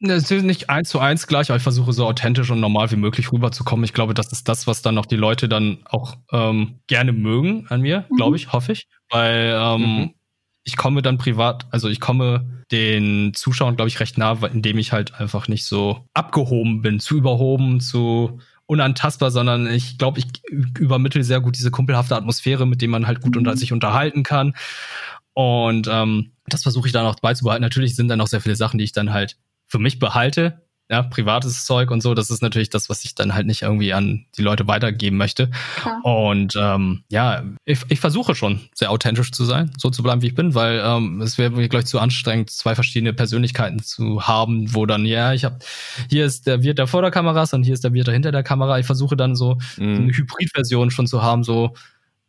Es 0.00 0.30
ist 0.30 0.44
nicht 0.44 0.68
eins 0.68 0.90
zu 0.90 0.98
eins 0.98 1.26
gleich, 1.26 1.48
aber 1.50 1.56
ich 1.56 1.62
versuche 1.62 1.92
so 1.92 2.06
authentisch 2.06 2.50
und 2.50 2.60
normal 2.60 2.90
wie 2.90 2.96
möglich 2.96 3.32
rüberzukommen. 3.32 3.84
Ich 3.84 3.94
glaube, 3.94 4.12
das 4.12 4.30
ist 4.30 4.46
das, 4.48 4.66
was 4.66 4.82
dann 4.82 4.98
auch 4.98 5.06
die 5.06 5.16
Leute 5.16 5.48
dann 5.48 5.78
auch 5.86 6.16
ähm, 6.32 6.80
gerne 6.86 7.12
mögen 7.12 7.66
an 7.68 7.80
mir, 7.80 8.04
mhm. 8.10 8.16
glaube 8.16 8.36
ich, 8.36 8.52
hoffe 8.52 8.72
ich. 8.72 8.88
Weil 9.08 9.56
ähm, 9.58 9.80
mhm. 9.80 10.14
ich 10.64 10.76
komme 10.76 11.00
dann 11.00 11.16
privat, 11.16 11.66
also 11.70 11.88
ich 11.88 12.00
komme 12.00 12.64
den 12.70 13.32
Zuschauern, 13.32 13.76
glaube 13.76 13.88
ich, 13.88 14.00
recht 14.00 14.18
nah, 14.18 14.36
indem 14.52 14.76
ich 14.76 14.92
halt 14.92 15.14
einfach 15.14 15.48
nicht 15.48 15.64
so 15.64 16.04
abgehoben 16.12 16.82
bin, 16.82 17.00
zu 17.00 17.16
überhoben, 17.16 17.80
zu 17.80 18.40
unantastbar, 18.66 19.30
sondern 19.30 19.66
ich 19.66 19.96
glaube, 19.96 20.18
ich 20.18 20.26
übermittle 20.78 21.24
sehr 21.24 21.40
gut 21.40 21.56
diese 21.56 21.70
kumpelhafte 21.70 22.16
Atmosphäre, 22.16 22.66
mit 22.66 22.82
dem 22.82 22.90
man 22.90 23.06
halt 23.06 23.22
gut 23.22 23.34
mhm. 23.34 23.38
unter 23.38 23.56
sich 23.56 23.72
unterhalten 23.72 24.24
kann. 24.24 24.54
Und 25.32 25.88
ähm, 25.90 26.32
das 26.46 26.62
versuche 26.62 26.88
ich 26.88 26.92
dann 26.92 27.06
auch 27.06 27.20
beizubehalten. 27.20 27.62
Natürlich 27.62 27.94
sind 27.96 28.08
dann 28.08 28.20
auch 28.20 28.26
sehr 28.26 28.40
viele 28.40 28.56
Sachen, 28.56 28.78
die 28.78 28.84
ich 28.84 28.92
dann 28.92 29.12
halt 29.12 29.36
für 29.66 29.78
mich 29.78 29.98
behalte, 29.98 30.66
ja, 30.88 31.02
privates 31.02 31.64
Zeug 31.64 31.90
und 31.90 32.00
so, 32.00 32.14
das 32.14 32.30
ist 32.30 32.42
natürlich 32.42 32.70
das, 32.70 32.88
was 32.88 33.04
ich 33.04 33.16
dann 33.16 33.34
halt 33.34 33.46
nicht 33.46 33.62
irgendwie 33.62 33.92
an 33.92 34.26
die 34.36 34.42
Leute 34.42 34.68
weitergeben 34.68 35.16
möchte. 35.16 35.50
Ja. 35.84 36.00
Und 36.04 36.54
ähm, 36.56 37.02
ja, 37.10 37.42
ich, 37.64 37.80
ich 37.88 37.98
versuche 37.98 38.36
schon 38.36 38.60
sehr 38.72 38.92
authentisch 38.92 39.32
zu 39.32 39.44
sein, 39.44 39.72
so 39.78 39.90
zu 39.90 40.04
bleiben, 40.04 40.22
wie 40.22 40.28
ich 40.28 40.36
bin, 40.36 40.54
weil 40.54 40.80
ähm, 40.84 41.20
es 41.20 41.38
wäre 41.38 41.50
mir 41.50 41.68
gleich 41.68 41.86
zu 41.86 41.98
anstrengend, 41.98 42.50
zwei 42.50 42.76
verschiedene 42.76 43.12
Persönlichkeiten 43.12 43.82
zu 43.82 44.28
haben, 44.28 44.72
wo 44.74 44.86
dann, 44.86 45.06
ja, 45.06 45.32
ich 45.32 45.44
habe, 45.44 45.58
hier 46.08 46.24
ist 46.24 46.46
der 46.46 46.62
Wirt 46.62 46.78
der 46.78 46.86
Vorderkameras 46.86 47.52
und 47.52 47.64
hier 47.64 47.74
ist 47.74 47.82
der 47.82 47.92
Wirt 47.92 48.08
hinter 48.08 48.30
der 48.30 48.44
Kamera. 48.44 48.78
Ich 48.78 48.86
versuche 48.86 49.16
dann 49.16 49.34
so 49.34 49.58
mhm. 49.76 49.96
eine 49.96 50.12
Hybridversion 50.12 50.92
schon 50.92 51.08
zu 51.08 51.20
haben, 51.20 51.42
so 51.42 51.74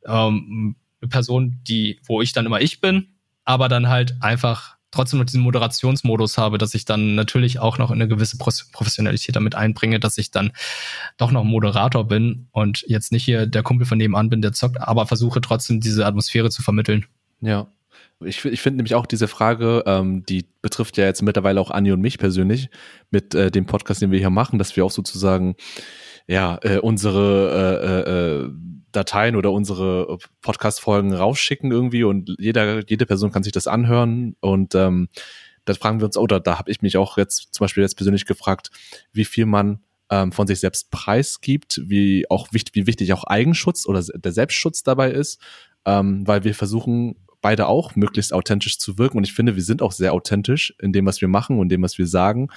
ähm, 0.08 0.76
eine 1.00 1.10
Person, 1.10 1.60
die, 1.68 2.00
wo 2.08 2.24
ich 2.24 2.34
dann 2.34 2.48
immer 2.48 2.60
ich 2.60 2.82
bin, 2.82 3.10
aber 3.46 3.70
dann 3.70 3.88
halt 3.88 4.16
einfach 4.20 4.77
trotzdem 4.92 5.20
noch 5.20 5.26
diesen 5.26 5.42
Moderationsmodus 5.42 6.38
habe, 6.38 6.58
dass 6.58 6.74
ich 6.74 6.86
dann 6.86 7.16
natürlich 7.16 7.60
auch 7.60 7.78
noch 7.78 7.92
eine 7.92 8.08
gewisse 8.08 8.38
Professionalität 8.38 9.36
damit 9.36 9.56
einbringe, 9.56 10.00
dass 10.00 10.18
ich 10.18 10.32
dann 10.32 10.52
doch 11.18 11.32
noch 11.32 11.44
Moderator 11.44 12.08
bin 12.08 12.48
und 12.52 12.84
jetzt 12.88 13.12
nicht 13.12 13.26
hier 13.26 13.48
der 13.48 13.64
Kumpel 13.64 13.86
von 13.86 13.98
nebenan 13.98 14.30
bin, 14.30 14.42
der 14.42 14.54
zockt, 14.54 14.80
aber 14.80 15.06
versuche 15.06 15.42
trotzdem 15.42 15.80
diese 15.80 16.06
Atmosphäre 16.06 16.50
zu 16.50 16.62
vermitteln. 16.62 17.06
Ja. 17.42 17.68
Ich, 18.24 18.44
ich 18.46 18.62
finde 18.62 18.78
nämlich 18.78 18.96
auch 18.96 19.06
diese 19.06 19.28
Frage, 19.28 19.84
ähm, 19.86 20.24
die 20.26 20.46
betrifft 20.64 20.98
ja 20.98 21.06
jetzt 21.06 21.22
mittlerweile 21.22 21.62
auch 21.62 21.70
Anni 21.70 21.92
und 21.92 22.02
mich 22.02 22.18
persönlich 22.18 22.70
mit 23.12 23.36
äh, 23.36 23.52
dem 23.52 23.68
Podcast, 23.68 24.02
den 24.02 24.12
wir 24.12 24.18
hier 24.18 24.32
machen, 24.32 24.58
dass 24.58 24.76
wir 24.76 24.84
auch 24.86 24.92
sozusagen 24.92 25.56
ja 26.28 26.58
äh, 26.64 26.80
unsere 26.80 27.84
äh, 27.84 28.12
äh, 28.12 28.46
äh 28.46 28.52
Dateien 28.92 29.36
oder 29.36 29.52
unsere 29.52 30.18
Podcast-Folgen 30.42 31.14
rausschicken 31.14 31.72
irgendwie 31.72 32.04
und 32.04 32.36
jeder, 32.40 32.88
jede 32.88 33.06
Person 33.06 33.32
kann 33.32 33.44
sich 33.44 33.54
das 33.54 33.68
anhören 33.68 34.36
und 34.40 34.76
ähm, 34.76 35.10
da 35.66 35.74
fragen 35.74 36.00
wir 36.00 36.06
uns, 36.06 36.18
oder 36.18 36.40
da 36.40 36.58
habe 36.58 36.72
ich 36.72 36.82
mich 36.82 36.98
auch 36.98 37.18
jetzt 37.18 37.54
zum 37.54 37.66
Beispiel 37.66 37.84
jetzt 37.84 37.98
persönlich 37.98 38.26
gefragt, 38.26 38.72
wie 39.12 39.26
viel 39.26 39.46
man 39.46 39.82
ähm, 40.10 40.32
von 40.32 40.48
sich 40.48 40.60
selbst 40.60 40.92
preisgibt, 40.92 41.82
wie 41.86 42.30
auch 42.30 42.54
wichtig, 42.54 42.76
wie 42.76 42.88
wichtig 42.88 43.12
auch 43.14 43.26
Eigenschutz 43.26 43.86
oder 43.86 44.02
der 44.02 44.32
Selbstschutz 44.32 44.84
dabei 44.84 45.12
ist, 45.12 45.42
ähm, 45.86 46.26
weil 46.26 46.44
wir 46.44 46.56
versuchen 46.56 47.16
beide 47.42 47.68
auch 47.68 47.96
möglichst 47.96 48.34
authentisch 48.34 48.80
zu 48.80 48.98
wirken 48.98 49.18
und 49.18 49.26
ich 49.26 49.34
finde, 49.34 49.56
wir 49.56 49.64
sind 49.64 49.82
auch 49.82 49.92
sehr 49.92 50.14
authentisch 50.14 50.74
in 50.82 50.94
dem, 50.94 51.06
was 51.06 51.22
wir 51.22 51.28
machen 51.28 51.60
und 51.60 51.70
dem, 51.70 51.82
was 51.82 51.98
wir 51.98 52.08
sagen. 52.08 52.50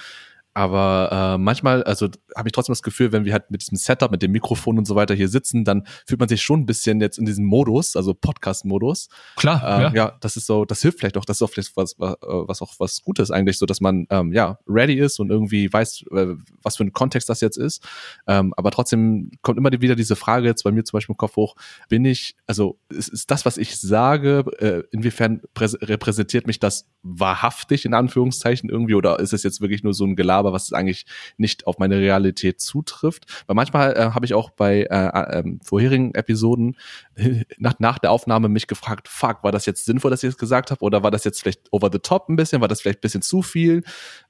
Aber 0.53 1.35
äh, 1.35 1.37
manchmal, 1.37 1.83
also 1.83 2.09
habe 2.35 2.49
ich 2.49 2.51
trotzdem 2.51 2.73
das 2.73 2.83
Gefühl, 2.83 3.11
wenn 3.11 3.25
wir 3.25 3.33
halt 3.33 3.51
mit 3.51 3.61
diesem 3.61 3.77
Setup, 3.77 4.11
mit 4.11 4.21
dem 4.21 4.31
Mikrofon 4.31 4.77
und 4.77 4.85
so 4.85 4.95
weiter 4.95 5.13
hier 5.13 5.29
sitzen, 5.29 5.63
dann 5.63 5.85
fühlt 6.05 6.19
man 6.19 6.27
sich 6.27 6.41
schon 6.41 6.61
ein 6.61 6.65
bisschen 6.65 6.99
jetzt 6.99 7.17
in 7.17 7.25
diesem 7.25 7.45
Modus, 7.45 7.95
also 7.95 8.13
Podcast-Modus. 8.13 9.07
Klar, 9.37 9.61
Ähm, 9.63 9.81
ja. 9.81 9.91
ja. 9.93 10.17
das 10.19 10.35
ist 10.37 10.45
so, 10.47 10.65
das 10.65 10.81
hilft 10.81 10.99
vielleicht 10.99 11.17
auch, 11.17 11.25
das 11.25 11.37
ist 11.37 11.41
auch 11.41 11.49
vielleicht 11.49 11.77
was, 11.77 11.95
was, 11.97 12.15
was 12.21 12.61
auch 12.61 12.73
was 12.79 13.01
Gutes 13.01 13.31
eigentlich, 13.31 13.57
so 13.57 13.65
dass 13.65 13.79
man 13.81 14.07
ähm, 14.09 14.33
ja 14.33 14.57
ready 14.67 14.95
ist 14.95 15.19
und 15.19 15.29
irgendwie 15.29 15.71
weiß, 15.71 16.05
äh, 16.11 16.35
was 16.63 16.77
für 16.77 16.83
ein 16.83 16.91
Kontext 16.93 17.29
das 17.29 17.39
jetzt 17.41 17.57
ist. 17.57 17.87
Ähm, 18.27 18.53
aber 18.57 18.71
trotzdem 18.71 19.31
kommt 19.41 19.57
immer 19.57 19.71
wieder 19.71 19.95
diese 19.95 20.15
Frage 20.15 20.47
jetzt 20.47 20.63
bei 20.63 20.71
mir 20.71 20.83
zum 20.83 20.97
Beispiel 20.97 21.13
im 21.13 21.17
Kopf 21.17 21.35
hoch: 21.35 21.55
Bin 21.87 22.03
ich, 22.05 22.35
also 22.47 22.77
ist, 22.89 23.07
ist 23.09 23.31
das, 23.31 23.45
was 23.45 23.57
ich 23.57 23.79
sage, 23.79 24.43
äh, 24.59 24.83
inwiefern 24.91 25.41
präs- 25.55 25.77
repräsentiert 25.81 26.47
mich 26.47 26.59
das 26.59 26.87
wahrhaftig 27.03 27.85
in 27.85 27.93
Anführungszeichen 27.93 28.69
irgendwie 28.69 28.95
oder 28.95 29.19
ist 29.19 29.33
es 29.33 29.43
jetzt 29.43 29.61
wirklich 29.61 29.83
nur 29.83 29.93
so 29.93 30.05
ein 30.05 30.15
Gelaber, 30.15 30.40
was 30.43 30.73
eigentlich 30.73 31.05
nicht 31.37 31.67
auf 31.67 31.77
meine 31.77 31.97
Realität 31.97 32.59
zutrifft? 32.59 33.25
Weil 33.47 33.55
manchmal 33.55 33.93
äh, 33.93 34.11
habe 34.11 34.25
ich 34.25 34.33
auch 34.33 34.49
bei 34.49 34.83
äh, 34.83 35.39
ähm, 35.39 35.59
vorherigen 35.63 36.13
Episoden 36.13 36.77
nach, 37.57 37.75
nach 37.79 37.99
der 37.99 38.11
Aufnahme 38.11 38.49
mich 38.49 38.67
gefragt, 38.67 39.07
fuck, 39.07 39.43
war 39.43 39.51
das 39.51 39.65
jetzt 39.65 39.85
sinnvoll, 39.85 40.11
dass 40.11 40.23
ich 40.23 40.29
das 40.29 40.37
gesagt 40.37 40.71
habe? 40.71 40.81
Oder 40.83 41.03
war 41.03 41.11
das 41.11 41.23
jetzt 41.23 41.41
vielleicht 41.41 41.61
over 41.71 41.89
the 41.91 41.99
top 41.99 42.29
ein 42.29 42.35
bisschen? 42.35 42.61
War 42.61 42.67
das 42.67 42.81
vielleicht 42.81 42.99
ein 42.99 43.01
bisschen 43.01 43.21
zu 43.21 43.41
viel? 43.41 43.83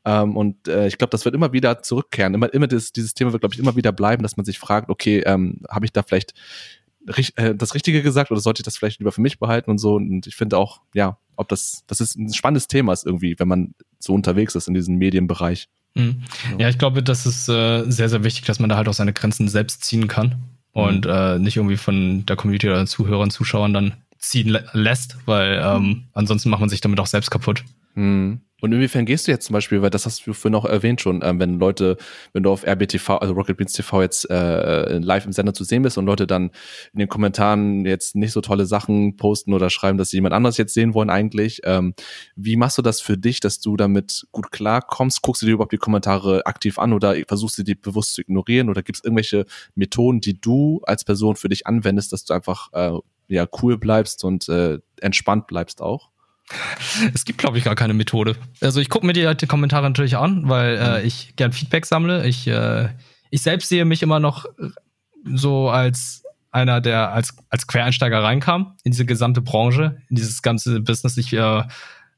Ähm, 0.05 0.35
und 0.35 0.67
äh, 0.67 0.87
ich 0.87 0.97
glaube, 0.97 1.11
das 1.11 1.25
wird 1.25 1.35
immer 1.35 1.53
wieder 1.53 1.81
zurückkehren. 1.81 2.33
Immer, 2.33 2.53
immer 2.53 2.67
das, 2.67 2.91
dieses 2.91 3.13
Thema 3.13 3.31
wird, 3.31 3.41
glaube 3.41 3.55
ich, 3.55 3.59
immer 3.59 3.75
wieder 3.75 3.91
bleiben, 3.91 4.23
dass 4.23 4.37
man 4.37 4.45
sich 4.45 4.59
fragt, 4.59 4.89
okay, 4.89 5.21
ähm, 5.25 5.61
habe 5.69 5.85
ich 5.85 5.91
da 5.91 6.03
vielleicht 6.03 6.33
äh, 7.35 7.55
das 7.55 7.73
Richtige 7.73 8.01
gesagt 8.01 8.31
oder 8.31 8.39
sollte 8.39 8.61
ich 8.61 8.65
das 8.65 8.77
vielleicht 8.77 8.99
lieber 8.99 9.11
für 9.11 9.21
mich 9.21 9.39
behalten 9.39 9.71
und 9.71 9.77
so? 9.77 9.95
Und 9.95 10.27
ich 10.27 10.35
finde 10.35 10.57
auch, 10.57 10.81
ja, 10.93 11.17
ob 11.35 11.49
das, 11.49 11.83
das 11.87 11.99
ist 11.99 12.17
ein 12.17 12.33
spannendes 12.33 12.67
Thema 12.67 12.93
ist 12.93 13.05
irgendwie, 13.05 13.35
wenn 13.39 13.47
man 13.47 13.73
so 13.99 14.13
unterwegs 14.13 14.55
ist 14.55 14.67
in 14.67 14.73
diesem 14.73 14.97
Medienbereich. 14.97 15.67
Mhm. 15.95 16.23
Ja, 16.57 16.69
ich 16.69 16.77
glaube, 16.77 17.03
das 17.03 17.25
ist 17.25 17.49
äh, 17.49 17.83
sehr, 17.89 18.09
sehr 18.09 18.23
wichtig, 18.23 18.45
dass 18.45 18.59
man 18.59 18.69
da 18.69 18.77
halt 18.77 18.87
auch 18.87 18.93
seine 18.93 19.13
Grenzen 19.13 19.47
selbst 19.47 19.83
ziehen 19.83 20.07
kann 20.07 20.35
und 20.73 21.05
äh, 21.05 21.37
nicht 21.37 21.57
irgendwie 21.57 21.77
von 21.77 22.25
der 22.25 22.35
Community 22.37 22.67
oder 22.67 22.77
den 22.77 22.87
Zuhörern, 22.87 23.29
Zuschauern 23.29 23.73
dann 23.73 23.93
ziehen 24.17 24.49
lä- 24.49 24.63
lässt, 24.73 25.17
weil 25.25 25.61
ähm, 25.63 26.03
ansonsten 26.13 26.49
macht 26.49 26.61
man 26.61 26.69
sich 26.69 26.79
damit 26.81 26.99
auch 26.99 27.07
selbst 27.07 27.29
kaputt. 27.31 27.63
Hm. 27.95 28.39
Und 28.61 28.71
inwiefern 28.71 29.05
gehst 29.05 29.27
du 29.27 29.31
jetzt 29.31 29.47
zum 29.47 29.55
Beispiel, 29.55 29.81
weil 29.81 29.89
das 29.89 30.05
hast 30.05 30.25
du 30.25 30.33
vorhin 30.33 30.55
auch 30.55 30.65
erwähnt 30.65 31.01
schon, 31.01 31.21
ähm, 31.23 31.39
wenn 31.39 31.59
Leute, 31.59 31.97
wenn 32.31 32.43
du 32.43 32.51
auf 32.51 32.63
RBTV, 32.63 33.17
also 33.17 33.33
Rocket 33.33 33.57
Beans 33.57 33.73
TV 33.73 34.03
jetzt 34.03 34.29
äh, 34.29 34.99
live 34.99 35.25
im 35.25 35.31
Sender 35.31 35.53
zu 35.53 35.63
sehen 35.63 35.81
bist 35.81 35.97
und 35.97 36.05
Leute 36.05 36.27
dann 36.27 36.51
in 36.93 36.99
den 36.99 37.09
Kommentaren 37.09 37.85
jetzt 37.85 38.15
nicht 38.15 38.31
so 38.31 38.39
tolle 38.39 38.67
Sachen 38.67 39.17
posten 39.17 39.53
oder 39.53 39.71
schreiben, 39.71 39.97
dass 39.97 40.09
sie 40.09 40.17
jemand 40.17 40.35
anderes 40.35 40.57
jetzt 40.57 40.75
sehen 40.75 40.93
wollen 40.93 41.09
eigentlich. 41.09 41.61
Ähm, 41.63 41.95
wie 42.35 42.55
machst 42.55 42.77
du 42.77 42.83
das 42.83 43.01
für 43.01 43.17
dich, 43.17 43.39
dass 43.39 43.59
du 43.59 43.75
damit 43.77 44.27
gut 44.31 44.51
klarkommst? 44.51 45.23
Guckst 45.23 45.41
du 45.41 45.47
dir 45.47 45.53
überhaupt 45.53 45.73
die 45.73 45.77
Kommentare 45.77 46.45
aktiv 46.45 46.77
an 46.77 46.93
oder 46.93 47.15
versuchst 47.27 47.57
du 47.57 47.63
die 47.63 47.75
bewusst 47.75 48.13
zu 48.13 48.21
ignorieren? 48.21 48.69
Oder 48.69 48.83
gibt 48.83 48.99
es 48.99 49.03
irgendwelche 49.03 49.45
Methoden, 49.73 50.21
die 50.21 50.39
du 50.39 50.81
als 50.83 51.03
Person 51.03 51.35
für 51.35 51.49
dich 51.49 51.65
anwendest, 51.65 52.13
dass 52.13 52.25
du 52.25 52.35
einfach 52.35 52.71
äh, 52.73 52.99
ja 53.27 53.47
cool 53.63 53.79
bleibst 53.79 54.23
und 54.23 54.47
äh, 54.49 54.77
entspannt 55.01 55.47
bleibst 55.47 55.81
auch? 55.81 56.10
Es 57.13 57.25
gibt, 57.25 57.39
glaube 57.39 57.57
ich, 57.57 57.63
gar 57.63 57.75
keine 57.75 57.93
Methode. 57.93 58.35
Also 58.59 58.79
ich 58.79 58.89
gucke 58.89 59.05
mir 59.05 59.13
die, 59.13 59.35
die 59.35 59.47
Kommentare 59.47 59.83
natürlich 59.83 60.17
an, 60.17 60.49
weil 60.49 60.77
äh, 60.77 61.03
ich 61.03 61.35
gern 61.35 61.53
Feedback 61.53 61.85
sammle. 61.85 62.27
Ich, 62.27 62.47
äh, 62.47 62.89
ich 63.29 63.41
selbst 63.41 63.69
sehe 63.69 63.85
mich 63.85 64.03
immer 64.03 64.19
noch 64.19 64.45
äh, 64.45 64.69
so 65.33 65.69
als 65.69 66.23
einer, 66.51 66.81
der 66.81 67.11
als, 67.13 67.35
als 67.49 67.67
Quereinsteiger 67.67 68.21
reinkam 68.21 68.75
in 68.83 68.91
diese 68.91 69.05
gesamte 69.05 69.41
Branche, 69.41 70.01
in 70.09 70.15
dieses 70.15 70.41
ganze 70.41 70.81
Business. 70.81 71.17
Ich 71.17 71.31
äh, 71.33 71.63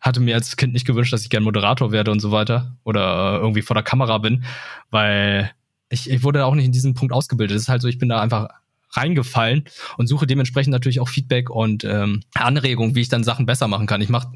hatte 0.02 0.20
mir 0.20 0.36
als 0.36 0.58
Kind 0.58 0.74
nicht 0.74 0.86
gewünscht, 0.86 1.14
dass 1.14 1.22
ich 1.22 1.30
gern 1.30 1.44
Moderator 1.44 1.92
werde 1.92 2.12
und 2.12 2.20
so 2.20 2.32
weiter 2.32 2.76
oder 2.84 3.36
äh, 3.36 3.38
irgendwie 3.38 3.62
vor 3.62 3.76
der 3.76 3.84
Kamera 3.84 4.18
bin, 4.18 4.44
weil 4.90 5.52
ich, 5.90 6.10
ich 6.10 6.24
wurde 6.24 6.46
auch 6.46 6.56
nicht 6.56 6.66
in 6.66 6.72
diesem 6.72 6.96
Punkt 6.96 7.14
ausgebildet. 7.14 7.56
Es 7.56 7.64
ist 7.64 7.70
halt 7.70 7.82
so, 7.82 7.88
ich 7.88 8.00
bin 8.00 8.10
da 8.10 8.20
einfach 8.20 8.50
reingefallen 8.96 9.66
und 9.98 10.08
suche 10.08 10.28
dementsprechend 10.28 10.72
natürlich 10.72 11.00
auch 11.00 11.10
Feedback 11.10 11.50
und 11.50 11.84
ähm, 11.84 12.22
Anregungen, 12.36 12.96
wie 12.96 13.02
ich 13.02 13.10
dann 13.10 13.24
Sachen 13.24 13.46
besser 13.46 13.68
machen 13.68 13.88
kann. 13.88 14.02
Ich 14.02 14.10
mache 14.10 14.28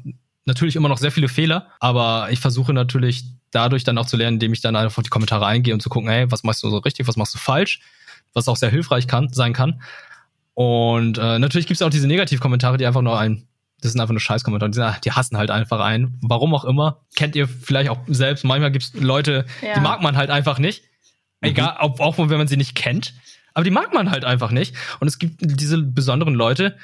natürlich 0.44 0.76
immer 0.76 0.88
noch 0.88 0.98
sehr 0.98 1.12
viele 1.12 1.28
Fehler, 1.28 1.68
aber 1.80 2.28
ich 2.30 2.40
versuche 2.40 2.72
natürlich 2.72 3.24
dadurch 3.50 3.84
dann 3.84 3.96
auch 3.98 4.06
zu 4.06 4.16
lernen, 4.16 4.36
indem 4.36 4.52
ich 4.52 4.60
dann 4.60 4.76
einfach 4.76 4.98
auf 4.98 5.04
die 5.04 5.10
Kommentare 5.10 5.46
eingehe 5.46 5.74
und 5.74 5.80
zu 5.80 5.88
gucken, 5.88 6.08
hey, 6.10 6.30
was 6.30 6.42
machst 6.42 6.62
du 6.62 6.70
so 6.70 6.78
richtig, 6.78 7.06
was 7.08 7.16
machst 7.16 7.34
du 7.34 7.38
falsch, 7.38 7.80
was 8.34 8.48
auch 8.48 8.56
sehr 8.56 8.70
hilfreich 8.70 9.06
kann, 9.06 9.32
sein 9.32 9.52
kann. 9.52 9.80
Und 10.54 11.18
äh, 11.18 11.38
natürlich 11.38 11.66
gibt 11.66 11.76
es 11.80 11.82
auch 11.82 11.90
diese 11.90 12.06
Negativkommentare, 12.08 12.76
die 12.78 12.86
einfach 12.86 13.02
nur 13.02 13.18
ein, 13.18 13.46
das 13.80 13.92
sind 13.92 14.00
einfach 14.00 14.12
nur 14.12 14.20
Scheißkommentare, 14.20 14.70
die, 14.70 14.74
sind- 14.76 15.04
die 15.04 15.12
hassen 15.12 15.36
halt 15.38 15.50
einfach 15.50 15.80
ein. 15.80 16.18
Warum 16.20 16.52
auch 16.54 16.64
immer. 16.64 17.02
Kennt 17.14 17.36
ihr 17.36 17.46
vielleicht 17.46 17.90
auch 17.90 17.98
selbst. 18.08 18.44
Manchmal 18.44 18.72
gibt 18.72 18.84
es 18.84 18.94
Leute, 18.94 19.46
Ja. 19.62 19.74
die 19.74 19.80
mag 19.80 20.02
man 20.02 20.16
halt 20.16 20.30
einfach 20.30 20.58
nicht. 20.58 20.82
Egal, 21.40 21.76
ob, 21.80 22.00
auch 22.00 22.18
wenn 22.18 22.36
man 22.38 22.48
sie 22.48 22.56
nicht 22.56 22.74
kennt. 22.74 23.14
Aber 23.58 23.64
die 23.64 23.72
mag 23.72 23.92
man 23.92 24.12
halt 24.12 24.24
einfach 24.24 24.52
nicht. 24.52 24.76
Und 25.00 25.08
es 25.08 25.18
gibt 25.18 25.40
diese 25.40 25.82
besonderen 25.82 26.34
Leute, 26.34 26.76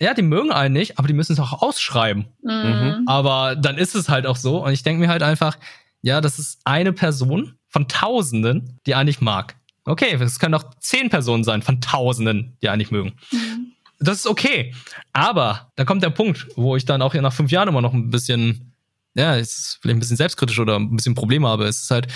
ja, 0.00 0.14
die 0.14 0.22
mögen 0.22 0.50
einen 0.50 0.72
nicht, 0.72 0.98
aber 0.98 1.08
die 1.08 1.12
müssen 1.12 1.34
es 1.34 1.38
auch 1.38 1.60
ausschreiben. 1.60 2.24
Mhm. 2.42 3.02
Aber 3.06 3.54
dann 3.54 3.76
ist 3.76 3.94
es 3.94 4.08
halt 4.08 4.26
auch 4.26 4.36
so. 4.36 4.64
Und 4.64 4.72
ich 4.72 4.82
denke 4.82 4.98
mir 4.98 5.08
halt 5.10 5.22
einfach, 5.22 5.58
ja, 6.00 6.22
das 6.22 6.38
ist 6.38 6.58
eine 6.64 6.94
Person 6.94 7.58
von 7.68 7.86
Tausenden, 7.86 8.80
die 8.86 8.94
einen 8.94 9.08
nicht 9.08 9.20
mag. 9.20 9.56
Okay, 9.84 10.14
es 10.18 10.38
können 10.38 10.54
auch 10.54 10.64
zehn 10.80 11.10
Personen 11.10 11.44
sein 11.44 11.60
von 11.60 11.82
Tausenden, 11.82 12.56
die 12.62 12.70
einen 12.70 12.78
nicht 12.78 12.92
mögen. 12.92 13.12
Mhm. 13.30 13.72
Das 13.98 14.16
ist 14.16 14.26
okay. 14.26 14.74
Aber 15.12 15.70
da 15.76 15.84
kommt 15.84 16.02
der 16.02 16.08
Punkt, 16.08 16.46
wo 16.56 16.76
ich 16.76 16.86
dann 16.86 17.02
auch 17.02 17.12
nach 17.12 17.34
fünf 17.34 17.50
Jahren 17.50 17.68
immer 17.68 17.82
noch 17.82 17.92
ein 17.92 18.08
bisschen, 18.08 18.72
ja, 19.12 19.34
ist 19.34 19.80
vielleicht 19.82 19.98
ein 19.98 20.00
bisschen 20.00 20.16
selbstkritisch 20.16 20.58
oder 20.60 20.76
ein 20.76 20.96
bisschen 20.96 21.14
Probleme 21.14 21.46
habe. 21.46 21.66
Es 21.66 21.82
ist 21.82 21.90
halt, 21.90 22.06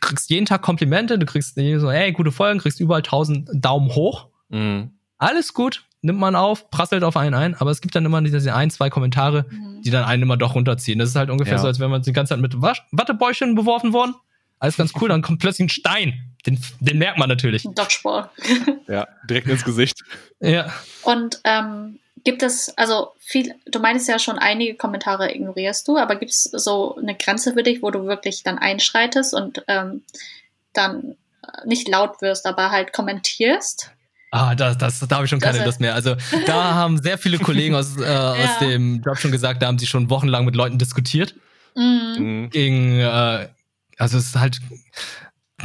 kriegst 0.00 0.30
jeden 0.30 0.46
Tag 0.46 0.62
Komplimente, 0.62 1.18
du 1.18 1.26
kriegst 1.26 1.54
so, 1.56 1.90
hey, 1.90 2.12
gute 2.12 2.32
Folgen, 2.32 2.58
kriegst 2.60 2.80
überall 2.80 3.02
tausend 3.02 3.48
Daumen 3.52 3.94
hoch. 3.94 4.28
Mhm. 4.48 4.92
Alles 5.18 5.52
gut, 5.54 5.84
nimmt 6.00 6.18
man 6.20 6.36
auf, 6.36 6.70
prasselt 6.70 7.02
auf 7.04 7.16
einen 7.16 7.34
ein, 7.34 7.54
aber 7.54 7.70
es 7.70 7.80
gibt 7.80 7.94
dann 7.94 8.04
immer 8.04 8.20
diese 8.22 8.54
ein, 8.54 8.70
zwei 8.70 8.88
Kommentare, 8.90 9.46
Mhm. 9.50 9.82
die 9.82 9.90
dann 9.90 10.04
einen 10.04 10.22
immer 10.22 10.36
doch 10.36 10.54
runterziehen. 10.54 10.98
Das 10.98 11.08
ist 11.08 11.16
halt 11.16 11.30
ungefähr 11.30 11.54
Ja. 11.54 11.58
so, 11.60 11.66
als 11.66 11.78
wäre 11.80 11.90
man 11.90 12.02
die 12.02 12.12
ganze 12.12 12.34
Zeit 12.34 12.40
mit 12.40 12.60
Wasch 12.62 12.82
Wattebäuschen 12.92 13.54
beworfen 13.54 13.92
worden. 13.92 14.14
Alles 14.60 14.76
ganz 14.76 14.92
cool, 15.00 15.08
dann 15.08 15.22
kommt 15.22 15.38
plötzlich 15.40 15.66
ein 15.66 15.68
Stein. 15.70 16.34
Den, 16.46 16.58
den 16.80 16.98
merkt 16.98 17.18
man 17.18 17.28
natürlich. 17.28 17.62
Dodgeball. 17.62 18.28
Ja, 18.88 19.06
direkt 19.28 19.46
ins 19.48 19.64
Gesicht. 19.64 20.02
Ja. 20.40 20.72
Und 21.02 21.40
ähm, 21.44 21.98
gibt 22.28 22.42
es, 22.42 22.76
also 22.76 23.12
viel, 23.18 23.54
du 23.64 23.78
meinst 23.78 24.06
ja 24.06 24.18
schon, 24.18 24.38
einige 24.38 24.74
Kommentare 24.74 25.34
ignorierst 25.34 25.88
du, 25.88 25.96
aber 25.96 26.16
gibt 26.16 26.30
es 26.30 26.42
so 26.42 26.94
eine 26.96 27.14
Grenze 27.14 27.54
für 27.54 27.62
dich, 27.62 27.80
wo 27.80 27.90
du 27.90 28.04
wirklich 28.04 28.42
dann 28.42 28.58
einschreitest 28.58 29.32
und 29.32 29.64
ähm, 29.66 30.02
dann 30.74 31.16
äh, 31.42 31.66
nicht 31.66 31.88
laut 31.88 32.20
wirst, 32.20 32.44
aber 32.44 32.70
halt 32.70 32.92
kommentierst? 32.92 33.90
Ah, 34.30 34.54
das, 34.54 34.76
das, 34.76 35.00
da 35.00 35.16
habe 35.16 35.24
ich 35.24 35.30
schon 35.30 35.40
keine 35.40 35.56
Das- 35.56 35.64
Lust 35.66 35.80
mehr. 35.80 35.94
Also 35.94 36.16
da 36.44 36.74
haben 36.74 37.02
sehr 37.02 37.16
viele 37.16 37.38
Kollegen 37.38 37.74
aus, 37.74 37.96
äh, 37.96 38.04
aus 38.04 38.58
dem 38.60 39.00
Job 39.00 39.16
schon 39.16 39.32
gesagt, 39.32 39.62
da 39.62 39.66
haben 39.68 39.78
sie 39.78 39.86
schon 39.86 40.10
wochenlang 40.10 40.44
mit 40.44 40.54
Leuten 40.54 40.76
diskutiert. 40.76 41.34
Mhm. 41.74 42.50
Gegen, 42.50 42.98
äh, 43.00 43.48
also 43.96 44.18
es 44.18 44.26
ist 44.26 44.36
halt, 44.36 44.58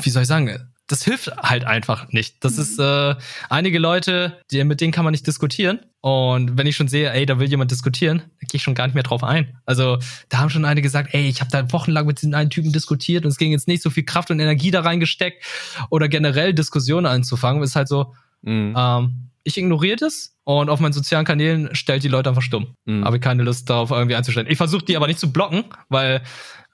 wie 0.01 0.09
soll 0.09 0.21
ich 0.21 0.29
sagen, 0.29 0.72
das 0.93 1.03
hilft 1.03 1.35
halt 1.37 1.63
einfach 1.65 2.11
nicht. 2.11 2.43
Das 2.43 2.57
Mhm. 2.57 2.61
ist 2.61 2.79
äh, 2.79 3.15
einige 3.49 3.79
Leute, 3.79 4.37
die, 4.51 4.63
mit 4.63 4.79
denen 4.79 4.91
kann 4.93 5.03
man 5.03 5.11
nicht 5.11 5.25
diskutieren. 5.25 5.79
Und 6.01 6.57
wenn 6.57 6.67
ich 6.67 6.75
schon 6.75 6.87
sehe, 6.87 7.11
ey, 7.11 7.25
da 7.25 7.39
will 7.39 7.49
jemand 7.49 7.71
diskutieren, 7.71 8.19
dann 8.19 8.47
gehe 8.49 8.57
ich 8.57 8.63
schon 8.63 8.75
gar 8.75 8.85
nicht 8.85 8.93
mehr 8.93 9.03
drauf 9.03 9.23
ein. 9.23 9.57
Also 9.65 9.97
da 10.29 10.37
haben 10.39 10.49
schon 10.51 10.65
einige 10.65 10.83
gesagt, 10.83 11.13
ey, 11.13 11.27
ich 11.27 11.39
habe 11.41 11.49
da 11.49 11.71
wochenlang 11.71 12.05
mit 12.05 12.21
diesem 12.21 12.33
einen 12.35 12.49
Typen 12.51 12.71
diskutiert 12.71 13.25
und 13.25 13.31
es 13.31 13.37
ging 13.37 13.51
jetzt 13.51 13.67
nicht 13.67 13.81
so 13.81 13.89
viel 13.89 14.03
Kraft 14.03 14.29
und 14.29 14.39
Energie 14.39 14.69
da 14.69 14.81
reingesteckt 14.81 15.43
oder 15.89 16.07
generell 16.09 16.53
Diskussionen 16.53 17.05
anzufangen. 17.07 17.63
Ist 17.63 17.75
halt 17.75 17.87
so, 17.87 18.13
Mhm. 18.43 18.75
ähm, 18.77 19.29
ich 19.45 19.57
ignoriere 19.57 19.95
das 19.97 20.35
und 20.43 20.69
auf 20.69 20.79
meinen 20.79 20.93
sozialen 20.93 21.25
Kanälen 21.25 21.73
stellt 21.75 22.03
die 22.03 22.07
Leute 22.09 22.29
einfach 22.29 22.41
stumm. 22.41 22.75
Mhm. 22.85 23.03
Habe 23.05 23.19
keine 23.19 23.43
Lust 23.43 23.69
darauf 23.69 23.89
irgendwie 23.91 24.15
einzustellen. 24.15 24.47
Ich 24.49 24.57
versuche 24.57 24.85
die 24.85 24.95
aber 24.97 25.07
nicht 25.07 25.19
zu 25.19 25.31
blocken, 25.33 25.63
weil 25.89 26.21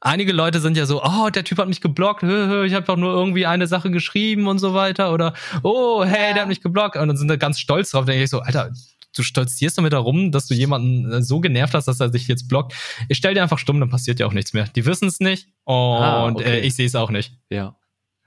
einige 0.02 0.32
Leute 0.32 0.60
sind 0.60 0.78
ja 0.78 0.86
so, 0.86 1.04
oh, 1.04 1.30
der 1.30 1.44
Typ 1.44 1.58
hat 1.58 1.68
mich 1.68 1.82
geblockt, 1.82 2.24
hö, 2.24 2.48
hö, 2.48 2.66
ich 2.66 2.74
habe 2.74 2.86
doch 2.86 2.98
nur 2.98 3.14
irgendwie 3.14 3.46
eine 3.46 3.68
Sache 3.68 3.92
geschrieben 3.92 4.48
und 4.48 4.60
so 4.60 4.74
weiter 4.74 5.14
oder 5.14 5.34
oh, 5.64 6.04
hey, 6.06 6.30
Ja. 6.30 6.34
der 6.34 6.42
hat 6.44 6.48
mich 6.50 6.62
geblockt 6.62 6.96
und 6.98 7.08
dann 7.08 7.18
sind 7.18 7.30
die 7.30 7.38
ganz 7.38 7.60
stolz 7.60 7.92
drauf. 7.92 8.02
Dann 8.06 8.14
denke 8.14 8.24
ich 8.24 8.30
so, 8.30 8.40
Alter, 8.40 8.72
du 9.16 9.24
stolzierst 9.24 9.78
damit 9.78 9.94
herum, 9.94 10.32
dass 10.32 10.48
du 10.48 10.54
jemanden 10.54 11.12
äh, 11.12 11.22
so 11.22 11.40
genervt 11.40 11.74
hast, 11.74 11.88
dass 11.88 12.00
er 12.00 12.12
sich 12.12 12.28
jetzt 12.28 12.48
blockt. 12.48 12.74
Ich 13.10 13.18
stell 13.18 13.34
dir 13.34 13.42
einfach 13.44 13.60
stumm, 13.60 13.80
dann 13.80 13.90
passiert 13.90 14.20
ja 14.20 14.26
auch 14.28 14.34
nichts 14.34 14.54
mehr. 14.54 14.66
Die 14.76 14.86
wissen 14.86 15.08
es 15.08 15.20
nicht 15.20 15.48
und 15.66 15.76
Ah, 15.76 16.28
okay. 16.28 16.44
äh, 16.44 16.60
ich 16.60 16.76
sehe 16.76 16.86
es 16.86 16.96
auch 16.96 17.10
nicht. 17.10 17.34
ja. 17.50 17.76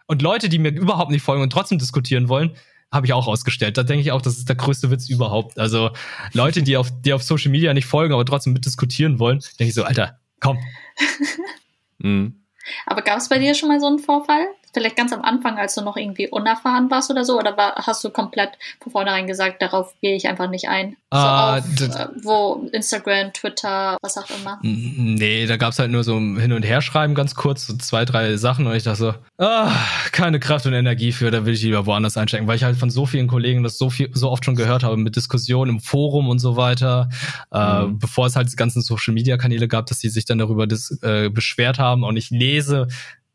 Und 0.09 0.21
Leute, 0.21 0.49
die 0.51 0.59
mir 0.59 0.71
überhaupt 0.73 1.11
nicht 1.11 1.23
folgen 1.23 1.43
und 1.43 1.51
trotzdem 1.51 1.79
diskutieren 1.79 2.29
wollen, 2.29 2.51
habe 2.91 3.07
ich 3.07 3.15
auch 3.15 3.27
ausgestellt. 3.29 3.79
Da 3.79 3.83
denke 3.83 4.03
ich 4.03 4.13
auch, 4.13 4.21
das 4.21 4.37
ist 4.37 4.47
der 4.49 4.57
größte 4.57 4.91
Witz 4.91 5.09
überhaupt. 5.09 5.59
Also 5.59 5.91
Leute, 6.35 6.63
die 6.63 6.77
auf, 6.77 6.91
die 7.01 7.15
auf 7.15 7.23
Social 7.23 7.51
Media 7.51 7.73
nicht 7.73 7.87
folgen, 7.87 8.13
aber 8.13 8.27
trotzdem 8.27 8.53
mitdiskutieren 8.53 9.19
wollen, 9.19 9.39
denke 9.59 9.69
ich 9.71 9.75
so, 9.75 9.85
Alter, 9.85 10.19
komm. 10.41 10.59
Mhm. 12.03 12.45
Aber 12.87 13.03
gab 13.03 13.19
es 13.19 13.29
bei 13.29 13.39
dir 13.39 13.55
schon 13.55 13.69
mal 13.69 13.81
so 13.81 13.87
einen 13.87 13.99
Vorfall, 13.99 14.47
vielleicht 14.75 14.97
ganz 14.97 15.13
am 15.13 15.23
Anfang, 15.23 15.59
als 15.59 15.75
du 15.75 15.83
noch 15.83 15.97
irgendwie 15.97 16.29
unerfahren 16.29 16.91
warst 16.91 17.11
oder 17.11 17.25
so? 17.25 17.39
Oder 17.39 17.57
war, 17.57 17.75
hast 17.77 18.03
du 18.05 18.11
komplett 18.11 18.51
von 18.83 18.93
vornherein 18.93 19.27
gesagt, 19.27 19.61
darauf 19.63 19.95
gehe 20.01 20.17
ich 20.17 20.29
einfach 20.29 20.49
nicht 20.49 20.69
ein? 20.69 20.97
So 21.13 21.19
Ah, 21.19 21.59
auf, 21.59 21.65
das- 21.79 21.95
äh, 21.97 22.07
wo 22.23 22.67
Instagram, 22.73 23.33
Twitter, 23.33 23.99
was 24.03 24.17
auch 24.17 24.29
immer. 24.31 24.59
Nee, 24.63 25.47
da 25.47 25.57
gab's 25.57 25.79
halt 25.79 25.91
nur 25.91 26.05
so 26.05 26.17
ein 26.17 26.39
Hin- 26.39 26.53
und 26.53 26.63
Herschreiben 26.63 27.15
ganz 27.15 27.35
kurz, 27.35 27.67
so 27.67 27.77
zwei, 27.77 28.05
drei 28.05 28.37
Sachen 28.37 28.67
und 28.67 28.75
ich 28.75 28.83
dachte 28.85 28.99
so, 28.99 29.15
ah, 29.39 29.71
keine 30.13 30.41
Kraft 30.41 30.65
und 30.67 30.73
Energie 30.73 31.13
für, 31.13 31.31
da 31.31 31.45
will 31.45 31.53
ich 31.55 31.63
lieber 31.63 31.85
woanders 31.87 32.17
einstecken, 32.17 32.47
weil 32.47 32.57
ich 32.57 32.65
halt 32.65 32.77
von 32.77 32.91
so 32.91 33.05
vielen 33.07 33.27
Kollegen 33.29 33.63
das 33.63 33.77
so 33.79 33.91
viel, 33.91 34.11
so 34.15 34.31
oft 34.31 34.45
schon 34.45 34.55
gehört 34.55 34.83
habe 34.85 34.97
mit 34.97 35.17
Diskussionen 35.17 35.73
im 35.77 35.81
Forum 35.81 36.29
und 36.29 36.39
so 36.39 36.57
weiter, 36.57 37.09
äh, 37.53 37.83
Mhm. 37.83 37.99
bevor 37.99 38.27
es 38.27 38.37
halt 38.37 38.51
die 38.51 38.57
ganzen 38.57 38.81
Social 38.83 39.13
Media 39.13 39.37
Kanäle 39.37 39.69
gab, 39.69 39.87
dass 39.87 39.99
die 39.99 40.09
sich 40.09 40.25
dann 40.25 40.39
darüber 40.39 40.67
dis 40.67 40.99
äh, 41.03 41.29
beschwert 41.29 41.79
haben 41.79 42.05
und 42.05 42.17
ich 42.17 42.31
lese 42.31 42.89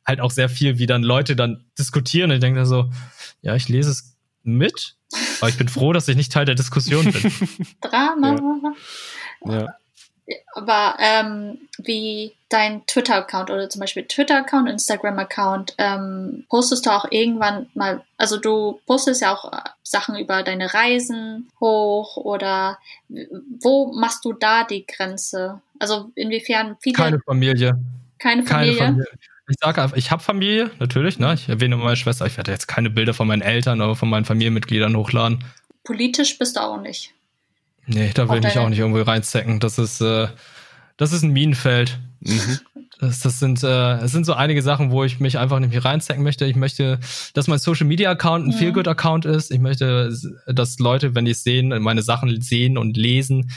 halt 0.07 0.21
auch 0.21 0.31
sehr 0.31 0.49
viel, 0.49 0.79
wie 0.79 0.85
dann 0.85 1.03
Leute 1.03 1.35
dann 1.35 1.65
diskutieren 1.77 2.31
und 2.31 2.37
ich 2.37 2.41
denke 2.41 2.59
da 2.59 2.65
so, 2.65 2.89
ja, 3.41 3.55
ich 3.55 3.67
lese 3.67 3.91
es 3.91 4.15
mit, 4.43 4.95
aber 5.41 5.49
ich 5.49 5.57
bin 5.57 5.67
froh, 5.67 5.93
dass 5.93 6.07
ich 6.07 6.15
nicht 6.15 6.31
Teil 6.31 6.45
der 6.45 6.55
Diskussion 6.55 7.11
bin. 7.11 7.31
Drama. 7.81 8.73
Ja. 9.45 9.67
Aber 10.55 10.97
ähm, 10.99 11.57
wie 11.77 12.33
dein 12.49 12.85
Twitter-Account 12.85 13.49
oder 13.49 13.69
zum 13.69 13.79
Beispiel 13.79 14.03
Twitter-Account, 14.05 14.69
Instagram-Account, 14.69 15.75
ähm, 15.77 16.45
postest 16.49 16.85
du 16.85 16.89
auch 16.91 17.05
irgendwann 17.11 17.67
mal, 17.73 18.03
also 18.17 18.37
du 18.37 18.81
postest 18.85 19.21
ja 19.21 19.33
auch 19.33 19.51
äh, 19.53 19.57
Sachen 19.83 20.17
über 20.17 20.43
deine 20.43 20.73
Reisen 20.73 21.49
hoch 21.61 22.17
oder 22.17 22.77
wo 23.61 23.93
machst 23.93 24.25
du 24.25 24.33
da 24.33 24.65
die 24.65 24.85
Grenze? 24.85 25.61
Also 25.79 26.11
inwiefern 26.15 26.75
viele 26.81 26.95
Keine 26.95 27.19
Familie. 27.19 27.79
keine 28.19 28.43
Keine 28.43 28.73
Familie? 28.73 29.05
Ich 29.49 29.55
sage 29.61 29.81
einfach, 29.81 29.95
ich 29.95 30.11
habe 30.11 30.21
Familie, 30.21 30.71
natürlich, 30.79 31.19
ne? 31.19 31.33
Ich 31.33 31.47
erwähne 31.47 31.77
meine 31.77 31.95
Schwester. 31.95 32.25
Ich 32.25 32.35
werde 32.37 32.51
jetzt 32.51 32.67
keine 32.67 32.89
Bilder 32.89 33.13
von 33.13 33.27
meinen 33.27 33.41
Eltern 33.41 33.81
oder 33.81 33.95
von 33.95 34.09
meinen 34.09 34.25
Familienmitgliedern 34.25 34.95
hochladen. 34.95 35.43
Politisch 35.83 36.37
bist 36.37 36.57
du 36.57 36.61
auch 36.61 36.81
nicht. 36.81 37.13
Nee, 37.85 38.11
da 38.13 38.23
will 38.23 38.31
Auch 38.31 38.35
ich 38.39 38.43
mich 38.43 38.59
auch 38.59 38.67
nicht 38.69 38.79
irgendwo 38.79 39.01
reinstecken. 39.01 39.61
Das 39.61 39.77
ist, 39.77 40.01
äh, 40.01 40.27
das 40.97 41.13
ist 41.13 41.23
ein 41.23 41.31
Minenfeld. 41.31 41.97
Mhm. 42.19 42.59
Das, 42.99 43.19
das 43.19 43.39
sind, 43.39 43.63
äh, 43.63 43.93
es 43.99 44.11
sind 44.11 44.25
so 44.25 44.33
einige 44.33 44.61
Sachen, 44.61 44.91
wo 44.91 45.03
ich 45.05 45.19
mich 45.21 45.37
einfach 45.37 45.59
nicht 45.59 45.69
mehr 45.69 45.85
reinstecken 45.85 46.23
möchte. 46.23 46.45
Ich 46.45 46.55
möchte, 46.57 46.99
dass 47.33 47.47
mein 47.47 47.59
Social 47.59 47.87
Media 47.87 48.09
Account 48.11 48.45
ein 48.47 48.49
Mhm. 48.49 48.57
Feelgood 48.57 48.87
Account 48.89 49.23
ist. 49.25 49.51
Ich 49.51 49.59
möchte, 49.59 50.11
dass 50.47 50.79
Leute, 50.79 51.15
wenn 51.15 51.23
die 51.23 51.31
es 51.31 51.43
sehen, 51.43 51.69
meine 51.81 52.01
Sachen 52.01 52.41
sehen 52.41 52.77
und 52.77 52.97
lesen, 52.97 53.51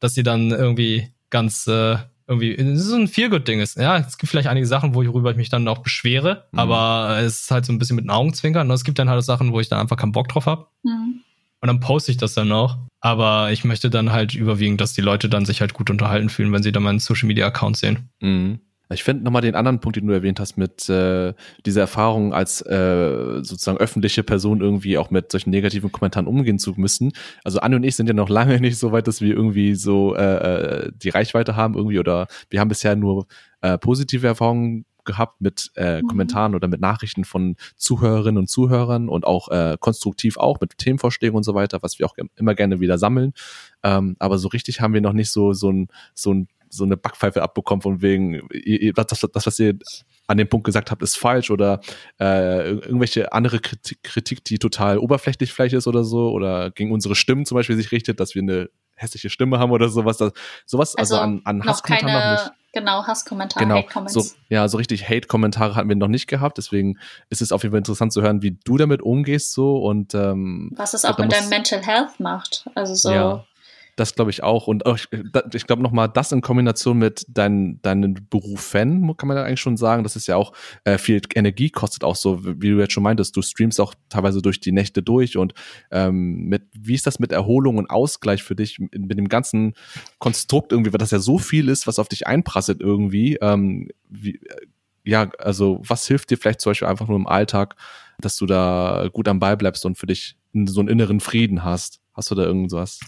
dass 0.00 0.14
sie 0.14 0.22
dann 0.22 0.50
irgendwie 0.50 1.10
ganz 1.28 1.66
äh, 1.66 1.98
irgendwie 2.28 2.56
das 2.56 2.80
ist 2.80 2.86
so 2.86 2.96
ein 2.96 3.08
Feelgood 3.08 3.46
Ding 3.46 3.60
ist. 3.60 3.76
Ja, 3.76 3.96
es 3.98 4.18
gibt 4.18 4.30
vielleicht 4.30 4.48
einige 4.48 4.66
Sachen, 4.66 4.94
worüber 4.94 5.30
ich 5.30 5.36
mich 5.36 5.48
dann 5.48 5.66
auch 5.68 5.78
beschwere, 5.78 6.46
Mhm. 6.52 6.58
aber 6.58 7.18
es 7.20 7.42
ist 7.42 7.50
halt 7.50 7.64
so 7.64 7.72
ein 7.72 7.78
bisschen 7.78 7.96
mit 7.96 8.04
den 8.04 8.10
Augenzwinkern. 8.10 8.68
Und 8.68 8.74
es 8.74 8.84
gibt 8.84 8.98
dann 8.98 9.08
halt 9.08 9.22
Sachen, 9.24 9.52
wo 9.52 9.60
ich 9.60 9.68
dann 9.68 9.80
einfach 9.80 9.96
keinen 9.96 10.12
Bock 10.12 10.28
drauf 10.28 10.46
habe. 10.46 10.66
Hm. 10.84 11.20
Und 11.60 11.66
dann 11.68 11.80
poste 11.80 12.10
ich 12.10 12.18
das 12.18 12.34
dann 12.34 12.52
auch. 12.52 12.76
Aber 13.00 13.50
ich 13.52 13.64
möchte 13.64 13.88
dann 13.90 14.12
halt 14.12 14.34
überwiegend, 14.34 14.80
dass 14.80 14.92
die 14.92 15.00
Leute 15.00 15.28
dann 15.28 15.44
sich 15.46 15.60
halt 15.60 15.72
gut 15.74 15.88
unterhalten 15.90 16.28
fühlen, 16.28 16.52
wenn 16.52 16.62
sie 16.62 16.72
dann 16.72 16.82
meinen 16.82 16.98
Social 16.98 17.26
Media 17.28 17.46
Account 17.46 17.76
sehen. 17.76 18.10
Mhm. 18.20 18.60
Ich 18.90 19.02
finde 19.02 19.24
nochmal 19.24 19.42
den 19.42 19.54
anderen 19.56 19.80
Punkt, 19.80 19.96
den 19.96 20.06
du 20.06 20.12
erwähnt 20.12 20.38
hast, 20.38 20.56
mit 20.56 20.88
äh, 20.88 21.34
dieser 21.64 21.80
Erfahrung 21.80 22.32
als 22.32 22.60
äh, 22.62 23.42
sozusagen 23.42 23.78
öffentliche 23.78 24.22
Person 24.22 24.60
irgendwie 24.60 24.96
auch 24.96 25.10
mit 25.10 25.32
solchen 25.32 25.50
negativen 25.50 25.90
Kommentaren 25.90 26.26
umgehen 26.26 26.58
zu 26.58 26.74
müssen. 26.76 27.12
Also 27.42 27.58
Anne 27.60 27.76
und 27.76 27.84
ich 27.84 27.96
sind 27.96 28.06
ja 28.06 28.14
noch 28.14 28.28
lange 28.36 28.60
nicht 28.60 28.78
so 28.78 28.92
weit, 28.92 29.08
dass 29.08 29.20
wir 29.20 29.34
irgendwie 29.34 29.74
so 29.74 30.14
äh, 30.14 30.86
äh, 30.86 30.92
die 30.94 31.08
Reichweite 31.08 31.56
haben 31.56 31.74
irgendwie 31.74 31.98
oder 31.98 32.28
wir 32.50 32.60
haben 32.60 32.68
bisher 32.68 32.94
nur 32.94 33.26
äh, 33.60 33.76
positive 33.78 34.26
Erfahrungen 34.26 34.84
gehabt 35.06 35.40
mit 35.40 35.70
äh, 35.74 36.02
Mhm. 36.02 36.08
Kommentaren 36.08 36.54
oder 36.54 36.68
mit 36.68 36.80
Nachrichten 36.80 37.24
von 37.24 37.56
Zuhörerinnen 37.76 38.38
und 38.38 38.50
Zuhörern 38.50 39.08
und 39.08 39.24
auch 39.24 39.48
äh, 39.48 39.76
konstruktiv 39.80 40.36
auch 40.36 40.60
mit 40.60 40.76
Themenvorschlägen 40.78 41.36
und 41.36 41.44
so 41.44 41.54
weiter, 41.54 41.78
was 41.82 41.98
wir 41.98 42.06
auch 42.06 42.16
immer 42.36 42.54
gerne 42.54 42.80
wieder 42.80 42.98
sammeln. 42.98 43.32
Ähm, 43.82 44.16
aber 44.18 44.38
so 44.38 44.48
richtig 44.48 44.80
haben 44.80 44.94
wir 44.94 45.00
noch 45.00 45.12
nicht 45.12 45.30
so 45.30 45.52
so 45.52 45.70
ein 45.70 45.88
so 46.14 46.34
ein 46.34 46.48
so 46.68 46.84
eine 46.84 46.96
Backpfeife 46.96 47.42
abbekommen 47.42 47.82
von 47.82 48.02
wegen 48.02 48.42
das, 48.94 49.06
das, 49.32 49.46
was 49.46 49.58
ihr 49.58 49.74
an 50.26 50.36
dem 50.38 50.48
Punkt 50.48 50.64
gesagt 50.64 50.90
habt, 50.90 51.02
ist 51.02 51.16
falsch 51.16 51.50
oder 51.50 51.80
äh, 52.18 52.24
ir- 52.24 52.82
irgendwelche 52.84 53.32
andere 53.32 53.60
Kritik, 53.60 54.02
Kritik, 54.02 54.44
die 54.44 54.58
total 54.58 54.98
oberflächlich 54.98 55.52
vielleicht 55.52 55.74
ist 55.74 55.86
oder 55.86 56.02
so 56.04 56.30
oder 56.30 56.70
gegen 56.70 56.90
unsere 56.92 57.14
Stimmen 57.14 57.46
zum 57.46 57.54
Beispiel 57.56 57.76
sich 57.76 57.92
richtet, 57.92 58.18
dass 58.20 58.34
wir 58.34 58.42
eine 58.42 58.68
hässliche 58.96 59.30
Stimme 59.30 59.58
haben 59.58 59.70
oder 59.70 59.88
sowas. 59.88 60.16
Das, 60.16 60.32
sowas 60.64 60.96
also, 60.96 61.16
Also 61.16 61.22
an, 61.24 61.42
an 61.44 61.58
Noch 61.58 61.66
Hasskommentaren 61.66 62.12
noch 62.14 62.30
nicht. 62.32 62.42
keine, 62.44 62.56
genau, 62.72 63.06
Hasskommentare, 63.06 63.64
Genau, 63.64 63.76
Hate-Comments. 63.76 64.14
so, 64.14 64.24
ja, 64.48 64.66
so 64.68 64.78
richtig 64.78 65.08
Hate-Kommentare 65.08 65.74
hatten 65.76 65.88
wir 65.88 65.96
noch 65.96 66.08
nicht 66.08 66.26
gehabt, 66.26 66.58
deswegen 66.58 66.98
ist 67.28 67.42
es 67.42 67.52
auf 67.52 67.62
jeden 67.62 67.72
Fall 67.74 67.78
interessant 67.78 68.12
zu 68.12 68.22
hören, 68.22 68.42
wie 68.42 68.58
du 68.64 68.76
damit 68.78 69.02
umgehst 69.02 69.52
so 69.52 69.76
und 69.78 70.14
ähm, 70.14 70.72
Was 70.74 70.94
es 70.94 71.04
auch 71.04 71.18
mit 71.18 71.30
deinem 71.30 71.50
Mental 71.50 71.82
Health 71.84 72.18
macht. 72.18 72.64
Also 72.74 72.94
so, 72.94 73.10
Ja. 73.12 73.44
Das 73.96 74.14
glaube 74.14 74.30
ich 74.30 74.42
auch 74.42 74.66
und 74.66 74.86
auch, 74.86 74.96
ich, 74.96 75.08
da- 75.32 75.44
ich 75.52 75.66
glaube 75.66 75.82
nochmal, 75.82 76.08
das 76.08 76.30
in 76.32 76.42
Kombination 76.42 76.98
mit 76.98 77.24
dein, 77.28 77.80
deinem 77.82 78.14
Beruf 78.30 78.60
Fan, 78.60 79.16
kann 79.16 79.26
man 79.28 79.36
ja 79.36 79.44
eigentlich 79.44 79.60
schon 79.60 79.76
sagen, 79.76 80.02
dass 80.02 80.16
es 80.16 80.26
ja 80.26 80.36
auch 80.36 80.52
äh, 80.84 80.98
viel 80.98 81.20
Energie 81.34 81.70
kostet, 81.70 82.04
auch 82.04 82.16
so, 82.16 82.44
wie 82.44 82.70
du 82.70 82.78
jetzt 82.78 82.92
schon 82.92 83.02
meintest, 83.02 83.36
du 83.36 83.42
streamst 83.42 83.80
auch 83.80 83.94
teilweise 84.08 84.42
durch 84.42 84.60
die 84.60 84.72
Nächte 84.72 85.02
durch 85.02 85.36
und 85.36 85.54
ähm, 85.90 86.44
mit, 86.44 86.62
wie 86.78 86.94
ist 86.94 87.06
das 87.06 87.18
mit 87.18 87.32
Erholung 87.32 87.78
und 87.78 87.88
Ausgleich 87.90 88.42
für 88.42 88.54
dich 88.54 88.78
mit, 88.78 88.96
mit 88.98 89.18
dem 89.18 89.28
ganzen 89.28 89.72
Konstrukt 90.18 90.72
irgendwie, 90.72 90.92
weil 90.92 90.98
das 90.98 91.10
ja 91.10 91.18
so 91.18 91.38
viel 91.38 91.68
ist, 91.68 91.86
was 91.86 91.98
auf 91.98 92.08
dich 92.08 92.26
einprasselt 92.26 92.80
irgendwie, 92.80 93.36
ähm, 93.40 93.88
wie, 94.08 94.38
ja, 95.04 95.30
also 95.38 95.80
was 95.86 96.06
hilft 96.06 96.30
dir 96.30 96.36
vielleicht 96.36 96.60
zum 96.60 96.70
Beispiel 96.70 96.88
einfach 96.88 97.08
nur 97.08 97.16
im 97.16 97.26
Alltag, 97.26 97.76
dass 98.18 98.36
du 98.36 98.46
da 98.46 99.08
gut 99.12 99.28
am 99.28 99.38
Ball 99.40 99.56
bleibst 99.56 99.86
und 99.86 99.96
für 99.96 100.06
dich 100.06 100.36
so 100.66 100.80
einen 100.80 100.88
inneren 100.88 101.20
Frieden 101.20 101.64
hast? 101.64 102.00
Hast 102.12 102.30
du 102.30 102.34
da 102.34 102.42
irgendwas? 102.44 103.00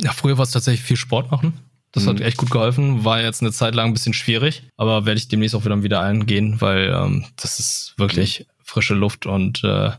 Ja, 0.00 0.12
früher 0.12 0.38
war 0.38 0.44
es 0.44 0.50
tatsächlich 0.50 0.82
viel 0.84 0.96
Sport 0.96 1.30
machen. 1.30 1.54
Das 1.92 2.06
hat 2.06 2.16
Mhm. 2.18 2.22
echt 2.22 2.38
gut 2.38 2.50
geholfen. 2.50 3.04
War 3.04 3.20
jetzt 3.22 3.40
eine 3.42 3.52
Zeit 3.52 3.74
lang 3.74 3.86
ein 3.88 3.92
bisschen 3.92 4.14
schwierig, 4.14 4.64
aber 4.76 5.06
werde 5.06 5.18
ich 5.18 5.28
demnächst 5.28 5.54
auch 5.54 5.64
wieder 5.64 5.82
wieder 5.84 6.00
eingehen, 6.00 6.60
weil 6.60 6.92
ähm, 6.92 7.24
das 7.36 7.60
ist 7.60 7.94
wirklich 7.96 8.46
frische 8.64 8.94
Luft 8.94 9.26
und 9.26 9.62
äh, 9.62 9.90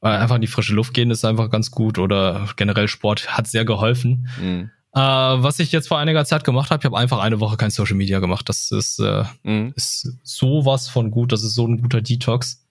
einfach 0.00 0.36
in 0.36 0.40
die 0.42 0.46
frische 0.46 0.74
Luft 0.74 0.94
gehen 0.94 1.10
ist 1.10 1.24
einfach 1.24 1.50
ganz 1.50 1.70
gut 1.70 1.98
oder 1.98 2.48
generell 2.56 2.88
Sport 2.88 3.36
hat 3.36 3.46
sehr 3.46 3.64
geholfen. 3.64 4.28
Mhm. 4.40 4.70
Äh, 4.94 5.00
was 5.00 5.58
ich 5.58 5.72
jetzt 5.72 5.88
vor 5.88 5.98
einiger 5.98 6.24
Zeit 6.24 6.44
gemacht 6.44 6.70
habe, 6.70 6.80
ich 6.80 6.84
habe 6.84 6.96
einfach 6.96 7.18
eine 7.18 7.40
Woche 7.40 7.56
kein 7.56 7.70
Social 7.70 7.96
Media 7.96 8.20
gemacht. 8.20 8.48
Das 8.48 8.70
ist, 8.70 8.98
äh, 9.00 9.24
Mhm. 9.42 9.72
ist 9.76 10.08
sowas 10.22 10.88
von 10.88 11.10
gut. 11.10 11.32
Das 11.32 11.42
ist 11.42 11.54
so 11.54 11.66
ein 11.66 11.80
guter 11.82 12.00
Detox. 12.00 12.63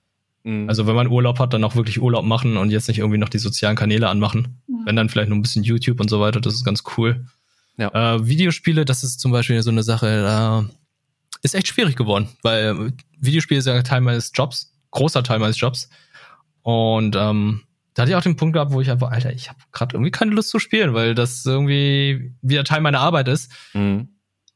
Mhm. 0.44 0.70
Also 0.70 0.88
wenn 0.88 0.96
man 0.96 1.08
Urlaub 1.08 1.40
hat, 1.40 1.54
dann 1.54 1.64
auch 1.64 1.76
wirklich 1.76 2.02
Urlaub 2.02 2.26
machen 2.26 2.58
und 2.58 2.70
jetzt 2.70 2.88
nicht 2.88 3.00
irgendwie 3.00 3.18
noch 3.18 3.30
die 3.30 3.40
sozialen 3.40 3.76
Kanäle 3.76 4.10
anmachen. 4.10 4.62
Mhm. 4.68 4.86
Wenn 4.86 4.96
dann 4.96 5.10
vielleicht 5.10 5.30
noch 5.30 5.38
ein 5.38 5.42
bisschen 5.42 5.64
YouTube 5.64 6.00
und 6.00 6.10
so 6.10 6.20
weiter, 6.20 6.42
das 6.42 6.54
ist 6.54 6.66
ganz 6.66 6.84
cool. 6.98 7.26
Ja. 7.78 8.16
Äh, 8.16 8.28
Videospiele, 8.28 8.86
das 8.86 9.04
ist 9.04 9.20
zum 9.20 9.32
Beispiel 9.32 9.62
so 9.64 9.72
eine 9.72 9.84
Sache, 9.84 10.22
da 10.22 10.66
ist 11.42 11.56
echt 11.56 11.68
schwierig 11.68 11.96
geworden, 11.96 12.30
weil 12.42 12.66
äh, 12.66 12.92
Videospiele 13.20 13.60
ist 13.60 13.66
ja 13.66 13.82
Teil 13.82 14.02
meines 14.02 14.32
Jobs, 14.34 14.74
großer 14.92 15.24
Teil 15.24 15.40
meines 15.40 15.60
Jobs. 15.60 15.90
Und 16.62 17.16
ähm, 17.16 17.62
da 17.94 18.02
hatte 18.02 18.12
ich 18.12 18.16
auch 18.16 18.22
den 18.22 18.36
Punkt 18.36 18.54
gehabt, 18.54 18.72
wo 18.72 18.82
ich 18.82 18.90
einfach, 18.90 19.12
Alter, 19.12 19.34
ich 19.34 19.50
habe 19.50 19.60
gerade 19.72 19.96
irgendwie 19.96 20.12
keine 20.12 20.32
Lust 20.32 20.50
zu 20.50 20.60
spielen, 20.60 20.94
weil 20.94 21.16
das 21.16 21.46
irgendwie 21.46 22.34
wieder 22.42 22.64
Teil 22.64 22.82
meiner 22.82 23.00
Arbeit 23.00 23.28
ist 23.28 23.52
Mhm. 23.74 24.10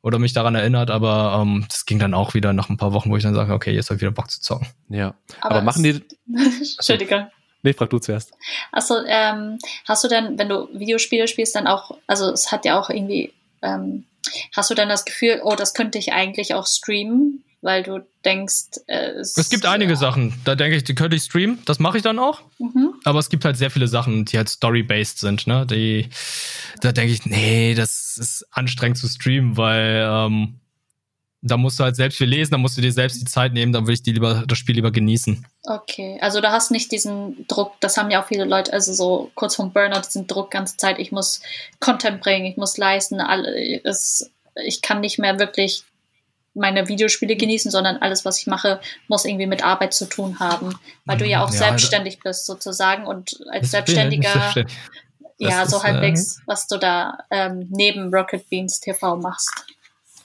Oder 0.08 0.20
mich 0.20 0.32
daran 0.32 0.56
erinnert, 0.56 0.90
aber 0.90 1.38
ähm, 1.42 1.66
das 1.68 1.86
ging 1.86 2.00
dann 2.00 2.14
auch 2.14 2.34
wieder 2.34 2.54
nach 2.54 2.70
ein 2.70 2.78
paar 2.78 2.94
Wochen, 2.94 3.12
wo 3.12 3.18
ich 3.18 3.24
dann 3.24 3.36
sage, 3.36 3.52
okay, 3.52 3.74
jetzt 3.74 3.90
habe 3.90 3.96
ich 3.96 4.02
wieder 4.02 4.12
Bock 4.12 4.32
zu 4.32 4.40
zocken. 4.40 4.68
Ja. 4.88 5.16
Aber, 5.42 5.62
machen 5.62 5.84
die. 5.84 6.02
Entschuldigung. 6.78 7.28
Nee, 7.62 7.74
frag 7.74 7.90
du 7.90 8.00
zuerst. 8.00 8.32
Achso, 8.72 9.00
ähm, 9.06 9.60
hast 9.86 10.06
du 10.06 10.08
denn, 10.08 10.40
wenn 10.40 10.48
du 10.48 10.70
Videospiele 10.72 11.28
spielst, 11.28 11.58
dann 11.58 11.68
auch, 11.68 11.98
also 12.08 12.32
es 12.32 12.54
hat 12.54 12.64
ja 12.64 12.80
auch 12.80 12.90
irgendwie, 12.90 13.34
ähm, 13.62 14.06
hast 14.56 14.70
du 14.70 14.76
dann 14.76 14.88
das 14.88 15.04
Gefühl, 15.04 15.42
oh, 15.44 15.56
das 15.56 15.74
könnte 15.74 15.98
ich 15.98 16.14
eigentlich 16.14 16.54
auch 16.54 16.68
streamen, 16.68 17.44
weil 17.62 17.84
du 17.84 18.06
denkst, 18.24 18.82
äh, 18.88 19.12
es, 19.12 19.36
Es 19.38 19.50
gibt 19.50 19.66
einige 19.66 19.96
Sachen, 19.96 20.34
da 20.46 20.56
denke 20.56 20.78
ich, 20.78 20.84
die 20.84 20.96
könnte 20.96 21.16
ich 21.16 21.24
streamen, 21.24 21.60
das 21.66 21.80
mache 21.80 21.98
ich 21.98 22.04
dann 22.04 22.20
auch. 22.20 22.42
Mhm. 22.60 22.94
Aber 23.04 23.20
es 23.20 23.30
gibt 23.30 23.46
halt 23.46 23.58
sehr 23.58 23.72
viele 23.72 23.88
Sachen, 23.88 24.26
die 24.26 24.38
halt 24.38 24.50
story-based 24.50 25.20
sind, 25.20 25.48
ne? 25.48 25.66
Die, 25.66 26.10
da 26.82 26.92
denke 26.92 27.14
ich, 27.14 27.26
nee, 27.26 27.74
das 27.74 28.18
ist 28.18 28.46
anstrengend 28.52 28.98
zu 28.98 29.08
streamen, 29.08 29.58
weil 29.58 30.08
ähm, 30.10 30.60
da 31.42 31.58
musst 31.58 31.80
du 31.80 31.84
halt 31.84 31.96
selbst 31.96 32.18
viel 32.18 32.28
lesen, 32.28 32.52
da 32.52 32.58
musst 32.58 32.78
du 32.78 32.82
dir 32.82 32.92
selbst 32.92 33.22
die 33.22 33.26
Zeit 33.26 33.54
nehmen, 33.54 33.72
dann 33.72 33.88
will 33.88 33.94
ich 33.94 34.04
die 34.04 34.12
lieber, 34.12 34.44
das 34.48 34.58
Spiel 34.58 34.76
lieber 34.76 34.92
genießen. 34.92 35.46
Okay, 35.64 36.18
also 36.22 36.42
du 36.42 36.52
hast 36.52 36.72
nicht 36.72 36.92
diesen 36.92 37.46
Druck, 37.48 37.74
das 37.80 37.98
haben 37.98 38.12
ja 38.12 38.22
auch 38.22 38.28
viele 38.28 38.46
Leute, 38.46 38.74
also 38.74 38.94
so 38.94 39.32
kurz 39.36 39.56
vom 39.56 39.72
Burnout, 39.72 40.02
diesen 40.06 40.28
Druck 40.28 40.52
ganze 40.52 40.78
Zeit, 40.78 41.00
ich 41.00 41.12
muss 41.12 41.42
Content 41.80 42.22
bringen, 42.22 42.46
ich 42.46 42.58
muss 42.58 42.78
leisten, 42.78 43.22
alle, 43.22 43.82
es, 43.84 44.32
ich 44.64 44.82
kann 44.82 45.02
nicht 45.02 45.20
mehr 45.20 45.40
wirklich 45.40 45.84
meine 46.58 46.88
Videospiele 46.88 47.36
genießen, 47.36 47.72
sondern 47.72 47.98
alles, 47.98 48.26
was 48.26 48.40
ich 48.40 48.48
mache, 48.48 48.80
muss 49.08 49.26
irgendwie 49.26 49.48
mit 49.48 49.64
Arbeit 49.64 49.94
zu 49.94 50.08
tun 50.10 50.40
haben, 50.40 50.78
weil 51.06 51.18
du 51.18 51.26
ja 51.26 51.44
auch 51.44 51.52
Ja, 51.52 51.58
selbstständig 51.58 52.20
bist 52.20 52.46
sozusagen 52.46 53.06
und 53.06 53.40
als 53.52 53.72
Selbstständiger, 53.72 54.30
selbstständig. 54.32 54.78
ja, 55.38 55.66
so 55.66 55.84
halbwegs, 55.84 56.42
was 56.46 56.68
du 56.68 56.78
da 56.78 57.20
ähm, 57.32 57.68
neben 57.70 58.14
Rocket 58.14 58.50
Beans 58.50 58.80
TV 58.80 59.16
machst. 59.18 59.66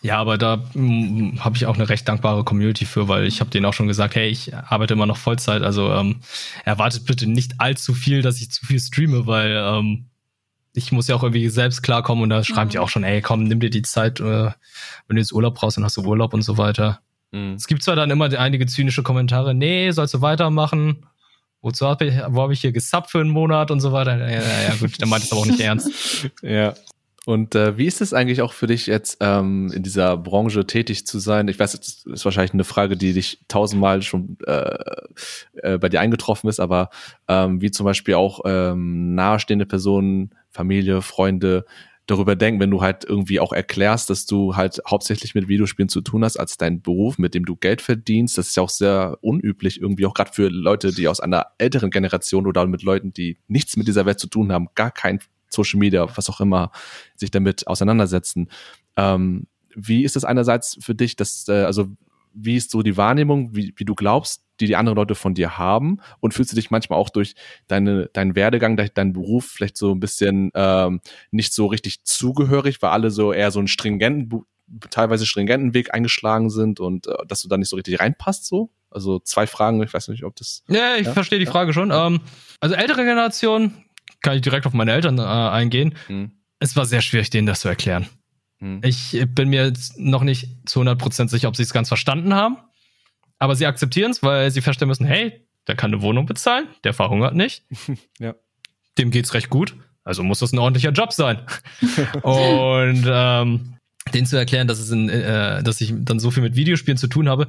Ja, 0.04 0.18
aber 0.18 0.36
da 0.36 0.56
mm, 0.74 1.38
habe 1.44 1.56
ich 1.56 1.66
auch 1.66 1.76
eine 1.76 1.88
recht 1.88 2.08
dankbare 2.08 2.42
Community 2.42 2.86
für, 2.86 3.06
weil 3.06 3.24
ich 3.26 3.38
habe 3.40 3.50
denen 3.50 3.66
auch 3.66 3.72
schon 3.72 3.86
gesagt, 3.86 4.16
hey, 4.16 4.28
ich 4.28 4.52
arbeite 4.54 4.94
immer 4.94 5.06
noch 5.06 5.16
Vollzeit, 5.16 5.62
also 5.62 5.92
ähm, 5.92 6.20
erwartet 6.64 7.04
bitte 7.06 7.28
nicht 7.28 7.60
allzu 7.60 7.94
viel, 7.94 8.20
dass 8.20 8.40
ich 8.40 8.50
zu 8.50 8.66
viel 8.66 8.80
streame, 8.80 9.26
weil 9.28 9.52
ähm, 9.56 10.06
ich 10.74 10.92
muss 10.92 11.08
ja 11.08 11.14
auch 11.16 11.22
irgendwie 11.22 11.48
selbst 11.48 11.82
klarkommen 11.82 12.22
und 12.24 12.30
da 12.30 12.42
schreiben 12.44 12.70
die 12.70 12.78
Mhm. 12.78 12.82
auch 12.84 12.88
schon, 12.88 13.04
ey, 13.04 13.20
komm, 13.20 13.44
nimm 13.44 13.60
dir 13.60 13.70
die 13.70 13.82
Zeit, 13.82 14.20
äh, 14.20 14.50
wenn 15.06 15.16
du 15.16 15.18
jetzt 15.18 15.32
Urlaub 15.32 15.54
brauchst, 15.54 15.76
dann 15.76 15.84
hast 15.84 15.96
du 15.96 16.02
Urlaub 16.02 16.32
und 16.34 16.42
so 16.42 16.56
weiter. 16.58 17.00
Mhm. 17.30 17.54
Es 17.54 17.66
gibt 17.66 17.82
zwar 17.82 17.96
dann 17.96 18.10
immer 18.10 18.32
einige 18.38 18.66
zynische 18.66 19.02
Kommentare, 19.02 19.54
nee, 19.54 19.90
sollst 19.90 20.14
du 20.14 20.20
weitermachen? 20.22 21.06
Wozu 21.60 21.86
hab 21.86 22.02
ich, 22.02 22.14
wo 22.28 22.42
habe 22.42 22.52
ich 22.54 22.60
hier 22.60 22.72
gesubbt 22.72 23.10
für 23.10 23.20
einen 23.20 23.30
Monat 23.30 23.70
und 23.70 23.80
so 23.80 23.92
weiter? 23.92 24.16
Ja, 24.18 24.40
ja, 24.42 24.62
ja 24.68 24.74
gut, 24.80 25.00
der 25.00 25.06
meint 25.06 25.22
es 25.24 25.30
aber 25.32 25.42
auch 25.42 25.46
nicht 25.46 25.60
ernst. 25.60 25.90
Ja. 26.42 26.74
Und 27.24 27.54
äh, 27.54 27.78
wie 27.78 27.86
ist 27.86 28.00
es 28.00 28.12
eigentlich 28.12 28.42
auch 28.42 28.52
für 28.52 28.66
dich 28.66 28.88
jetzt 28.88 29.18
ähm, 29.20 29.70
in 29.72 29.84
dieser 29.84 30.16
Branche 30.16 30.66
tätig 30.66 31.06
zu 31.06 31.20
sein? 31.20 31.46
Ich 31.46 31.58
weiß, 31.58 31.78
das 31.78 32.04
ist 32.04 32.24
wahrscheinlich 32.24 32.52
eine 32.52 32.64
Frage, 32.64 32.96
die 32.96 33.12
dich 33.12 33.38
tausendmal 33.46 34.02
schon 34.02 34.38
äh, 34.44 34.76
äh, 35.54 35.78
bei 35.78 35.88
dir 35.88 36.00
eingetroffen 36.00 36.50
ist, 36.50 36.58
aber 36.58 36.90
ähm, 37.28 37.60
wie 37.60 37.70
zum 37.70 37.84
Beispiel 37.84 38.14
auch 38.14 38.40
ähm, 38.44 39.14
nahestehende 39.14 39.66
Personen, 39.66 40.34
Familie, 40.50 41.00
Freunde 41.00 41.64
darüber 42.06 42.34
denken, 42.34 42.60
wenn 42.60 42.70
du 42.70 42.80
halt 42.82 43.04
irgendwie 43.04 43.38
auch 43.38 43.52
erklärst, 43.52 44.10
dass 44.10 44.26
du 44.26 44.56
halt 44.56 44.80
hauptsächlich 44.88 45.36
mit 45.36 45.46
Videospielen 45.46 45.88
zu 45.88 46.00
tun 46.00 46.24
hast 46.24 46.36
als 46.36 46.56
dein 46.56 46.82
Beruf, 46.82 47.18
mit 47.18 47.34
dem 47.34 47.44
du 47.44 47.54
Geld 47.54 47.80
verdienst. 47.80 48.36
Das 48.36 48.48
ist 48.48 48.56
ja 48.56 48.64
auch 48.64 48.68
sehr 48.68 49.18
unüblich 49.20 49.80
irgendwie, 49.80 50.06
auch 50.06 50.14
gerade 50.14 50.32
für 50.32 50.48
Leute, 50.48 50.92
die 50.92 51.06
aus 51.06 51.20
einer 51.20 51.46
älteren 51.58 51.90
Generation 51.90 52.48
oder 52.48 52.66
mit 52.66 52.82
Leuten, 52.82 53.12
die 53.12 53.38
nichts 53.46 53.76
mit 53.76 53.86
dieser 53.86 54.06
Welt 54.06 54.18
zu 54.18 54.26
tun 54.26 54.50
haben, 54.50 54.68
gar 54.74 54.90
kein 54.90 55.20
Social 55.52 55.78
Media, 55.78 56.06
was 56.16 56.28
auch 56.30 56.40
immer, 56.40 56.70
sich 57.16 57.30
damit 57.30 57.66
auseinandersetzen. 57.66 58.48
Ähm, 58.96 59.46
wie 59.74 60.04
ist 60.04 60.16
es 60.16 60.24
einerseits 60.24 60.78
für 60.80 60.94
dich, 60.94 61.16
dass, 61.16 61.48
äh, 61.48 61.64
also 61.64 61.88
wie 62.34 62.56
ist 62.56 62.70
so 62.70 62.82
die 62.82 62.96
Wahrnehmung, 62.96 63.54
wie, 63.54 63.74
wie 63.76 63.84
du 63.84 63.94
glaubst, 63.94 64.42
die 64.60 64.66
die 64.66 64.76
anderen 64.76 64.96
Leute 64.96 65.14
von 65.14 65.34
dir 65.34 65.58
haben? 65.58 66.00
Und 66.20 66.32
fühlst 66.34 66.52
du 66.52 66.56
dich 66.56 66.70
manchmal 66.70 66.98
auch 66.98 67.10
durch 67.10 67.34
deine, 67.68 68.06
deinen 68.12 68.34
Werdegang, 68.34 68.76
deinen 68.76 69.12
Beruf 69.12 69.46
vielleicht 69.46 69.76
so 69.76 69.92
ein 69.94 70.00
bisschen 70.00 70.50
ähm, 70.54 71.00
nicht 71.30 71.52
so 71.52 71.66
richtig 71.66 72.04
zugehörig, 72.04 72.80
weil 72.80 72.90
alle 72.90 73.10
so 73.10 73.32
eher 73.32 73.50
so 73.50 73.58
einen 73.58 73.68
stringenten, 73.68 74.44
teilweise 74.90 75.26
stringenten 75.26 75.74
Weg 75.74 75.92
eingeschlagen 75.92 76.48
sind 76.48 76.80
und 76.80 77.06
äh, 77.06 77.14
dass 77.28 77.42
du 77.42 77.48
da 77.48 77.58
nicht 77.58 77.68
so 77.68 77.76
richtig 77.76 78.00
reinpasst 78.00 78.46
so? 78.46 78.70
Also 78.90 79.18
zwei 79.20 79.46
Fragen, 79.46 79.82
ich 79.82 79.92
weiß 79.92 80.08
nicht, 80.08 80.24
ob 80.24 80.36
das. 80.36 80.64
Ja, 80.68 80.96
ich 80.96 81.06
Ja, 81.06 81.12
verstehe 81.12 81.38
die. 81.38 81.46
Frage 81.46 81.72
schon. 81.72 81.90
Ähm, 81.90 82.20
also 82.60 82.74
ältere 82.74 83.04
Generation, 83.04 83.72
kann 84.22 84.36
ich 84.36 84.42
direkt 84.42 84.66
auf 84.66 84.72
meine 84.72 84.92
Eltern 84.92 85.18
äh, 85.18 85.22
eingehen. 85.22 85.94
Hm, 86.06 86.32
Es 86.58 86.74
war 86.76 86.86
sehr 86.86 87.02
schwierig, 87.02 87.30
denen 87.30 87.46
das 87.46 87.60
zu 87.60 87.68
erklären. 87.68 88.06
hm, 88.60 88.80
Ich 88.84 89.24
bin 89.34 89.48
mir 89.48 89.66
jetzt 89.66 89.98
noch 89.98 90.22
nicht 90.22 90.48
zu 90.66 90.80
100% 90.80 91.28
sicher, 91.28 91.48
ob 91.48 91.56
sie 91.56 91.62
es 91.64 91.72
ganz 91.72 91.88
verstanden 91.88 92.34
haben. 92.34 92.56
Aber 93.38 93.56
sie 93.56 93.66
akzeptieren 93.66 94.12
es, 94.12 94.22
weil 94.22 94.50
sie 94.50 94.60
feststellen 94.60 94.88
müssen, 94.88 95.04
hey, 95.06 95.46
der 95.66 95.74
kann 95.76 95.92
eine 95.92 96.02
Wohnung 96.02 96.26
bezahlen, 96.26 96.68
der 96.84 96.94
verhungert 96.94 97.34
nicht. 97.34 97.64
Ja. 98.18 98.34
Dem 98.98 99.10
geht's 99.10 99.34
recht 99.34 99.50
gut. 99.50 99.74
Also 100.04 100.22
muss 100.22 100.40
das 100.40 100.52
ein 100.52 100.58
ordentlicher 100.58 100.90
Job 100.92 101.12
sein. 101.12 101.40
Und 102.22 103.04
ähm, 103.06 103.74
denen 104.12 104.26
zu 104.26 104.36
erklären, 104.36 104.68
dass, 104.68 104.78
es 104.80 104.90
in, 104.90 105.08
äh, 105.08 105.62
dass 105.62 105.80
ich 105.80 105.92
dann 105.96 106.18
so 106.20 106.30
viel 106.30 106.42
mit 106.42 106.56
Videospielen 106.56 106.98
zu 106.98 107.06
tun 107.06 107.28
habe, 107.28 107.46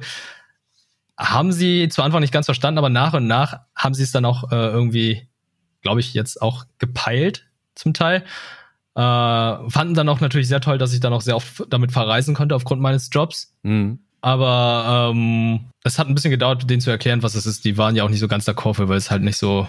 haben 1.18 1.52
sie 1.52 1.88
zu 1.88 2.02
Anfang 2.02 2.20
nicht 2.20 2.32
ganz 2.32 2.46
verstanden, 2.46 2.78
aber 2.78 2.88
nach 2.88 3.12
und 3.14 3.26
nach 3.26 3.60
haben 3.76 3.94
sie 3.94 4.02
es 4.02 4.10
dann 4.12 4.24
auch 4.24 4.50
äh, 4.50 4.56
irgendwie, 4.56 5.28
glaube 5.84 6.00
ich, 6.00 6.12
jetzt 6.14 6.42
auch 6.42 6.64
gepeilt 6.78 7.46
zum 7.76 7.94
Teil. 7.94 8.24
Äh, 8.96 9.00
fanden 9.70 9.94
dann 9.94 10.08
auch 10.08 10.20
natürlich 10.20 10.48
sehr 10.48 10.60
toll, 10.60 10.78
dass 10.78 10.92
ich 10.92 11.00
dann 11.00 11.12
auch 11.12 11.20
sehr 11.20 11.36
oft 11.36 11.64
damit 11.70 11.92
verreisen 11.92 12.34
konnte 12.34 12.54
aufgrund 12.56 12.80
meines 12.80 13.08
Jobs. 13.12 13.52
hm, 13.62 13.98
Aber 14.20 15.10
ähm, 15.12 15.66
es 15.84 15.98
hat 15.98 16.08
ein 16.08 16.14
bisschen 16.14 16.30
gedauert, 16.30 16.68
denen 16.70 16.80
zu 16.80 16.90
erklären, 16.90 17.22
was 17.22 17.34
es 17.34 17.44
ist. 17.46 17.64
Die 17.64 17.76
waren 17.76 17.94
ja 17.96 18.04
auch 18.04 18.08
nicht 18.08 18.20
so 18.20 18.28
ganz 18.28 18.48
d'accord, 18.48 18.74
für, 18.74 18.88
weil 18.88 18.96
es 18.96 19.10
halt 19.10 19.22
nicht 19.22 19.36
so, 19.36 19.68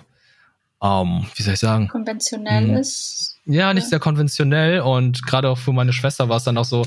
ähm, 0.81 1.25
wie 1.35 1.43
soll 1.43 1.53
ich 1.55 1.59
sagen, 1.59 1.87
konventionell 1.89 2.67
Mhm. 2.67 2.77
ist. 2.77 3.37
ja, 3.45 3.73
nicht 3.73 3.83
Ja. 3.85 3.89
sehr 3.89 3.99
konventionell. 3.99 4.79
Und 4.81 5.23
gerade 5.25 5.49
auch 5.49 5.57
für 5.57 5.73
meine 5.73 5.91
Schwester 5.93 6.29
war 6.29 6.37
es 6.37 6.43
dann 6.43 6.57
auch 6.57 6.65
so, 6.65 6.85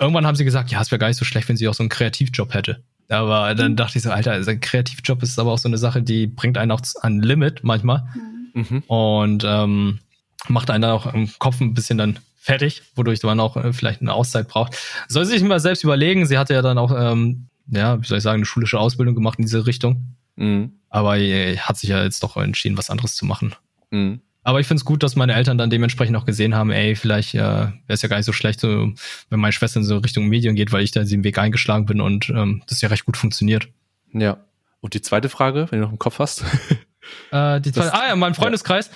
irgendwann 0.00 0.26
haben 0.26 0.36
sie 0.36 0.44
gesagt, 0.44 0.70
ja, 0.70 0.80
es 0.80 0.90
wäre 0.90 0.98
gar 1.00 1.08
nicht 1.08 1.18
so 1.18 1.24
schlecht, 1.24 1.48
wenn 1.48 1.56
sie 1.56 1.68
auch 1.68 1.74
so 1.74 1.82
einen 1.82 1.90
Kreativjob 1.90 2.54
hätte. 2.54 2.82
Aber 3.08 3.54
dann 3.54 3.72
Mhm. 3.72 3.76
dachte 3.76 3.98
ich 3.98 4.04
so, 4.04 4.10
Alter, 4.10 4.32
also 4.32 4.50
ein 4.52 4.60
Kreativjob 4.60 5.22
ist 5.22 5.38
aber 5.38 5.52
auch 5.52 5.58
so 5.58 5.68
eine 5.68 5.78
Sache, 5.78 6.00
die 6.02 6.26
bringt 6.28 6.58
einen 6.58 6.70
auch 6.72 6.80
an 7.02 7.18
ein 7.18 7.22
Limit 7.22 7.64
manchmal 7.64 8.02
Mhm. 8.14 8.35
Mhm, 8.56 8.82
und 8.88 9.44
ähm, 9.46 10.00
macht 10.48 10.70
einen 10.70 10.82
dann 10.82 10.90
auch 10.90 11.12
im 11.12 11.30
Kopf 11.38 11.60
ein 11.60 11.74
bisschen 11.74 11.98
dann 11.98 12.18
fertig, 12.36 12.82
wodurch 12.94 13.22
man 13.22 13.40
auch 13.40 13.56
äh, 13.56 13.72
vielleicht 13.72 14.00
eine 14.00 14.12
Auszeit 14.12 14.48
braucht. 14.48 14.76
Soll 15.08 15.24
sie 15.24 15.32
sich 15.32 15.42
mal 15.42 15.60
selbst 15.60 15.84
überlegen. 15.84 16.26
Sie 16.26 16.38
hatte 16.38 16.54
ja 16.54 16.62
dann 16.62 16.78
auch, 16.78 16.92
ähm, 16.96 17.48
ja, 17.68 18.00
wie 18.00 18.06
soll 18.06 18.18
ich 18.18 18.24
sagen, 18.24 18.36
eine 18.36 18.46
schulische 18.46 18.78
Ausbildung 18.78 19.14
gemacht 19.14 19.38
in 19.38 19.44
diese 19.44 19.66
Richtung. 19.66 20.16
hm, 20.36 20.72
Aber 20.88 21.18
äh, 21.18 21.56
hat 21.58 21.76
sich 21.76 21.90
ja 21.90 22.02
jetzt 22.02 22.22
doch 22.22 22.36
entschieden, 22.36 22.78
was 22.78 22.90
anderes 22.90 23.14
zu 23.16 23.26
machen. 23.26 23.54
hm. 23.90 24.20
Aber 24.44 24.60
ich 24.60 24.68
finde 24.68 24.78
es 24.78 24.84
gut, 24.84 25.02
dass 25.02 25.16
meine 25.16 25.34
Eltern 25.34 25.58
dann 25.58 25.70
dementsprechend 25.70 26.16
auch 26.16 26.24
gesehen 26.24 26.54
haben, 26.54 26.70
ey, 26.70 26.94
vielleicht 26.94 27.34
äh, 27.34 27.38
wäre 27.40 27.72
es 27.88 28.02
ja 28.02 28.08
gar 28.08 28.18
nicht 28.18 28.26
so 28.26 28.32
schlecht, 28.32 28.60
so, 28.60 28.92
wenn 29.28 29.40
meine 29.40 29.50
Schwester 29.50 29.80
in 29.80 29.84
so 29.84 29.98
Richtung 29.98 30.28
Medien 30.28 30.54
geht, 30.54 30.70
weil 30.70 30.84
ich 30.84 30.92
da 30.92 31.02
den 31.02 31.24
Weg 31.24 31.36
eingeschlagen 31.38 31.84
bin 31.84 32.00
und 32.00 32.28
ähm, 32.28 32.62
das 32.68 32.80
ja 32.80 32.88
recht 32.88 33.06
gut 33.06 33.16
funktioniert. 33.16 33.66
Ja. 34.12 34.36
Und 34.80 34.94
die 34.94 35.02
zweite 35.02 35.28
Frage, 35.28 35.66
wenn 35.70 35.80
du 35.80 35.86
noch 35.86 35.90
im 35.92 35.98
Kopf 35.98 36.20
hast. 36.20 36.44
Äh, 37.30 37.60
die 37.60 37.72
zweite, 37.72 37.94
ah 37.94 38.08
ja, 38.08 38.16
mein 38.16 38.34
Freundeskreis. 38.34 38.90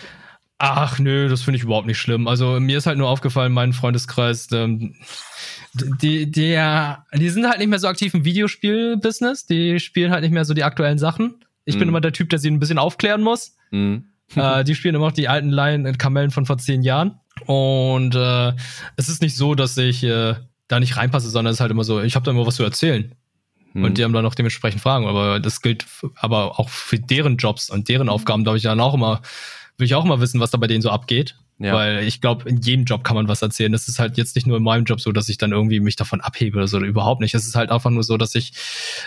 Ach 0.62 0.98
nö, 0.98 1.28
das 1.28 1.40
finde 1.42 1.56
ich 1.56 1.64
überhaupt 1.64 1.86
nicht 1.86 1.98
schlimm. 1.98 2.28
Also 2.28 2.60
mir 2.60 2.76
ist 2.78 2.86
halt 2.86 2.98
nur 2.98 3.08
aufgefallen, 3.08 3.52
mein 3.52 3.72
Freundeskreis, 3.72 4.48
ähm, 4.52 4.94
die, 5.72 6.30
die, 6.30 6.50
ja, 6.50 7.06
die 7.14 7.30
sind 7.30 7.46
halt 7.48 7.58
nicht 7.60 7.68
mehr 7.68 7.78
so 7.78 7.88
aktiv 7.88 8.12
im 8.12 8.24
Videospiel-Business. 8.24 9.46
Die 9.46 9.80
spielen 9.80 10.10
halt 10.12 10.22
nicht 10.22 10.32
mehr 10.32 10.44
so 10.44 10.52
die 10.54 10.64
aktuellen 10.64 10.98
Sachen. 10.98 11.36
Ich 11.64 11.76
bin 11.76 11.84
Mhm. 11.84 11.90
immer 11.90 12.00
der 12.00 12.12
Typ, 12.12 12.28
der 12.30 12.38
sie 12.38 12.50
ein 12.50 12.58
bisschen 12.58 12.78
aufklären 12.78 13.22
muss. 13.22 13.56
Hm, 13.70 14.04
äh, 14.34 14.64
die 14.64 14.74
spielen 14.74 14.94
immer 14.96 15.06
noch 15.06 15.12
die 15.12 15.28
alten 15.28 15.50
Laien 15.50 15.86
und 15.86 15.98
Kamellen 15.98 16.30
von 16.30 16.44
vor 16.46 16.58
zehn 16.58 16.82
Jahren. 16.82 17.20
Und 17.46 18.14
äh, 18.14 18.52
es 18.96 19.08
ist 19.08 19.22
nicht 19.22 19.36
so, 19.36 19.54
dass 19.54 19.76
ich 19.78 20.02
äh, 20.04 20.34
da 20.68 20.80
nicht 20.80 20.96
reinpasse, 20.96 21.30
sondern 21.30 21.52
es 21.52 21.56
ist 21.56 21.60
halt 21.60 21.70
immer 21.70 21.84
so, 21.84 22.02
ich 22.02 22.16
habe 22.16 22.24
da 22.24 22.32
immer 22.32 22.46
was 22.46 22.56
zu 22.56 22.64
erzählen. 22.64 23.14
Hm. 23.72 23.84
Und 23.84 23.98
die 23.98 24.04
haben 24.04 24.12
dann 24.12 24.26
auch 24.26 24.34
dementsprechend 24.34 24.80
Fragen. 24.80 25.06
Aber 25.06 25.40
das 25.40 25.60
gilt 25.60 25.86
aber 26.16 26.58
auch 26.58 26.68
für 26.68 26.98
deren 26.98 27.36
Jobs 27.36 27.70
und 27.70 27.88
deren 27.88 28.08
Aufgaben, 28.08 28.42
glaube 28.42 28.58
ich, 28.58 28.64
dann 28.64 28.80
auch 28.80 28.94
immer, 28.94 29.22
will 29.78 29.86
ich 29.86 29.94
auch 29.94 30.04
immer 30.04 30.20
wissen, 30.20 30.40
was 30.40 30.50
da 30.50 30.58
bei 30.58 30.66
denen 30.66 30.82
so 30.82 30.90
abgeht. 30.90 31.36
Ja. 31.58 31.74
Weil 31.74 32.04
ich 32.04 32.22
glaube, 32.22 32.48
in 32.48 32.56
jedem 32.62 32.86
Job 32.86 33.04
kann 33.04 33.16
man 33.16 33.28
was 33.28 33.42
erzählen. 33.42 33.70
Das 33.70 33.86
ist 33.86 33.98
halt 33.98 34.16
jetzt 34.16 34.34
nicht 34.34 34.46
nur 34.46 34.56
in 34.56 34.62
meinem 34.62 34.84
Job 34.84 34.98
so, 34.98 35.12
dass 35.12 35.28
ich 35.28 35.36
dann 35.36 35.52
irgendwie 35.52 35.80
mich 35.80 35.94
davon 35.94 36.22
abhebe 36.22 36.56
oder 36.56 36.66
so, 36.66 36.78
überhaupt 36.78 37.20
nicht. 37.20 37.34
Es 37.34 37.46
ist 37.46 37.54
halt 37.54 37.70
einfach 37.70 37.90
nur 37.90 38.02
so, 38.02 38.16
dass 38.16 38.34
ich 38.34 38.54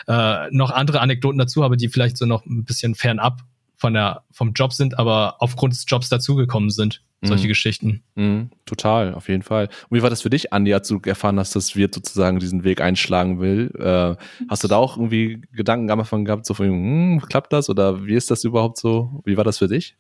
äh, 0.08 0.52
noch 0.52 0.70
andere 0.70 1.02
Anekdoten 1.02 1.40
dazu 1.40 1.64
habe, 1.64 1.78
die 1.78 1.90
vielleicht 1.90 2.16
so 2.16 2.28
noch 2.28 2.46
ein 2.46 2.64
bisschen 2.64 2.94
fernab 2.94 3.42
von 3.84 3.94
der, 3.94 4.24
vom 4.32 4.54
Job 4.54 4.72
sind, 4.72 4.98
aber 4.98 5.36
aufgrund 5.40 5.74
des 5.74 5.84
Jobs 5.86 6.08
dazugekommen 6.08 6.70
sind. 6.70 7.02
Solche 7.22 7.44
Mhm. 7.44 7.50
Geschichten. 7.50 8.04
Mhm, 8.16 8.50
total, 8.66 9.14
auf 9.14 9.28
jeden 9.28 9.44
Fall. 9.44 9.68
Und 9.90 9.98
wie 9.98 10.02
war 10.02 10.10
das 10.10 10.22
für 10.22 10.30
dich, 10.30 10.54
Andi, 10.54 10.74
als 10.74 10.88
du 10.88 11.02
erfahren 11.06 11.38
hast, 11.38 11.54
dass 11.54 11.76
Wirt 11.76 11.94
sozusagen 11.94 12.40
diesen 12.40 12.64
Weg 12.64 12.80
einschlagen 12.80 13.42
will? 13.42 13.72
Äh, 13.78 14.16
hast 14.50 14.64
du 14.64 14.70
da 14.70 14.78
auch 14.78 14.96
irgendwie 14.96 15.42
Gedanken 15.52 15.92
am 15.92 16.00
Anfang 16.00 16.24
gehabt, 16.24 16.46
so 16.46 16.54
von, 16.54 16.66
hm, 16.68 17.22
klappt 17.28 17.52
das 17.52 17.70
oder 17.70 18.06
wie 18.06 18.16
ist 18.16 18.32
das 18.32 18.46
überhaupt 18.46 18.78
so? 18.78 19.22
Wie 19.26 19.36
war 19.36 19.44
das 19.44 19.58
für 19.58 19.68
dich? 19.68 19.98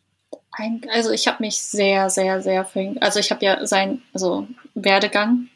Also 0.89 1.11
ich 1.11 1.27
habe 1.27 1.43
mich 1.43 1.57
sehr, 1.57 2.09
sehr, 2.09 2.41
sehr 2.41 2.63
für 2.63 2.79
ihn, 2.81 2.97
also 2.99 3.19
ich 3.19 3.31
habe 3.31 3.43
ja 3.43 3.65
sein 3.65 4.01
also 4.13 4.47
Werdegang 4.75 5.49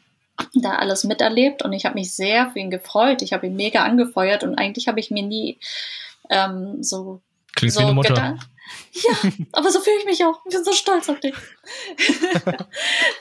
da 0.54 0.74
alles 0.74 1.04
miterlebt 1.04 1.62
und 1.64 1.72
ich 1.72 1.86
habe 1.86 1.94
mich 1.94 2.12
sehr 2.12 2.50
für 2.50 2.58
ihn 2.58 2.70
gefreut. 2.70 3.22
Ich 3.22 3.32
habe 3.32 3.46
ihn 3.46 3.56
mega 3.56 3.84
angefeuert 3.84 4.44
und 4.44 4.54
eigentlich 4.54 4.86
habe 4.86 5.00
ich 5.00 5.10
mir 5.10 5.22
nie 5.22 5.58
ähm, 6.30 6.82
so 6.82 7.20
Klingt 7.58 7.72
so 7.74 7.80
wie 7.80 7.84
eine 7.84 7.94
Mutter. 7.94 8.14
gedacht- 8.14 8.48
Ja, 8.92 9.30
aber 9.52 9.70
so 9.70 9.80
fühle 9.80 9.96
ich 9.98 10.04
mich 10.04 10.24
auch. 10.24 10.40
Ich 10.46 10.54
bin 10.54 10.64
so 10.64 10.72
stolz 10.72 11.08
auf 11.08 11.20
dich. 11.20 11.34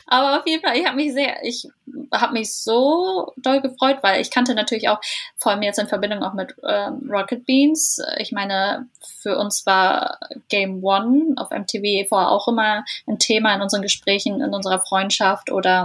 aber 0.08 0.40
auf 0.40 0.48
jeden 0.48 0.62
Fall, 0.62 0.78
ich 0.78 0.86
habe 0.86 0.96
mich 0.96 1.14
sehr, 1.14 1.44
ich 1.44 1.68
habe 2.14 2.34
mich 2.34 2.54
so 2.54 3.32
doll 3.38 3.62
gefreut, 3.62 3.98
weil 4.02 4.22
ich 4.22 4.32
kannte 4.32 4.56
natürlich 4.56 4.90
auch, 4.90 5.00
vor 5.38 5.52
allem 5.52 5.62
jetzt 5.62 5.80
in 5.80 5.88
Verbindung 5.88 6.24
auch 6.24 6.34
mit 6.34 6.56
ähm, 6.68 7.10
Rocket 7.10 7.46
Beans. 7.46 8.02
Ich 8.18 8.32
meine, 8.32 8.88
für 9.22 9.38
uns 9.38 9.66
war 9.66 10.20
Game 10.50 10.84
One 10.84 11.34
auf 11.38 11.50
MTV 11.52 12.08
vorher 12.10 12.30
auch 12.32 12.48
immer 12.48 12.84
ein 13.08 13.20
Thema 13.20 13.54
in 13.56 13.62
unseren 13.62 13.82
Gesprächen, 13.82 14.42
in 14.42 14.54
unserer 14.54 14.80
Freundschaft 14.80 15.52
oder 15.52 15.84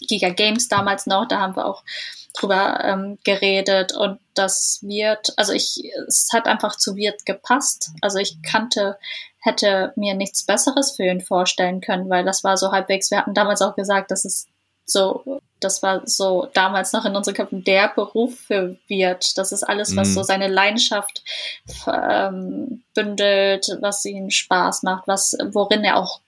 Giga 0.00 0.30
Games 0.30 0.68
damals 0.68 1.06
noch, 1.06 1.26
da 1.28 1.40
haben 1.40 1.56
wir 1.56 1.66
auch 1.66 1.82
drüber 2.36 2.80
ähm, 2.82 3.18
geredet 3.24 3.92
und 3.92 4.18
das 4.34 4.80
wird, 4.82 5.32
also 5.36 5.52
ich, 5.52 5.82
es 6.08 6.28
hat 6.32 6.46
einfach 6.46 6.76
zu 6.76 6.96
Wirt 6.96 7.24
gepasst. 7.26 7.90
Also 8.00 8.18
ich 8.18 8.42
kannte, 8.42 8.98
hätte 9.38 9.92
mir 9.96 10.14
nichts 10.14 10.44
Besseres 10.44 10.96
für 10.96 11.04
ihn 11.04 11.20
vorstellen 11.20 11.80
können, 11.80 12.10
weil 12.10 12.24
das 12.24 12.42
war 12.42 12.56
so 12.56 12.72
halbwegs, 12.72 13.10
wir 13.10 13.18
hatten 13.18 13.34
damals 13.34 13.62
auch 13.62 13.76
gesagt, 13.76 14.10
das 14.10 14.24
ist 14.24 14.48
so, 14.84 15.40
das 15.60 15.82
war 15.82 16.02
so 16.06 16.48
damals 16.52 16.92
noch 16.92 17.04
in 17.04 17.16
unseren 17.16 17.34
Köpfen 17.34 17.64
der 17.64 17.88
Beruf 17.88 18.38
für 18.38 18.76
Wirt. 18.86 19.38
Das 19.38 19.50
ist 19.52 19.62
alles, 19.62 19.96
was 19.96 20.08
Mhm. 20.08 20.12
so 20.12 20.22
seine 20.22 20.48
Leidenschaft 20.48 21.22
ähm, 21.86 22.82
bündelt, 22.94 23.78
was 23.80 24.04
ihm 24.04 24.28
Spaß 24.30 24.82
macht, 24.82 25.06
was, 25.06 25.36
worin 25.52 25.84
er 25.84 25.96
auch 25.96 26.20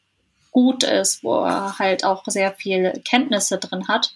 gut 0.57 0.85
ist, 0.85 1.23
wo 1.23 1.45
er 1.45 1.79
halt 1.79 2.03
auch 2.03 2.25
sehr 2.25 2.51
viel 2.51 2.95
Kenntnisse 3.05 3.59
drin 3.59 3.89
hat. 3.89 4.15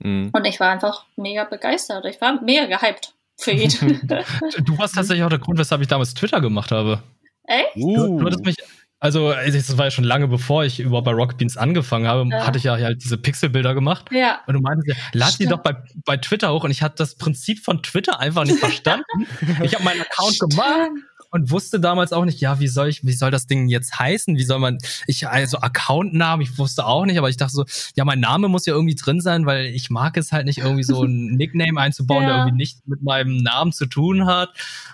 Mhm. 0.00 0.30
Und 0.32 0.44
ich 0.44 0.58
war 0.58 0.72
einfach 0.72 1.04
mega 1.14 1.44
begeistert. 1.44 2.04
Ich 2.04 2.20
war 2.20 2.42
mega 2.42 2.66
gehypt 2.66 3.14
für 3.38 3.52
ihn. 3.52 3.70
du 4.00 4.76
warst 4.76 4.96
tatsächlich 4.96 5.22
auch 5.22 5.28
der 5.28 5.38
Grund, 5.38 5.60
weshalb 5.60 5.82
ich 5.82 5.86
damals 5.86 6.14
Twitter 6.14 6.40
gemacht 6.40 6.72
habe. 6.72 7.00
Echt? 7.44 7.76
Uh. 7.76 7.96
Du, 7.96 8.18
du 8.18 8.26
hattest 8.26 8.44
mich, 8.44 8.56
also, 8.98 9.32
das 9.32 9.78
war 9.78 9.84
ja 9.84 9.90
schon 9.92 10.02
lange 10.02 10.26
bevor 10.26 10.64
ich 10.64 10.80
überhaupt 10.80 11.04
bei 11.04 11.12
Rocket 11.12 11.38
Beans 11.38 11.56
angefangen 11.56 12.08
habe, 12.08 12.28
ja. 12.28 12.44
hatte 12.44 12.58
ich 12.58 12.64
ja 12.64 12.72
halt 12.76 13.04
diese 13.04 13.16
Pixelbilder 13.16 13.72
gemacht. 13.72 14.06
Ja. 14.10 14.40
Und 14.48 14.54
du 14.54 14.60
meintest 14.60 14.88
ja, 14.88 14.94
lad 15.12 15.38
die 15.38 15.46
doch 15.46 15.58
bei, 15.58 15.76
bei 16.04 16.16
Twitter 16.16 16.52
hoch. 16.52 16.64
Und 16.64 16.72
ich 16.72 16.82
hatte 16.82 16.96
das 16.96 17.14
Prinzip 17.14 17.60
von 17.60 17.84
Twitter 17.84 18.18
einfach 18.18 18.42
nicht 18.42 18.58
verstanden. 18.58 19.28
ich 19.62 19.76
habe 19.76 19.84
meinen 19.84 20.00
Account 20.00 20.34
Stimmt. 20.34 20.54
gemacht 20.54 20.90
und 21.36 21.50
wusste 21.50 21.78
damals 21.78 22.12
auch 22.12 22.24
nicht, 22.24 22.40
ja, 22.40 22.58
wie 22.60 22.66
soll 22.66 22.88
ich, 22.88 23.04
wie 23.04 23.12
soll 23.12 23.30
das 23.30 23.46
Ding 23.46 23.68
jetzt 23.68 23.98
heißen? 23.98 24.36
Wie 24.36 24.42
soll 24.42 24.58
man, 24.58 24.78
ich, 25.06 25.28
also 25.28 25.58
Accountnamen, 25.58 26.42
ich 26.42 26.58
wusste 26.58 26.86
auch 26.86 27.04
nicht, 27.04 27.18
aber 27.18 27.28
ich 27.28 27.36
dachte 27.36 27.52
so, 27.52 27.64
ja, 27.94 28.04
mein 28.04 28.20
Name 28.20 28.48
muss 28.48 28.64
ja 28.64 28.72
irgendwie 28.72 28.94
drin 28.94 29.20
sein, 29.20 29.44
weil 29.44 29.66
ich 29.66 29.90
mag 29.90 30.16
es 30.16 30.32
halt 30.32 30.46
nicht 30.46 30.58
irgendwie 30.58 30.82
so 30.82 31.04
ein 31.04 31.26
Nickname 31.36 31.78
einzubauen, 31.78 32.22
ja. 32.22 32.28
der 32.28 32.36
irgendwie 32.38 32.56
nicht 32.56 32.88
mit 32.88 33.02
meinem 33.02 33.36
Namen 33.36 33.72
zu 33.72 33.86
tun 33.86 34.26
hat. 34.26 34.50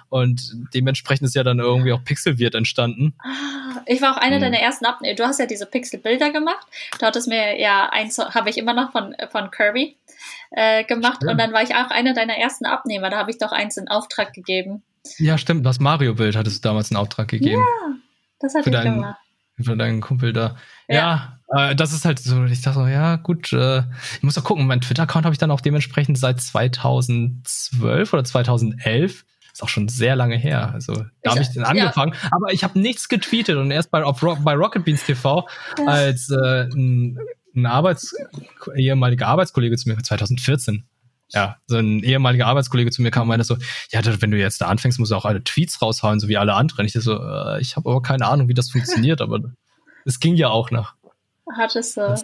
Und 0.08 0.52
dementsprechend 0.74 1.26
ist 1.28 1.34
ja 1.34 1.44
dann 1.44 1.58
irgendwie 1.58 1.92
auch 1.92 2.04
Pixelwirt 2.04 2.54
entstanden. 2.54 3.14
Ich 3.86 4.02
war 4.02 4.14
auch 4.14 4.20
einer 4.20 4.36
hm. 4.36 4.42
deiner 4.42 4.58
ersten 4.58 4.84
Abnehmer. 4.84 5.14
Du 5.14 5.24
hast 5.24 5.38
ja 5.38 5.46
diese 5.46 5.64
Pixelbilder 5.64 6.32
gemacht. 6.32 6.66
Du 6.98 7.06
hattest 7.06 7.28
mir 7.28 7.58
ja 7.58 7.88
eins, 7.90 8.18
habe 8.18 8.50
ich 8.50 8.58
immer 8.58 8.74
noch 8.74 8.92
von, 8.92 9.14
von 9.30 9.50
Kirby 9.50 9.96
äh, 10.52 10.84
gemacht. 10.84 11.16
Stimmt. 11.16 11.32
Und 11.32 11.38
dann 11.38 11.52
war 11.52 11.62
ich 11.62 11.74
auch 11.74 11.90
einer 11.90 12.14
deiner 12.14 12.34
ersten 12.34 12.66
Abnehmer. 12.66 13.10
Da 13.10 13.18
habe 13.18 13.30
ich 13.30 13.38
doch 13.38 13.52
eins 13.52 13.76
in 13.76 13.88
Auftrag 13.88 14.32
gegeben. 14.32 14.82
Ja, 15.18 15.38
stimmt. 15.38 15.66
Das 15.66 15.80
Mario-Bild 15.80 16.36
hattest 16.36 16.64
du 16.64 16.68
damals 16.68 16.90
einen 16.90 16.98
Auftrag 16.98 17.28
gegeben. 17.28 17.60
Ja, 17.60 17.94
das 18.40 18.54
hatte 18.54 18.64
für 18.64 18.70
ich 18.70 18.76
deinen, 18.76 18.94
gemacht. 18.96 19.18
Für 19.60 19.76
deinen 19.76 20.00
Kumpel 20.00 20.32
da. 20.32 20.56
Ja, 20.88 21.38
ja 21.48 21.70
äh, 21.70 21.76
das 21.76 21.92
ist 21.92 22.04
halt 22.04 22.18
so, 22.18 22.44
ich 22.44 22.62
dachte 22.62 22.80
so, 22.80 22.86
ja, 22.86 23.16
gut, 23.16 23.52
äh, 23.52 23.80
ich 24.16 24.22
muss 24.22 24.34
doch 24.34 24.44
gucken, 24.44 24.66
mein 24.66 24.80
Twitter-Account 24.80 25.24
habe 25.24 25.34
ich 25.34 25.38
dann 25.38 25.50
auch 25.50 25.60
dementsprechend 25.60 26.18
seit 26.18 26.40
2012 26.40 28.12
oder 28.12 28.24
2011 28.24 29.24
ist 29.52 29.62
auch 29.62 29.68
schon 29.68 29.88
sehr 29.88 30.16
lange 30.16 30.36
her. 30.36 30.70
Also 30.72 31.04
da 31.22 31.32
habe 31.32 31.42
ich 31.42 31.50
den 31.50 31.64
angefangen, 31.64 32.14
ja. 32.14 32.30
aber 32.30 32.52
ich 32.52 32.64
habe 32.64 32.78
nichts 32.80 33.08
getweetet 33.08 33.56
und 33.56 33.70
erst 33.70 33.90
bei, 33.90 34.02
auf, 34.02 34.20
bei 34.20 34.54
Rocket 34.54 34.84
Beans 34.84 35.04
TV 35.04 35.46
als 35.86 36.30
äh, 36.30 36.68
ein, 36.74 37.18
ein 37.54 37.66
Arbeits 37.66 38.14
ehemaliger 38.74 39.26
Arbeitskollege 39.26 39.76
zu 39.76 39.88
mir 39.88 39.98
2014 39.98 40.88
ja, 41.34 41.56
so 41.66 41.78
ein 41.78 42.02
ehemaliger 42.02 42.46
Arbeitskollege 42.46 42.90
zu 42.90 43.02
mir 43.02 43.10
kam 43.10 43.22
und 43.22 43.28
meinte 43.28 43.44
so, 43.44 43.56
ja, 43.90 44.00
wenn 44.20 44.30
du 44.30 44.38
jetzt 44.38 44.60
da 44.60 44.66
anfängst, 44.66 44.98
musst 44.98 45.12
du 45.12 45.16
auch 45.16 45.24
alle 45.24 45.42
Tweets 45.42 45.80
raushauen, 45.80 46.20
so 46.20 46.28
wie 46.28 46.36
alle 46.36 46.54
anderen. 46.54 46.84
Ich 46.84 46.92
so, 46.92 47.18
äh, 47.18 47.60
ich 47.60 47.76
habe 47.76 47.88
aber 47.88 48.02
keine 48.02 48.26
Ahnung, 48.26 48.48
wie 48.48 48.54
das 48.54 48.70
funktioniert, 48.70 49.20
aber 49.20 49.40
es 50.04 50.20
ging 50.20 50.34
ja 50.34 50.48
auch 50.48 50.70
noch. 50.70 50.94
Hattest 51.56 51.96
du. 51.96 52.14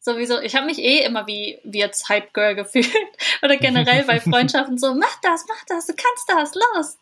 Sowieso, 0.00 0.38
ich 0.40 0.54
habe 0.54 0.66
mich 0.66 0.78
eh 0.78 1.02
immer 1.02 1.26
wie, 1.26 1.58
wie 1.64 1.78
jetzt 1.78 2.10
Hype 2.10 2.34
Girl 2.34 2.54
gefühlt. 2.54 2.92
Oder 3.42 3.56
generell 3.56 4.04
bei 4.04 4.20
Freundschaften 4.20 4.76
so, 4.76 4.94
mach 4.94 5.20
das, 5.22 5.46
mach 5.48 5.64
das, 5.66 5.86
du 5.86 5.94
kannst 5.94 6.28
das, 6.28 6.54
los. 6.54 6.98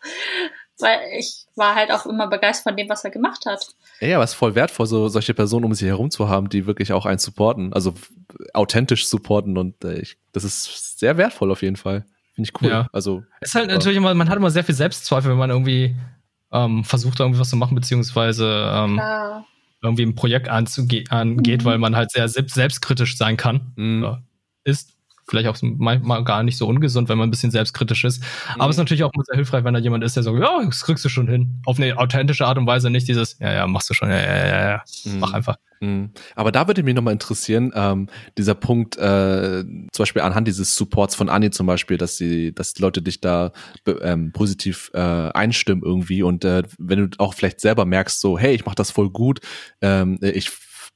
Weil 0.82 0.98
ich 1.18 1.44
war 1.56 1.74
halt 1.74 1.90
auch 1.90 2.06
immer 2.06 2.28
begeistert 2.28 2.64
von 2.64 2.76
dem, 2.76 2.88
was 2.88 3.04
er 3.04 3.10
gemacht 3.10 3.44
hat. 3.46 3.66
Ja, 4.00 4.16
aber 4.16 4.24
es 4.24 4.30
ist 4.32 4.36
voll 4.36 4.54
wertvoll, 4.54 4.86
so 4.86 5.08
solche 5.08 5.34
Personen 5.34 5.64
um 5.64 5.74
sich 5.74 5.88
herum 5.88 6.10
zu 6.10 6.28
haben, 6.28 6.48
die 6.48 6.66
wirklich 6.66 6.92
auch 6.92 7.06
einen 7.06 7.18
supporten, 7.18 7.72
also 7.72 7.94
authentisch 8.54 9.06
supporten 9.06 9.56
und 9.58 9.84
äh, 9.84 10.00
ich, 10.00 10.16
das 10.32 10.44
ist 10.44 10.98
sehr 10.98 11.16
wertvoll 11.16 11.50
auf 11.50 11.62
jeden 11.62 11.76
Fall. 11.76 12.04
Finde 12.34 12.50
ich 12.52 12.62
cool. 12.62 12.70
Ja. 12.70 12.88
Also 12.92 13.22
es 13.40 13.50
ist 13.50 13.54
halt 13.54 13.68
natürlich 13.68 13.98
immer, 13.98 14.14
man 14.14 14.28
hat 14.28 14.36
immer 14.36 14.50
sehr 14.50 14.64
viel 14.64 14.74
Selbstzweifel, 14.74 15.30
wenn 15.30 15.38
man 15.38 15.50
irgendwie 15.50 15.96
ähm, 16.50 16.84
versucht, 16.84 17.20
irgendwie 17.20 17.40
was 17.40 17.50
zu 17.50 17.56
machen, 17.56 17.74
beziehungsweise 17.74 18.70
ähm, 18.74 18.96
ja. 18.96 19.44
irgendwie 19.82 20.04
ein 20.04 20.14
Projekt 20.14 20.48
angeht, 20.48 21.10
mhm. 21.10 21.64
weil 21.64 21.78
man 21.78 21.94
halt 21.94 22.10
sehr 22.10 22.28
selbstkritisch 22.28 23.16
sein 23.16 23.36
kann. 23.36 23.72
Mhm. 23.76 24.18
ist 24.64 24.91
vielleicht 25.28 25.48
auch 25.48 25.56
manchmal 25.62 26.24
gar 26.24 26.42
nicht 26.42 26.56
so 26.56 26.66
ungesund, 26.66 27.08
wenn 27.08 27.18
man 27.18 27.28
ein 27.28 27.30
bisschen 27.30 27.50
selbstkritisch 27.50 28.04
ist. 28.04 28.20
Mhm. 28.20 28.60
Aber 28.60 28.70
es 28.70 28.76
ist 28.76 28.80
natürlich 28.80 29.04
auch 29.04 29.12
sehr 29.14 29.36
hilfreich, 29.36 29.64
wenn 29.64 29.74
da 29.74 29.80
jemand 29.80 30.04
ist, 30.04 30.16
der 30.16 30.22
sagt, 30.22 30.38
ja, 30.38 30.64
das 30.64 30.84
kriegst 30.84 31.04
du 31.04 31.08
schon 31.08 31.28
hin. 31.28 31.60
Auf 31.64 31.78
eine 31.78 31.96
authentische 31.98 32.46
Art 32.46 32.58
und 32.58 32.66
Weise, 32.66 32.90
nicht 32.90 33.08
dieses, 33.08 33.38
ja, 33.38 33.52
ja, 33.52 33.66
machst 33.66 33.90
du 33.90 33.94
schon, 33.94 34.10
ja, 34.10 34.18
ja, 34.18 34.46
ja, 34.46 34.70
ja. 34.70 34.82
Mhm. 35.04 35.20
mach 35.20 35.32
einfach. 35.32 35.56
Mhm. 35.82 36.10
Aber 36.36 36.52
da 36.52 36.68
würde 36.68 36.84
mich 36.84 36.94
nochmal 36.94 37.12
interessieren, 37.12 37.72
ähm, 37.74 38.08
dieser 38.38 38.54
Punkt, 38.54 38.96
äh, 38.98 39.64
zum 39.64 40.02
Beispiel 40.02 40.22
anhand 40.22 40.46
dieses 40.46 40.76
Supports 40.76 41.16
von 41.16 41.28
Anni 41.28 41.50
zum 41.50 41.66
Beispiel, 41.66 41.98
dass 41.98 42.16
sie, 42.16 42.54
dass 42.54 42.72
die 42.72 42.82
Leute 42.82 43.02
dich 43.02 43.20
da 43.20 43.52
ähm, 44.00 44.32
positiv 44.32 44.90
äh, 44.94 45.00
einstimmen 45.00 45.82
irgendwie 45.82 46.22
und 46.22 46.44
äh, 46.44 46.62
wenn 46.78 47.10
du 47.10 47.18
auch 47.18 47.34
vielleicht 47.34 47.60
selber 47.60 47.84
merkst, 47.84 48.20
so, 48.20 48.38
hey, 48.38 48.54
ich 48.54 48.64
mach 48.64 48.76
das 48.76 48.92
voll 48.92 49.10
gut, 49.10 49.40
ähm, 49.80 50.18
ich 50.20 50.50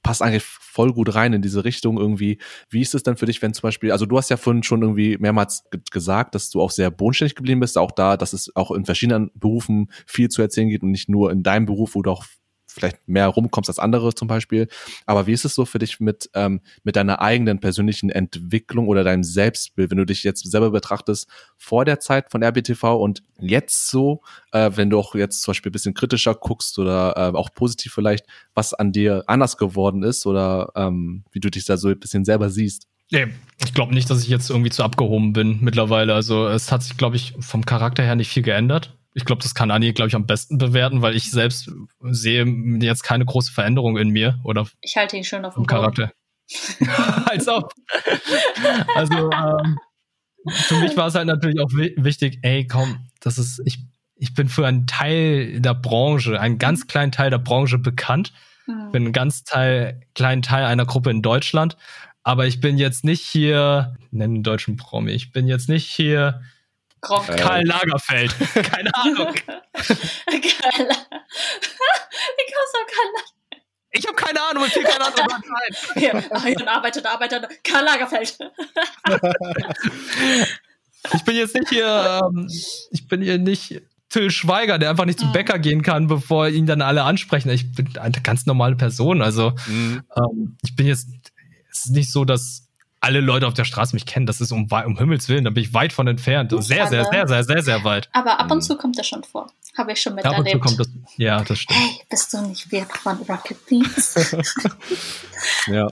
passt 0.06 0.22
eigentlich 0.22 0.44
voll 0.44 0.92
gut 0.92 1.16
rein 1.16 1.32
in 1.32 1.42
diese 1.42 1.64
Richtung 1.64 1.98
irgendwie. 1.98 2.38
Wie 2.70 2.80
ist 2.80 2.94
es 2.94 3.02
denn 3.02 3.16
für 3.16 3.26
dich, 3.26 3.42
wenn 3.42 3.52
zum 3.52 3.62
Beispiel, 3.62 3.90
also 3.90 4.06
du 4.06 4.16
hast 4.16 4.30
ja 4.30 4.36
vorhin 4.36 4.62
schon 4.62 4.82
irgendwie 4.82 5.18
mehrmals 5.18 5.64
gesagt, 5.90 6.36
dass 6.36 6.48
du 6.48 6.60
auch 6.60 6.70
sehr 6.70 6.92
bodenständig 6.92 7.34
geblieben 7.34 7.58
bist, 7.58 7.76
auch 7.76 7.90
da, 7.90 8.16
dass 8.16 8.32
es 8.32 8.54
auch 8.54 8.70
in 8.70 8.84
verschiedenen 8.84 9.32
Berufen 9.34 9.90
viel 10.06 10.28
zu 10.28 10.42
erzählen 10.42 10.68
geht 10.68 10.84
und 10.84 10.92
nicht 10.92 11.08
nur 11.08 11.32
in 11.32 11.42
deinem 11.42 11.66
Beruf, 11.66 11.96
wo 11.96 12.02
du 12.02 12.12
auch 12.12 12.24
vielleicht 12.76 13.08
mehr 13.08 13.26
rumkommst 13.26 13.70
als 13.70 13.78
andere 13.78 14.14
zum 14.14 14.28
Beispiel. 14.28 14.68
Aber 15.06 15.26
wie 15.26 15.32
ist 15.32 15.44
es 15.44 15.54
so 15.54 15.64
für 15.64 15.78
dich 15.78 15.98
mit, 15.98 16.30
ähm, 16.34 16.60
mit 16.84 16.96
deiner 16.96 17.20
eigenen 17.20 17.58
persönlichen 17.58 18.10
Entwicklung 18.10 18.86
oder 18.86 19.02
deinem 19.02 19.24
Selbstbild, 19.24 19.90
wenn 19.90 19.98
du 19.98 20.04
dich 20.04 20.22
jetzt 20.22 20.48
selber 20.48 20.70
betrachtest 20.70 21.28
vor 21.56 21.84
der 21.84 22.00
Zeit 22.00 22.30
von 22.30 22.42
RBTV 22.42 22.96
und 22.96 23.22
jetzt 23.40 23.88
so, 23.88 24.20
äh, 24.52 24.70
wenn 24.74 24.90
du 24.90 24.98
auch 24.98 25.14
jetzt 25.14 25.42
zum 25.42 25.52
Beispiel 25.52 25.70
ein 25.70 25.72
bisschen 25.72 25.94
kritischer 25.94 26.34
guckst 26.34 26.78
oder 26.78 27.14
äh, 27.16 27.36
auch 27.36 27.50
positiv 27.54 27.94
vielleicht, 27.94 28.26
was 28.54 28.74
an 28.74 28.92
dir 28.92 29.24
anders 29.26 29.56
geworden 29.56 30.02
ist 30.02 30.26
oder 30.26 30.72
ähm, 30.76 31.24
wie 31.32 31.40
du 31.40 31.50
dich 31.50 31.64
da 31.64 31.76
so 31.76 31.88
ein 31.88 31.98
bisschen 31.98 32.24
selber 32.24 32.50
siehst? 32.50 32.86
Nee, 33.10 33.28
ich 33.64 33.72
glaube 33.72 33.94
nicht, 33.94 34.10
dass 34.10 34.22
ich 34.22 34.28
jetzt 34.28 34.50
irgendwie 34.50 34.70
zu 34.70 34.82
abgehoben 34.82 35.32
bin 35.32 35.58
mittlerweile. 35.60 36.12
Also 36.14 36.48
es 36.48 36.72
hat 36.72 36.82
sich, 36.82 36.96
glaube 36.96 37.16
ich, 37.16 37.34
vom 37.38 37.64
Charakter 37.64 38.02
her 38.02 38.16
nicht 38.16 38.30
viel 38.30 38.42
geändert. 38.42 38.96
Ich 39.16 39.24
glaube, 39.24 39.42
das 39.42 39.54
kann 39.54 39.70
Anni, 39.70 39.94
glaube 39.94 40.08
ich, 40.08 40.14
am 40.14 40.26
besten 40.26 40.58
bewerten, 40.58 41.00
weil 41.00 41.16
ich 41.16 41.30
selbst 41.30 41.70
sehe 42.02 42.44
jetzt 42.80 43.02
keine 43.02 43.24
große 43.24 43.50
Veränderung 43.50 43.96
in 43.96 44.10
mir 44.10 44.38
oder 44.44 44.66
ich 44.82 44.98
halte 44.98 45.16
ihn 45.16 45.24
schon 45.24 45.42
auf 45.46 45.54
dem 45.54 45.66
Charakter. 45.66 46.12
Als 47.24 47.48
ob. 47.48 47.72
also 48.94 49.30
ähm, 49.32 49.78
für 50.48 50.76
mich 50.76 50.98
war 50.98 51.06
es 51.06 51.14
halt 51.14 51.28
natürlich 51.28 51.58
auch 51.60 51.70
wichtig, 51.70 52.40
ey, 52.42 52.66
komm, 52.66 53.08
das 53.20 53.38
ist, 53.38 53.62
ich, 53.64 53.78
ich 54.16 54.34
bin 54.34 54.50
für 54.50 54.66
einen 54.66 54.86
Teil 54.86 55.62
der 55.62 55.74
Branche, 55.74 56.38
einen 56.38 56.58
ganz 56.58 56.86
kleinen 56.86 57.10
Teil 57.10 57.30
der 57.30 57.38
Branche 57.38 57.78
bekannt. 57.78 58.34
Mhm. 58.66 58.92
Bin 58.92 59.04
einen 59.04 59.12
ganz 59.14 59.44
Teil, 59.44 60.02
kleinen 60.14 60.42
Teil 60.42 60.66
einer 60.66 60.84
Gruppe 60.84 61.10
in 61.10 61.22
Deutschland. 61.22 61.78
Aber 62.22 62.46
ich 62.46 62.60
bin 62.60 62.76
jetzt 62.76 63.02
nicht 63.02 63.22
hier, 63.22 63.96
nennen 64.10 64.42
deutschen 64.42 64.76
Promi, 64.76 65.12
ich 65.12 65.32
bin 65.32 65.46
jetzt 65.46 65.70
nicht 65.70 65.86
hier 65.86 66.42
Äh. 67.02 67.36
Karl 67.36 67.64
Lagerfeld. 67.64 68.34
Keine 68.54 68.94
Ahnung. 68.94 69.34
Karl 69.34 69.56
Wie 70.28 70.40
kommst 70.40 70.62
du 72.72 72.78
auf 72.78 72.86
Karl 72.86 73.10
Lagerfeld? 73.14 73.36
Ich 73.98 74.06
habe 74.06 74.16
keine 74.16 74.42
Ahnung, 74.42 74.64
ich 74.66 74.72
viel 74.72 74.82
keine 74.82 75.06
Ahnung. 75.06 75.26
Ja, 75.96 76.20
dann 76.54 76.68
arbeitet, 76.68 77.06
arbeitet. 77.06 77.48
Karl 77.64 77.84
Lagerfeld. 77.84 78.36
ich 81.14 81.24
bin 81.24 81.36
jetzt 81.36 81.54
nicht 81.54 81.70
hier, 81.70 82.20
ähm, 82.22 82.46
ich 82.90 83.08
bin 83.08 83.22
hier 83.22 83.38
nicht 83.38 83.80
Till 84.08 84.30
Schweiger, 84.30 84.78
der 84.78 84.90
einfach 84.90 85.04
nicht 85.06 85.18
zum 85.18 85.28
mhm. 85.28 85.32
Bäcker 85.32 85.58
gehen 85.58 85.82
kann, 85.82 86.06
bevor 86.06 86.48
ihn 86.48 86.66
dann 86.66 86.82
alle 86.82 87.04
ansprechen. 87.04 87.48
Ich 87.50 87.72
bin 87.72 87.96
eine 87.96 88.20
ganz 88.22 88.46
normale 88.46 88.76
Person. 88.76 89.22
Also 89.22 89.52
mhm. 89.66 90.02
ähm, 90.16 90.58
ich 90.62 90.76
bin 90.76 90.86
jetzt, 90.86 91.08
es 91.70 91.86
ist 91.86 91.92
nicht 91.92 92.12
so, 92.12 92.24
dass 92.24 92.65
alle 93.06 93.20
Leute 93.20 93.46
auf 93.46 93.54
der 93.54 93.64
Straße 93.64 93.94
mich 93.94 94.04
kennen. 94.04 94.26
Das 94.26 94.40
ist 94.40 94.50
um, 94.50 94.68
um 94.70 94.98
Himmels 94.98 95.28
Willen, 95.28 95.44
da 95.44 95.50
bin 95.50 95.62
ich 95.62 95.72
weit 95.72 95.92
von 95.92 96.08
entfernt. 96.08 96.50
Sehr, 96.50 96.88
sehr, 96.88 97.04
sehr, 97.04 97.28
sehr, 97.28 97.44
sehr, 97.44 97.62
sehr 97.62 97.84
weit. 97.84 98.08
Aber 98.12 98.40
ab 98.40 98.50
und 98.50 98.62
zu 98.62 98.76
kommt 98.76 98.98
das 98.98 99.06
schon 99.06 99.22
vor. 99.22 99.46
Habe 99.78 99.92
ich 99.92 100.02
schon 100.02 100.16
miterlebt. 100.16 100.40
Ab 100.40 100.44
und 100.44 100.50
zu 100.50 100.58
kommt 100.58 100.80
das, 100.80 100.88
ja, 101.16 101.42
das 101.44 101.60
stimmt. 101.60 101.78
Hey, 101.78 102.00
bist 102.10 102.32
du 102.32 102.42
nicht 102.42 102.72
Wirt 102.72 102.92
von 102.92 103.16
Rocket 103.18 103.64
Beans? 103.66 104.34
ja. 105.68 105.88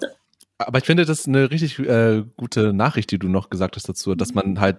Aber 0.58 0.78
ich 0.78 0.84
finde, 0.84 1.04
das 1.04 1.20
ist 1.20 1.28
eine 1.28 1.50
richtig 1.50 1.78
äh, 1.78 2.24
gute 2.36 2.72
Nachricht, 2.72 3.12
die 3.12 3.18
du 3.18 3.28
noch 3.28 3.48
gesagt 3.48 3.76
hast 3.76 3.88
dazu, 3.88 4.14
dass 4.16 4.34
man 4.34 4.58
halt 4.58 4.78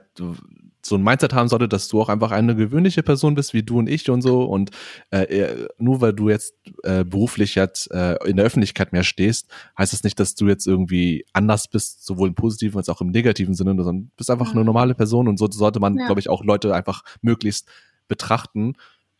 so 0.86 0.96
ein 0.96 1.04
Mindset 1.04 1.34
haben 1.34 1.48
sollte, 1.48 1.68
dass 1.68 1.88
du 1.88 2.00
auch 2.00 2.10
einfach 2.10 2.32
eine 2.32 2.56
gewöhnliche 2.56 3.02
Person 3.02 3.34
bist, 3.36 3.54
wie 3.54 3.64
du 3.64 3.80
und 3.80 3.90
ich 3.90 4.10
und 4.10 4.22
so. 4.22 4.44
Und 4.44 4.72
äh, 5.10 5.68
nur 5.78 6.02
weil 6.02 6.14
du 6.14 6.30
jetzt 6.30 6.54
äh, 6.84 7.04
beruflich 7.04 7.56
jetzt 7.56 7.92
äh, 7.92 8.16
in 8.26 8.38
der 8.38 8.46
Öffentlichkeit 8.46 8.94
mehr 8.94 9.04
stehst, 9.04 9.50
heißt 9.78 9.94
das 9.94 10.04
nicht, 10.04 10.20
dass 10.20 10.36
du 10.36 10.48
jetzt 10.48 10.68
irgendwie 10.68 11.26
anders 11.34 11.68
bist, 11.68 12.06
sowohl 12.06 12.30
im 12.30 12.36
positiven 12.36 12.78
als 12.78 12.90
auch 12.90 13.02
im 13.02 13.10
negativen 13.10 13.56
Sinne, 13.56 13.76
sondern 13.76 14.06
du 14.06 14.12
bist 14.16 14.30
einfach 14.30 14.52
eine 14.52 14.64
normale 14.64 14.94
Person 14.94 15.28
und 15.28 15.38
so 15.38 15.50
sollte 15.50 15.80
man, 15.80 15.98
ja. 15.98 16.06
glaube 16.06 16.20
ich, 16.20 16.30
auch 16.30 16.44
Leute 16.44 16.76
einfach 16.76 17.04
möglichst 17.22 17.68
betrachten 18.08 18.74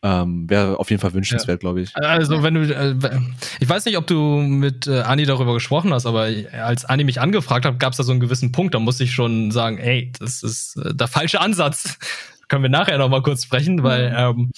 ähm, 0.06 0.48
Wäre 0.48 0.78
auf 0.78 0.90
jeden 0.90 1.00
Fall 1.00 1.14
wünschenswert, 1.14 1.56
ja. 1.56 1.60
glaube 1.60 1.80
ich. 1.80 1.96
Also, 1.96 2.42
wenn 2.44 2.54
du, 2.54 2.62
äh, 2.62 2.94
ich 3.58 3.68
weiß 3.68 3.84
nicht, 3.86 3.96
ob 3.96 4.06
du 4.06 4.40
mit 4.40 4.86
äh, 4.86 5.00
Anni 5.00 5.24
darüber 5.24 5.54
gesprochen 5.54 5.92
hast, 5.92 6.06
aber 6.06 6.28
als 6.52 6.84
Anni 6.84 7.02
mich 7.02 7.20
angefragt 7.20 7.64
hat, 7.64 7.80
gab 7.80 7.92
es 7.92 7.96
da 7.96 8.04
so 8.04 8.12
einen 8.12 8.20
gewissen 8.20 8.52
Punkt, 8.52 8.74
da 8.74 8.78
musste 8.78 9.02
ich 9.02 9.12
schon 9.12 9.50
sagen, 9.50 9.78
ey, 9.78 10.12
das 10.20 10.44
ist 10.44 10.76
äh, 10.76 10.94
der 10.94 11.08
falsche 11.08 11.40
Ansatz. 11.40 11.98
Können 12.48 12.62
wir 12.62 12.70
nachher 12.70 12.98
noch 12.98 13.08
mal 13.08 13.22
kurz 13.22 13.42
sprechen, 13.42 13.82
weil, 13.82 14.10
mhm. 14.10 14.40
ähm, 14.40 14.50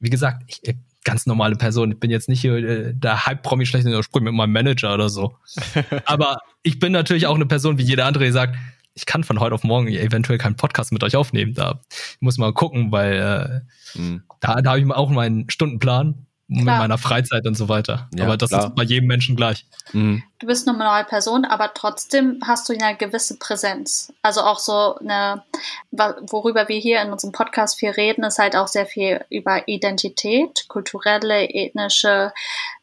wie 0.00 0.08
gesagt, 0.08 0.42
ich, 0.46 0.60
ich, 0.62 0.76
ganz 1.04 1.26
normale 1.26 1.56
Person. 1.56 1.92
Ich 1.92 2.00
bin 2.00 2.10
jetzt 2.10 2.30
nicht 2.30 2.40
hier 2.40 2.54
äh, 2.56 2.94
der 2.94 3.26
Hype-Promi 3.26 3.66
schlecht 3.66 3.84
in 3.84 3.92
der 3.92 4.02
Sprung 4.02 4.24
mit 4.24 4.32
meinem 4.32 4.52
Manager 4.52 4.94
oder 4.94 5.10
so. 5.10 5.36
aber 6.06 6.38
ich 6.62 6.78
bin 6.78 6.92
natürlich 6.92 7.26
auch 7.26 7.34
eine 7.34 7.44
Person 7.44 7.76
wie 7.76 7.82
jeder 7.82 8.06
andere, 8.06 8.24
die 8.24 8.32
sagt, 8.32 8.56
ich 8.94 9.06
kann 9.06 9.24
von 9.24 9.40
heute 9.40 9.54
auf 9.54 9.64
morgen 9.64 9.88
eventuell 9.88 10.38
keinen 10.38 10.56
Podcast 10.56 10.92
mit 10.92 11.02
euch 11.02 11.16
aufnehmen. 11.16 11.54
Da 11.54 11.80
ich 11.90 12.20
muss 12.20 12.38
mal 12.38 12.52
gucken, 12.52 12.92
weil 12.92 13.64
äh, 13.94 13.98
mhm. 13.98 14.22
da, 14.40 14.60
da 14.62 14.70
habe 14.70 14.80
ich 14.80 14.90
auch 14.90 15.10
meinen 15.10 15.50
Stundenplan 15.50 16.26
mit 16.46 16.64
meiner 16.66 16.98
Freizeit 16.98 17.46
und 17.46 17.56
so 17.56 17.68
weiter. 17.68 18.08
Ja, 18.14 18.24
aber 18.24 18.36
das 18.36 18.50
klar. 18.50 18.66
ist 18.66 18.74
bei 18.74 18.82
jedem 18.82 19.06
Menschen 19.06 19.34
gleich. 19.34 19.66
Mhm. 19.92 20.22
Du 20.38 20.46
bist 20.46 20.68
eine 20.68 20.76
neue 20.76 21.04
Person, 21.04 21.44
aber 21.44 21.72
trotzdem 21.74 22.38
hast 22.46 22.68
du 22.68 22.74
eine 22.74 22.96
gewisse 22.96 23.38
Präsenz. 23.38 24.12
Also 24.22 24.42
auch 24.42 24.58
so 24.58 24.96
eine, 24.98 25.42
worüber 25.90 26.68
wir 26.68 26.76
hier 26.76 27.00
in 27.00 27.12
unserem 27.12 27.32
Podcast 27.32 27.78
viel 27.78 27.90
reden, 27.90 28.24
ist 28.24 28.38
halt 28.38 28.56
auch 28.56 28.68
sehr 28.68 28.86
viel 28.86 29.24
über 29.30 29.66
Identität, 29.68 30.66
kulturelle, 30.68 31.48
ethnische 31.48 32.32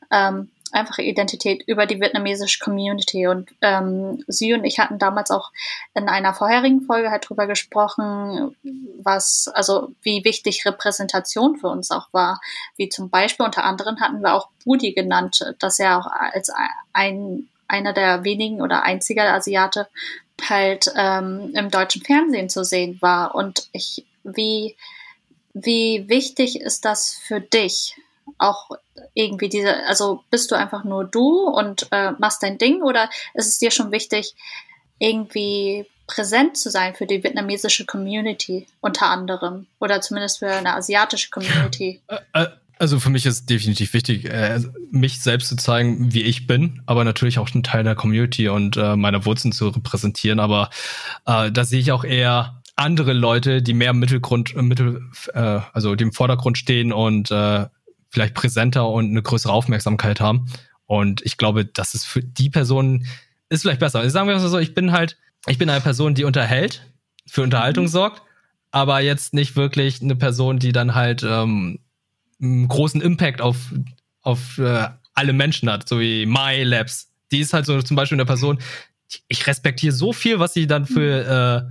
ähm, 0.10 0.50
einfache 0.74 1.02
Identität 1.02 1.64
über 1.68 1.86
die 1.86 2.00
vietnamesische 2.00 2.60
Community. 2.60 3.28
Und 3.28 3.50
ähm, 3.62 4.24
sie 4.28 4.54
und 4.54 4.64
ich 4.64 4.80
hatten 4.80 5.00
damals 5.00 5.32
auch 5.32 5.52
in 5.94 6.08
einer 6.10 6.34
vorherigen 6.34 6.82
Folge 6.82 7.12
halt 7.12 7.30
drüber 7.30 7.48
gesprochen, 7.48 8.56
was, 9.02 9.50
also 9.54 9.94
wie 10.02 10.24
wichtig 10.26 10.66
Repräsentation 10.66 11.58
für 11.58 11.68
uns 11.68 11.92
auch 11.92 12.08
war. 12.12 12.42
Wie 12.78 12.90
zum 12.90 13.10
Beispiel 13.10 13.46
unter 13.46 13.64
anderem 13.64 14.00
hatten 14.00 14.22
wir 14.22 14.34
auch 14.34 14.50
Budi 14.66 14.94
genannt, 14.94 15.56
dass 15.60 15.80
er 15.80 15.98
auch 15.98 16.08
als 16.08 16.52
ein 16.94 17.48
einer 17.72 17.94
der 17.94 18.24
wenigen 18.26 18.62
oder 18.62 18.84
einziger 18.84 19.34
Asiate 19.34 19.88
halt 20.50 20.92
ähm, 20.96 21.52
im 21.56 21.70
deutschen 21.72 22.02
Fernsehen 22.04 22.50
zu 22.50 22.64
sehen 22.64 22.98
war. 23.02 23.36
Und 23.36 23.70
ich, 23.72 24.06
wie, 24.24 24.76
wie 25.54 26.08
wichtig 26.08 26.60
ist 26.60 26.86
das 26.86 27.16
für 27.16 27.40
dich? 27.40 27.96
Auch 28.42 28.70
irgendwie 29.14 29.50
diese, 29.50 29.86
also 29.86 30.24
bist 30.30 30.52
du 30.52 30.56
einfach 30.56 30.84
nur 30.84 31.06
du 31.06 31.48
und 31.48 31.88
äh, 31.92 32.12
machst 32.18 32.44
dein 32.44 32.58
Ding 32.58 32.82
oder 32.82 33.10
ist 33.34 33.48
es 33.48 33.60
dir 33.60 33.72
schon 33.72 33.92
wichtig, 33.92 34.36
irgendwie 35.00 35.86
präsent 36.08 36.58
zu 36.58 36.70
sein 36.70 36.94
für 36.94 37.06
die 37.06 37.24
vietnamesische 37.24 37.86
Community 37.86 38.68
unter 38.82 39.08
anderem 39.08 39.68
oder 39.80 40.02
zumindest 40.02 40.40
für 40.40 40.52
eine 40.52 40.76
asiatische 40.76 41.30
Community? 41.30 42.02
Äh, 42.34 42.44
äh, 42.44 42.48
also 42.80 43.00
für 43.00 43.12
mich 43.12 43.28
ist 43.28 43.48
definitiv 43.48 43.94
wichtig, 43.94 44.26
äh, 44.26 44.60
mich 44.90 45.22
selbst 45.22 45.50
zu 45.50 45.56
zeigen, 45.56 46.14
wie 46.14 46.24
ich 46.24 46.48
bin, 46.48 46.82
aber 46.88 47.04
natürlich 47.04 47.38
auch 47.38 47.54
ein 47.54 47.62
Teil 47.62 47.84
der 47.84 47.94
Community 47.94 48.50
und 48.50 48.76
meine 48.76 49.24
Wurzeln 49.26 49.52
zu 49.52 49.68
repräsentieren. 49.68 50.40
Aber 50.40 50.72
äh, 51.28 51.52
da 51.52 51.64
sehe 51.64 51.80
ich 51.80 51.92
auch 51.92 52.04
eher 52.04 52.62
andere 52.76 53.14
Leute, 53.14 53.62
die 53.62 53.74
mehr 53.74 53.92
im 53.92 54.00
Mittelgrund, 54.00 54.56
Mittel, 54.56 55.04
äh, 55.34 55.60
also 55.74 55.96
dem 55.96 56.12
Vordergrund 56.12 56.58
stehen 56.58 56.92
und 56.92 57.32
äh, 57.32 57.68
vielleicht 58.12 58.36
präsenter 58.36 58.88
und 58.88 59.10
eine 59.10 59.24
größere 59.24 59.52
Aufmerksamkeit 59.52 60.20
haben. 60.20 60.48
Und 60.86 61.22
ich 61.26 61.38
glaube, 61.38 61.66
das 61.66 61.94
ist 61.94 62.06
für 62.06 62.22
die 62.22 62.50
Person 62.50 63.06
ist 63.50 63.62
vielleicht 63.62 63.80
besser. 63.80 64.00
Also 64.00 64.12
sagen 64.12 64.28
wir 64.28 64.36
mal 64.36 64.48
so, 64.48 64.60
ich 64.60 64.74
bin 64.74 64.92
halt, 64.92 65.18
ich 65.48 65.58
bin 65.58 65.70
eine 65.70 65.82
Person, 65.82 66.16
die 66.16 66.24
unterhält, 66.24 66.86
für 67.28 67.44
Unterhaltung 67.44 67.86
mhm. 67.86 67.90
sorgt, 67.90 68.22
aber 68.72 69.02
jetzt 69.02 69.34
nicht 69.34 69.56
wirklich 69.56 70.02
eine 70.02 70.16
Person, 70.16 70.60
die 70.60 70.72
dann 70.72 70.96
halt 70.96 71.24
ähm, 71.24 71.80
einen 72.42 72.68
großen 72.68 73.02
Impact 73.02 73.42
auf, 73.42 73.58
auf 74.22 74.58
äh, 74.58 74.88
alle 75.14 75.34
Menschen 75.34 75.70
hat, 75.70 75.88
so 75.88 76.00
wie 76.00 76.26
My 76.26 76.64
Labs. 76.64 77.12
Die 77.32 77.40
ist 77.40 77.54
halt 77.54 77.66
so 77.66 77.82
zum 77.82 77.96
Beispiel 77.96 78.18
eine 78.18 78.26
Person, 78.26 78.60
ich 79.28 79.48
respektiere 79.48 79.94
so 79.94 80.14
viel, 80.14 80.40
was 80.40 80.54
sie 80.54 80.68
dann 80.68 80.86
für, 80.86 81.66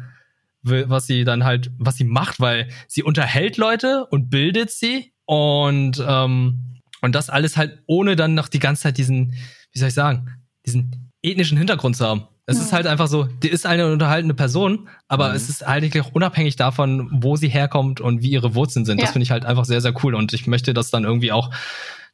mhm. 0.63 0.71
äh, 0.71 0.89
was 0.89 1.07
sie 1.07 1.25
dann 1.25 1.45
halt, 1.45 1.71
was 1.79 1.97
sie 1.97 2.05
macht, 2.05 2.41
weil 2.41 2.69
sie 2.87 3.03
unterhält 3.03 3.57
Leute 3.57 4.07
und 4.07 4.29
bildet 4.29 4.71
sie 4.71 5.13
und, 5.31 6.05
ähm, 6.05 6.59
und 7.03 7.15
das 7.15 7.31
alles 7.31 7.57
halt 7.57 7.85
ohne 7.87 8.17
dann 8.17 8.35
noch 8.35 8.49
die 8.49 8.59
ganze 8.59 8.83
Zeit 8.83 8.99
diesen, 8.99 9.33
wie 9.71 9.79
soll 9.79 9.87
ich 9.87 9.95
sagen, 9.95 10.27
diesen 10.67 11.13
ethnischen 11.23 11.57
Hintergrund 11.57 11.97
zu 11.97 12.05
haben. 12.05 12.25
Es 12.47 12.57
ja. 12.57 12.65
ist 12.65 12.73
halt 12.73 12.89
einfach 12.89 13.07
so, 13.07 13.27
die 13.27 13.49
ist 13.49 13.65
eine 13.65 13.93
unterhaltende 13.93 14.35
Auch, 14.35 14.89
aber 15.07 15.29
mhm. 15.29 15.37
es 15.37 15.49
ist 15.49 15.65
eigentlich 15.65 16.03
auch 16.03 16.11
unabhängig 16.15 16.57
davon, 16.57 17.09
wo 17.13 17.37
sie 17.37 17.47
herkommt 17.47 18.01
und 18.01 18.23
wie 18.23 18.31
ihre 18.31 18.57
Wurzeln 18.57 18.85
sind. 18.85 18.99
Ja. 18.99 19.05
Das 19.05 19.13
finde 19.13 19.23
ich 19.23 19.31
halt 19.31 19.45
einfach 19.45 19.67
sehr, 19.67 19.81
sehr 19.81 19.95
cool. 20.03 20.17
Und 20.17 20.33
ich 20.33 20.49
möchte 20.49 20.75
das 20.75 20.91
dann 20.91 21.05
irgendwie 21.05 21.31
auch 21.31 21.53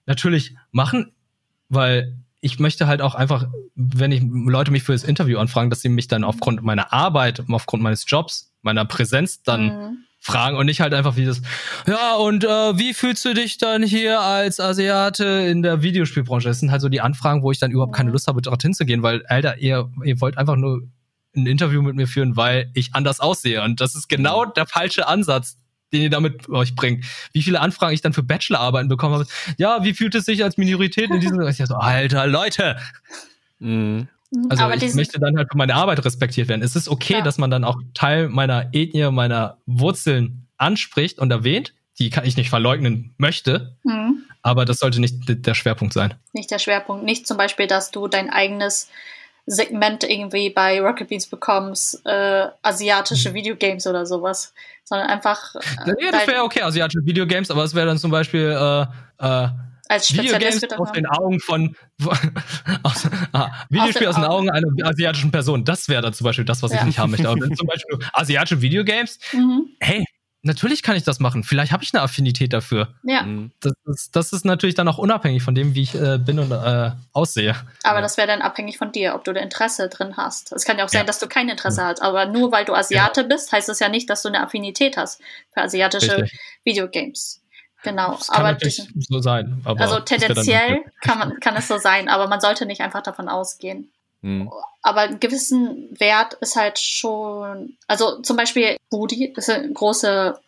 natürlich 0.05 0.55
machen, 0.71 1.13
weil 1.71 2.19
ich 2.43 2.59
möchte 2.59 2.87
halt 2.87 3.01
auch 3.01 3.15
einfach, 3.15 3.47
wenn 3.77 4.13
ich 4.13 4.23
Leute 4.31 4.73
mich 4.73 4.83
für 4.83 4.93
das 4.93 5.05
Interview 5.05 5.39
anfragen, 5.39 5.71
dass 5.71 5.81
sie 5.81 5.89
mich 5.89 6.07
dann 6.07 6.23
aufgrund 6.23 6.63
meiner 6.63 6.93
Arbeit, 6.93 7.43
aufgrund 7.49 7.83
meines 7.83 8.05
Jobs, 8.07 8.53
meiner 8.61 8.85
Präsenz 8.85 9.43
dann 9.43 9.65
mhm 9.65 10.06
fragen 10.27 10.57
und 10.57 10.67
nicht 10.67 10.81
halt 10.81 10.93
einfach 10.93 11.17
wie 11.17 11.25
das, 11.25 11.41
ja, 11.87 12.15
und 12.17 12.45
äh, 12.45 12.79
wie 12.79 12.95
fühlst 12.95 13.25
du 13.25 13.33
dich 13.33 13.59
dann 13.59 13.83
hier 13.83 14.21
als 14.21 14.59
Asiate 14.59 15.25
in 15.25 15.63
der 15.63 15.83
Videospielbranche? 15.83 16.49
Das 16.49 16.59
sind 16.59 16.73
halt 16.73 16.83
so 16.83 16.89
die 16.89 17.01
Anfragen, 17.01 17.43
wo 17.43 17.53
ich 17.53 17.61
dann 17.61 17.71
überhaupt 17.71 17.95
keine 17.95 18.11
Lust 18.11 18.27
habe, 18.27 18.43
dorthin 18.43 18.75
zu 18.75 18.85
gehen, 18.85 19.03
weil, 19.03 19.25
Alter, 19.27 19.59
ihr, 19.59 19.89
ihr 20.05 20.21
wollt 20.21 20.37
einfach 20.37 20.57
nur 20.57 20.83
ein 21.37 21.47
Interview 21.47 21.81
mit 21.81 21.95
mir 21.95 22.09
führen, 22.09 22.37
weil 22.37 22.71
ich 22.75 22.95
anders 22.95 23.21
aussehe. 23.21 23.63
Und 23.63 23.81
das 23.81 23.95
ist 23.95 24.09
genau 24.09 24.45
der 24.45 24.67
falsche 24.67 25.07
Ansatz, 25.07 25.59
den 25.93 26.03
ihr 26.03 26.11
damit 26.11 26.49
euch 26.49 26.75
bringt. 26.75 27.05
Wie 27.33 27.43
viele 27.43 27.61
Anfragen 27.61 27.95
ich 27.95 28.01
dann 28.01 28.13
für 28.13 28.25
Bachelorarbeiten 28.25 28.89
bekommen 28.89 29.15
habe. 29.15 29.27
Ja, 29.59 29.85
wie 29.85 29.95
fühlt 29.95 30.15
es 30.17 30.25
sich 30.25 30.43
als 30.43 30.57
Minorität 30.57 31.11
in 31.11 31.21
diesem... 31.21 31.41
Ich 31.47 31.59
so, 31.59 31.77
Alter, 31.77 32.27
Leute! 32.27 32.79
Mhm. 33.61 34.09
Also 34.49 34.65
aber 34.65 34.75
ich 34.75 34.95
möchte 34.95 35.19
dann 35.21 35.37
halt 35.37 35.49
für 35.51 35.59
meine 35.59 35.75
Arbeit 35.75 36.05
respektiert 36.05 36.49
werden. 36.49 36.63
Es 36.63 36.77
ist 36.77 36.89
okay, 36.89 37.15
ja. 37.15 37.23
dass 37.23 37.39
man 37.39 37.51
dann 37.51 37.65
auch 37.65 37.77
Teil 37.95 38.29
meiner 38.29 38.71
Ethnie, 38.73 39.11
meiner 39.11 39.59
Wurzeln 39.67 40.49
anspricht 40.57 41.19
und 41.19 41.31
erwähnt, 41.31 41.75
die 41.99 42.11
kann 42.11 42.25
ich 42.25 42.37
nicht 42.37 42.51
verleugnen 42.51 43.15
möchte. 43.19 43.77
Mhm. 43.85 44.25
Aber 44.43 44.65
das 44.65 44.79
sollte 44.79 45.01
nicht 45.01 45.15
der 45.27 45.55
Schwerpunkt 45.55 45.95
sein. 45.95 46.15
Nicht 46.33 46.51
der 46.51 46.59
Schwerpunkt. 46.59 47.05
Nicht 47.05 47.27
zum 47.27 47.37
Beispiel, 47.37 47.67
dass 47.67 47.91
du 47.91 48.09
dein 48.09 48.31
eigenes 48.31 48.89
Segment 49.47 50.03
irgendwie 50.05 50.51
bei 50.51 50.81
Rocket 50.81 51.09
Beans 51.09 51.27
bekommst, 51.27 52.05
äh, 52.05 52.49
asiatische 52.63 53.31
mhm. 53.31 53.35
Videogames 53.35 53.87
oder 53.87 54.05
sowas. 54.05 54.53
Sondern 54.85 55.09
einfach. 55.09 55.55
Äh, 55.55 56.05
ja, 56.05 56.13
das 56.13 56.27
wäre 56.27 56.43
okay, 56.43 56.63
asiatische 56.63 57.05
Videogames, 57.05 57.51
aber 57.51 57.65
es 57.65 57.75
wäre 57.75 57.87
dann 57.87 57.99
zum 57.99 58.11
Beispiel 58.11 58.51
äh, 58.51 58.83
äh, 59.25 59.49
als 59.89 60.13
Videogames 60.13 60.63
aus 60.79 60.93
den 60.93 61.07
Augen 61.07 61.41
von, 61.41 61.77
aus, 62.83 63.09
ah, 63.33 63.51
Videospiel 63.69 64.09
aus 64.09 64.17
den, 64.17 64.25
Augen 64.25 64.51
einer 64.51 64.69
asiatischen 64.85 65.31
Person. 65.31 65.65
Das 65.65 65.89
wäre 65.89 66.03
dann 66.03 66.13
zum 66.13 66.25
Beispiel 66.25 66.45
das, 66.45 66.63
was 66.63 66.73
ja. 66.73 66.79
ich 66.79 66.85
nicht 66.85 66.99
haben 66.99 67.11
möchte. 67.11 67.29
Aber 67.29 67.41
wenn 67.41 67.57
zum 67.57 67.67
Beispiel 67.67 67.99
asiatische 68.13 68.61
Videogames, 68.63 69.19
mhm. 69.33 69.69
hey, 69.81 70.05
natürlich 70.47 70.83
kann 70.83 70.97
ich 70.97 71.03
das 71.03 71.21
machen. 71.21 71.45
Vielleicht 71.45 71.73
habe 71.73 71.83
ich 71.85 71.93
eine 71.93 72.03
Affinität 72.03 72.53
dafür. 72.53 72.95
Ja. 73.03 73.23
Mhm. 73.23 73.51
Das 73.61 73.73
ist, 73.85 74.17
das 74.17 74.33
ist 74.33 74.45
natürlich 74.45 74.75
dann 74.75 74.89
auch 74.89 74.99
unabhängig 74.99 75.43
von 75.43 75.55
dem, 75.55 75.75
wie 75.75 75.83
ich 75.83 75.95
äh, 75.95 76.19
bin 76.19 76.39
und 76.39 76.51
äh, 76.51 76.93
aussehe. 77.13 77.55
Aber 77.83 77.97
ja. 77.97 78.01
das 78.01 78.17
wäre 78.17 78.27
dann 78.27 78.43
abhängig 78.43 78.79
von 78.79 78.93
dir, 78.93 79.15
ob 79.15 79.25
du 79.25 79.33
da 79.33 79.41
Interesse 79.41 79.89
drin 79.89 80.17
hast. 80.17 80.53
Es 80.53 80.65
kann 80.65 80.79
ja 80.79 80.85
auch 80.85 80.89
sein, 80.89 81.03
ja. 81.03 81.07
dass 81.07 81.19
du 81.19 81.27
kein 81.27 81.49
Interesse 81.49 81.85
hast. 81.85 82.01
Aber 82.01 82.27
nur 82.27 82.53
weil 82.53 82.65
du 82.65 82.75
Asiate 82.75 83.25
bist, 83.25 83.53
heißt 83.53 83.69
das 83.69 83.81
ja 83.81 83.89
nicht, 83.89 84.09
dass 84.09 84.23
du 84.23 84.29
eine 84.29 84.41
Affinität 84.41 84.97
hast 84.97 85.21
für 85.53 85.63
asiatische 85.63 86.17
Richtig. 86.19 86.41
Videogames. 86.65 87.43
Genau, 87.83 88.15
das 88.17 88.29
kann 88.29 88.45
aber 88.45 88.59
diesen, 88.59 88.89
so 89.01 89.21
sein. 89.21 89.63
also 89.65 90.01
tendenziell 90.01 90.85
kann, 91.03 91.19
man, 91.19 91.41
kann 91.41 91.57
es 91.57 91.69
so 91.69 91.79
sein, 91.79 92.09
aber 92.09 92.27
man 92.27 92.41
sollte 92.41 92.67
nicht 92.67 92.81
einfach 92.81 93.03
davon 93.03 93.29
ausgehen. 93.29 93.91
Hm. 94.23 94.51
Aber 94.83 95.03
einen 95.03 95.21
gewissen 95.21 95.89
Wert 95.99 96.35
ist 96.41 96.57
halt 96.57 96.79
schon, 96.79 97.77
also 97.87 98.21
zum 98.23 98.37
Beispiel 98.37 98.77
Budi 98.91 99.33
ist 99.37 99.51
eine 99.51 99.73
große, 99.73 100.39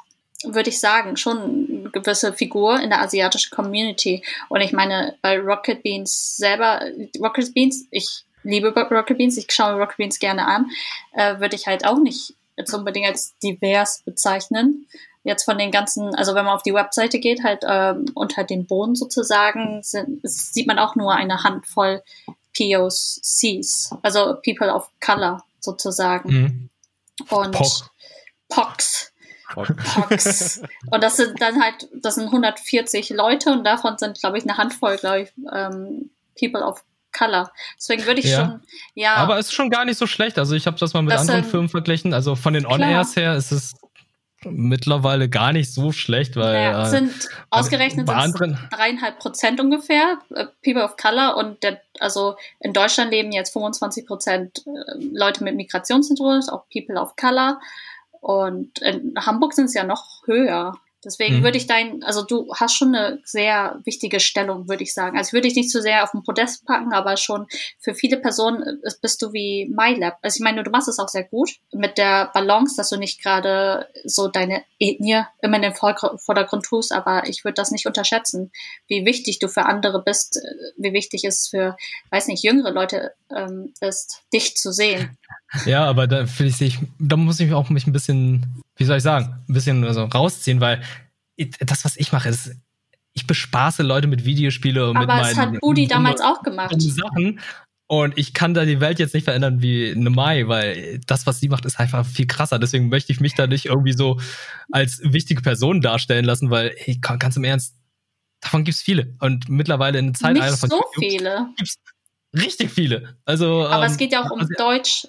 würde 0.45 0.71
ich 0.71 0.81
sagen, 0.81 1.17
schon 1.17 1.39
eine 1.39 1.91
gewisse 1.91 2.33
Figur 2.33 2.81
in 2.81 2.91
der 2.91 3.03
asiatischen 3.03 3.55
Community. 3.55 4.25
Und 4.49 4.61
ich 4.61 4.73
meine, 4.73 5.17
bei 5.23 5.39
Rocket 5.39 5.83
Beans 5.83 6.37
selber, 6.37 6.83
Rocket 7.21 7.53
Beans, 7.55 7.87
ich 7.91 8.25
liebe 8.43 8.73
Rocket 8.73 9.19
Beans, 9.19 9.37
ich 9.37 9.47
schaue 9.51 9.75
Rocket 9.75 9.97
Beans 9.99 10.19
gerne 10.19 10.47
an, 10.47 10.71
äh, 11.13 11.39
würde 11.39 11.57
ich 11.57 11.67
halt 11.67 11.87
auch 11.87 11.99
nicht 11.99 12.35
jetzt 12.57 12.75
unbedingt 12.75 13.07
als 13.07 13.39
divers 13.39 14.03
bezeichnen 14.05 14.87
jetzt 15.25 15.45
von 15.45 15.59
den 15.59 15.71
ganzen, 15.71 16.15
also 16.15 16.35
wenn 16.35 16.45
man 16.45 16.55
auf 16.55 16.63
die 16.63 16.75
Webseite 16.75 17.19
geht, 17.19 17.43
halt 17.45 17.63
ähm, 17.67 18.07
unter 18.15 18.45
den 18.45 18.67
Boden 18.67 18.95
sozusagen, 18.95 19.83
sind, 19.83 20.21
sieht 20.23 20.67
man 20.67 20.79
auch 20.79 20.97
nur 20.97 21.15
eine 21.15 21.43
Handvoll 21.45 22.03
POCs, 22.57 23.91
also 24.03 24.37
People 24.45 24.73
of 24.73 24.91
Color 25.01 25.43
sozusagen. 25.61 26.31
Mhm. 26.31 26.71
Und 27.31 27.53
Poch. 27.53 27.89
Pox. 28.49 29.13
Pox. 29.53 30.63
und 30.91 31.03
das 31.03 31.17
sind 31.17 31.41
dann 31.41 31.63
halt, 31.63 31.89
das 31.95 32.17
sind 32.17 32.27
140 32.27 33.11
Leute 33.11 33.51
und 33.51 33.65
davon 33.65 33.97
sind, 33.99 34.19
glaube 34.21 34.39
ich, 34.39 34.45
eine 34.45 34.57
Handvoll, 34.57 34.97
glaube 34.97 35.23
ich, 35.23 35.33
ähm, 35.53 36.11
People 36.39 36.65
of 36.65 36.85
Color. 37.13 37.51
Deswegen 37.77 38.07
würde 38.07 38.21
ich 38.21 38.27
ja. 38.27 38.39
schon, 38.39 38.63
ja. 38.95 39.15
Aber 39.15 39.39
es 39.39 39.47
ist 39.47 39.53
schon 39.53 39.71
gar 39.71 39.85
nicht 39.85 39.99
so 39.99 40.07
schlecht. 40.07 40.39
Also 40.39 40.55
ich 40.55 40.67
habe 40.67 40.77
das 40.79 40.93
mal 40.93 41.03
mit 41.03 41.13
das 41.13 41.23
anderen 41.23 41.43
sind, 41.43 41.51
Firmen 41.51 41.69
verglichen. 41.69 42.13
Also 42.13 42.37
von 42.37 42.53
den 42.53 42.67
On-Airs 42.67 43.17
her 43.17 43.35
ist 43.35 43.51
es 43.51 43.75
mittlerweile 44.45 45.29
gar 45.29 45.53
nicht 45.53 45.73
so 45.73 45.93
schlecht, 45.93 46.37
weil 46.37 46.53
naja, 46.53 46.83
äh, 46.83 46.91
sind 46.91 47.29
ausgerechnet 47.51 48.09
dreieinhalb 48.09 49.19
Prozent 49.19 49.61
ungefähr 49.61 50.19
äh, 50.35 50.47
People 50.63 50.85
of 50.85 50.97
Color 50.97 51.37
und 51.37 51.63
der, 51.63 51.81
also 51.99 52.37
in 52.61 52.73
Deutschland 52.73 53.11
leben 53.11 53.33
jetzt 53.33 53.53
25 53.53 54.07
Prozent 54.07 54.65
äh, 54.67 55.05
Leute 55.13 55.43
mit 55.43 55.57
Migrationshintergrund, 55.57 56.53
auch 56.53 56.67
People 56.73 57.01
of 57.01 57.17
Color 57.17 57.61
und 58.21 58.79
in 58.81 59.15
Hamburg 59.19 59.55
sind 59.55 59.67
es 59.67 59.75
ja 59.75 59.85
noch 59.85 60.27
höher. 60.27 60.75
Deswegen 61.05 61.39
mhm. 61.39 61.43
würde 61.45 61.59
ich 61.59 61.67
dein, 61.67 62.03
also 62.03 62.25
du 62.25 62.53
hast 62.55 62.75
schon 62.75 62.95
eine 62.95 63.21
sehr 63.25 63.79
wichtige 63.85 64.19
Stellung, 64.19 64.69
würde 64.69 64.83
ich 64.83 64.93
sagen. 64.93 65.17
Also 65.17 65.33
würde 65.33 65.47
ich 65.47 65.55
nicht 65.55 65.71
zu 65.71 65.81
sehr 65.81 66.03
auf 66.03 66.11
den 66.11 66.25
Podest 66.25 66.65
packen, 66.67 66.93
aber 66.93 67.17
schon 67.17 67.47
für 67.79 67.95
viele 67.95 68.17
Personen 68.17 68.63
äh, 68.83 68.91
bist 69.01 69.23
du 69.23 69.33
wie 69.33 69.69
MyLab. 69.69 70.19
Also 70.23 70.37
ich 70.37 70.43
meine, 70.43 70.65
du 70.65 70.71
machst 70.71 70.89
es 70.89 70.99
auch 70.99 71.09
sehr 71.09 71.23
gut 71.23 71.51
mit 71.73 71.99
der 71.99 72.31
Balance, 72.35 72.75
dass 72.77 72.89
du 72.89 72.97
nicht 72.97 73.23
gerade 73.23 73.89
so 74.05 74.27
deine 74.27 74.65
Ethnie 74.81 75.23
immer 75.41 75.57
in 75.57 75.63
den 75.63 75.75
Vordergrund 75.75 76.65
tust, 76.65 76.93
aber 76.93 77.29
ich 77.29 77.45
würde 77.45 77.55
das 77.55 77.71
nicht 77.71 77.87
unterschätzen, 77.87 78.51
wie 78.89 79.05
wichtig 79.05 79.39
du 79.39 79.49
für 79.49 79.67
andere 79.67 80.03
bist, 80.03 80.37
äh, 80.37 80.73
wie 80.77 80.93
wichtig 80.93 81.25
es 81.25 81.49
für, 81.49 81.77
weiß 82.11 82.27
nicht, 82.27 82.43
jüngere 82.43 82.73
Leute 82.73 83.13
ähm, 83.35 83.73
ist, 83.81 84.23
dich 84.33 84.57
zu 84.57 84.73
sehen. 84.73 85.17
Ja, 85.65 85.85
aber 85.85 86.07
da 86.07 86.27
finde 86.27 86.53
ich, 86.61 86.79
da 86.99 87.17
muss 87.17 87.41
ich 87.41 87.53
auch 87.53 87.71
mich 87.71 87.87
ein 87.87 87.93
bisschen 87.93 88.63
wie 88.79 88.85
soll 88.85 88.97
ich 88.97 89.03
sagen, 89.03 89.45
ein 89.49 89.53
bisschen 89.53 89.85
also 89.85 90.05
rausziehen, 90.05 90.61
weil 90.61 90.83
das, 91.61 91.85
was 91.85 91.97
ich 91.97 92.13
mache, 92.13 92.29
ist, 92.29 92.57
ich 93.13 93.27
bespaße 93.27 93.83
Leute 93.83 94.07
mit 94.07 94.25
Videospiele 94.25 94.89
und 94.89 94.97
Aber 94.97 95.01
mit 95.01 95.09
meinen. 95.09 95.21
Aber 95.21 95.31
es 95.31 95.37
hat 95.37 95.61
Budi 95.61 95.87
damals 95.87 96.21
auch 96.21 96.43
gemacht. 96.43 96.75
Sachen. 96.81 97.41
Und 97.91 98.19
ich 98.19 98.35
kann 98.35 98.53
da 98.53 98.65
die 98.65 98.81
Welt 98.81 98.99
jetzt 98.99 99.15
nicht 99.15 99.25
verändern 99.25 99.63
wie 99.63 99.91
eine 99.91 100.11
Mai, 100.11 100.47
weil 100.47 101.01
das, 101.07 101.27
was 101.27 101.41
sie 101.41 101.49
macht, 101.49 101.65
ist 101.65 101.81
einfach 101.81 102.05
viel 102.05 102.27
krasser. 102.27 102.59
Deswegen 102.59 102.91
möchte 102.91 103.13
ich 103.13 103.21
mich 103.21 103.35
da 103.35 103.47
nicht 103.47 103.67
irgendwie 103.67 103.95
so 103.95 104.21
als 104.71 105.01
wichtige 105.03 105.41
Person 105.41 105.81
darstellen 105.81 106.27
lassen, 106.27 106.51
weil, 106.51 106.75
hey, 106.77 106.99
ganz 106.99 107.37
im 107.37 107.45
Ernst, 107.45 107.75
davon 108.41 108.65
gibt's 108.65 108.83
viele. 108.83 109.17
Und 109.21 109.49
mittlerweile 109.49 109.99
in 109.99 110.13
der 110.13 110.15
Zeit 110.15 110.35
nicht 110.35 110.51
so 110.51 110.83
viele. 110.99 111.49
Gibt's 111.57 111.79
richtig 112.37 112.71
viele. 112.71 113.17
Also, 113.25 113.67
Aber 113.67 113.87
ähm, 113.87 113.91
es 113.91 113.97
geht 113.97 114.13
ja 114.13 114.23
auch 114.23 114.31
um 114.31 114.41
also, 114.41 114.53
Deutsch, 114.59 115.09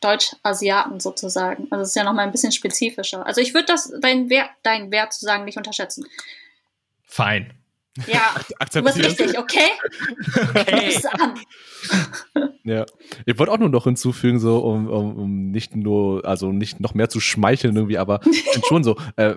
Deutsch-Asiaten 0.00 1.00
sozusagen. 1.00 1.66
Also 1.70 1.82
es 1.82 1.88
ist 1.90 1.96
ja 1.96 2.04
nochmal 2.04 2.26
ein 2.26 2.32
bisschen 2.32 2.52
spezifischer. 2.52 3.26
Also 3.26 3.40
ich 3.40 3.54
würde 3.54 3.66
das, 3.66 3.92
deinen 4.00 4.30
Wert, 4.30 4.50
deinen 4.62 4.90
Wert 4.90 5.12
zu 5.12 5.24
sagen, 5.24 5.44
nicht 5.44 5.56
unterschätzen. 5.56 6.04
Fein. 7.04 7.52
Ja, 8.06 8.34
du 8.72 8.82
bist 8.82 8.98
richtig, 8.98 9.38
okay? 9.38 9.70
Okay. 10.50 10.92
ja. 12.64 12.84
Ich 13.24 13.38
wollte 13.38 13.52
auch 13.52 13.58
nur 13.58 13.68
noch 13.68 13.84
hinzufügen, 13.84 14.38
so, 14.38 14.58
um, 14.58 14.88
um, 14.88 15.16
um 15.16 15.50
nicht 15.50 15.74
nur, 15.74 16.24
also 16.26 16.52
nicht 16.52 16.80
noch 16.80 16.94
mehr 16.94 17.08
zu 17.08 17.20
schmeicheln 17.20 17.74
irgendwie, 17.74 17.98
aber 17.98 18.20
schon 18.68 18.84
so, 18.84 18.96
äh, 19.16 19.34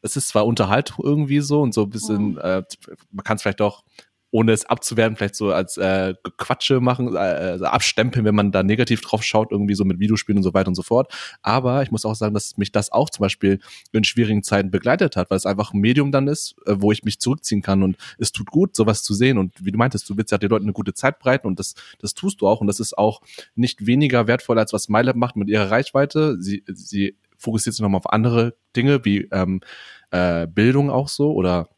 es 0.00 0.16
ist 0.16 0.28
zwar 0.28 0.46
Unterhaltung 0.46 1.04
irgendwie 1.04 1.40
so 1.40 1.60
und 1.60 1.74
so 1.74 1.82
ein 1.82 1.90
bisschen, 1.90 2.32
mhm. 2.32 2.38
äh, 2.38 2.62
man 3.10 3.24
kann 3.24 3.36
es 3.36 3.42
vielleicht 3.42 3.60
auch 3.60 3.84
ohne 4.30 4.52
es 4.52 4.66
abzuwerten, 4.66 5.16
vielleicht 5.16 5.34
so 5.34 5.52
als 5.52 5.76
äh, 5.78 6.14
Quatsche 6.36 6.80
machen, 6.80 7.14
äh, 7.14 7.18
also 7.18 7.64
abstempeln, 7.64 8.24
wenn 8.24 8.34
man 8.34 8.52
da 8.52 8.62
negativ 8.62 9.00
drauf 9.00 9.22
schaut, 9.22 9.52
irgendwie 9.52 9.74
so 9.74 9.84
mit 9.84 10.00
Videospielen 10.00 10.38
und 10.38 10.42
so 10.42 10.52
weiter 10.52 10.68
und 10.68 10.74
so 10.74 10.82
fort. 10.82 11.12
Aber 11.42 11.82
ich 11.82 11.90
muss 11.90 12.04
auch 12.04 12.14
sagen, 12.14 12.34
dass 12.34 12.56
mich 12.58 12.70
das 12.70 12.92
auch 12.92 13.08
zum 13.10 13.22
Beispiel 13.22 13.60
in 13.92 14.04
schwierigen 14.04 14.42
Zeiten 14.42 14.70
begleitet 14.70 15.16
hat, 15.16 15.30
weil 15.30 15.36
es 15.36 15.46
einfach 15.46 15.72
ein 15.72 15.80
Medium 15.80 16.12
dann 16.12 16.28
ist, 16.28 16.56
äh, 16.66 16.74
wo 16.78 16.92
ich 16.92 17.04
mich 17.04 17.20
zurückziehen 17.20 17.62
kann 17.62 17.82
und 17.82 17.96
es 18.18 18.32
tut 18.32 18.50
gut, 18.50 18.76
sowas 18.76 19.02
zu 19.02 19.14
sehen. 19.14 19.38
Und 19.38 19.64
wie 19.64 19.72
du 19.72 19.78
meintest, 19.78 20.08
du 20.10 20.16
willst 20.16 20.32
ja 20.32 20.38
den 20.38 20.50
Leuten 20.50 20.66
eine 20.66 20.72
gute 20.72 20.92
Zeit 20.92 21.18
breiten 21.18 21.46
und 21.46 21.58
das, 21.58 21.74
das 21.98 22.14
tust 22.14 22.40
du 22.40 22.48
auch. 22.48 22.60
Und 22.60 22.66
das 22.66 22.80
ist 22.80 22.98
auch 22.98 23.22
nicht 23.54 23.86
weniger 23.86 24.26
wertvoll, 24.26 24.58
als 24.58 24.72
was 24.72 24.88
MyLab 24.88 25.16
macht 25.16 25.36
mit 25.36 25.48
ihrer 25.48 25.70
Reichweite. 25.70 26.36
Sie, 26.40 26.64
sie 26.66 27.16
fokussiert 27.38 27.74
sich 27.74 27.82
nochmal 27.82 27.98
auf 27.98 28.12
andere 28.12 28.56
Dinge, 28.76 29.04
wie 29.04 29.28
ähm, 29.32 29.60
äh, 30.10 30.46
Bildung 30.46 30.90
auch 30.90 31.08
so 31.08 31.32
oder 31.32 31.68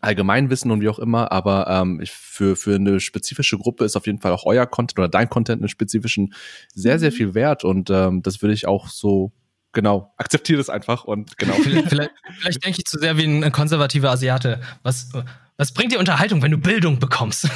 Allgemeinwissen 0.00 0.70
und 0.70 0.80
wie 0.80 0.88
auch 0.88 0.98
immer, 0.98 1.32
aber 1.32 1.66
ähm, 1.68 2.00
ich, 2.00 2.10
für, 2.10 2.56
für 2.56 2.76
eine 2.76 3.00
spezifische 3.00 3.58
Gruppe 3.58 3.84
ist 3.84 3.96
auf 3.96 4.06
jeden 4.06 4.20
Fall 4.20 4.32
auch 4.32 4.44
euer 4.46 4.66
Content 4.66 4.98
oder 4.98 5.08
dein 5.08 5.28
Content 5.28 5.60
einen 5.60 5.68
spezifischen 5.68 6.34
sehr, 6.72 6.98
sehr 6.98 7.10
mhm. 7.10 7.14
viel 7.14 7.34
wert 7.34 7.64
und 7.64 7.90
ähm, 7.90 8.22
das 8.22 8.42
würde 8.42 8.54
ich 8.54 8.66
auch 8.66 8.88
so 8.88 9.32
genau, 9.72 10.12
akzeptiere 10.16 10.58
das 10.58 10.70
einfach 10.70 11.04
und 11.04 11.36
genau. 11.36 11.54
vielleicht, 11.54 11.88
vielleicht, 11.88 12.10
vielleicht 12.40 12.64
denke 12.64 12.78
ich 12.78 12.84
zu 12.84 12.98
sehr 12.98 13.16
wie 13.16 13.24
ein 13.24 13.52
konservativer 13.52 14.10
Asiate. 14.10 14.60
Was, 14.82 15.10
was 15.56 15.72
bringt 15.72 15.92
dir 15.92 15.98
Unterhaltung, 15.98 16.42
wenn 16.42 16.52
du 16.52 16.58
Bildung 16.58 16.98
bekommst? 16.98 17.48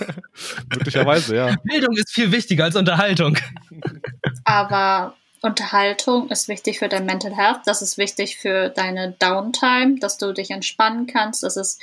Möglicherweise, 0.70 1.36
ja. 1.36 1.54
Bildung 1.64 1.94
ist 1.96 2.10
viel 2.10 2.32
wichtiger 2.32 2.64
als 2.64 2.76
Unterhaltung. 2.76 3.36
Aber 4.44 5.14
Unterhaltung 5.44 6.30
ist 6.30 6.48
wichtig 6.48 6.78
für 6.78 6.88
dein 6.88 7.04
Mental 7.04 7.36
Health, 7.36 7.60
das 7.66 7.82
ist 7.82 7.98
wichtig 7.98 8.38
für 8.38 8.70
deine 8.70 9.12
Downtime, 9.12 9.98
dass 9.98 10.16
du 10.16 10.32
dich 10.32 10.50
entspannen 10.50 11.06
kannst, 11.06 11.42
das 11.42 11.58
ist 11.58 11.82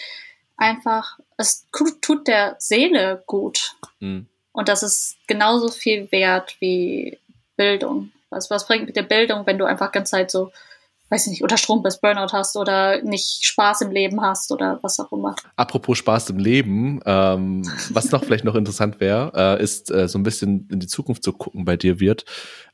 einfach, 0.57 1.19
es 1.37 1.67
tut 2.01 2.27
der 2.27 2.55
Seele 2.57 3.23
gut. 3.27 3.75
Mhm. 3.99 4.25
Und 4.51 4.67
das 4.67 4.81
ist 4.81 5.17
genauso 5.27 5.69
viel 5.69 6.11
wert 6.11 6.55
wie 6.59 7.19
Bildung. 7.55 8.11
Was, 8.31 8.49
was 8.49 8.65
bringt 8.65 8.87
mit 8.87 8.95
der 8.95 9.03
Bildung, 9.03 9.45
wenn 9.45 9.59
du 9.59 9.65
einfach 9.65 9.91
ganz 9.91 10.09
Zeit 10.09 10.31
so 10.31 10.51
weiß 11.11 11.25
ich 11.25 11.31
nicht, 11.31 11.43
unter 11.43 11.57
Strom 11.57 11.83
bist, 11.83 12.01
Burnout 12.01 12.31
hast 12.31 12.55
oder 12.55 13.01
nicht 13.03 13.45
Spaß 13.45 13.81
im 13.81 13.91
Leben 13.91 14.21
hast 14.21 14.51
oder 14.51 14.79
was 14.81 14.97
auch 14.99 15.11
immer. 15.11 15.35
Apropos 15.57 15.97
Spaß 15.97 16.29
im 16.29 16.39
Leben, 16.39 17.01
ähm, 17.05 17.69
was 17.89 18.11
noch 18.11 18.23
vielleicht 18.25 18.45
noch 18.45 18.55
interessant 18.55 19.01
wäre, 19.01 19.57
äh, 19.59 19.61
ist 19.61 19.91
äh, 19.91 20.07
so 20.07 20.17
ein 20.17 20.23
bisschen 20.23 20.69
in 20.71 20.79
die 20.79 20.87
Zukunft 20.87 21.23
zu 21.23 21.33
gucken 21.33 21.65
bei 21.65 21.75
dir 21.75 21.99
wird. 21.99 22.23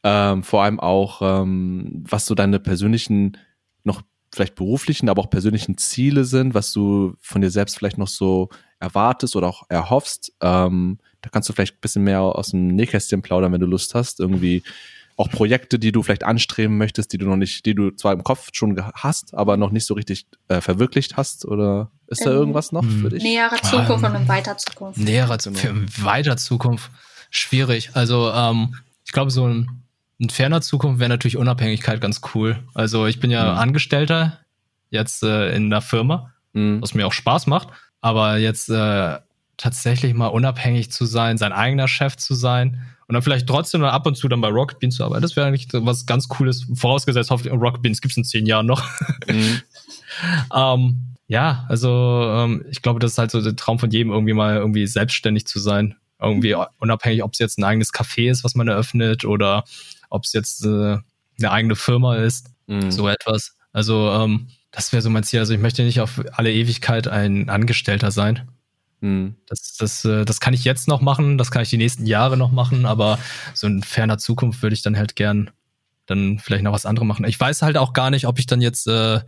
Ähm, 0.04 0.44
vor 0.44 0.64
allem 0.64 0.80
auch, 0.80 1.22
ähm, 1.24 2.04
was 2.08 2.28
so 2.28 2.36
deine 2.36 2.60
persönlichen, 2.60 3.38
noch 3.84 4.04
vielleicht 4.32 4.54
beruflichen, 4.54 5.10
aber 5.10 5.24
auch 5.24 5.30
persönlichen 5.32 5.78
Ziele 5.80 6.24
sind, 6.24 6.54
was 6.54 6.72
du 6.72 7.16
von 7.20 7.42
dir 7.42 7.50
selbst 7.50 7.76
vielleicht 7.76 7.98
noch 7.98 8.08
so 8.08 8.50
erwartest 8.80 9.36
oder 9.36 9.48
auch 9.48 9.64
erhoffst. 9.70 10.32
Ähm, 10.42 11.00
da 11.22 11.30
kannst 11.30 11.50
du 11.50 11.54
vielleicht 11.54 11.76
ein 11.78 11.82
bisschen 11.82 12.04
mehr 12.04 12.22
aus 12.22 12.52
dem 12.52 12.68
Nähkästchen 12.68 13.24
plaudern, 13.24 13.52
wenn 13.52 13.62
du 13.62 13.66
Lust 13.68 13.96
hast. 13.96 14.20
Irgendwie 14.20 14.62
auch 15.18 15.30
Projekte, 15.30 15.80
die 15.80 15.92
du 15.92 16.04
vielleicht 16.04 16.24
anstreben 16.24 16.78
möchtest, 16.78 17.12
die 17.12 17.18
du 17.18 17.26
noch 17.26 17.36
nicht, 17.36 17.66
die 17.66 17.74
du 17.74 17.90
zwar 17.90 18.14
im 18.14 18.24
Kopf 18.24 18.50
schon 18.54 18.80
hast, 18.94 19.34
aber 19.34 19.58
noch 19.58 19.72
nicht 19.72 19.86
so 19.86 19.96
richtig 19.96 20.28
äh, 20.48 20.62
verwirklicht 20.62 21.18
hast? 21.18 21.44
Oder 21.46 21.90
ist 22.06 22.24
da 22.24 22.30
ähm, 22.30 22.38
irgendwas 22.38 22.72
noch 22.72 22.86
für 22.86 23.10
dich? 23.10 23.24
Nähere 23.24 23.56
Zukunft 23.56 24.04
ähm, 24.04 24.16
und 24.16 24.22
in 24.22 24.28
weiter 24.28 24.58
Zukunft. 24.58 25.00
Nähere 25.00 25.38
genau. 25.40 25.58
für 25.58 26.06
weiter 26.06 26.38
Zukunft. 26.38 26.92
Schwierig. 27.32 27.90
Also 27.94 28.32
ähm, 28.32 28.76
ich 29.06 29.12
glaube, 29.12 29.32
so 29.32 29.48
ein, 29.48 29.82
in 30.20 30.30
ferner 30.30 30.62
Zukunft 30.62 31.00
wäre 31.00 31.10
natürlich 31.10 31.38
Unabhängigkeit 31.38 32.00
ganz 32.00 32.22
cool. 32.36 32.64
Also 32.76 33.08
ich 33.08 33.20
bin 33.20 33.32
ja 33.32 33.54
mhm. 33.54 33.58
Angestellter 33.58 34.40
jetzt 34.92 35.24
äh, 35.24 35.56
in 35.56 35.66
einer 35.66 35.82
Firma, 35.82 36.32
mhm. 36.54 36.80
was 36.80 36.94
mir 36.94 37.08
auch 37.08 37.14
Spaß 37.14 37.48
macht. 37.48 37.70
Aber 38.02 38.38
jetzt 38.38 38.70
äh, 38.70 39.18
tatsächlich 39.58 40.14
mal 40.14 40.28
unabhängig 40.28 40.92
zu 40.92 41.06
sein, 41.06 41.40
sein 41.40 41.54
eigener 41.54 41.88
Chef 41.88 42.18
zu 42.18 42.36
sein 42.36 42.84
und 43.08 43.14
dann 43.14 43.22
vielleicht 43.22 43.48
trotzdem 43.48 43.82
dann 43.82 43.92
ab 43.92 44.06
und 44.06 44.16
zu 44.16 44.28
dann 44.28 44.42
bei 44.42 44.50
Rocket 44.50 44.80
Beans 44.80 44.96
zu 44.96 45.04
arbeiten. 45.04 45.22
Das 45.22 45.36
wäre 45.36 45.48
eigentlich 45.48 45.68
was 45.72 46.06
ganz 46.06 46.28
Cooles. 46.28 46.68
Vorausgesetzt, 46.74 47.32
hoffentlich 47.32 47.54
Rocket 47.54 47.82
Beans 47.82 48.02
gibt 48.02 48.12
es 48.12 48.18
in 48.18 48.26
zehn 48.26 48.46
Jahren 48.46 48.66
noch. 48.66 48.84
Mhm. 49.28 49.62
ähm, 50.56 51.08
ja, 51.28 51.66
also 51.70 51.90
ähm, 51.90 52.66
ich 52.70 52.82
glaube, 52.82 53.00
das 53.00 53.14
ist 53.14 53.18
halt 53.18 53.32
so 53.32 53.42
der 53.42 53.56
Traum 53.56 53.80
von 53.80 53.92
jedem, 53.92 54.12
irgendwie 54.12 54.34
mal 54.34 54.58
irgendwie 54.58 54.88
selbstständig 54.88 55.46
zu 55.48 55.60
sein. 55.60 55.96
Irgendwie 56.20 56.56
unabhängig, 56.80 57.24
ob 57.24 57.34
es 57.34 57.40
jetzt 57.40 57.60
ein 57.60 57.64
eigenes 57.64 57.94
Café 57.94 58.30
ist, 58.30 58.44
was 58.44 58.56
man 58.56 58.68
eröffnet, 58.68 59.24
oder 59.24 59.64
ob 60.10 60.24
es 60.24 60.34
jetzt 60.34 60.66
äh, 60.66 60.98
eine 61.38 61.52
eigene 61.52 61.76
Firma 61.76 62.18
ist. 62.18 62.50
Mhm. 62.68 62.92
So 62.92 63.08
etwas. 63.08 63.56
Also 63.72 64.10
ähm, 64.12 64.48
das 64.72 64.92
wäre 64.92 65.02
so 65.02 65.10
mein 65.10 65.24
Ziel. 65.24 65.40
Also 65.40 65.54
ich 65.54 65.60
möchte 65.60 65.84
nicht 65.84 66.02
auf 66.02 66.22
alle 66.34 66.52
Ewigkeit 66.52 67.08
ein 67.08 67.50
Angestellter 67.50 68.12
sein. 68.12 68.50
Mhm. 69.02 69.36
Das, 69.48 69.76
das, 69.78 70.06
äh, 70.06 70.26
das 70.26 70.40
kann 70.40 70.54
ich 70.54 70.64
jetzt 70.64 70.88
noch 70.88 71.02
machen, 71.02 71.38
das 71.38 71.52
kann 71.52 71.62
ich 71.62 71.70
die 71.70 71.78
nächsten 71.78 72.06
Jahre 72.06 72.38
noch 72.38 72.52
machen, 72.52 72.86
aber 72.86 73.20
so 73.54 73.68
in 73.68 73.84
ferner 73.84 74.18
Zukunft 74.18 74.62
würde 74.62 74.74
ich 74.74 74.82
dann 74.82 74.98
halt 74.98 75.16
gern 75.16 75.52
dann 76.06 76.40
vielleicht 76.40 76.64
noch 76.64 76.72
was 76.72 76.86
anderes 76.86 77.08
machen. 77.08 77.26
Ich 77.26 77.40
weiß 77.40 77.62
halt 77.62 77.78
auch 77.78 77.94
gar 77.94 78.10
nicht, 78.10 78.28
ob 78.28 78.40
ich 78.40 78.46
dann 78.46 78.62
jetzt 78.62 78.88
äh, 78.88 79.20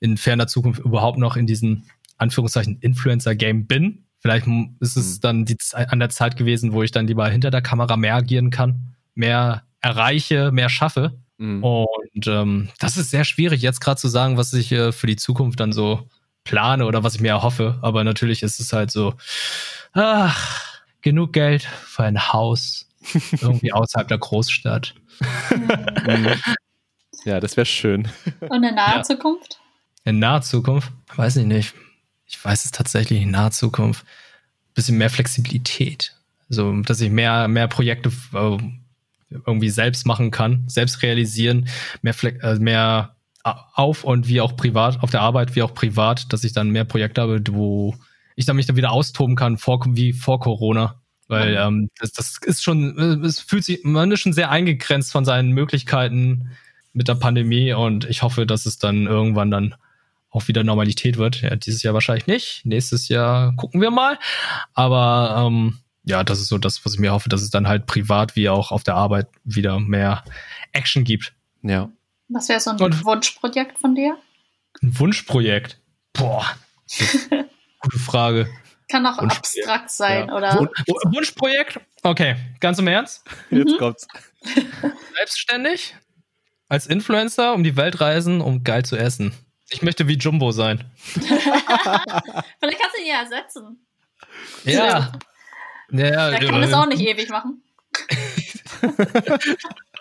in 0.00 0.16
ferner 0.16 0.46
Zukunft 0.46 0.80
überhaupt 0.80 1.18
noch 1.18 1.36
in 1.36 1.46
diesem 1.46 1.84
Anführungszeichen 2.18 2.78
Influencer-Game 2.80 3.66
bin. 3.66 4.04
Vielleicht 4.20 4.46
ist 4.80 4.96
es 4.96 5.16
mhm. 5.16 5.20
dann 5.20 5.44
die, 5.44 5.56
an 5.72 5.98
der 5.98 6.10
Zeit 6.10 6.36
gewesen, 6.36 6.72
wo 6.72 6.82
ich 6.82 6.90
dann 6.90 7.06
lieber 7.06 7.28
hinter 7.28 7.50
der 7.50 7.62
Kamera 7.62 7.96
mehr 7.96 8.16
agieren 8.16 8.50
kann, 8.50 8.94
mehr 9.14 9.62
erreiche, 9.80 10.50
mehr 10.52 10.68
schaffe. 10.68 11.18
Mhm. 11.38 11.64
Und 11.64 12.26
ähm, 12.26 12.68
das 12.78 12.96
ist 12.96 13.10
sehr 13.10 13.24
schwierig, 13.24 13.62
jetzt 13.62 13.80
gerade 13.80 14.00
zu 14.00 14.08
sagen, 14.08 14.36
was 14.36 14.52
ich 14.52 14.72
äh, 14.72 14.92
für 14.92 15.06
die 15.06 15.16
Zukunft 15.16 15.60
dann 15.60 15.72
so 15.72 16.08
plane 16.48 16.86
oder 16.86 17.04
was 17.04 17.14
ich 17.14 17.20
mir 17.20 17.28
erhoffe. 17.28 17.78
Aber 17.82 18.04
natürlich 18.04 18.42
ist 18.42 18.58
es 18.58 18.72
halt 18.72 18.90
so, 18.90 19.14
ach, 19.92 20.80
genug 21.02 21.32
Geld 21.32 21.62
für 21.62 22.04
ein 22.04 22.32
Haus 22.32 22.88
irgendwie 23.40 23.72
außerhalb 23.72 24.08
der 24.08 24.18
Großstadt. 24.18 24.94
ja, 27.24 27.40
das 27.40 27.56
wäre 27.56 27.66
schön. 27.66 28.08
Und 28.40 28.64
in 28.64 28.74
naher 28.74 28.96
ja. 28.96 29.02
Zukunft? 29.02 29.60
In 30.04 30.18
naher 30.18 30.40
Zukunft? 30.40 30.90
Weiß 31.14 31.36
ich 31.36 31.46
nicht. 31.46 31.74
Ich 32.26 32.42
weiß 32.42 32.64
es 32.64 32.70
tatsächlich 32.70 33.22
in 33.22 33.30
naher 33.30 33.50
Zukunft. 33.50 34.04
Bisschen 34.74 34.98
mehr 34.98 35.10
Flexibilität. 35.10 36.14
Also, 36.48 36.80
dass 36.80 37.00
ich 37.00 37.10
mehr, 37.10 37.46
mehr 37.48 37.68
Projekte 37.68 38.10
äh, 38.32 38.58
irgendwie 39.30 39.68
selbst 39.68 40.06
machen 40.06 40.30
kann, 40.30 40.64
selbst 40.66 41.02
realisieren, 41.02 41.68
mehr, 42.00 42.14
Fle 42.14 42.40
äh, 42.40 42.58
mehr 42.58 43.16
auf 43.42 44.04
und 44.04 44.28
wie 44.28 44.40
auch 44.40 44.56
privat, 44.56 45.02
auf 45.02 45.10
der 45.10 45.22
Arbeit 45.22 45.54
wie 45.54 45.62
auch 45.62 45.74
privat, 45.74 46.32
dass 46.32 46.44
ich 46.44 46.52
dann 46.52 46.70
mehr 46.70 46.84
Projekte 46.84 47.22
habe, 47.22 47.40
wo 47.50 47.94
ich 48.36 48.46
dann 48.46 48.56
mich 48.56 48.66
dann 48.66 48.76
wieder 48.76 48.92
austoben 48.92 49.36
kann, 49.36 49.58
vor, 49.58 49.84
wie 49.88 50.12
vor 50.12 50.40
Corona. 50.40 51.00
Weil 51.28 51.56
ähm, 51.56 51.90
das, 51.98 52.12
das 52.12 52.38
ist 52.44 52.64
schon, 52.64 53.22
es 53.24 53.40
fühlt 53.40 53.64
sich, 53.64 53.80
man 53.84 54.10
ist 54.10 54.20
schon 54.20 54.32
sehr 54.32 54.50
eingegrenzt 54.50 55.12
von 55.12 55.24
seinen 55.24 55.50
Möglichkeiten 55.50 56.50
mit 56.92 57.08
der 57.08 57.16
Pandemie 57.16 57.72
und 57.74 58.08
ich 58.08 58.22
hoffe, 58.22 58.46
dass 58.46 58.64
es 58.64 58.78
dann 58.78 59.06
irgendwann 59.06 59.50
dann 59.50 59.74
auch 60.30 60.48
wieder 60.48 60.64
Normalität 60.64 61.16
wird. 61.16 61.42
Ja, 61.42 61.56
dieses 61.56 61.82
Jahr 61.82 61.94
wahrscheinlich 61.94 62.26
nicht. 62.26 62.62
Nächstes 62.64 63.08
Jahr 63.08 63.54
gucken 63.56 63.80
wir 63.80 63.90
mal. 63.90 64.18
Aber 64.74 65.46
ähm, 65.46 65.78
ja, 66.04 66.24
das 66.24 66.40
ist 66.40 66.48
so 66.48 66.58
das, 66.58 66.84
was 66.84 66.94
ich 66.94 67.00
mir 67.00 67.12
hoffe, 67.12 67.28
dass 67.28 67.42
es 67.42 67.50
dann 67.50 67.68
halt 67.68 67.86
privat 67.86 68.36
wie 68.36 68.48
auch 68.48 68.70
auf 68.70 68.82
der 68.82 68.94
Arbeit 68.94 69.28
wieder 69.44 69.80
mehr 69.80 70.24
Action 70.72 71.04
gibt. 71.04 71.34
Ja. 71.62 71.90
Was 72.28 72.48
wäre 72.48 72.60
so 72.60 72.70
ein 72.70 72.80
Und- 72.80 73.04
Wunschprojekt 73.04 73.78
von 73.78 73.94
dir? 73.94 74.16
Ein 74.82 74.98
Wunschprojekt. 74.98 75.80
Boah. 76.12 76.46
Gute 77.80 77.98
Frage. 77.98 78.48
Kann 78.90 79.06
auch 79.06 79.18
abstrakt 79.18 79.90
sein, 79.90 80.28
Ja. 80.28 80.34
oder? 80.34 80.54
Wun- 80.58 81.14
Wunschprojekt? 81.14 81.80
Okay, 82.02 82.36
ganz 82.60 82.78
im 82.78 82.86
Ernst? 82.88 83.22
Jetzt 83.50 83.72
Mhm. 83.72 83.78
kommt's. 83.78 84.06
Selbstständig? 85.16 85.94
Als 86.68 86.86
Influencer 86.86 87.54
um 87.54 87.64
die 87.64 87.76
Welt 87.76 88.00
reisen, 88.00 88.40
um 88.40 88.62
geil 88.64 88.84
zu 88.84 88.96
essen. 88.96 89.32
Ich 89.70 89.82
möchte 89.82 90.06
wie 90.08 90.16
Jumbo 90.16 90.50
sein. 90.52 90.90
Vielleicht 91.14 91.30
kannst 92.80 92.96
du 92.96 93.00
ihn 93.02 93.06
ja 93.08 93.20
ersetzen. 93.22 93.86
Ja. 94.64 95.12
Ja, 95.90 96.30
Der 96.30 96.40
kann 96.46 96.62
es 96.62 96.72
auch 96.72 96.86
nicht 96.86 97.00
ewig 97.00 97.28
machen. 97.30 97.62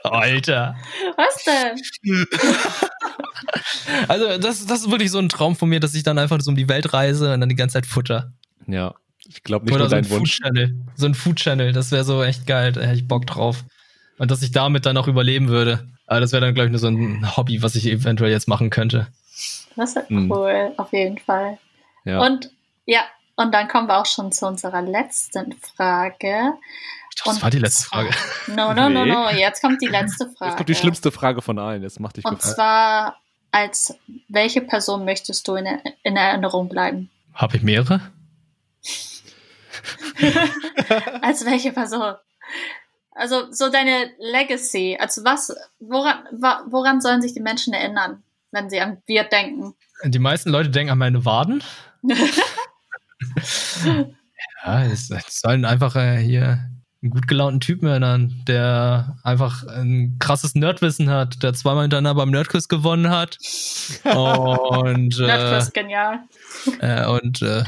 Alter. 0.04 0.76
Was 1.16 1.44
denn? 1.44 2.26
Also, 4.08 4.38
das, 4.38 4.66
das 4.66 4.82
ist 4.82 4.92
wirklich 4.92 5.12
so 5.12 5.20
ein 5.20 5.30
Traum 5.30 5.56
von 5.56 5.70
mir, 5.70 5.80
dass 5.80 5.94
ich 5.94 6.04
dann 6.04 6.18
einfach 6.18 6.40
so 6.42 6.50
um 6.52 6.56
die 6.58 6.68
Welt 6.70 6.94
reise 6.94 7.34
und 7.34 7.40
dann 7.40 7.50
die 7.50 7.56
ganze 7.56 7.74
Zeit 7.74 7.86
futter. 7.86 8.32
Ja. 8.68 8.94
Ich 9.28 9.44
glaube 9.44 9.66
nicht 9.66 9.74
Oder 9.74 9.84
nur 9.86 9.90
so 9.90 9.96
ein 9.96 10.02
dein 10.04 10.10
Food 10.10 10.20
Wunsch. 10.20 10.38
Channel. 10.40 10.76
So 10.96 11.06
ein 11.06 11.14
Food 11.16 11.36
Channel, 11.38 11.72
das 11.74 11.92
wäre 11.92 12.04
so 12.04 12.24
echt 12.24 12.48
geil. 12.48 12.72
Da 12.72 12.82
hätte 12.82 12.96
ich 12.96 13.08
Bock 13.08 13.26
drauf. 13.28 13.64
Und 14.18 14.32
dass 14.32 14.42
ich 14.42 14.52
damit 14.52 14.86
dann 14.86 14.98
auch 14.98 15.08
überleben 15.08 15.48
würde. 15.48 15.88
Aber 16.08 16.20
das 16.20 16.32
wäre 16.32 16.42
dann, 16.46 16.54
glaube 16.54 16.68
ich, 16.68 16.72
nur 16.72 16.80
so 16.80 16.88
ein 16.88 17.36
Hobby, 17.38 17.62
was 17.62 17.76
ich 17.76 17.86
eventuell 17.88 18.32
jetzt 18.32 18.48
machen 18.48 18.70
könnte. 18.70 19.08
Das 19.76 19.96
ist 19.96 20.10
Mhm. 20.10 20.32
cool, 20.32 20.74
auf 20.78 20.92
jeden 20.92 21.18
Fall. 21.20 21.58
Ja. 22.06 22.20
Und 22.26 22.50
ja, 22.86 23.02
und 23.36 23.54
dann 23.54 23.68
kommen 23.68 23.88
wir 23.88 23.98
auch 24.00 24.06
schon 24.06 24.32
zu 24.32 24.48
unserer 24.48 24.82
letzten 24.82 25.54
Frage. 25.76 26.54
Das 27.26 27.42
war 27.42 27.50
die 27.50 27.60
letzte 27.60 27.86
Frage. 27.86 28.10
No, 28.48 28.74
no, 28.74 28.90
no, 28.90 29.04
Nee. 29.06 29.12
no. 29.12 29.30
Jetzt 29.32 29.62
kommt 29.62 29.82
die 29.82 29.88
letzte 29.88 30.26
Frage. 30.30 30.52
Jetzt 30.52 30.58
kommt 30.58 30.70
die 30.70 30.76
schlimmste 30.76 31.12
Frage 31.12 31.42
von 31.42 31.58
allen. 31.60 31.82
Jetzt 31.84 32.00
mach 32.00 32.14
dich 32.14 32.24
Und 32.26 32.36
gefallen. 32.36 32.56
zwar, 32.56 33.18
als 33.52 33.96
welche 34.30 34.62
Person 34.62 35.04
möchtest 35.06 35.48
du 35.48 35.56
in, 35.56 35.66
in 36.04 36.16
Erinnerung 36.16 36.70
bleiben? 36.70 37.10
Habe 37.34 37.58
ich 37.58 37.64
mehrere? 37.64 38.02
Als 41.22 41.46
welche 41.46 41.72
Person? 41.72 42.16
Also 43.12 43.52
so 43.52 43.70
deine 43.70 44.10
Legacy. 44.20 44.98
Also 45.00 45.24
was, 45.24 45.56
woran, 45.80 46.24
woran 46.70 47.02
sollen 47.02 47.22
sich 47.22 47.34
die 47.34 47.40
Menschen 47.42 47.74
erinnern, 47.74 48.24
wenn 48.52 48.70
sie 48.70 48.80
an 48.80 49.02
wir 49.06 49.24
denken? 49.24 49.74
Die 50.06 50.20
meisten 50.20 50.50
Leute 50.50 50.70
denken 50.70 50.92
an 50.92 50.98
meine 51.00 51.26
Waden. 51.26 51.64
Ja, 54.66 54.84
es, 54.84 55.10
es 55.10 55.40
sollen 55.40 55.66
einfach 55.66 55.96
äh, 55.96 56.18
hier 56.18 56.70
einen 57.02 57.12
gut 57.12 57.28
gelaunten 57.28 57.60
Typen 57.60 57.88
erinnern, 57.88 58.44
der 58.48 59.18
einfach 59.24 59.66
ein 59.68 60.18
krasses 60.20 60.56
Nerdwissen 60.56 61.10
hat, 61.10 61.44
der 61.44 61.54
zweimal 61.54 61.84
hintereinander 61.84 62.16
beim 62.16 62.32
Nerdquiz 62.32 62.68
gewonnen 62.68 63.10
hat. 63.10 63.38
Und, 64.04 65.20
äh, 65.20 65.26
Nerdquiz, 65.26 65.74
genial. 65.74 66.20
äh, 66.82 67.06
und 67.06 67.42
äh, 67.42 67.64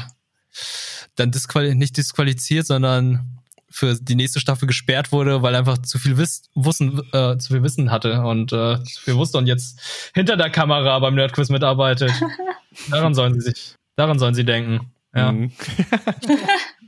dann 1.16 1.30
disquali 1.30 1.74
nicht 1.74 1.96
disqualifiziert, 1.96 2.66
sondern 2.66 3.40
für 3.70 3.94
die 3.94 4.16
nächste 4.16 4.40
Staffel 4.40 4.66
gesperrt 4.66 5.12
wurde, 5.12 5.42
weil 5.42 5.54
er 5.54 5.60
einfach 5.60 5.78
zu 5.78 5.98
viel 5.98 6.18
Wiss 6.18 6.42
Wissen, 6.54 7.00
äh, 7.12 7.38
zu 7.38 7.52
viel 7.52 7.62
Wissen 7.62 7.90
hatte 7.90 8.20
und 8.22 8.52
äh, 8.52 8.82
zu 8.82 9.02
viel 9.02 9.14
wusste 9.14 9.38
und 9.38 9.46
jetzt 9.46 10.10
hinter 10.12 10.36
der 10.36 10.50
Kamera 10.50 10.98
beim 10.98 11.14
Nerdquiz 11.14 11.50
mitarbeitet. 11.50 12.12
daran 12.90 13.14
sollen 13.14 13.34
sie 13.34 13.52
sich, 13.52 13.76
daran 13.96 14.18
sollen 14.18 14.34
sie 14.34 14.44
denken. 14.44 14.92
Ja. 15.14 15.32
Mhm. 15.32 15.52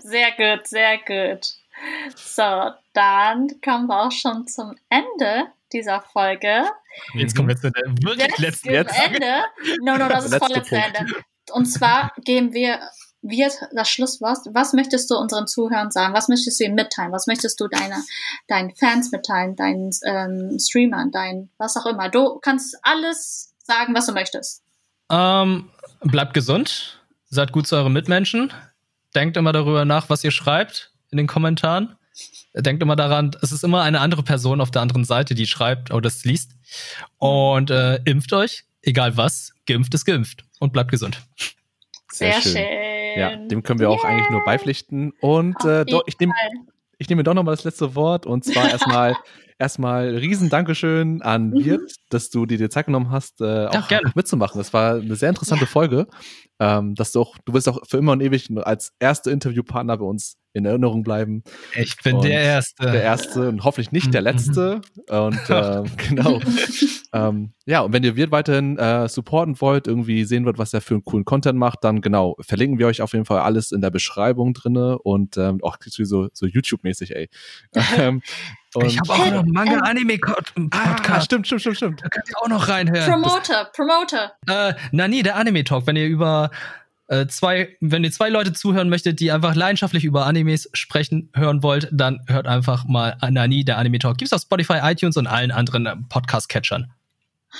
Sehr 0.00 0.32
gut, 0.32 0.66
sehr 0.66 0.98
gut. 0.98 1.46
So, 2.14 2.70
dann 2.92 3.48
kommen 3.64 3.86
wir 3.86 4.02
auch 4.02 4.12
schon 4.12 4.46
zum 4.46 4.76
Ende 4.88 5.46
dieser 5.72 6.02
Folge. 6.02 6.64
Jetzt 7.14 7.36
kommen 7.36 7.48
wir 7.48 7.56
zu 7.56 7.70
der 7.70 7.84
wirklich 8.02 8.38
Jetzt 8.38 8.66
letzten. 8.66 9.14
Ende. 9.14 9.44
No, 9.82 9.96
no, 9.96 10.08
das 10.08 10.26
ist 10.26 10.36
vorletzte. 10.36 10.76
Ende. 10.76 11.06
Und 11.52 11.66
zwar 11.66 12.12
geben 12.24 12.52
wir, 12.52 12.80
wird 13.22 13.52
das 13.72 13.90
Schlusswort. 13.90 14.38
Was 14.52 14.72
möchtest 14.72 15.10
du 15.10 15.16
unseren 15.16 15.46
Zuhörern 15.46 15.90
sagen? 15.90 16.14
Was 16.14 16.28
möchtest 16.28 16.58
du 16.60 16.64
ihnen 16.64 16.74
mitteilen? 16.74 17.12
Was 17.12 17.26
möchtest 17.26 17.60
du 17.60 17.68
deine, 17.68 17.96
deinen 18.48 18.74
Fans 18.74 19.12
mitteilen, 19.12 19.56
deinen 19.56 19.90
ähm, 20.04 20.58
Streamern, 20.58 21.10
deinen, 21.10 21.50
was 21.58 21.76
auch 21.76 21.86
immer? 21.86 22.08
Du 22.08 22.38
kannst 22.40 22.76
alles 22.82 23.54
sagen, 23.62 23.94
was 23.94 24.06
du 24.06 24.12
möchtest. 24.12 24.62
Ähm, 25.10 25.70
bleibt 26.02 26.34
gesund, 26.34 27.00
seid 27.28 27.52
gut 27.52 27.66
zu 27.66 27.76
euren 27.76 27.92
Mitmenschen, 27.92 28.52
denkt 29.14 29.36
immer 29.36 29.52
darüber 29.52 29.84
nach, 29.84 30.08
was 30.10 30.24
ihr 30.24 30.30
schreibt 30.30 30.92
in 31.10 31.18
den 31.18 31.26
Kommentaren. 31.26 31.96
Denkt 32.54 32.82
immer 32.82 32.96
daran, 32.96 33.30
es 33.40 33.52
ist 33.52 33.64
immer 33.64 33.82
eine 33.82 34.00
andere 34.00 34.22
Person 34.22 34.60
auf 34.60 34.70
der 34.70 34.82
anderen 34.82 35.04
Seite, 35.04 35.34
die 35.34 35.46
schreibt 35.46 35.90
oder 35.90 36.02
das 36.02 36.24
liest. 36.24 36.52
Und 37.18 37.70
äh, 37.70 37.96
impft 38.04 38.32
euch, 38.32 38.64
egal 38.82 39.16
was, 39.16 39.52
geimpft 39.66 39.94
ist 39.94 40.04
geimpft. 40.04 40.44
Und 40.58 40.72
bleibt 40.72 40.90
gesund. 40.90 41.22
Sehr, 42.12 42.32
Sehr 42.32 42.42
schön. 42.42 42.52
schön. 42.52 43.18
Ja, 43.20 43.36
dem 43.36 43.62
können 43.62 43.80
wir 43.80 43.90
auch 43.90 44.04
eigentlich 44.04 44.30
nur 44.30 44.44
beipflichten. 44.44 45.12
Und 45.20 45.64
äh, 45.64 45.84
doch, 45.84 46.02
ich 46.06 46.18
nehme 46.18 46.32
ich 46.98 47.08
nehme 47.08 47.22
doch 47.22 47.34
nochmal 47.34 47.56
das 47.56 47.64
letzte 47.64 47.94
Wort 47.94 48.26
und 48.26 48.44
zwar 48.44 48.68
erstmal 48.70 49.16
erstmal 49.58 50.16
riesen 50.16 50.48
Dankeschön 50.48 51.22
an 51.22 51.50
Mhm. 51.50 51.64
Wirt, 51.64 51.94
dass 52.08 52.30
du 52.30 52.46
dir 52.46 52.58
die 52.58 52.68
Zeit 52.68 52.86
genommen 52.86 53.10
hast, 53.10 53.40
äh, 53.40 53.66
auch 53.66 53.88
gerne. 53.88 54.10
mitzumachen. 54.14 54.58
Das 54.58 54.72
war 54.72 54.96
eine 54.96 55.16
sehr 55.16 55.28
interessante 55.28 55.66
Folge. 55.66 56.06
Ähm, 56.60 56.94
dass 56.94 57.12
du 57.12 57.20
auch, 57.22 57.36
du 57.46 57.54
wirst 57.54 57.68
auch 57.68 57.80
für 57.86 57.96
immer 57.96 58.12
und 58.12 58.20
ewig 58.22 58.48
als 58.58 58.92
erster 59.00 59.32
Interviewpartner 59.32 59.96
bei 59.96 60.04
uns 60.04 60.36
in 60.52 60.64
Erinnerung 60.64 61.02
bleiben. 61.02 61.42
Ich 61.74 61.96
bin 62.02 62.16
Und 62.16 62.24
der 62.24 62.40
Erste. 62.40 62.90
Der 62.90 63.02
erste 63.02 63.48
und 63.48 63.64
hoffentlich 63.64 63.92
nicht 63.92 64.12
der 64.12 64.20
Mhm. 64.20 64.24
letzte. 64.26 64.80
Und 65.08 65.40
äh, 65.48 65.82
genau. 66.08 66.40
ähm, 67.12 67.52
ja, 67.66 67.80
und 67.80 67.92
wenn 67.92 68.04
ihr 68.04 68.16
Wirt 68.16 68.30
weiterhin 68.30 68.76
äh, 68.76 69.08
supporten 69.08 69.60
wollt, 69.60 69.86
irgendwie 69.86 70.24
sehen 70.24 70.44
wollt, 70.44 70.58
was 70.58 70.74
er 70.74 70.80
für 70.80 70.94
einen 70.94 71.04
coolen 71.04 71.24
Content 71.24 71.58
macht, 71.58 71.84
dann 71.84 72.00
genau, 72.00 72.36
verlinken 72.40 72.78
wir 72.78 72.88
euch 72.88 73.00
auf 73.00 73.12
jeden 73.12 73.24
Fall 73.24 73.40
alles 73.40 73.72
in 73.72 73.80
der 73.80 73.90
Beschreibung 73.90 74.52
drinne 74.52 74.98
und 74.98 75.36
ähm, 75.36 75.60
auch 75.62 75.78
so, 75.80 76.28
so 76.32 76.46
YouTube-mäßig, 76.46 77.14
ey. 77.14 77.28
ähm, 77.98 78.22
und, 78.74 78.86
ich 78.86 78.98
habe 78.98 79.12
auch 79.12 79.18
noch 79.18 79.26
einen 79.26 79.48
Ähm, 79.48 79.52
Manga-Anime-Podcast. 79.52 81.10
ah, 81.10 81.20
stimmt, 81.20 81.46
stimmt, 81.46 81.60
stimmt, 81.60 81.76
stimmt. 81.76 82.02
Da 82.04 82.08
könnt 82.08 82.28
ihr 82.28 82.42
auch 82.42 82.48
noch 82.48 82.68
reinhören. 82.68 83.10
Promoter, 83.22 83.64
Promoter. 83.74 84.32
Äh, 84.46 84.74
na 84.92 85.08
nee, 85.08 85.22
der 85.22 85.36
Anime 85.36 85.64
Talk, 85.64 85.86
wenn 85.86 85.96
ihr 85.96 86.06
über 86.06 86.50
äh, 87.08 87.26
zwei, 87.26 87.76
wenn 87.80 88.04
ihr 88.04 88.12
zwei 88.12 88.28
Leute 88.28 88.52
zuhören 88.52 88.88
möchtet, 88.88 89.18
die 89.18 89.32
einfach 89.32 89.56
leidenschaftlich 89.56 90.04
über 90.04 90.26
Animes 90.26 90.70
sprechen 90.72 91.28
hören 91.34 91.62
wollt, 91.62 91.88
dann 91.90 92.20
hört 92.28 92.46
einfach 92.46 92.84
mal 92.84 93.16
Nani, 93.28 93.64
der 93.64 93.78
Anime 93.78 93.98
Talk. 93.98 94.18
Gibt's 94.18 94.32
auf 94.32 94.42
Spotify, 94.42 94.78
iTunes 94.82 95.16
und 95.16 95.26
allen 95.26 95.50
anderen 95.50 95.86
äh, 95.86 95.96
Podcast-Catchern. 96.08 96.92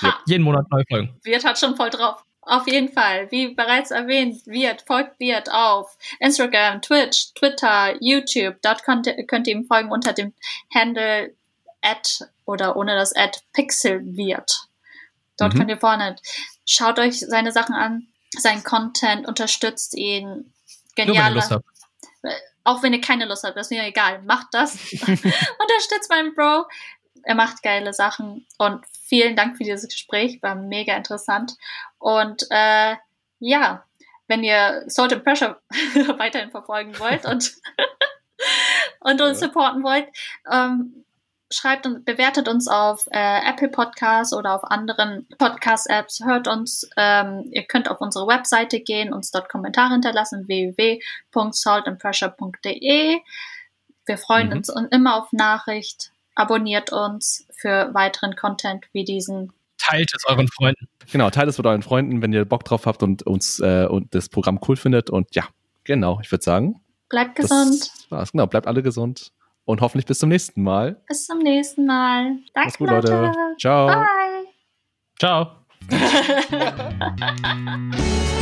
Ha, 0.02 0.14
Jeden 0.26 0.44
Monat 0.44 0.66
neue 0.70 0.84
Folgen. 0.88 1.16
Wirt 1.24 1.44
hat 1.44 1.58
schon 1.58 1.74
voll 1.74 1.90
drauf. 1.90 2.22
Auf 2.42 2.66
jeden 2.66 2.90
Fall, 2.92 3.30
wie 3.30 3.54
bereits 3.54 3.90
erwähnt, 3.90 4.46
Wirt, 4.46 4.82
folgt 4.86 5.20
Wirt 5.20 5.50
auf 5.50 5.96
Instagram, 6.20 6.80
Twitch, 6.80 7.34
Twitter, 7.34 7.94
YouTube. 8.00 8.56
Dort 8.62 8.82
könnt 8.82 9.06
ihr, 9.06 9.26
könnt 9.26 9.46
ihr 9.46 9.54
ihm 9.54 9.66
folgen 9.66 9.92
unter 9.92 10.12
dem 10.12 10.32
Handle 10.74 11.34
at 11.82 12.20
oder 12.46 12.76
ohne 12.76 12.94
das 12.96 13.14
at 13.14 13.42
pixelwirt. 13.52 14.68
Dort 15.36 15.54
Mhm. 15.54 15.58
könnt 15.58 15.70
ihr 15.70 15.78
vorne. 15.78 16.16
Schaut 16.66 16.98
euch 16.98 17.20
seine 17.20 17.52
Sachen 17.52 17.74
an, 17.74 18.06
seinen 18.36 18.64
Content, 18.64 19.26
unterstützt 19.28 19.94
ihn. 19.94 20.52
Lust 21.30 21.50
habt. 21.50 21.64
Auch 22.64 22.82
wenn 22.82 22.92
ihr 22.92 23.00
keine 23.00 23.24
Lust 23.24 23.44
habt, 23.44 23.56
ist 23.56 23.70
mir 23.70 23.84
egal. 23.84 24.22
Macht 24.22 24.48
das. 24.52 24.74
Unterstützt 25.02 26.10
meinen 26.10 26.34
Bro. 26.34 26.66
Er 27.24 27.34
macht 27.34 27.62
geile 27.62 27.92
Sachen. 27.92 28.46
Und 28.58 28.84
vielen 29.06 29.36
Dank 29.36 29.56
für 29.56 29.64
dieses 29.64 29.88
Gespräch. 29.88 30.42
War 30.42 30.54
mega 30.54 30.94
interessant. 30.96 31.54
Und 31.98 32.44
äh, 32.50 32.96
ja, 33.38 33.84
wenn 34.28 34.44
ihr 34.44 34.84
Salt 34.86 35.12
and 35.12 35.24
Pressure 35.24 35.60
weiterhin 36.18 36.50
verfolgen 36.50 36.98
wollt 36.98 37.26
und, 37.26 37.52
und 39.00 39.20
uns 39.20 39.40
supporten 39.40 39.82
wollt, 39.82 40.06
ähm, 40.50 41.04
schreibt 41.52 41.84
und 41.84 42.04
bewertet 42.04 42.46
uns 42.46 42.68
auf 42.68 43.08
äh, 43.10 43.40
Apple 43.48 43.70
Podcasts 43.70 44.32
oder 44.32 44.54
auf 44.54 44.62
anderen 44.62 45.26
Podcast-Apps. 45.36 46.20
Hört 46.24 46.46
uns. 46.46 46.88
Ähm, 46.96 47.48
ihr 47.50 47.64
könnt 47.64 47.90
auf 47.90 48.00
unsere 48.00 48.28
Webseite 48.28 48.78
gehen, 48.78 49.12
uns 49.12 49.32
dort 49.32 49.48
Kommentare 49.48 49.94
hinterlassen, 49.94 50.46
www.saltandpressure.de. 50.46 53.18
Wir 54.06 54.18
freuen 54.18 54.46
Mhm. 54.48 54.56
uns 54.58 54.68
immer 54.90 55.16
auf 55.16 55.32
Nachricht. 55.32 56.12
Abonniert 56.40 56.90
uns 56.90 57.46
für 57.54 57.92
weiteren 57.92 58.34
Content 58.34 58.86
wie 58.92 59.04
diesen. 59.04 59.52
Teilt 59.76 60.10
es 60.14 60.24
euren 60.26 60.48
Freunden. 60.48 60.88
Genau, 61.12 61.28
teilt 61.28 61.50
es 61.50 61.58
mit 61.58 61.66
euren 61.66 61.82
Freunden, 61.82 62.22
wenn 62.22 62.32
ihr 62.32 62.46
Bock 62.46 62.64
drauf 62.64 62.86
habt 62.86 63.02
und 63.02 63.22
uns 63.24 63.60
äh, 63.60 63.86
und 63.86 64.14
das 64.14 64.30
Programm 64.30 64.58
cool 64.66 64.76
findet. 64.76 65.10
Und 65.10 65.34
ja, 65.34 65.44
genau, 65.84 66.18
ich 66.22 66.32
würde 66.32 66.42
sagen, 66.42 66.80
Bleibt 67.10 67.36
gesund. 67.36 67.80
das 67.80 68.10
war's. 68.10 68.32
Genau, 68.32 68.46
bleibt 68.46 68.66
alle 68.66 68.82
gesund 68.82 69.32
und 69.66 69.82
hoffentlich 69.82 70.06
bis 70.06 70.18
zum 70.18 70.30
nächsten 70.30 70.62
Mal. 70.62 71.02
Bis 71.08 71.26
zum 71.26 71.40
nächsten 71.40 71.84
Mal. 71.84 72.38
Danke, 72.54 72.78
gut, 72.78 72.88
Leute. 72.88 73.20
Leute. 73.20 73.38
Ciao. 73.60 73.86
Bye. 73.88 74.06
Ciao. 75.18 75.56